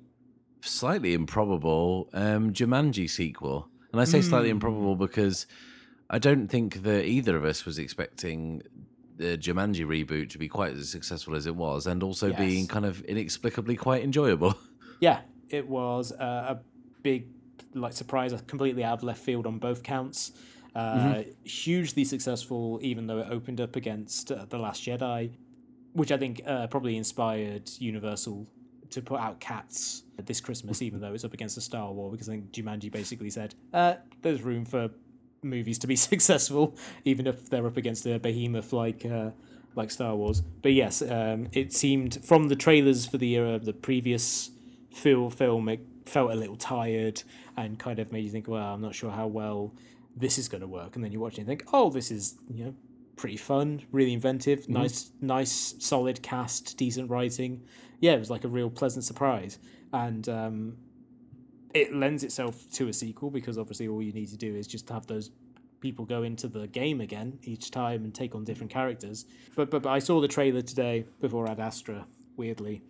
slightly 0.67 1.13
improbable 1.13 2.09
um, 2.13 2.53
Jumanji 2.53 3.09
sequel. 3.09 3.69
And 3.91 4.01
I 4.01 4.05
say 4.05 4.21
slightly 4.21 4.49
improbable 4.49 4.95
because 4.95 5.45
I 6.09 6.17
don't 6.17 6.47
think 6.47 6.81
that 6.83 7.05
either 7.05 7.37
of 7.37 7.45
us 7.45 7.63
was 7.65 7.77
expecting 7.77 8.63
the 9.17 9.37
Jumanji 9.37 9.85
reboot 9.85 10.29
to 10.31 10.39
be 10.39 10.47
quite 10.47 10.73
as 10.73 10.89
successful 10.89 11.35
as 11.35 11.45
it 11.45 11.55
was, 11.55 11.85
and 11.85 12.01
also 12.01 12.29
Yes. 12.29 12.39
being 12.39 12.67
kind 12.67 12.85
of 12.85 13.03
inexplicably 13.03 13.75
quite 13.75 14.03
enjoyable. 14.03 14.55
yeah, 14.99 15.21
it 15.49 15.67
was 15.67 16.11
uh, 16.13 16.55
a 16.57 16.59
big 17.03 17.27
like 17.75 17.93
surprise, 17.93 18.33
completely 18.47 18.83
out 18.83 18.99
of 18.99 19.03
left 19.03 19.21
field 19.21 19.45
on 19.45 19.59
both 19.59 19.83
counts. 19.83 20.31
Uh, 20.75 21.23
Hugely 21.43 22.03
successful, 22.03 22.79
even 22.81 23.05
though 23.05 23.19
it 23.19 23.27
opened 23.29 23.61
up 23.61 23.75
against 23.75 24.31
uh, 24.31 24.45
the 24.49 24.57
Last 24.57 24.83
Jedi, 24.83 25.31
which 25.93 26.11
I 26.11 26.17
think 26.17 26.41
uh, 26.47 26.65
probably 26.67 26.97
inspired 26.97 27.69
Universal 27.77 28.47
to 28.89 29.01
put 29.01 29.19
out 29.19 29.39
Cats 29.39 30.02
this 30.17 30.39
Christmas, 30.41 30.81
even 30.81 31.01
though 31.01 31.13
it's 31.13 31.23
up 31.23 31.33
against 31.33 31.57
a 31.57 31.61
Star 31.61 31.91
Wars. 31.91 32.11
Because 32.11 32.29
I 32.29 32.33
think 32.33 32.51
Jumanji 32.51 32.91
basically 32.91 33.29
said, 33.29 33.55
uh, 33.73 33.95
"There's 34.21 34.41
room 34.41 34.65
for 34.65 34.89
movies 35.41 35.79
to 35.79 35.87
be 35.87 35.95
successful, 36.11 36.75
even 37.05 37.27
if 37.27 37.49
they're 37.49 37.65
up 37.65 37.77
against 37.77 38.05
a 38.05 38.19
behemoth 38.19 38.73
like 38.73 39.05
uh, 39.05 39.31
like 39.75 39.91
Star 39.91 40.15
Wars." 40.15 40.41
But 40.41 40.73
yes, 40.73 41.01
um, 41.01 41.47
it 41.51 41.73
seemed 41.73 42.23
from 42.23 42.49
the 42.49 42.55
trailers 42.55 43.05
for 43.05 43.17
the 43.17 43.37
uh, 43.37 43.57
the 43.57 43.73
previous 43.73 44.51
film, 44.93 45.31
film 45.31 45.69
it 45.69 45.81
felt 46.05 46.31
a 46.31 46.35
little 46.35 46.57
tired 46.57 47.23
and 47.57 47.79
kind 47.79 47.99
of 47.99 48.11
made 48.11 48.23
you 48.23 48.31
think, 48.31 48.47
"Well, 48.47 48.73
I'm 48.73 48.81
not 48.81 48.95
sure 48.95 49.11
how 49.11 49.27
well 49.27 49.73
this 50.15 50.37
is 50.37 50.47
going 50.47 50.61
to 50.61 50.67
work." 50.67 50.95
And 50.95 51.03
then 51.03 51.11
you 51.11 51.19
watch 51.19 51.33
it 51.33 51.39
and 51.39 51.47
think, 51.47 51.65
"Oh, 51.73 51.89
this 51.89 52.11
is 52.11 52.35
you 52.49 52.65
know." 52.65 52.75
Pretty 53.15 53.37
fun, 53.37 53.83
really 53.91 54.11
inventive, 54.11 54.67
nice, 54.67 55.11
nice, 55.21 55.75
solid 55.77 56.23
cast, 56.23 56.75
decent 56.79 57.11
writing. 57.11 57.61
Yeah, 57.99 58.13
it 58.13 58.19
was 58.19 58.31
like 58.31 58.43
a 58.43 58.47
real 58.47 58.71
pleasant 58.71 59.05
surprise, 59.05 59.59
and 59.93 60.27
um, 60.27 60.77
it 61.73 61.95
lends 61.95 62.23
itself 62.23 62.69
to 62.73 62.87
a 62.87 62.93
sequel 62.93 63.29
because 63.29 63.57
obviously 63.57 63.87
all 63.87 64.01
you 64.01 64.11
need 64.11 64.29
to 64.29 64.37
do 64.37 64.55
is 64.55 64.67
just 64.67 64.89
have 64.89 65.07
those 65.07 65.31
people 65.79 66.05
go 66.05 66.23
into 66.23 66.47
the 66.47 66.67
game 66.67 67.01
again 67.01 67.37
each 67.43 67.69
time 67.69 68.03
and 68.03 68.13
take 68.13 68.35
on 68.35 68.43
different 68.43 68.71
characters. 68.71 69.25
But 69.55 69.69
but, 69.69 69.83
but 69.83 69.89
I 69.89 69.99
saw 69.99 70.19
the 70.19 70.27
trailer 70.27 70.61
today 70.61 71.05
before 71.21 71.49
Ad 71.49 71.59
Astra, 71.59 72.05
weirdly, 72.35 72.81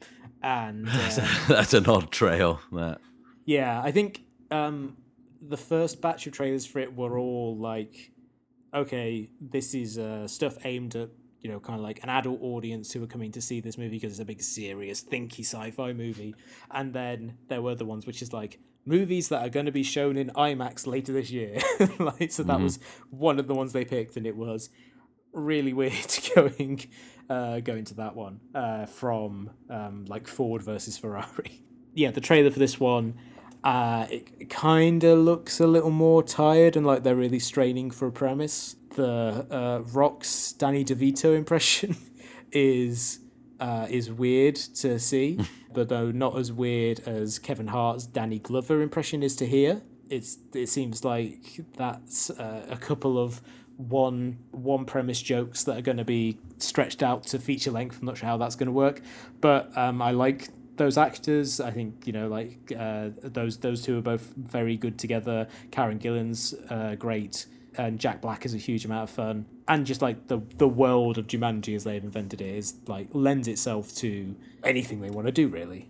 and 0.42 0.88
uh, 0.92 1.28
That's 1.48 1.74
an 1.74 1.88
odd 1.88 2.12
trail. 2.12 2.60
That 2.72 3.00
yeah, 3.46 3.82
I 3.82 3.92
think 3.92 4.24
um, 4.52 4.98
the 5.42 5.58
first 5.58 6.02
batch 6.02 6.26
of 6.28 6.34
trailers 6.34 6.66
for 6.66 6.80
it 6.80 6.96
were 6.96 7.18
all 7.20 7.58
like, 7.58 8.12
okay, 8.74 9.30
this 9.42 9.74
is 9.74 9.98
uh, 9.98 10.28
stuff 10.28 10.58
aimed 10.66 10.96
at 10.96 11.10
you 11.44 11.52
know 11.52 11.60
kind 11.60 11.78
of 11.78 11.84
like 11.84 12.02
an 12.02 12.10
adult 12.10 12.42
audience 12.42 12.94
who 12.94 13.04
are 13.04 13.08
coming 13.08 13.32
to 13.34 13.42
see 13.42 13.60
this 13.60 13.78
movie 13.78 13.98
because 13.98 14.14
it's 14.14 14.20
a 14.22 14.26
big 14.26 14.42
serious 14.42 15.04
thinky 15.04 15.42
sci-fi 15.42 15.94
movie, 15.94 16.34
and 16.72 16.94
then 16.94 17.38
there 17.50 17.62
were 17.62 17.76
the 17.76 17.86
ones 17.86 18.08
which 18.08 18.22
is 18.22 18.34
like 18.34 18.60
movies 18.86 19.30
that 19.30 19.46
are 19.46 19.50
going 19.50 19.66
to 19.66 19.72
be 19.72 19.84
shown 19.84 20.18
in 20.18 20.30
IMAX 20.30 20.88
later 20.88 21.12
this 21.12 21.30
year. 21.30 21.60
like 22.00 22.32
so 22.32 22.44
that 22.44 22.60
was 22.62 22.80
one 23.12 23.40
of 23.40 23.48
the 23.48 23.54
ones 23.54 23.74
they 23.74 23.86
picked, 23.86 24.16
and 24.16 24.26
it 24.26 24.38
was 24.38 24.70
really 25.34 25.74
weird 25.82 26.18
going 26.36 26.82
uh, 27.30 27.60
going 27.60 27.84
to 27.86 27.96
that 27.96 28.16
one 28.16 28.40
uh, 28.56 28.86
from 28.86 29.50
um, 29.70 30.06
like 30.08 30.28
Ford 30.28 30.64
versus 30.64 30.98
Ferrari. 30.98 31.62
yeah, 31.94 32.12
the 32.12 32.22
trailer 32.22 32.52
for 32.52 32.60
this 32.60 32.80
one, 32.80 33.16
uh, 33.64 34.08
it 34.10 34.50
kind 34.50 35.04
of 35.04 35.20
looks 35.20 35.60
a 35.60 35.68
little 35.68 35.90
more 35.90 36.22
tired 36.22 36.76
and 36.76 36.86
like 36.86 37.04
they're 37.04 37.16
really 37.16 37.40
straining 37.40 37.92
for 37.92 38.08
a 38.08 38.12
premise. 38.12 38.76
The 38.96 39.48
uh, 39.50 39.84
Rock's 39.92 40.54
Danny 40.54 40.84
DeVito 40.84 41.36
impression 41.36 41.96
is 42.52 43.20
uh, 43.60 43.88
is 43.90 44.12
weird 44.12 44.56
to 44.56 45.00
see, 45.00 45.40
but 45.74 45.88
though 45.88 46.12
not 46.12 46.38
as 46.38 46.52
weird 46.52 47.00
as 47.02 47.40
Kevin 47.40 47.68
Hart's 47.68 48.06
Danny 48.06 48.40
Glover 48.40 48.82
impression 48.82 49.24
is 49.24 49.36
to 49.38 49.46
hear. 49.46 49.82
It's 50.10 50.38
it 50.54 50.68
seems 50.68 51.06
like 51.06 51.62
that's 51.78 52.30
uh, 52.30 52.66
a 52.70 52.78
couple 52.78 53.18
of 53.18 53.42
one 53.78 54.40
one 54.52 54.86
premise 54.86 55.22
jokes 55.22 55.64
that 55.64 55.78
are 55.78 55.82
going 55.82 55.98
to 55.98 56.06
be 56.06 56.38
stretched 56.58 57.02
out 57.02 57.24
to 57.28 57.40
feature 57.40 57.72
length. 57.72 58.00
I'm 58.02 58.08
not 58.08 58.18
sure 58.18 58.28
how 58.28 58.38
that's 58.38 58.56
going 58.56 58.68
to 58.68 58.74
work, 58.74 59.02
but 59.40 59.76
um, 59.78 60.02
I 60.02 60.12
like 60.12 60.50
those 60.76 60.98
actors. 60.98 61.60
I 61.60 61.72
think 61.72 62.06
you 62.08 62.14
know 62.14 62.28
like 62.28 62.72
uh, 62.78 63.10
those 63.22 63.58
those 63.58 63.82
two 63.82 63.98
are 63.98 64.02
both 64.02 64.34
very 64.36 64.78
good 64.78 64.98
together. 64.98 65.48
Karen 65.72 66.00
Gillan's 66.00 66.54
uh, 66.70 66.96
great, 66.96 67.46
and 67.78 68.00
Jack 68.00 68.22
Black 68.22 68.46
is 68.46 68.54
a 68.54 68.58
huge 68.58 68.86
amount 68.86 69.10
of 69.10 69.16
fun. 69.16 69.46
And 69.68 69.86
just 69.86 70.02
like 70.02 70.28
the 70.28 70.40
the 70.58 70.68
world 70.68 71.18
of 71.18 71.28
Jumanji 71.28 71.76
as 71.76 71.84
they've 71.84 72.04
invented 72.04 72.42
it 72.42 72.56
is 72.56 72.76
like 72.88 73.08
lends 73.14 73.48
itself 73.48 73.94
to 73.96 74.36
anything 74.64 75.02
they 75.02 75.10
want 75.10 75.28
to 75.28 75.32
do 75.32 75.48
really. 75.48 75.90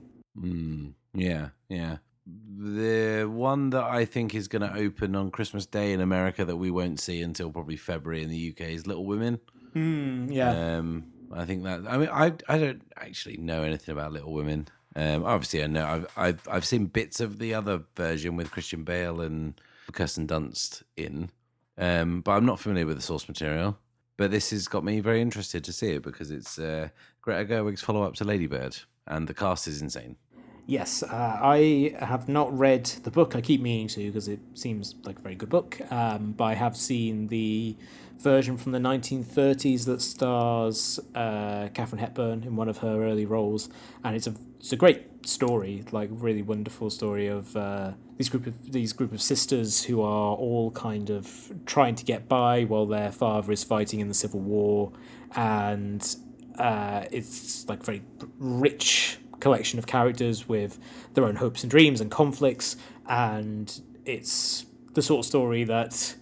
Yeah, 1.14 1.50
yeah. 1.70 1.98
The 2.26 3.26
one 3.26 3.72
that 3.72 3.84
I 3.84 4.06
think 4.06 4.34
is 4.34 4.48
going 4.48 4.62
to 4.62 4.74
open 4.74 5.16
on 5.16 5.30
Christmas 5.32 5.66
Day 5.66 5.92
in 5.92 6.00
America 6.00 6.46
that 6.46 6.56
we 6.56 6.72
won't 6.72 7.00
see 7.00 7.22
until 7.22 7.52
probably 7.52 7.76
February 7.76 8.24
in 8.24 8.30
the 8.30 8.50
UK 8.52 8.70
is 8.70 8.88
Little 8.88 9.06
Women. 9.06 9.40
Yeah, 9.76 10.78
Um, 10.78 11.13
I 11.36 11.46
think 11.46 11.64
that. 11.64 11.82
I 11.88 11.98
mean, 11.98 12.10
I 12.12 12.34
I 12.48 12.58
don't 12.58 12.84
actually 12.98 13.38
know 13.38 13.64
anything 13.64 13.94
about 13.94 14.14
Little 14.14 14.34
Women. 14.34 14.68
Um, 14.96 15.24
obviously, 15.24 15.64
I 15.64 15.68
know 15.68 15.86
I've 15.86 16.08
I've 16.18 16.48
I've 16.50 16.66
seen 16.66 16.86
bits 16.86 17.20
of 17.20 17.40
the 17.40 17.54
other 17.54 17.84
version 17.96 18.36
with 18.36 18.52
Christian 18.52 18.84
Bale 18.84 19.22
and 19.22 19.60
Kirsten 19.92 20.28
Dunst 20.28 20.84
in, 20.96 21.30
um, 21.78 22.22
but 22.22 22.32
I'm 22.32 22.46
not 22.46 22.60
familiar 22.60 22.86
with 22.86 22.98
the 22.98 23.04
source 23.04 23.28
material. 23.28 23.78
But 24.16 24.30
this 24.30 24.52
has 24.52 24.68
got 24.68 24.84
me 24.84 25.00
very 25.00 25.22
interested 25.22 25.64
to 25.64 25.74
see 25.74 25.92
it 25.92 26.04
because 26.04 26.30
it's 26.30 26.60
uh, 26.60 26.90
Greta 27.22 27.46
Gerwig's 27.46 27.82
follow 27.82 28.04
up 28.04 28.14
to 28.16 28.24
Ladybird, 28.24 28.78
and 29.08 29.28
the 29.28 29.34
cast 29.34 29.68
is 29.68 29.82
insane. 29.82 30.18
Yes, 30.66 31.04
uh, 31.04 31.40
I 31.42 31.94
have 32.00 32.30
not 32.30 32.58
read 32.58 32.86
the 32.86 33.12
book. 33.12 33.36
I 33.36 33.42
keep 33.42 33.60
meaning 33.60 33.90
to 33.90 34.06
because 34.06 34.30
it 34.30 34.40
seems 34.54 34.96
like 35.04 35.20
a 35.20 35.22
very 35.22 35.36
good 35.36 35.50
book. 35.50 35.82
Um, 35.92 36.34
but 36.38 36.46
I 36.46 36.54
have 36.54 36.78
seen 36.78 37.28
the 37.28 37.76
version 38.20 38.58
from 38.58 38.72
the 38.72 38.80
1930s 38.80 39.86
that 39.86 40.02
stars 40.02 41.00
uh, 41.16 41.70
Katharine 41.74 42.00
Hepburn 42.00 42.44
in 42.44 42.56
one 42.56 42.70
of 42.70 42.80
her 42.80 43.04
early 43.04 43.26
roles, 43.26 43.70
and 44.04 44.16
it's 44.16 44.28
a 44.28 44.36
it's 44.60 44.72
a 44.72 44.78
great 44.78 45.28
story, 45.28 45.84
like 45.92 46.10
really 46.12 46.42
wonderful 46.42 46.90
story 46.90 47.28
of 47.28 47.56
uh, 47.58 47.92
these 48.18 48.30
group 48.30 48.48
of 48.48 48.72
these 48.72 48.94
group 48.94 49.12
of 49.12 49.22
sisters 49.22 49.84
who 49.84 50.02
are 50.02 50.36
all 50.36 50.72
kind 50.72 51.10
of 51.10 51.52
trying 51.66 51.96
to 51.96 52.06
get 52.06 52.30
by 52.30 52.64
while 52.64 52.86
their 52.86 53.12
father 53.12 53.52
is 53.52 53.64
fighting 53.64 54.00
in 54.00 54.08
the 54.08 54.14
civil 54.14 54.40
war, 54.40 54.92
and 55.36 56.16
uh, 56.58 57.04
it's 57.12 57.68
like 57.68 57.84
very 57.84 58.02
rich 58.38 59.18
collection 59.40 59.78
of 59.78 59.86
characters 59.86 60.48
with 60.48 60.80
their 61.14 61.26
own 61.26 61.36
hopes 61.36 61.64
and 61.64 61.72
dreams 61.72 62.00
and 62.00 62.10
conflicts, 62.10 62.78
and 63.08 63.82
it's 64.06 64.66
the 64.94 65.02
sort 65.02 65.20
of 65.20 65.26
story 65.26 65.64
that 65.66 66.16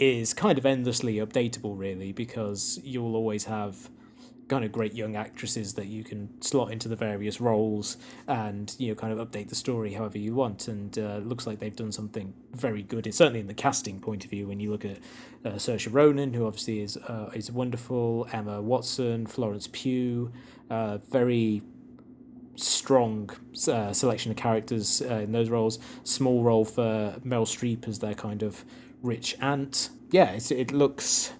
is 0.00 0.34
kind 0.34 0.58
of 0.58 0.66
endlessly 0.66 1.16
updatable, 1.16 1.78
really, 1.78 2.12
because 2.12 2.80
you'll 2.82 3.16
always 3.16 3.44
have 3.44 3.90
kind 4.48 4.64
of 4.64 4.72
great 4.72 4.94
young 4.94 5.14
actresses 5.14 5.74
that 5.74 5.86
you 5.86 6.02
can 6.02 6.28
slot 6.40 6.72
into 6.72 6.88
the 6.88 6.96
various 6.96 7.38
roles 7.38 7.98
and 8.26 8.74
you 8.78 8.88
know 8.88 8.94
kind 8.94 9.12
of 9.12 9.28
update 9.28 9.50
the 9.50 9.54
story 9.54 9.92
however 9.92 10.16
you 10.16 10.34
want 10.34 10.68
and 10.68 10.98
uh, 10.98 11.18
looks 11.18 11.46
like 11.46 11.58
they've 11.58 11.76
done 11.76 11.92
something 11.92 12.32
very 12.54 12.82
good 12.82 13.06
it's 13.06 13.18
certainly 13.18 13.40
in 13.40 13.46
the 13.46 13.52
casting 13.52 14.00
point 14.00 14.24
of 14.24 14.30
view 14.30 14.48
when 14.48 14.58
you 14.58 14.70
look 14.70 14.86
at 14.86 14.96
uh, 15.44 15.50
Saoirse 15.50 15.92
Ronan 15.92 16.32
who 16.32 16.46
obviously 16.46 16.80
is 16.80 16.96
uh, 16.96 17.30
is 17.34 17.52
wonderful 17.52 18.26
Emma 18.32 18.62
Watson 18.62 19.26
Florence 19.26 19.68
Pugh 19.70 20.32
uh, 20.70 20.96
very 21.10 21.62
strong 22.58 23.30
uh, 23.68 23.92
selection 23.92 24.30
of 24.30 24.36
characters 24.36 25.02
uh, 25.02 25.14
in 25.14 25.32
those 25.32 25.48
roles. 25.48 25.78
Small 26.04 26.42
role 26.42 26.64
for 26.64 27.16
Meryl 27.24 27.46
Streep 27.46 27.86
as 27.88 28.00
their 28.00 28.14
kind 28.14 28.42
of 28.42 28.64
rich 29.02 29.36
aunt. 29.40 29.90
Yeah, 30.10 30.38
it 30.50 30.72
looks. 30.72 31.32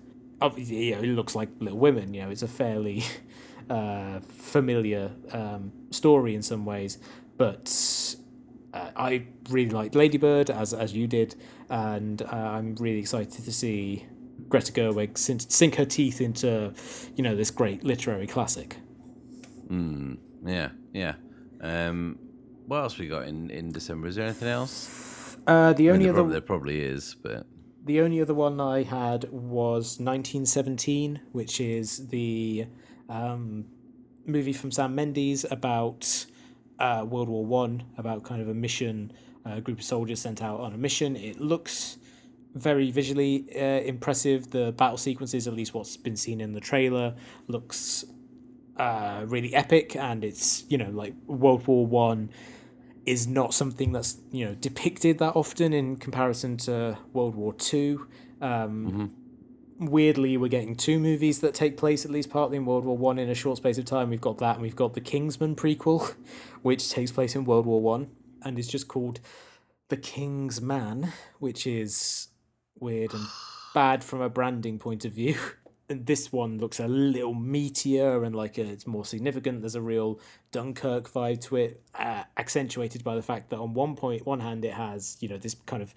You 0.56 0.94
know, 0.94 1.02
it 1.02 1.06
looks 1.06 1.34
like 1.34 1.48
Little 1.58 1.78
Women. 1.78 2.14
You 2.14 2.22
know, 2.22 2.30
it's 2.30 2.42
a 2.42 2.48
fairly 2.48 3.02
uh, 3.70 4.20
familiar 4.20 5.10
um, 5.32 5.72
story 5.90 6.34
in 6.34 6.42
some 6.42 6.64
ways, 6.64 6.98
but 7.36 8.14
uh, 8.72 8.90
I 8.96 9.26
really 9.50 9.70
liked 9.70 9.94
Ladybird 9.94 10.50
as 10.50 10.72
as 10.72 10.94
you 10.94 11.06
did, 11.06 11.34
and 11.68 12.22
uh, 12.22 12.26
I'm 12.34 12.74
really 12.76 13.00
excited 13.00 13.44
to 13.44 13.52
see 13.52 14.06
Greta 14.48 14.72
Gerwig 14.72 15.18
sink 15.18 15.74
her 15.76 15.84
teeth 15.84 16.20
into, 16.20 16.72
you 17.16 17.22
know, 17.22 17.36
this 17.36 17.50
great 17.50 17.84
literary 17.84 18.26
classic. 18.26 18.76
Mm, 19.68 20.18
yeah, 20.44 20.70
yeah. 20.92 21.14
Um, 21.60 22.18
what 22.66 22.78
else 22.78 22.98
we 22.98 23.08
got 23.08 23.26
in, 23.26 23.50
in 23.50 23.72
December? 23.72 24.08
Is 24.08 24.16
there 24.16 24.24
anything 24.24 24.48
else? 24.48 25.17
Uh, 25.48 25.72
the 25.72 25.88
only 25.88 26.04
I 26.04 26.08
mean, 26.08 26.14
there, 26.14 26.24
other 26.24 26.32
there 26.32 26.40
probably 26.42 26.82
is, 26.82 27.16
but 27.22 27.46
the 27.86 28.02
only 28.02 28.20
other 28.20 28.34
one 28.34 28.60
I 28.60 28.82
had 28.82 29.24
was 29.32 29.98
1917, 29.98 31.20
which 31.32 31.58
is 31.58 32.08
the 32.08 32.66
um, 33.08 33.64
movie 34.26 34.52
from 34.52 34.70
Sam 34.70 34.94
Mendes 34.94 35.46
about 35.50 36.26
uh, 36.78 37.06
World 37.08 37.30
War 37.30 37.46
One, 37.46 37.84
about 37.96 38.24
kind 38.24 38.42
of 38.42 38.48
a 38.50 38.54
mission, 38.54 39.10
a 39.46 39.62
group 39.62 39.78
of 39.78 39.84
soldiers 39.84 40.20
sent 40.20 40.42
out 40.42 40.60
on 40.60 40.74
a 40.74 40.76
mission. 40.76 41.16
It 41.16 41.40
looks 41.40 41.96
very 42.54 42.90
visually 42.90 43.46
uh, 43.56 43.80
impressive. 43.80 44.50
The 44.50 44.72
battle 44.72 44.98
sequences, 44.98 45.48
at 45.48 45.54
least 45.54 45.72
what's 45.72 45.96
been 45.96 46.16
seen 46.16 46.42
in 46.42 46.52
the 46.52 46.60
trailer, 46.60 47.14
looks 47.46 48.04
uh, 48.76 49.24
really 49.26 49.54
epic, 49.54 49.96
and 49.96 50.24
it's 50.24 50.64
you 50.68 50.76
know 50.76 50.90
like 50.90 51.14
World 51.26 51.66
War 51.66 51.86
One 51.86 52.28
is 53.08 53.26
not 53.26 53.54
something 53.54 53.92
that's 53.92 54.18
you 54.30 54.44
know 54.44 54.54
depicted 54.54 55.18
that 55.18 55.34
often 55.34 55.72
in 55.72 55.96
comparison 55.96 56.56
to 56.58 56.98
World 57.12 57.34
War 57.34 57.52
Two. 57.54 58.06
Um, 58.40 59.12
Weirdly, 59.80 60.36
we're 60.36 60.48
getting 60.48 60.74
two 60.74 60.98
movies 60.98 61.38
that 61.38 61.54
take 61.54 61.76
place 61.76 62.04
at 62.04 62.10
least 62.10 62.30
partly 62.30 62.56
in 62.56 62.66
World 62.66 62.84
War 62.84 62.98
One 62.98 63.16
in 63.16 63.30
a 63.30 63.34
short 63.34 63.58
space 63.58 63.78
of 63.78 63.84
time. 63.84 64.10
We've 64.10 64.20
got 64.20 64.38
that, 64.38 64.54
and 64.54 64.62
we've 64.62 64.74
got 64.74 64.94
the 64.94 65.00
Kingsman 65.00 65.54
prequel, 65.54 66.16
which 66.62 66.90
takes 66.90 67.12
place 67.12 67.36
in 67.36 67.44
World 67.44 67.64
War 67.64 67.80
One, 67.80 68.10
and 68.42 68.58
is 68.58 68.66
just 68.66 68.88
called 68.88 69.20
The 69.88 69.96
King's 69.96 70.60
Man, 70.60 71.12
which 71.38 71.64
is 71.64 72.26
weird 72.80 73.14
and 73.14 73.24
bad 73.74 74.02
from 74.02 74.20
a 74.20 74.28
branding 74.28 74.80
point 74.80 75.04
of 75.04 75.12
view. 75.12 75.36
this 75.88 76.30
one 76.30 76.58
looks 76.58 76.80
a 76.80 76.86
little 76.86 77.34
meatier 77.34 78.24
and 78.24 78.36
like 78.36 78.58
a, 78.58 78.62
it's 78.62 78.86
more 78.86 79.04
significant. 79.04 79.62
There's 79.62 79.74
a 79.74 79.80
real 79.80 80.20
Dunkirk 80.50 81.10
vibe 81.10 81.40
to 81.42 81.56
it, 81.56 81.82
uh, 81.94 82.24
accentuated 82.36 83.04
by 83.04 83.14
the 83.14 83.22
fact 83.22 83.50
that 83.50 83.58
on 83.58 83.74
one 83.74 83.96
point, 83.96 84.26
one 84.26 84.40
hand, 84.40 84.64
it 84.64 84.74
has 84.74 85.16
you 85.20 85.28
know 85.28 85.38
this 85.38 85.54
kind 85.66 85.82
of 85.82 85.94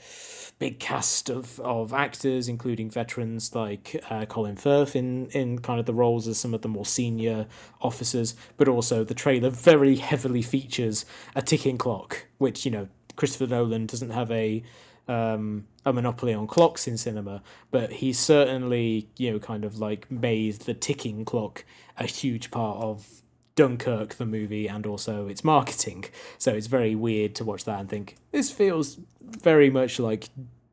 big 0.59 0.79
cast 0.79 1.29
of, 1.29 1.59
of 1.61 1.93
actors, 1.93 2.47
including 2.47 2.89
veterans 2.89 3.53
like 3.55 4.01
uh, 4.09 4.25
Colin 4.25 4.55
Firth 4.55 4.95
in 4.95 5.27
in 5.27 5.59
kind 5.59 5.79
of 5.79 5.85
the 5.85 5.93
roles 5.93 6.27
as 6.27 6.37
some 6.37 6.53
of 6.53 6.61
the 6.61 6.69
more 6.69 6.85
senior 6.85 7.47
officers, 7.81 8.35
but 8.57 8.67
also 8.67 9.03
the 9.03 9.13
trailer 9.13 9.49
very 9.49 9.97
heavily 9.97 10.41
features 10.41 11.05
a 11.35 11.41
ticking 11.41 11.77
clock, 11.77 12.25
which 12.37 12.65
you 12.65 12.71
know 12.71 12.87
Christopher 13.15 13.47
Nolan 13.47 13.85
doesn't 13.85 14.11
have 14.11 14.31
a 14.31 14.63
um, 15.07 15.67
a 15.85 15.91
monopoly 15.91 16.33
on 16.33 16.47
clocks 16.47 16.87
in 16.87 16.97
cinema, 16.97 17.41
but 17.71 17.91
he 17.93 18.13
certainly, 18.13 19.09
you 19.17 19.31
know, 19.31 19.39
kind 19.39 19.65
of 19.65 19.79
like 19.79 20.09
made 20.09 20.53
the 20.61 20.73
ticking 20.73 21.25
clock 21.25 21.65
a 21.97 22.05
huge 22.05 22.51
part 22.51 22.77
of 22.77 23.21
Dunkirk, 23.55 24.15
the 24.15 24.25
movie, 24.25 24.67
and 24.67 24.85
also 24.85 25.27
its 25.27 25.43
marketing. 25.43 26.05
So 26.37 26.53
it's 26.53 26.67
very 26.67 26.95
weird 26.95 27.35
to 27.35 27.43
watch 27.43 27.65
that 27.65 27.79
and 27.79 27.89
think 27.89 28.15
this 28.31 28.51
feels 28.51 28.99
very 29.21 29.69
much 29.69 29.99
like, 29.99 30.29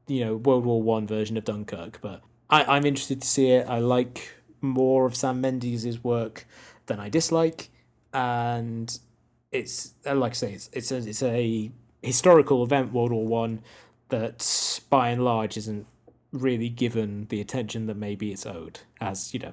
you 0.06 0.24
know, 0.24 0.36
World 0.36 0.64
War 0.64 0.80
One 0.82 1.06
version 1.06 1.36
of 1.36 1.44
Dunkirk. 1.44 2.00
But 2.00 2.22
I, 2.48 2.64
I'm 2.64 2.86
interested 2.86 3.22
to 3.22 3.26
see 3.26 3.50
it. 3.50 3.66
I 3.68 3.78
like 3.78 4.34
more 4.60 5.06
of 5.06 5.16
Sam 5.16 5.40
Mendes' 5.40 6.02
work 6.04 6.46
than 6.86 7.00
I 7.00 7.08
dislike, 7.08 7.68
and 8.12 8.98
it's 9.52 9.94
like 10.04 10.32
I 10.32 10.34
say, 10.34 10.52
it's 10.52 10.70
it's 10.72 10.92
a, 10.92 10.96
it's 10.96 11.22
a 11.22 11.70
historical 12.02 12.62
event, 12.62 12.92
World 12.92 13.12
War 13.12 13.26
One 13.26 13.60
that 14.08 14.80
by 14.90 15.10
and 15.10 15.24
large 15.24 15.56
isn't 15.56 15.86
really 16.32 16.68
given 16.68 17.26
the 17.30 17.40
attention 17.40 17.86
that 17.86 17.96
maybe 17.96 18.30
it's 18.30 18.44
owed 18.44 18.80
as 19.00 19.32
you 19.32 19.40
know 19.40 19.52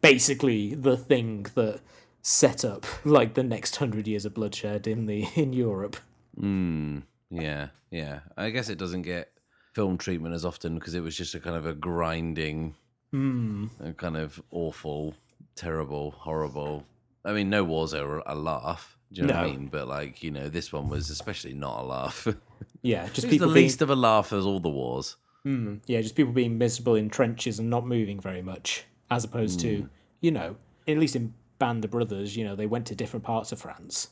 basically 0.00 0.72
the 0.72 0.96
thing 0.96 1.44
that 1.56 1.80
set 2.22 2.64
up 2.64 2.86
like 3.04 3.34
the 3.34 3.42
next 3.42 3.76
hundred 3.76 4.06
years 4.06 4.24
of 4.24 4.32
bloodshed 4.32 4.86
in 4.86 5.06
the 5.06 5.28
in 5.34 5.52
Europe. 5.52 5.96
Mm, 6.40 7.02
yeah, 7.30 7.68
yeah. 7.90 8.20
I 8.36 8.50
guess 8.50 8.68
it 8.68 8.78
doesn't 8.78 9.02
get 9.02 9.32
film 9.74 9.98
treatment 9.98 10.34
as 10.34 10.44
often 10.44 10.76
because 10.76 10.94
it 10.94 11.02
was 11.02 11.16
just 11.16 11.34
a 11.34 11.40
kind 11.40 11.56
of 11.56 11.66
a 11.66 11.74
grinding, 11.74 12.74
mm. 13.12 13.68
a 13.80 13.92
kind 13.92 14.16
of 14.16 14.40
awful, 14.50 15.14
terrible, 15.56 16.12
horrible. 16.12 16.86
I 17.24 17.32
mean, 17.32 17.50
no 17.50 17.64
wars 17.64 17.92
are 17.92 18.22
a 18.26 18.34
laugh. 18.34 18.96
Do 19.12 19.20
you 19.20 19.26
know 19.26 19.34
no. 19.34 19.40
what 19.40 19.48
I 19.48 19.50
mean? 19.50 19.66
But 19.66 19.88
like, 19.88 20.22
you 20.22 20.30
know, 20.30 20.48
this 20.48 20.72
one 20.72 20.88
was 20.88 21.10
especially 21.10 21.52
not 21.52 21.80
a 21.80 21.84
laugh. 21.84 22.28
Yeah, 22.82 23.08
just 23.12 23.28
people 23.28 23.48
the 23.48 23.54
being, 23.54 23.64
least 23.64 23.82
of 23.82 23.90
a 23.90 23.96
laugh 23.96 24.32
as 24.32 24.44
all 24.44 24.60
the 24.60 24.70
wars. 24.70 25.16
Mm, 25.46 25.80
yeah, 25.86 26.00
just 26.00 26.14
people 26.14 26.32
being 26.32 26.58
miserable 26.58 26.94
in 26.94 27.08
trenches 27.08 27.58
and 27.58 27.68
not 27.68 27.86
moving 27.86 28.20
very 28.20 28.42
much, 28.42 28.84
as 29.10 29.24
opposed 29.24 29.58
mm. 29.58 29.62
to 29.62 29.88
you 30.22 30.30
know, 30.30 30.56
at 30.88 30.96
least 30.96 31.14
in 31.14 31.34
Band 31.58 31.84
of 31.84 31.90
Brothers, 31.90 32.34
you 32.34 32.44
know, 32.44 32.56
they 32.56 32.66
went 32.66 32.86
to 32.86 32.94
different 32.94 33.24
parts 33.24 33.52
of 33.52 33.60
France. 33.60 34.08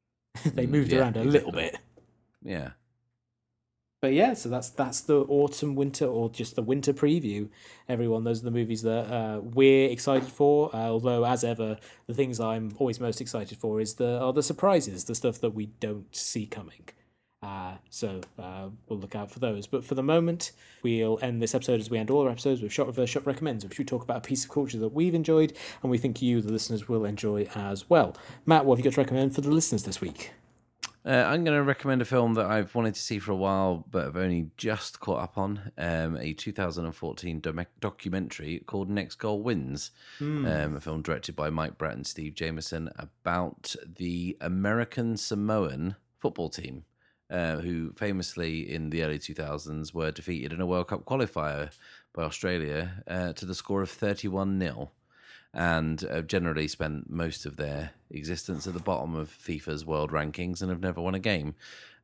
they 0.44 0.64
hmm, 0.64 0.72
moved 0.72 0.92
yeah, 0.92 1.00
around 1.00 1.16
a 1.16 1.22
exactly. 1.22 1.30
little 1.30 1.52
bit. 1.52 1.78
Yeah. 2.42 2.70
But 4.00 4.14
yeah, 4.14 4.32
so 4.32 4.48
that's 4.48 4.70
that's 4.70 5.02
the 5.02 5.20
autumn, 5.24 5.74
winter, 5.74 6.06
or 6.06 6.30
just 6.30 6.56
the 6.56 6.62
winter 6.62 6.94
preview. 6.94 7.50
Everyone, 7.86 8.24
those 8.24 8.40
are 8.40 8.44
the 8.44 8.50
movies 8.50 8.80
that 8.80 9.12
uh, 9.12 9.40
we're 9.42 9.90
excited 9.90 10.30
for. 10.30 10.74
Uh, 10.74 10.86
although, 10.88 11.26
as 11.26 11.44
ever, 11.44 11.76
the 12.06 12.14
things 12.14 12.40
I'm 12.40 12.74
always 12.78 12.98
most 12.98 13.20
excited 13.20 13.58
for 13.58 13.78
is 13.78 13.96
the 13.96 14.18
are 14.18 14.32
the 14.32 14.42
surprises, 14.42 15.04
the 15.04 15.14
stuff 15.14 15.38
that 15.42 15.50
we 15.50 15.66
don't 15.80 16.16
see 16.16 16.46
coming. 16.46 16.88
Uh, 17.42 17.72
so 17.88 18.20
uh, 18.38 18.68
we'll 18.88 18.98
look 18.98 19.14
out 19.14 19.30
for 19.30 19.38
those. 19.38 19.66
But 19.66 19.84
for 19.84 19.94
the 19.94 20.02
moment, 20.02 20.52
we'll 20.82 21.18
end 21.22 21.40
this 21.40 21.54
episode 21.54 21.80
as 21.80 21.88
we 21.88 21.98
end 21.98 22.10
all 22.10 22.22
our 22.22 22.30
episodes 22.30 22.60
with 22.60 22.72
Shot 22.72 22.86
Reverse 22.86 23.08
Shot 23.08 23.26
Recommends, 23.26 23.64
which 23.64 23.78
we 23.78 23.84
talk 23.84 24.02
about 24.02 24.18
a 24.18 24.28
piece 24.28 24.44
of 24.44 24.50
culture 24.50 24.78
that 24.78 24.92
we've 24.92 25.14
enjoyed 25.14 25.54
and 25.82 25.90
we 25.90 25.96
think 25.96 26.20
you, 26.20 26.42
the 26.42 26.52
listeners, 26.52 26.88
will 26.88 27.04
enjoy 27.04 27.48
as 27.54 27.88
well. 27.88 28.14
Matt, 28.44 28.66
what 28.66 28.76
have 28.76 28.84
you 28.84 28.90
got 28.90 28.94
to 28.94 29.00
recommend 29.00 29.34
for 29.34 29.40
the 29.40 29.50
listeners 29.50 29.84
this 29.84 30.00
week? 30.00 30.32
Uh, 31.02 31.24
I'm 31.26 31.44
going 31.44 31.56
to 31.56 31.62
recommend 31.62 32.02
a 32.02 32.04
film 32.04 32.34
that 32.34 32.44
I've 32.44 32.74
wanted 32.74 32.94
to 32.94 33.00
see 33.00 33.18
for 33.18 33.32
a 33.32 33.36
while, 33.36 33.86
but 33.90 34.04
have 34.04 34.18
only 34.18 34.50
just 34.58 35.00
caught 35.00 35.22
up 35.22 35.38
on. 35.38 35.72
Um, 35.78 36.18
a 36.18 36.34
2014 36.34 37.40
do- 37.40 37.66
documentary 37.80 38.62
called 38.66 38.90
Next 38.90 39.14
Goal 39.14 39.42
Wins, 39.42 39.92
mm. 40.18 40.44
um, 40.44 40.76
a 40.76 40.80
film 40.80 41.00
directed 41.00 41.34
by 41.34 41.48
Mike 41.48 41.78
Brett 41.78 41.94
and 41.94 42.06
Steve 42.06 42.34
Jamison 42.34 42.90
about 42.96 43.74
the 43.82 44.36
American 44.42 45.16
Samoan 45.16 45.96
football 46.18 46.50
team 46.50 46.84
uh, 47.30 47.56
who 47.58 47.92
famously 47.92 48.72
in 48.72 48.90
the 48.90 49.02
early 49.02 49.18
2000s 49.18 49.94
were 49.94 50.10
defeated 50.10 50.52
in 50.52 50.60
a 50.60 50.66
World 50.66 50.88
Cup 50.88 51.04
qualifier 51.04 51.70
by 52.12 52.22
Australia 52.24 53.02
uh, 53.06 53.32
to 53.34 53.46
the 53.46 53.54
score 53.54 53.82
of 53.82 53.90
31 53.90 54.58
0. 54.58 54.90
and 55.54 56.00
have 56.02 56.26
generally 56.26 56.68
spent 56.68 57.08
most 57.08 57.46
of 57.46 57.56
their 57.56 57.90
existence 58.10 58.66
at 58.66 58.74
the 58.74 58.80
bottom 58.80 59.14
of 59.14 59.30
FIFA's 59.30 59.84
world 59.84 60.10
rankings 60.10 60.60
and 60.60 60.70
have 60.70 60.80
never 60.80 61.00
won 61.00 61.14
a 61.14 61.20
game. 61.20 61.54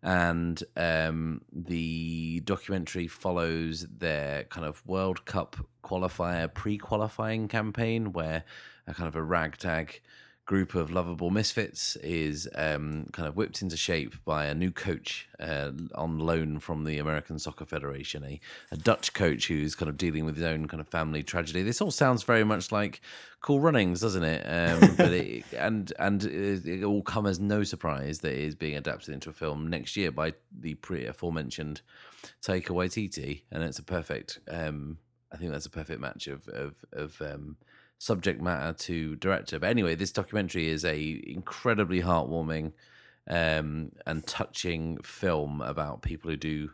And 0.03 0.62
um, 0.77 1.40
the 1.53 2.40
documentary 2.40 3.09
follows 3.09 3.86
their 3.98 4.44
kind 4.44 4.66
of 4.66 4.86
World 4.86 5.24
Cup 5.24 5.57
qualifier 5.82 6.53
pre 6.53 6.78
qualifying 6.78 7.48
campaign, 7.48 8.12
where 8.12 8.44
a 8.86 8.94
kind 8.94 9.09
of 9.09 9.16
a 9.16 9.23
ragtag 9.23 10.01
group 10.47 10.77
of 10.77 10.93
lovable 10.93 11.28
misfits 11.28 11.97
is 11.97 12.48
um, 12.55 13.06
kind 13.12 13.28
of 13.28 13.36
whipped 13.36 13.62
into 13.62 13.77
shape 13.77 14.14
by 14.24 14.47
a 14.47 14.55
new 14.55 14.70
coach 14.70 15.28
uh, 15.40 15.73
on 15.97 16.20
loan 16.20 16.60
from 16.60 16.85
the 16.85 16.98
American 16.98 17.36
Soccer 17.39 17.64
Federation, 17.64 18.24
a, 18.24 18.40
a, 18.70 18.77
Dutch 18.77 19.12
coach 19.12 19.48
who's 19.48 19.74
kind 19.74 19.89
of 19.89 19.97
dealing 19.97 20.24
with 20.24 20.36
his 20.36 20.44
own 20.44 20.68
kind 20.68 20.81
of 20.81 20.86
family 20.86 21.24
tragedy. 21.24 21.64
This 21.64 21.81
all 21.81 21.90
sounds 21.90 22.23
very 22.23 22.44
much 22.44 22.70
like 22.70 23.01
Cool 23.40 23.59
Runnings, 23.59 24.01
doesn't 24.01 24.23
it? 24.23 24.43
Um, 24.47 24.94
but 24.97 25.12
it, 25.12 25.44
and 25.52 25.93
and 25.98 26.24
it, 26.24 26.64
it 26.64 26.85
all 26.85 27.02
come 27.02 27.27
as 27.27 27.40
no 27.40 27.64
surprise 27.64 28.20
that 28.20 28.32
it 28.32 28.39
is 28.39 28.55
being 28.55 28.77
adapted 28.77 29.12
into 29.12 29.31
a 29.31 29.32
film 29.35 29.68
next 29.68 29.97
year 29.97 30.12
by 30.12 30.32
the 30.56 30.74
pre 30.74 31.06
aforementioned 31.06 31.81
Taika 32.40 32.68
Waititi, 32.68 33.43
and 33.51 33.64
it's 33.64 33.81
a 33.81 33.82
perfect. 33.82 34.39
Um, 34.48 34.98
I 35.32 35.39
think 35.39 35.51
that's 35.51 35.66
a 35.66 35.70
perfect 35.70 36.01
match 36.01 36.28
of 36.28 36.47
of 36.48 36.85
of 36.93 37.20
um, 37.20 37.56
subject 37.98 38.40
matter 38.40 38.73
to 38.73 39.16
director. 39.16 39.59
But 39.59 39.70
anyway, 39.70 39.94
this 39.94 40.12
documentary 40.12 40.68
is 40.68 40.85
a 40.85 41.23
incredibly 41.27 42.02
heartwarming 42.02 42.73
um, 43.28 43.93
and 44.06 44.27
touching 44.27 44.98
film 44.98 45.60
about 45.60 46.02
people 46.02 46.31
who 46.31 46.36
do 46.36 46.70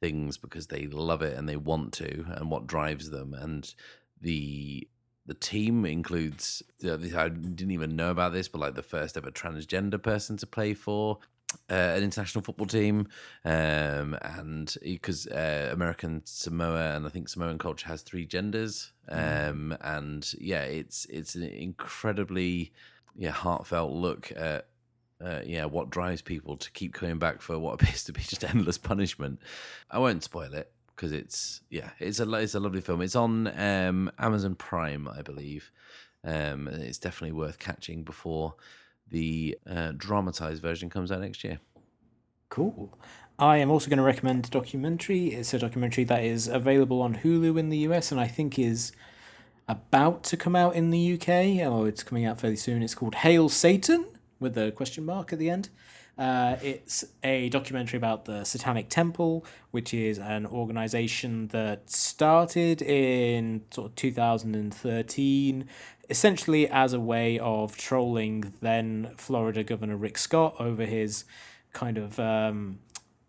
things 0.00 0.36
because 0.36 0.66
they 0.66 0.86
love 0.86 1.22
it 1.22 1.36
and 1.36 1.48
they 1.48 1.56
want 1.56 1.92
to, 1.94 2.24
and 2.28 2.50
what 2.50 2.66
drives 2.66 3.10
them. 3.10 3.34
And 3.34 3.72
the 4.20 4.88
the 5.26 5.34
team 5.34 5.86
includes 5.86 6.62
I 6.82 6.96
didn't 7.28 7.70
even 7.70 7.96
know 7.96 8.10
about 8.10 8.32
this, 8.32 8.48
but 8.48 8.60
like 8.60 8.74
the 8.74 8.82
first 8.82 9.16
ever 9.16 9.30
transgender 9.30 10.02
person 10.02 10.36
to 10.38 10.46
play 10.46 10.74
for 10.74 11.18
uh, 11.70 11.74
an 11.74 12.02
international 12.02 12.42
football 12.42 12.66
team, 12.66 13.08
um, 13.44 14.16
and 14.22 14.74
because 14.82 15.26
uh, 15.26 15.70
American 15.72 16.22
Samoa 16.24 16.94
and 16.94 17.06
I 17.06 17.08
think 17.08 17.28
Samoan 17.28 17.58
culture 17.58 17.88
has 17.88 18.02
three 18.02 18.26
genders, 18.26 18.92
mm. 19.10 19.50
um, 19.50 19.76
and 19.80 20.32
yeah, 20.38 20.62
it's 20.62 21.06
it's 21.06 21.34
an 21.34 21.44
incredibly 21.44 22.72
yeah 23.16 23.30
heartfelt 23.30 23.92
look 23.92 24.32
at 24.36 24.66
uh, 25.24 25.40
yeah 25.44 25.64
what 25.64 25.90
drives 25.90 26.22
people 26.22 26.56
to 26.56 26.70
keep 26.72 26.92
coming 26.92 27.18
back 27.18 27.40
for 27.40 27.58
what 27.58 27.74
appears 27.80 28.04
to 28.04 28.12
be 28.12 28.20
just 28.20 28.44
endless 28.44 28.78
punishment. 28.78 29.40
I 29.90 29.98
won't 29.98 30.24
spoil 30.24 30.54
it 30.54 30.70
because 30.94 31.12
it's 31.12 31.60
yeah 31.70 31.90
it's 31.98 32.20
a 32.20 32.32
it's 32.34 32.54
a 32.54 32.60
lovely 32.60 32.80
film. 32.80 33.02
It's 33.02 33.16
on 33.16 33.48
um, 33.58 34.10
Amazon 34.18 34.54
Prime, 34.54 35.08
I 35.08 35.22
believe. 35.22 35.70
Um, 36.26 36.68
it's 36.68 36.98
definitely 36.98 37.36
worth 37.36 37.58
catching 37.58 38.02
before 38.02 38.54
the 39.14 39.56
uh, 39.64 39.92
dramatized 39.96 40.60
version 40.60 40.90
comes 40.90 41.12
out 41.12 41.20
next 41.20 41.44
year. 41.44 41.60
Cool. 42.48 42.98
I 43.38 43.58
am 43.58 43.70
also 43.70 43.88
going 43.88 43.98
to 43.98 44.04
recommend 44.04 44.46
a 44.46 44.50
documentary. 44.50 45.28
It's 45.28 45.54
a 45.54 45.58
documentary 45.60 46.02
that 46.04 46.24
is 46.24 46.48
available 46.48 47.00
on 47.00 47.18
Hulu 47.18 47.56
in 47.56 47.68
the 47.68 47.78
US 47.88 48.10
and 48.10 48.20
I 48.20 48.26
think 48.26 48.58
is 48.58 48.90
about 49.68 50.24
to 50.24 50.36
come 50.36 50.56
out 50.56 50.74
in 50.74 50.90
the 50.90 51.14
UK. 51.14 51.64
Oh, 51.64 51.84
it's 51.84 52.02
coming 52.02 52.24
out 52.24 52.40
fairly 52.40 52.56
soon. 52.56 52.82
It's 52.82 52.96
called 52.96 53.14
Hail 53.14 53.48
Satan 53.48 54.04
with 54.40 54.58
a 54.58 54.72
question 54.72 55.06
mark 55.06 55.32
at 55.32 55.38
the 55.38 55.48
end. 55.48 55.68
Uh, 56.16 56.56
it's 56.62 57.04
a 57.24 57.48
documentary 57.48 57.96
about 57.96 58.24
the 58.24 58.44
Satanic 58.44 58.88
Temple, 58.88 59.44
which 59.72 59.92
is 59.92 60.18
an 60.18 60.46
organization 60.46 61.48
that 61.48 61.90
started 61.90 62.82
in 62.82 63.62
sort 63.70 63.90
of 63.90 63.96
2013 63.96 65.68
essentially 66.10 66.68
as 66.68 66.92
a 66.92 67.00
way 67.00 67.38
of 67.38 67.76
trolling 67.76 68.52
then 68.60 69.10
Florida 69.16 69.64
Governor 69.64 69.96
Rick 69.96 70.18
Scott 70.18 70.54
over 70.58 70.84
his 70.84 71.24
kind 71.72 71.96
of 71.96 72.20
um, 72.20 72.78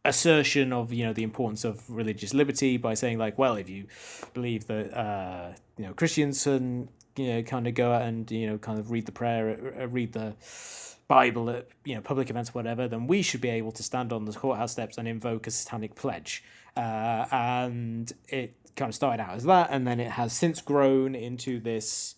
assertion 0.04 0.72
of 0.72 0.94
you 0.94 1.04
know 1.06 1.14
the 1.14 1.24
importance 1.24 1.66
of 1.66 1.90
religious 1.90 2.34
liberty 2.34 2.78
by 2.78 2.94
saying 2.94 3.18
like, 3.18 3.38
well, 3.38 3.56
if 3.56 3.70
you 3.70 3.88
believe 4.34 4.68
that 4.68 4.98
uh, 4.98 5.54
you 5.78 5.86
know 5.86 5.94
Christians 5.94 6.44
can 6.44 6.90
you 7.16 7.28
know 7.28 7.44
kind 7.44 7.68
of 7.68 7.74
go 7.74 7.92
out 7.92 8.04
and 8.04 8.30
you 8.32 8.48
know 8.48 8.58
kind 8.58 8.80
of 8.80 8.92
read 8.92 9.06
the 9.06 9.12
prayer, 9.12 9.74
uh, 9.80 9.88
read 9.88 10.14
the 10.14 10.36
Bible 11.08 11.50
at 11.50 11.68
you 11.84 11.96
know 11.96 12.02
public 12.02 12.30
events, 12.30 12.54
whatever, 12.54 12.88
then 12.88 13.08
we 13.08 13.22
should 13.22 13.42
be 13.42 13.50
able 13.50 13.72
to 13.74 13.84
stand 13.84 14.12
on 14.12 14.26
the 14.26 14.34
courthouse 14.34 14.72
steps 14.72 14.98
and 14.98 15.08
invoke 15.08 15.48
a 15.48 15.52
satanic 15.52 15.96
pledge. 15.96 16.44
Uh, 16.76 17.26
and 17.32 18.12
it 18.28 18.56
kind 18.76 18.90
of 18.90 18.96
started 18.96 19.22
out 19.22 19.36
as 19.36 19.44
that, 19.44 19.70
and 19.72 19.88
then 19.88 20.00
it 20.00 20.12
has 20.12 20.34
since 20.34 20.62
grown 20.62 21.16
into 21.16 21.60
this 21.60 22.16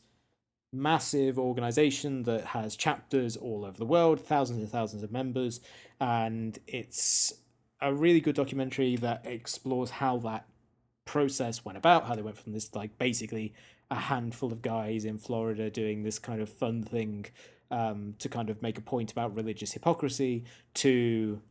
massive 0.73 1.38
organization 1.39 2.23
that 2.23 2.45
has 2.45 2.76
chapters 2.76 3.38
all 3.38 3.65
over 3.65 3.77
the 3.77 3.85
world, 3.85 4.19
thousands 4.19 4.59
and 4.59 4.69
thousands 4.69 5.03
of 5.03 5.11
members, 5.11 5.59
and 5.99 6.59
it's 6.68 7.34
a 7.81 7.93
really 7.93 8.19
good 8.19 8.35
documentary 8.35 8.95
that 8.95 9.26
explores 9.26 9.91
how 9.91 10.18
that 10.18 10.47
process 11.05 11.64
went 11.64 11.77
about, 11.77 12.05
how 12.05 12.15
they 12.15 12.22
went 12.22 12.38
from 12.38 12.53
this 12.53 12.73
like 12.76 12.97
basically 12.97 13.53
a 13.89 13.95
handful 13.95 14.51
of 14.51 14.61
guys 14.61 15.05
in 15.05 15.18
Florida 15.18 15.69
doing 15.69 16.03
this 16.03 16.19
kind 16.19 16.41
of 16.41 16.49
fun 16.49 16.84
thing 16.84 17.26
um, 17.72 18.15
to 18.19 18.30
kind 18.30 18.49
of 18.49 18.61
make 18.61 18.77
a 18.77 18.81
point 18.81 19.11
about 19.11 19.35
religious 19.35 19.73
hypocrisy 19.73 20.44
to 20.76 21.41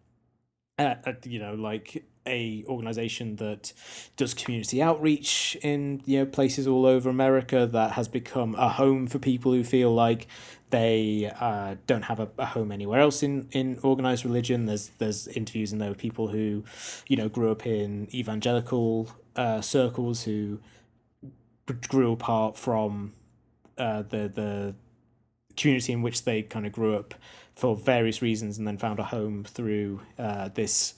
uh, 0.79 0.95
uh, 1.07 1.13
you 1.25 1.39
know 1.39 1.55
like 1.55 2.05
a 2.27 2.65
organization 2.67 3.37
that 3.37 3.73
does 4.17 4.35
community 4.35 4.83
outreach 4.83 5.57
in 5.63 6.03
you 6.05 6.19
know 6.19 6.27
places 6.27 6.67
all 6.67 6.85
over 6.85 7.09
America 7.09 7.67
that 7.67 7.93
has 7.93 8.09
become 8.09 8.55
a 8.57 8.69
home 8.69 9.07
for 9.07 9.19
people 9.19 9.53
who 9.53 9.63
feel 9.63 9.95
like 9.95 10.27
they 10.71 11.33
uh, 11.41 11.77
don't 11.87 12.03
have 12.03 12.19
a, 12.19 12.29
a 12.39 12.47
home 12.47 12.73
anywhere 12.73 13.01
else 13.01 13.23
in, 13.23 13.49
in 13.53 13.79
organized 13.83 14.25
religion. 14.25 14.67
There's 14.67 14.89
there's 14.99 15.29
interviews 15.29 15.73
in 15.73 15.79
there 15.79 15.91
with 15.91 15.99
people 15.99 16.29
who, 16.29 16.65
you 17.07 17.17
know, 17.17 17.29
grew 17.29 17.51
up 17.51 17.67
in 17.67 18.09
evangelical 18.15 19.09
uh, 19.37 19.61
circles 19.61 20.25
who 20.25 20.59
grew 21.89 22.13
apart 22.13 22.57
from 22.57 23.13
uh, 23.79 24.03
the 24.03 24.29
the 24.29 24.75
community 25.57 25.93
in 25.93 26.03
which 26.03 26.25
they 26.25 26.43
kind 26.43 26.67
of 26.67 26.73
grew 26.73 26.97
up 26.97 27.15
for 27.55 27.77
various 27.77 28.21
reasons 28.21 28.59
and 28.59 28.67
then 28.67 28.77
found 28.77 28.99
a 28.99 29.05
home 29.05 29.45
through 29.45 30.01
uh, 30.19 30.49
this 30.49 30.95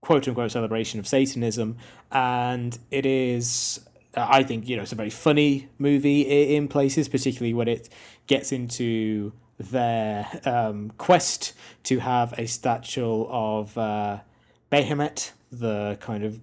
quote 0.00 0.26
unquote 0.26 0.50
celebration 0.50 0.98
of 0.98 1.06
Satanism, 1.06 1.76
and 2.10 2.78
it 2.90 3.06
is. 3.06 3.80
I 4.14 4.42
think 4.42 4.68
you 4.68 4.76
know 4.76 4.82
it's 4.82 4.92
a 4.92 4.96
very 4.96 5.10
funny 5.10 5.68
movie 5.78 6.22
in 6.56 6.68
places, 6.68 7.08
particularly 7.08 7.54
when 7.54 7.68
it 7.68 7.88
gets 8.26 8.52
into 8.52 9.32
their 9.58 10.26
um, 10.44 10.92
quest 10.98 11.52
to 11.84 11.98
have 11.98 12.32
a 12.38 12.46
statue 12.46 13.24
of 13.28 13.76
uh, 13.76 14.20
Baphomet, 14.70 15.32
the 15.50 15.98
kind 16.00 16.24
of 16.24 16.40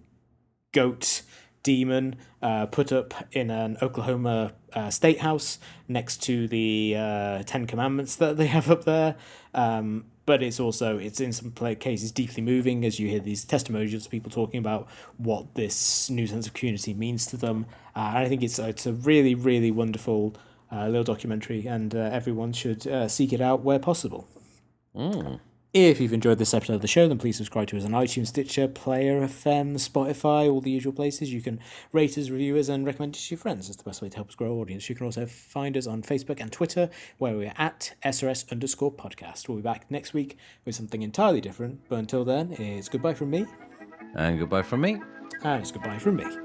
goat 0.74 1.22
demon, 1.66 2.16
uh, 2.44 2.68
put 2.68 2.94
up 2.94 3.14
in 3.32 3.50
an 3.50 3.76
Oklahoma 3.82 4.54
uh, 4.74 4.90
state 4.92 5.20
house 5.20 5.60
next 5.88 6.22
to 6.24 6.48
the 6.48 6.96
uh, 6.96 7.44
Ten 7.44 7.66
Commandments 7.66 8.16
that 8.18 8.38
they 8.38 8.46
have 8.46 8.70
up 8.70 8.86
there. 8.86 9.16
Um, 9.54 10.06
but 10.28 10.42
it's 10.42 10.60
also 10.60 10.98
it's 10.98 11.20
in 11.20 11.34
some 11.34 11.52
cases 11.52 12.12
deeply 12.12 12.42
moving 12.42 12.86
as 12.86 13.00
you 13.00 13.08
hear 13.10 13.20
these 13.20 13.44
testimonials 13.44 14.06
of 14.06 14.12
people 14.12 14.32
talking 14.32 14.60
about 14.60 14.88
what 15.18 15.56
this 15.56 16.10
new 16.10 16.28
sense 16.28 16.48
of 16.48 16.54
community 16.54 16.94
means 16.94 17.26
to 17.28 17.38
them. 17.38 17.66
Uh, 17.96 18.14
and 18.16 18.18
I 18.20 18.30
think 18.30 18.44
it's 18.44 18.60
it's 18.60 18.86
a 18.86 18.94
really 18.94 19.36
really 19.36 19.72
wonderful 19.72 20.36
uh, 20.72 20.86
little 20.88 21.04
documentary, 21.04 21.66
and 21.68 21.94
uh, 21.94 22.00
everyone 22.12 22.54
should 22.54 23.12
seek 23.12 23.34
it 23.34 23.42
out 23.42 23.62
where 23.62 23.80
possible. 23.80 24.28
Mm. 24.96 25.40
If 25.76 26.00
you've 26.00 26.14
enjoyed 26.14 26.38
this 26.38 26.54
episode 26.54 26.76
of 26.76 26.82
the 26.82 26.88
show, 26.88 27.10
then 27.10 27.18
please 27.18 27.36
subscribe 27.36 27.68
to 27.68 27.78
us 27.78 27.84
on 27.84 27.92
iTunes, 27.92 28.28
Stitcher, 28.28 28.70
Player 28.70 29.20
FM, 29.20 29.74
Spotify, 29.74 30.50
all 30.50 30.62
the 30.62 30.72
usual 30.72 30.94
places. 30.94 31.34
You 31.34 31.42
can 31.42 31.60
rate 31.92 32.18
us, 32.18 32.30
review 32.30 32.56
us, 32.56 32.70
and 32.70 32.86
recommend 32.86 33.16
us 33.16 33.28
to 33.28 33.36
your 33.36 33.40
friends. 33.40 33.68
It's 33.68 33.76
the 33.76 33.84
best 33.84 34.02
way 34.02 34.08
to 34.08 34.16
help 34.16 34.30
us 34.30 34.36
grow 34.36 34.56
our 34.56 34.62
audience. 34.62 34.88
You 34.88 34.96
can 34.96 35.06
also 35.06 35.26
find 35.26 35.76
us 35.76 35.86
on 35.86 36.02
Facebook 36.02 36.40
and 36.40 36.50
Twitter, 36.50 36.90
where 37.18 37.36
we're 37.36 37.52
at 37.58 37.94
SRS 38.06 38.50
underscore 38.54 38.94
podcast. 38.94 39.50
We'll 39.50 39.58
be 39.58 39.64
back 39.64 39.92
next 39.92 40.14
week 40.14 40.38
with 40.64 40.76
something 40.76 41.02
entirely 41.02 41.42
different. 41.42 41.82
But 41.90 42.00
until 42.00 42.24
then, 42.24 42.54
it's 42.54 42.88
goodbye 42.88 43.16
from 43.16 43.32
me. 43.32 43.46
And 44.14 44.40
goodbye 44.40 44.62
from 44.62 44.80
me. 44.80 45.02
And 45.44 45.62
it's 45.62 45.74
goodbye 45.74 46.00
from 46.00 46.16
me. 46.16 46.45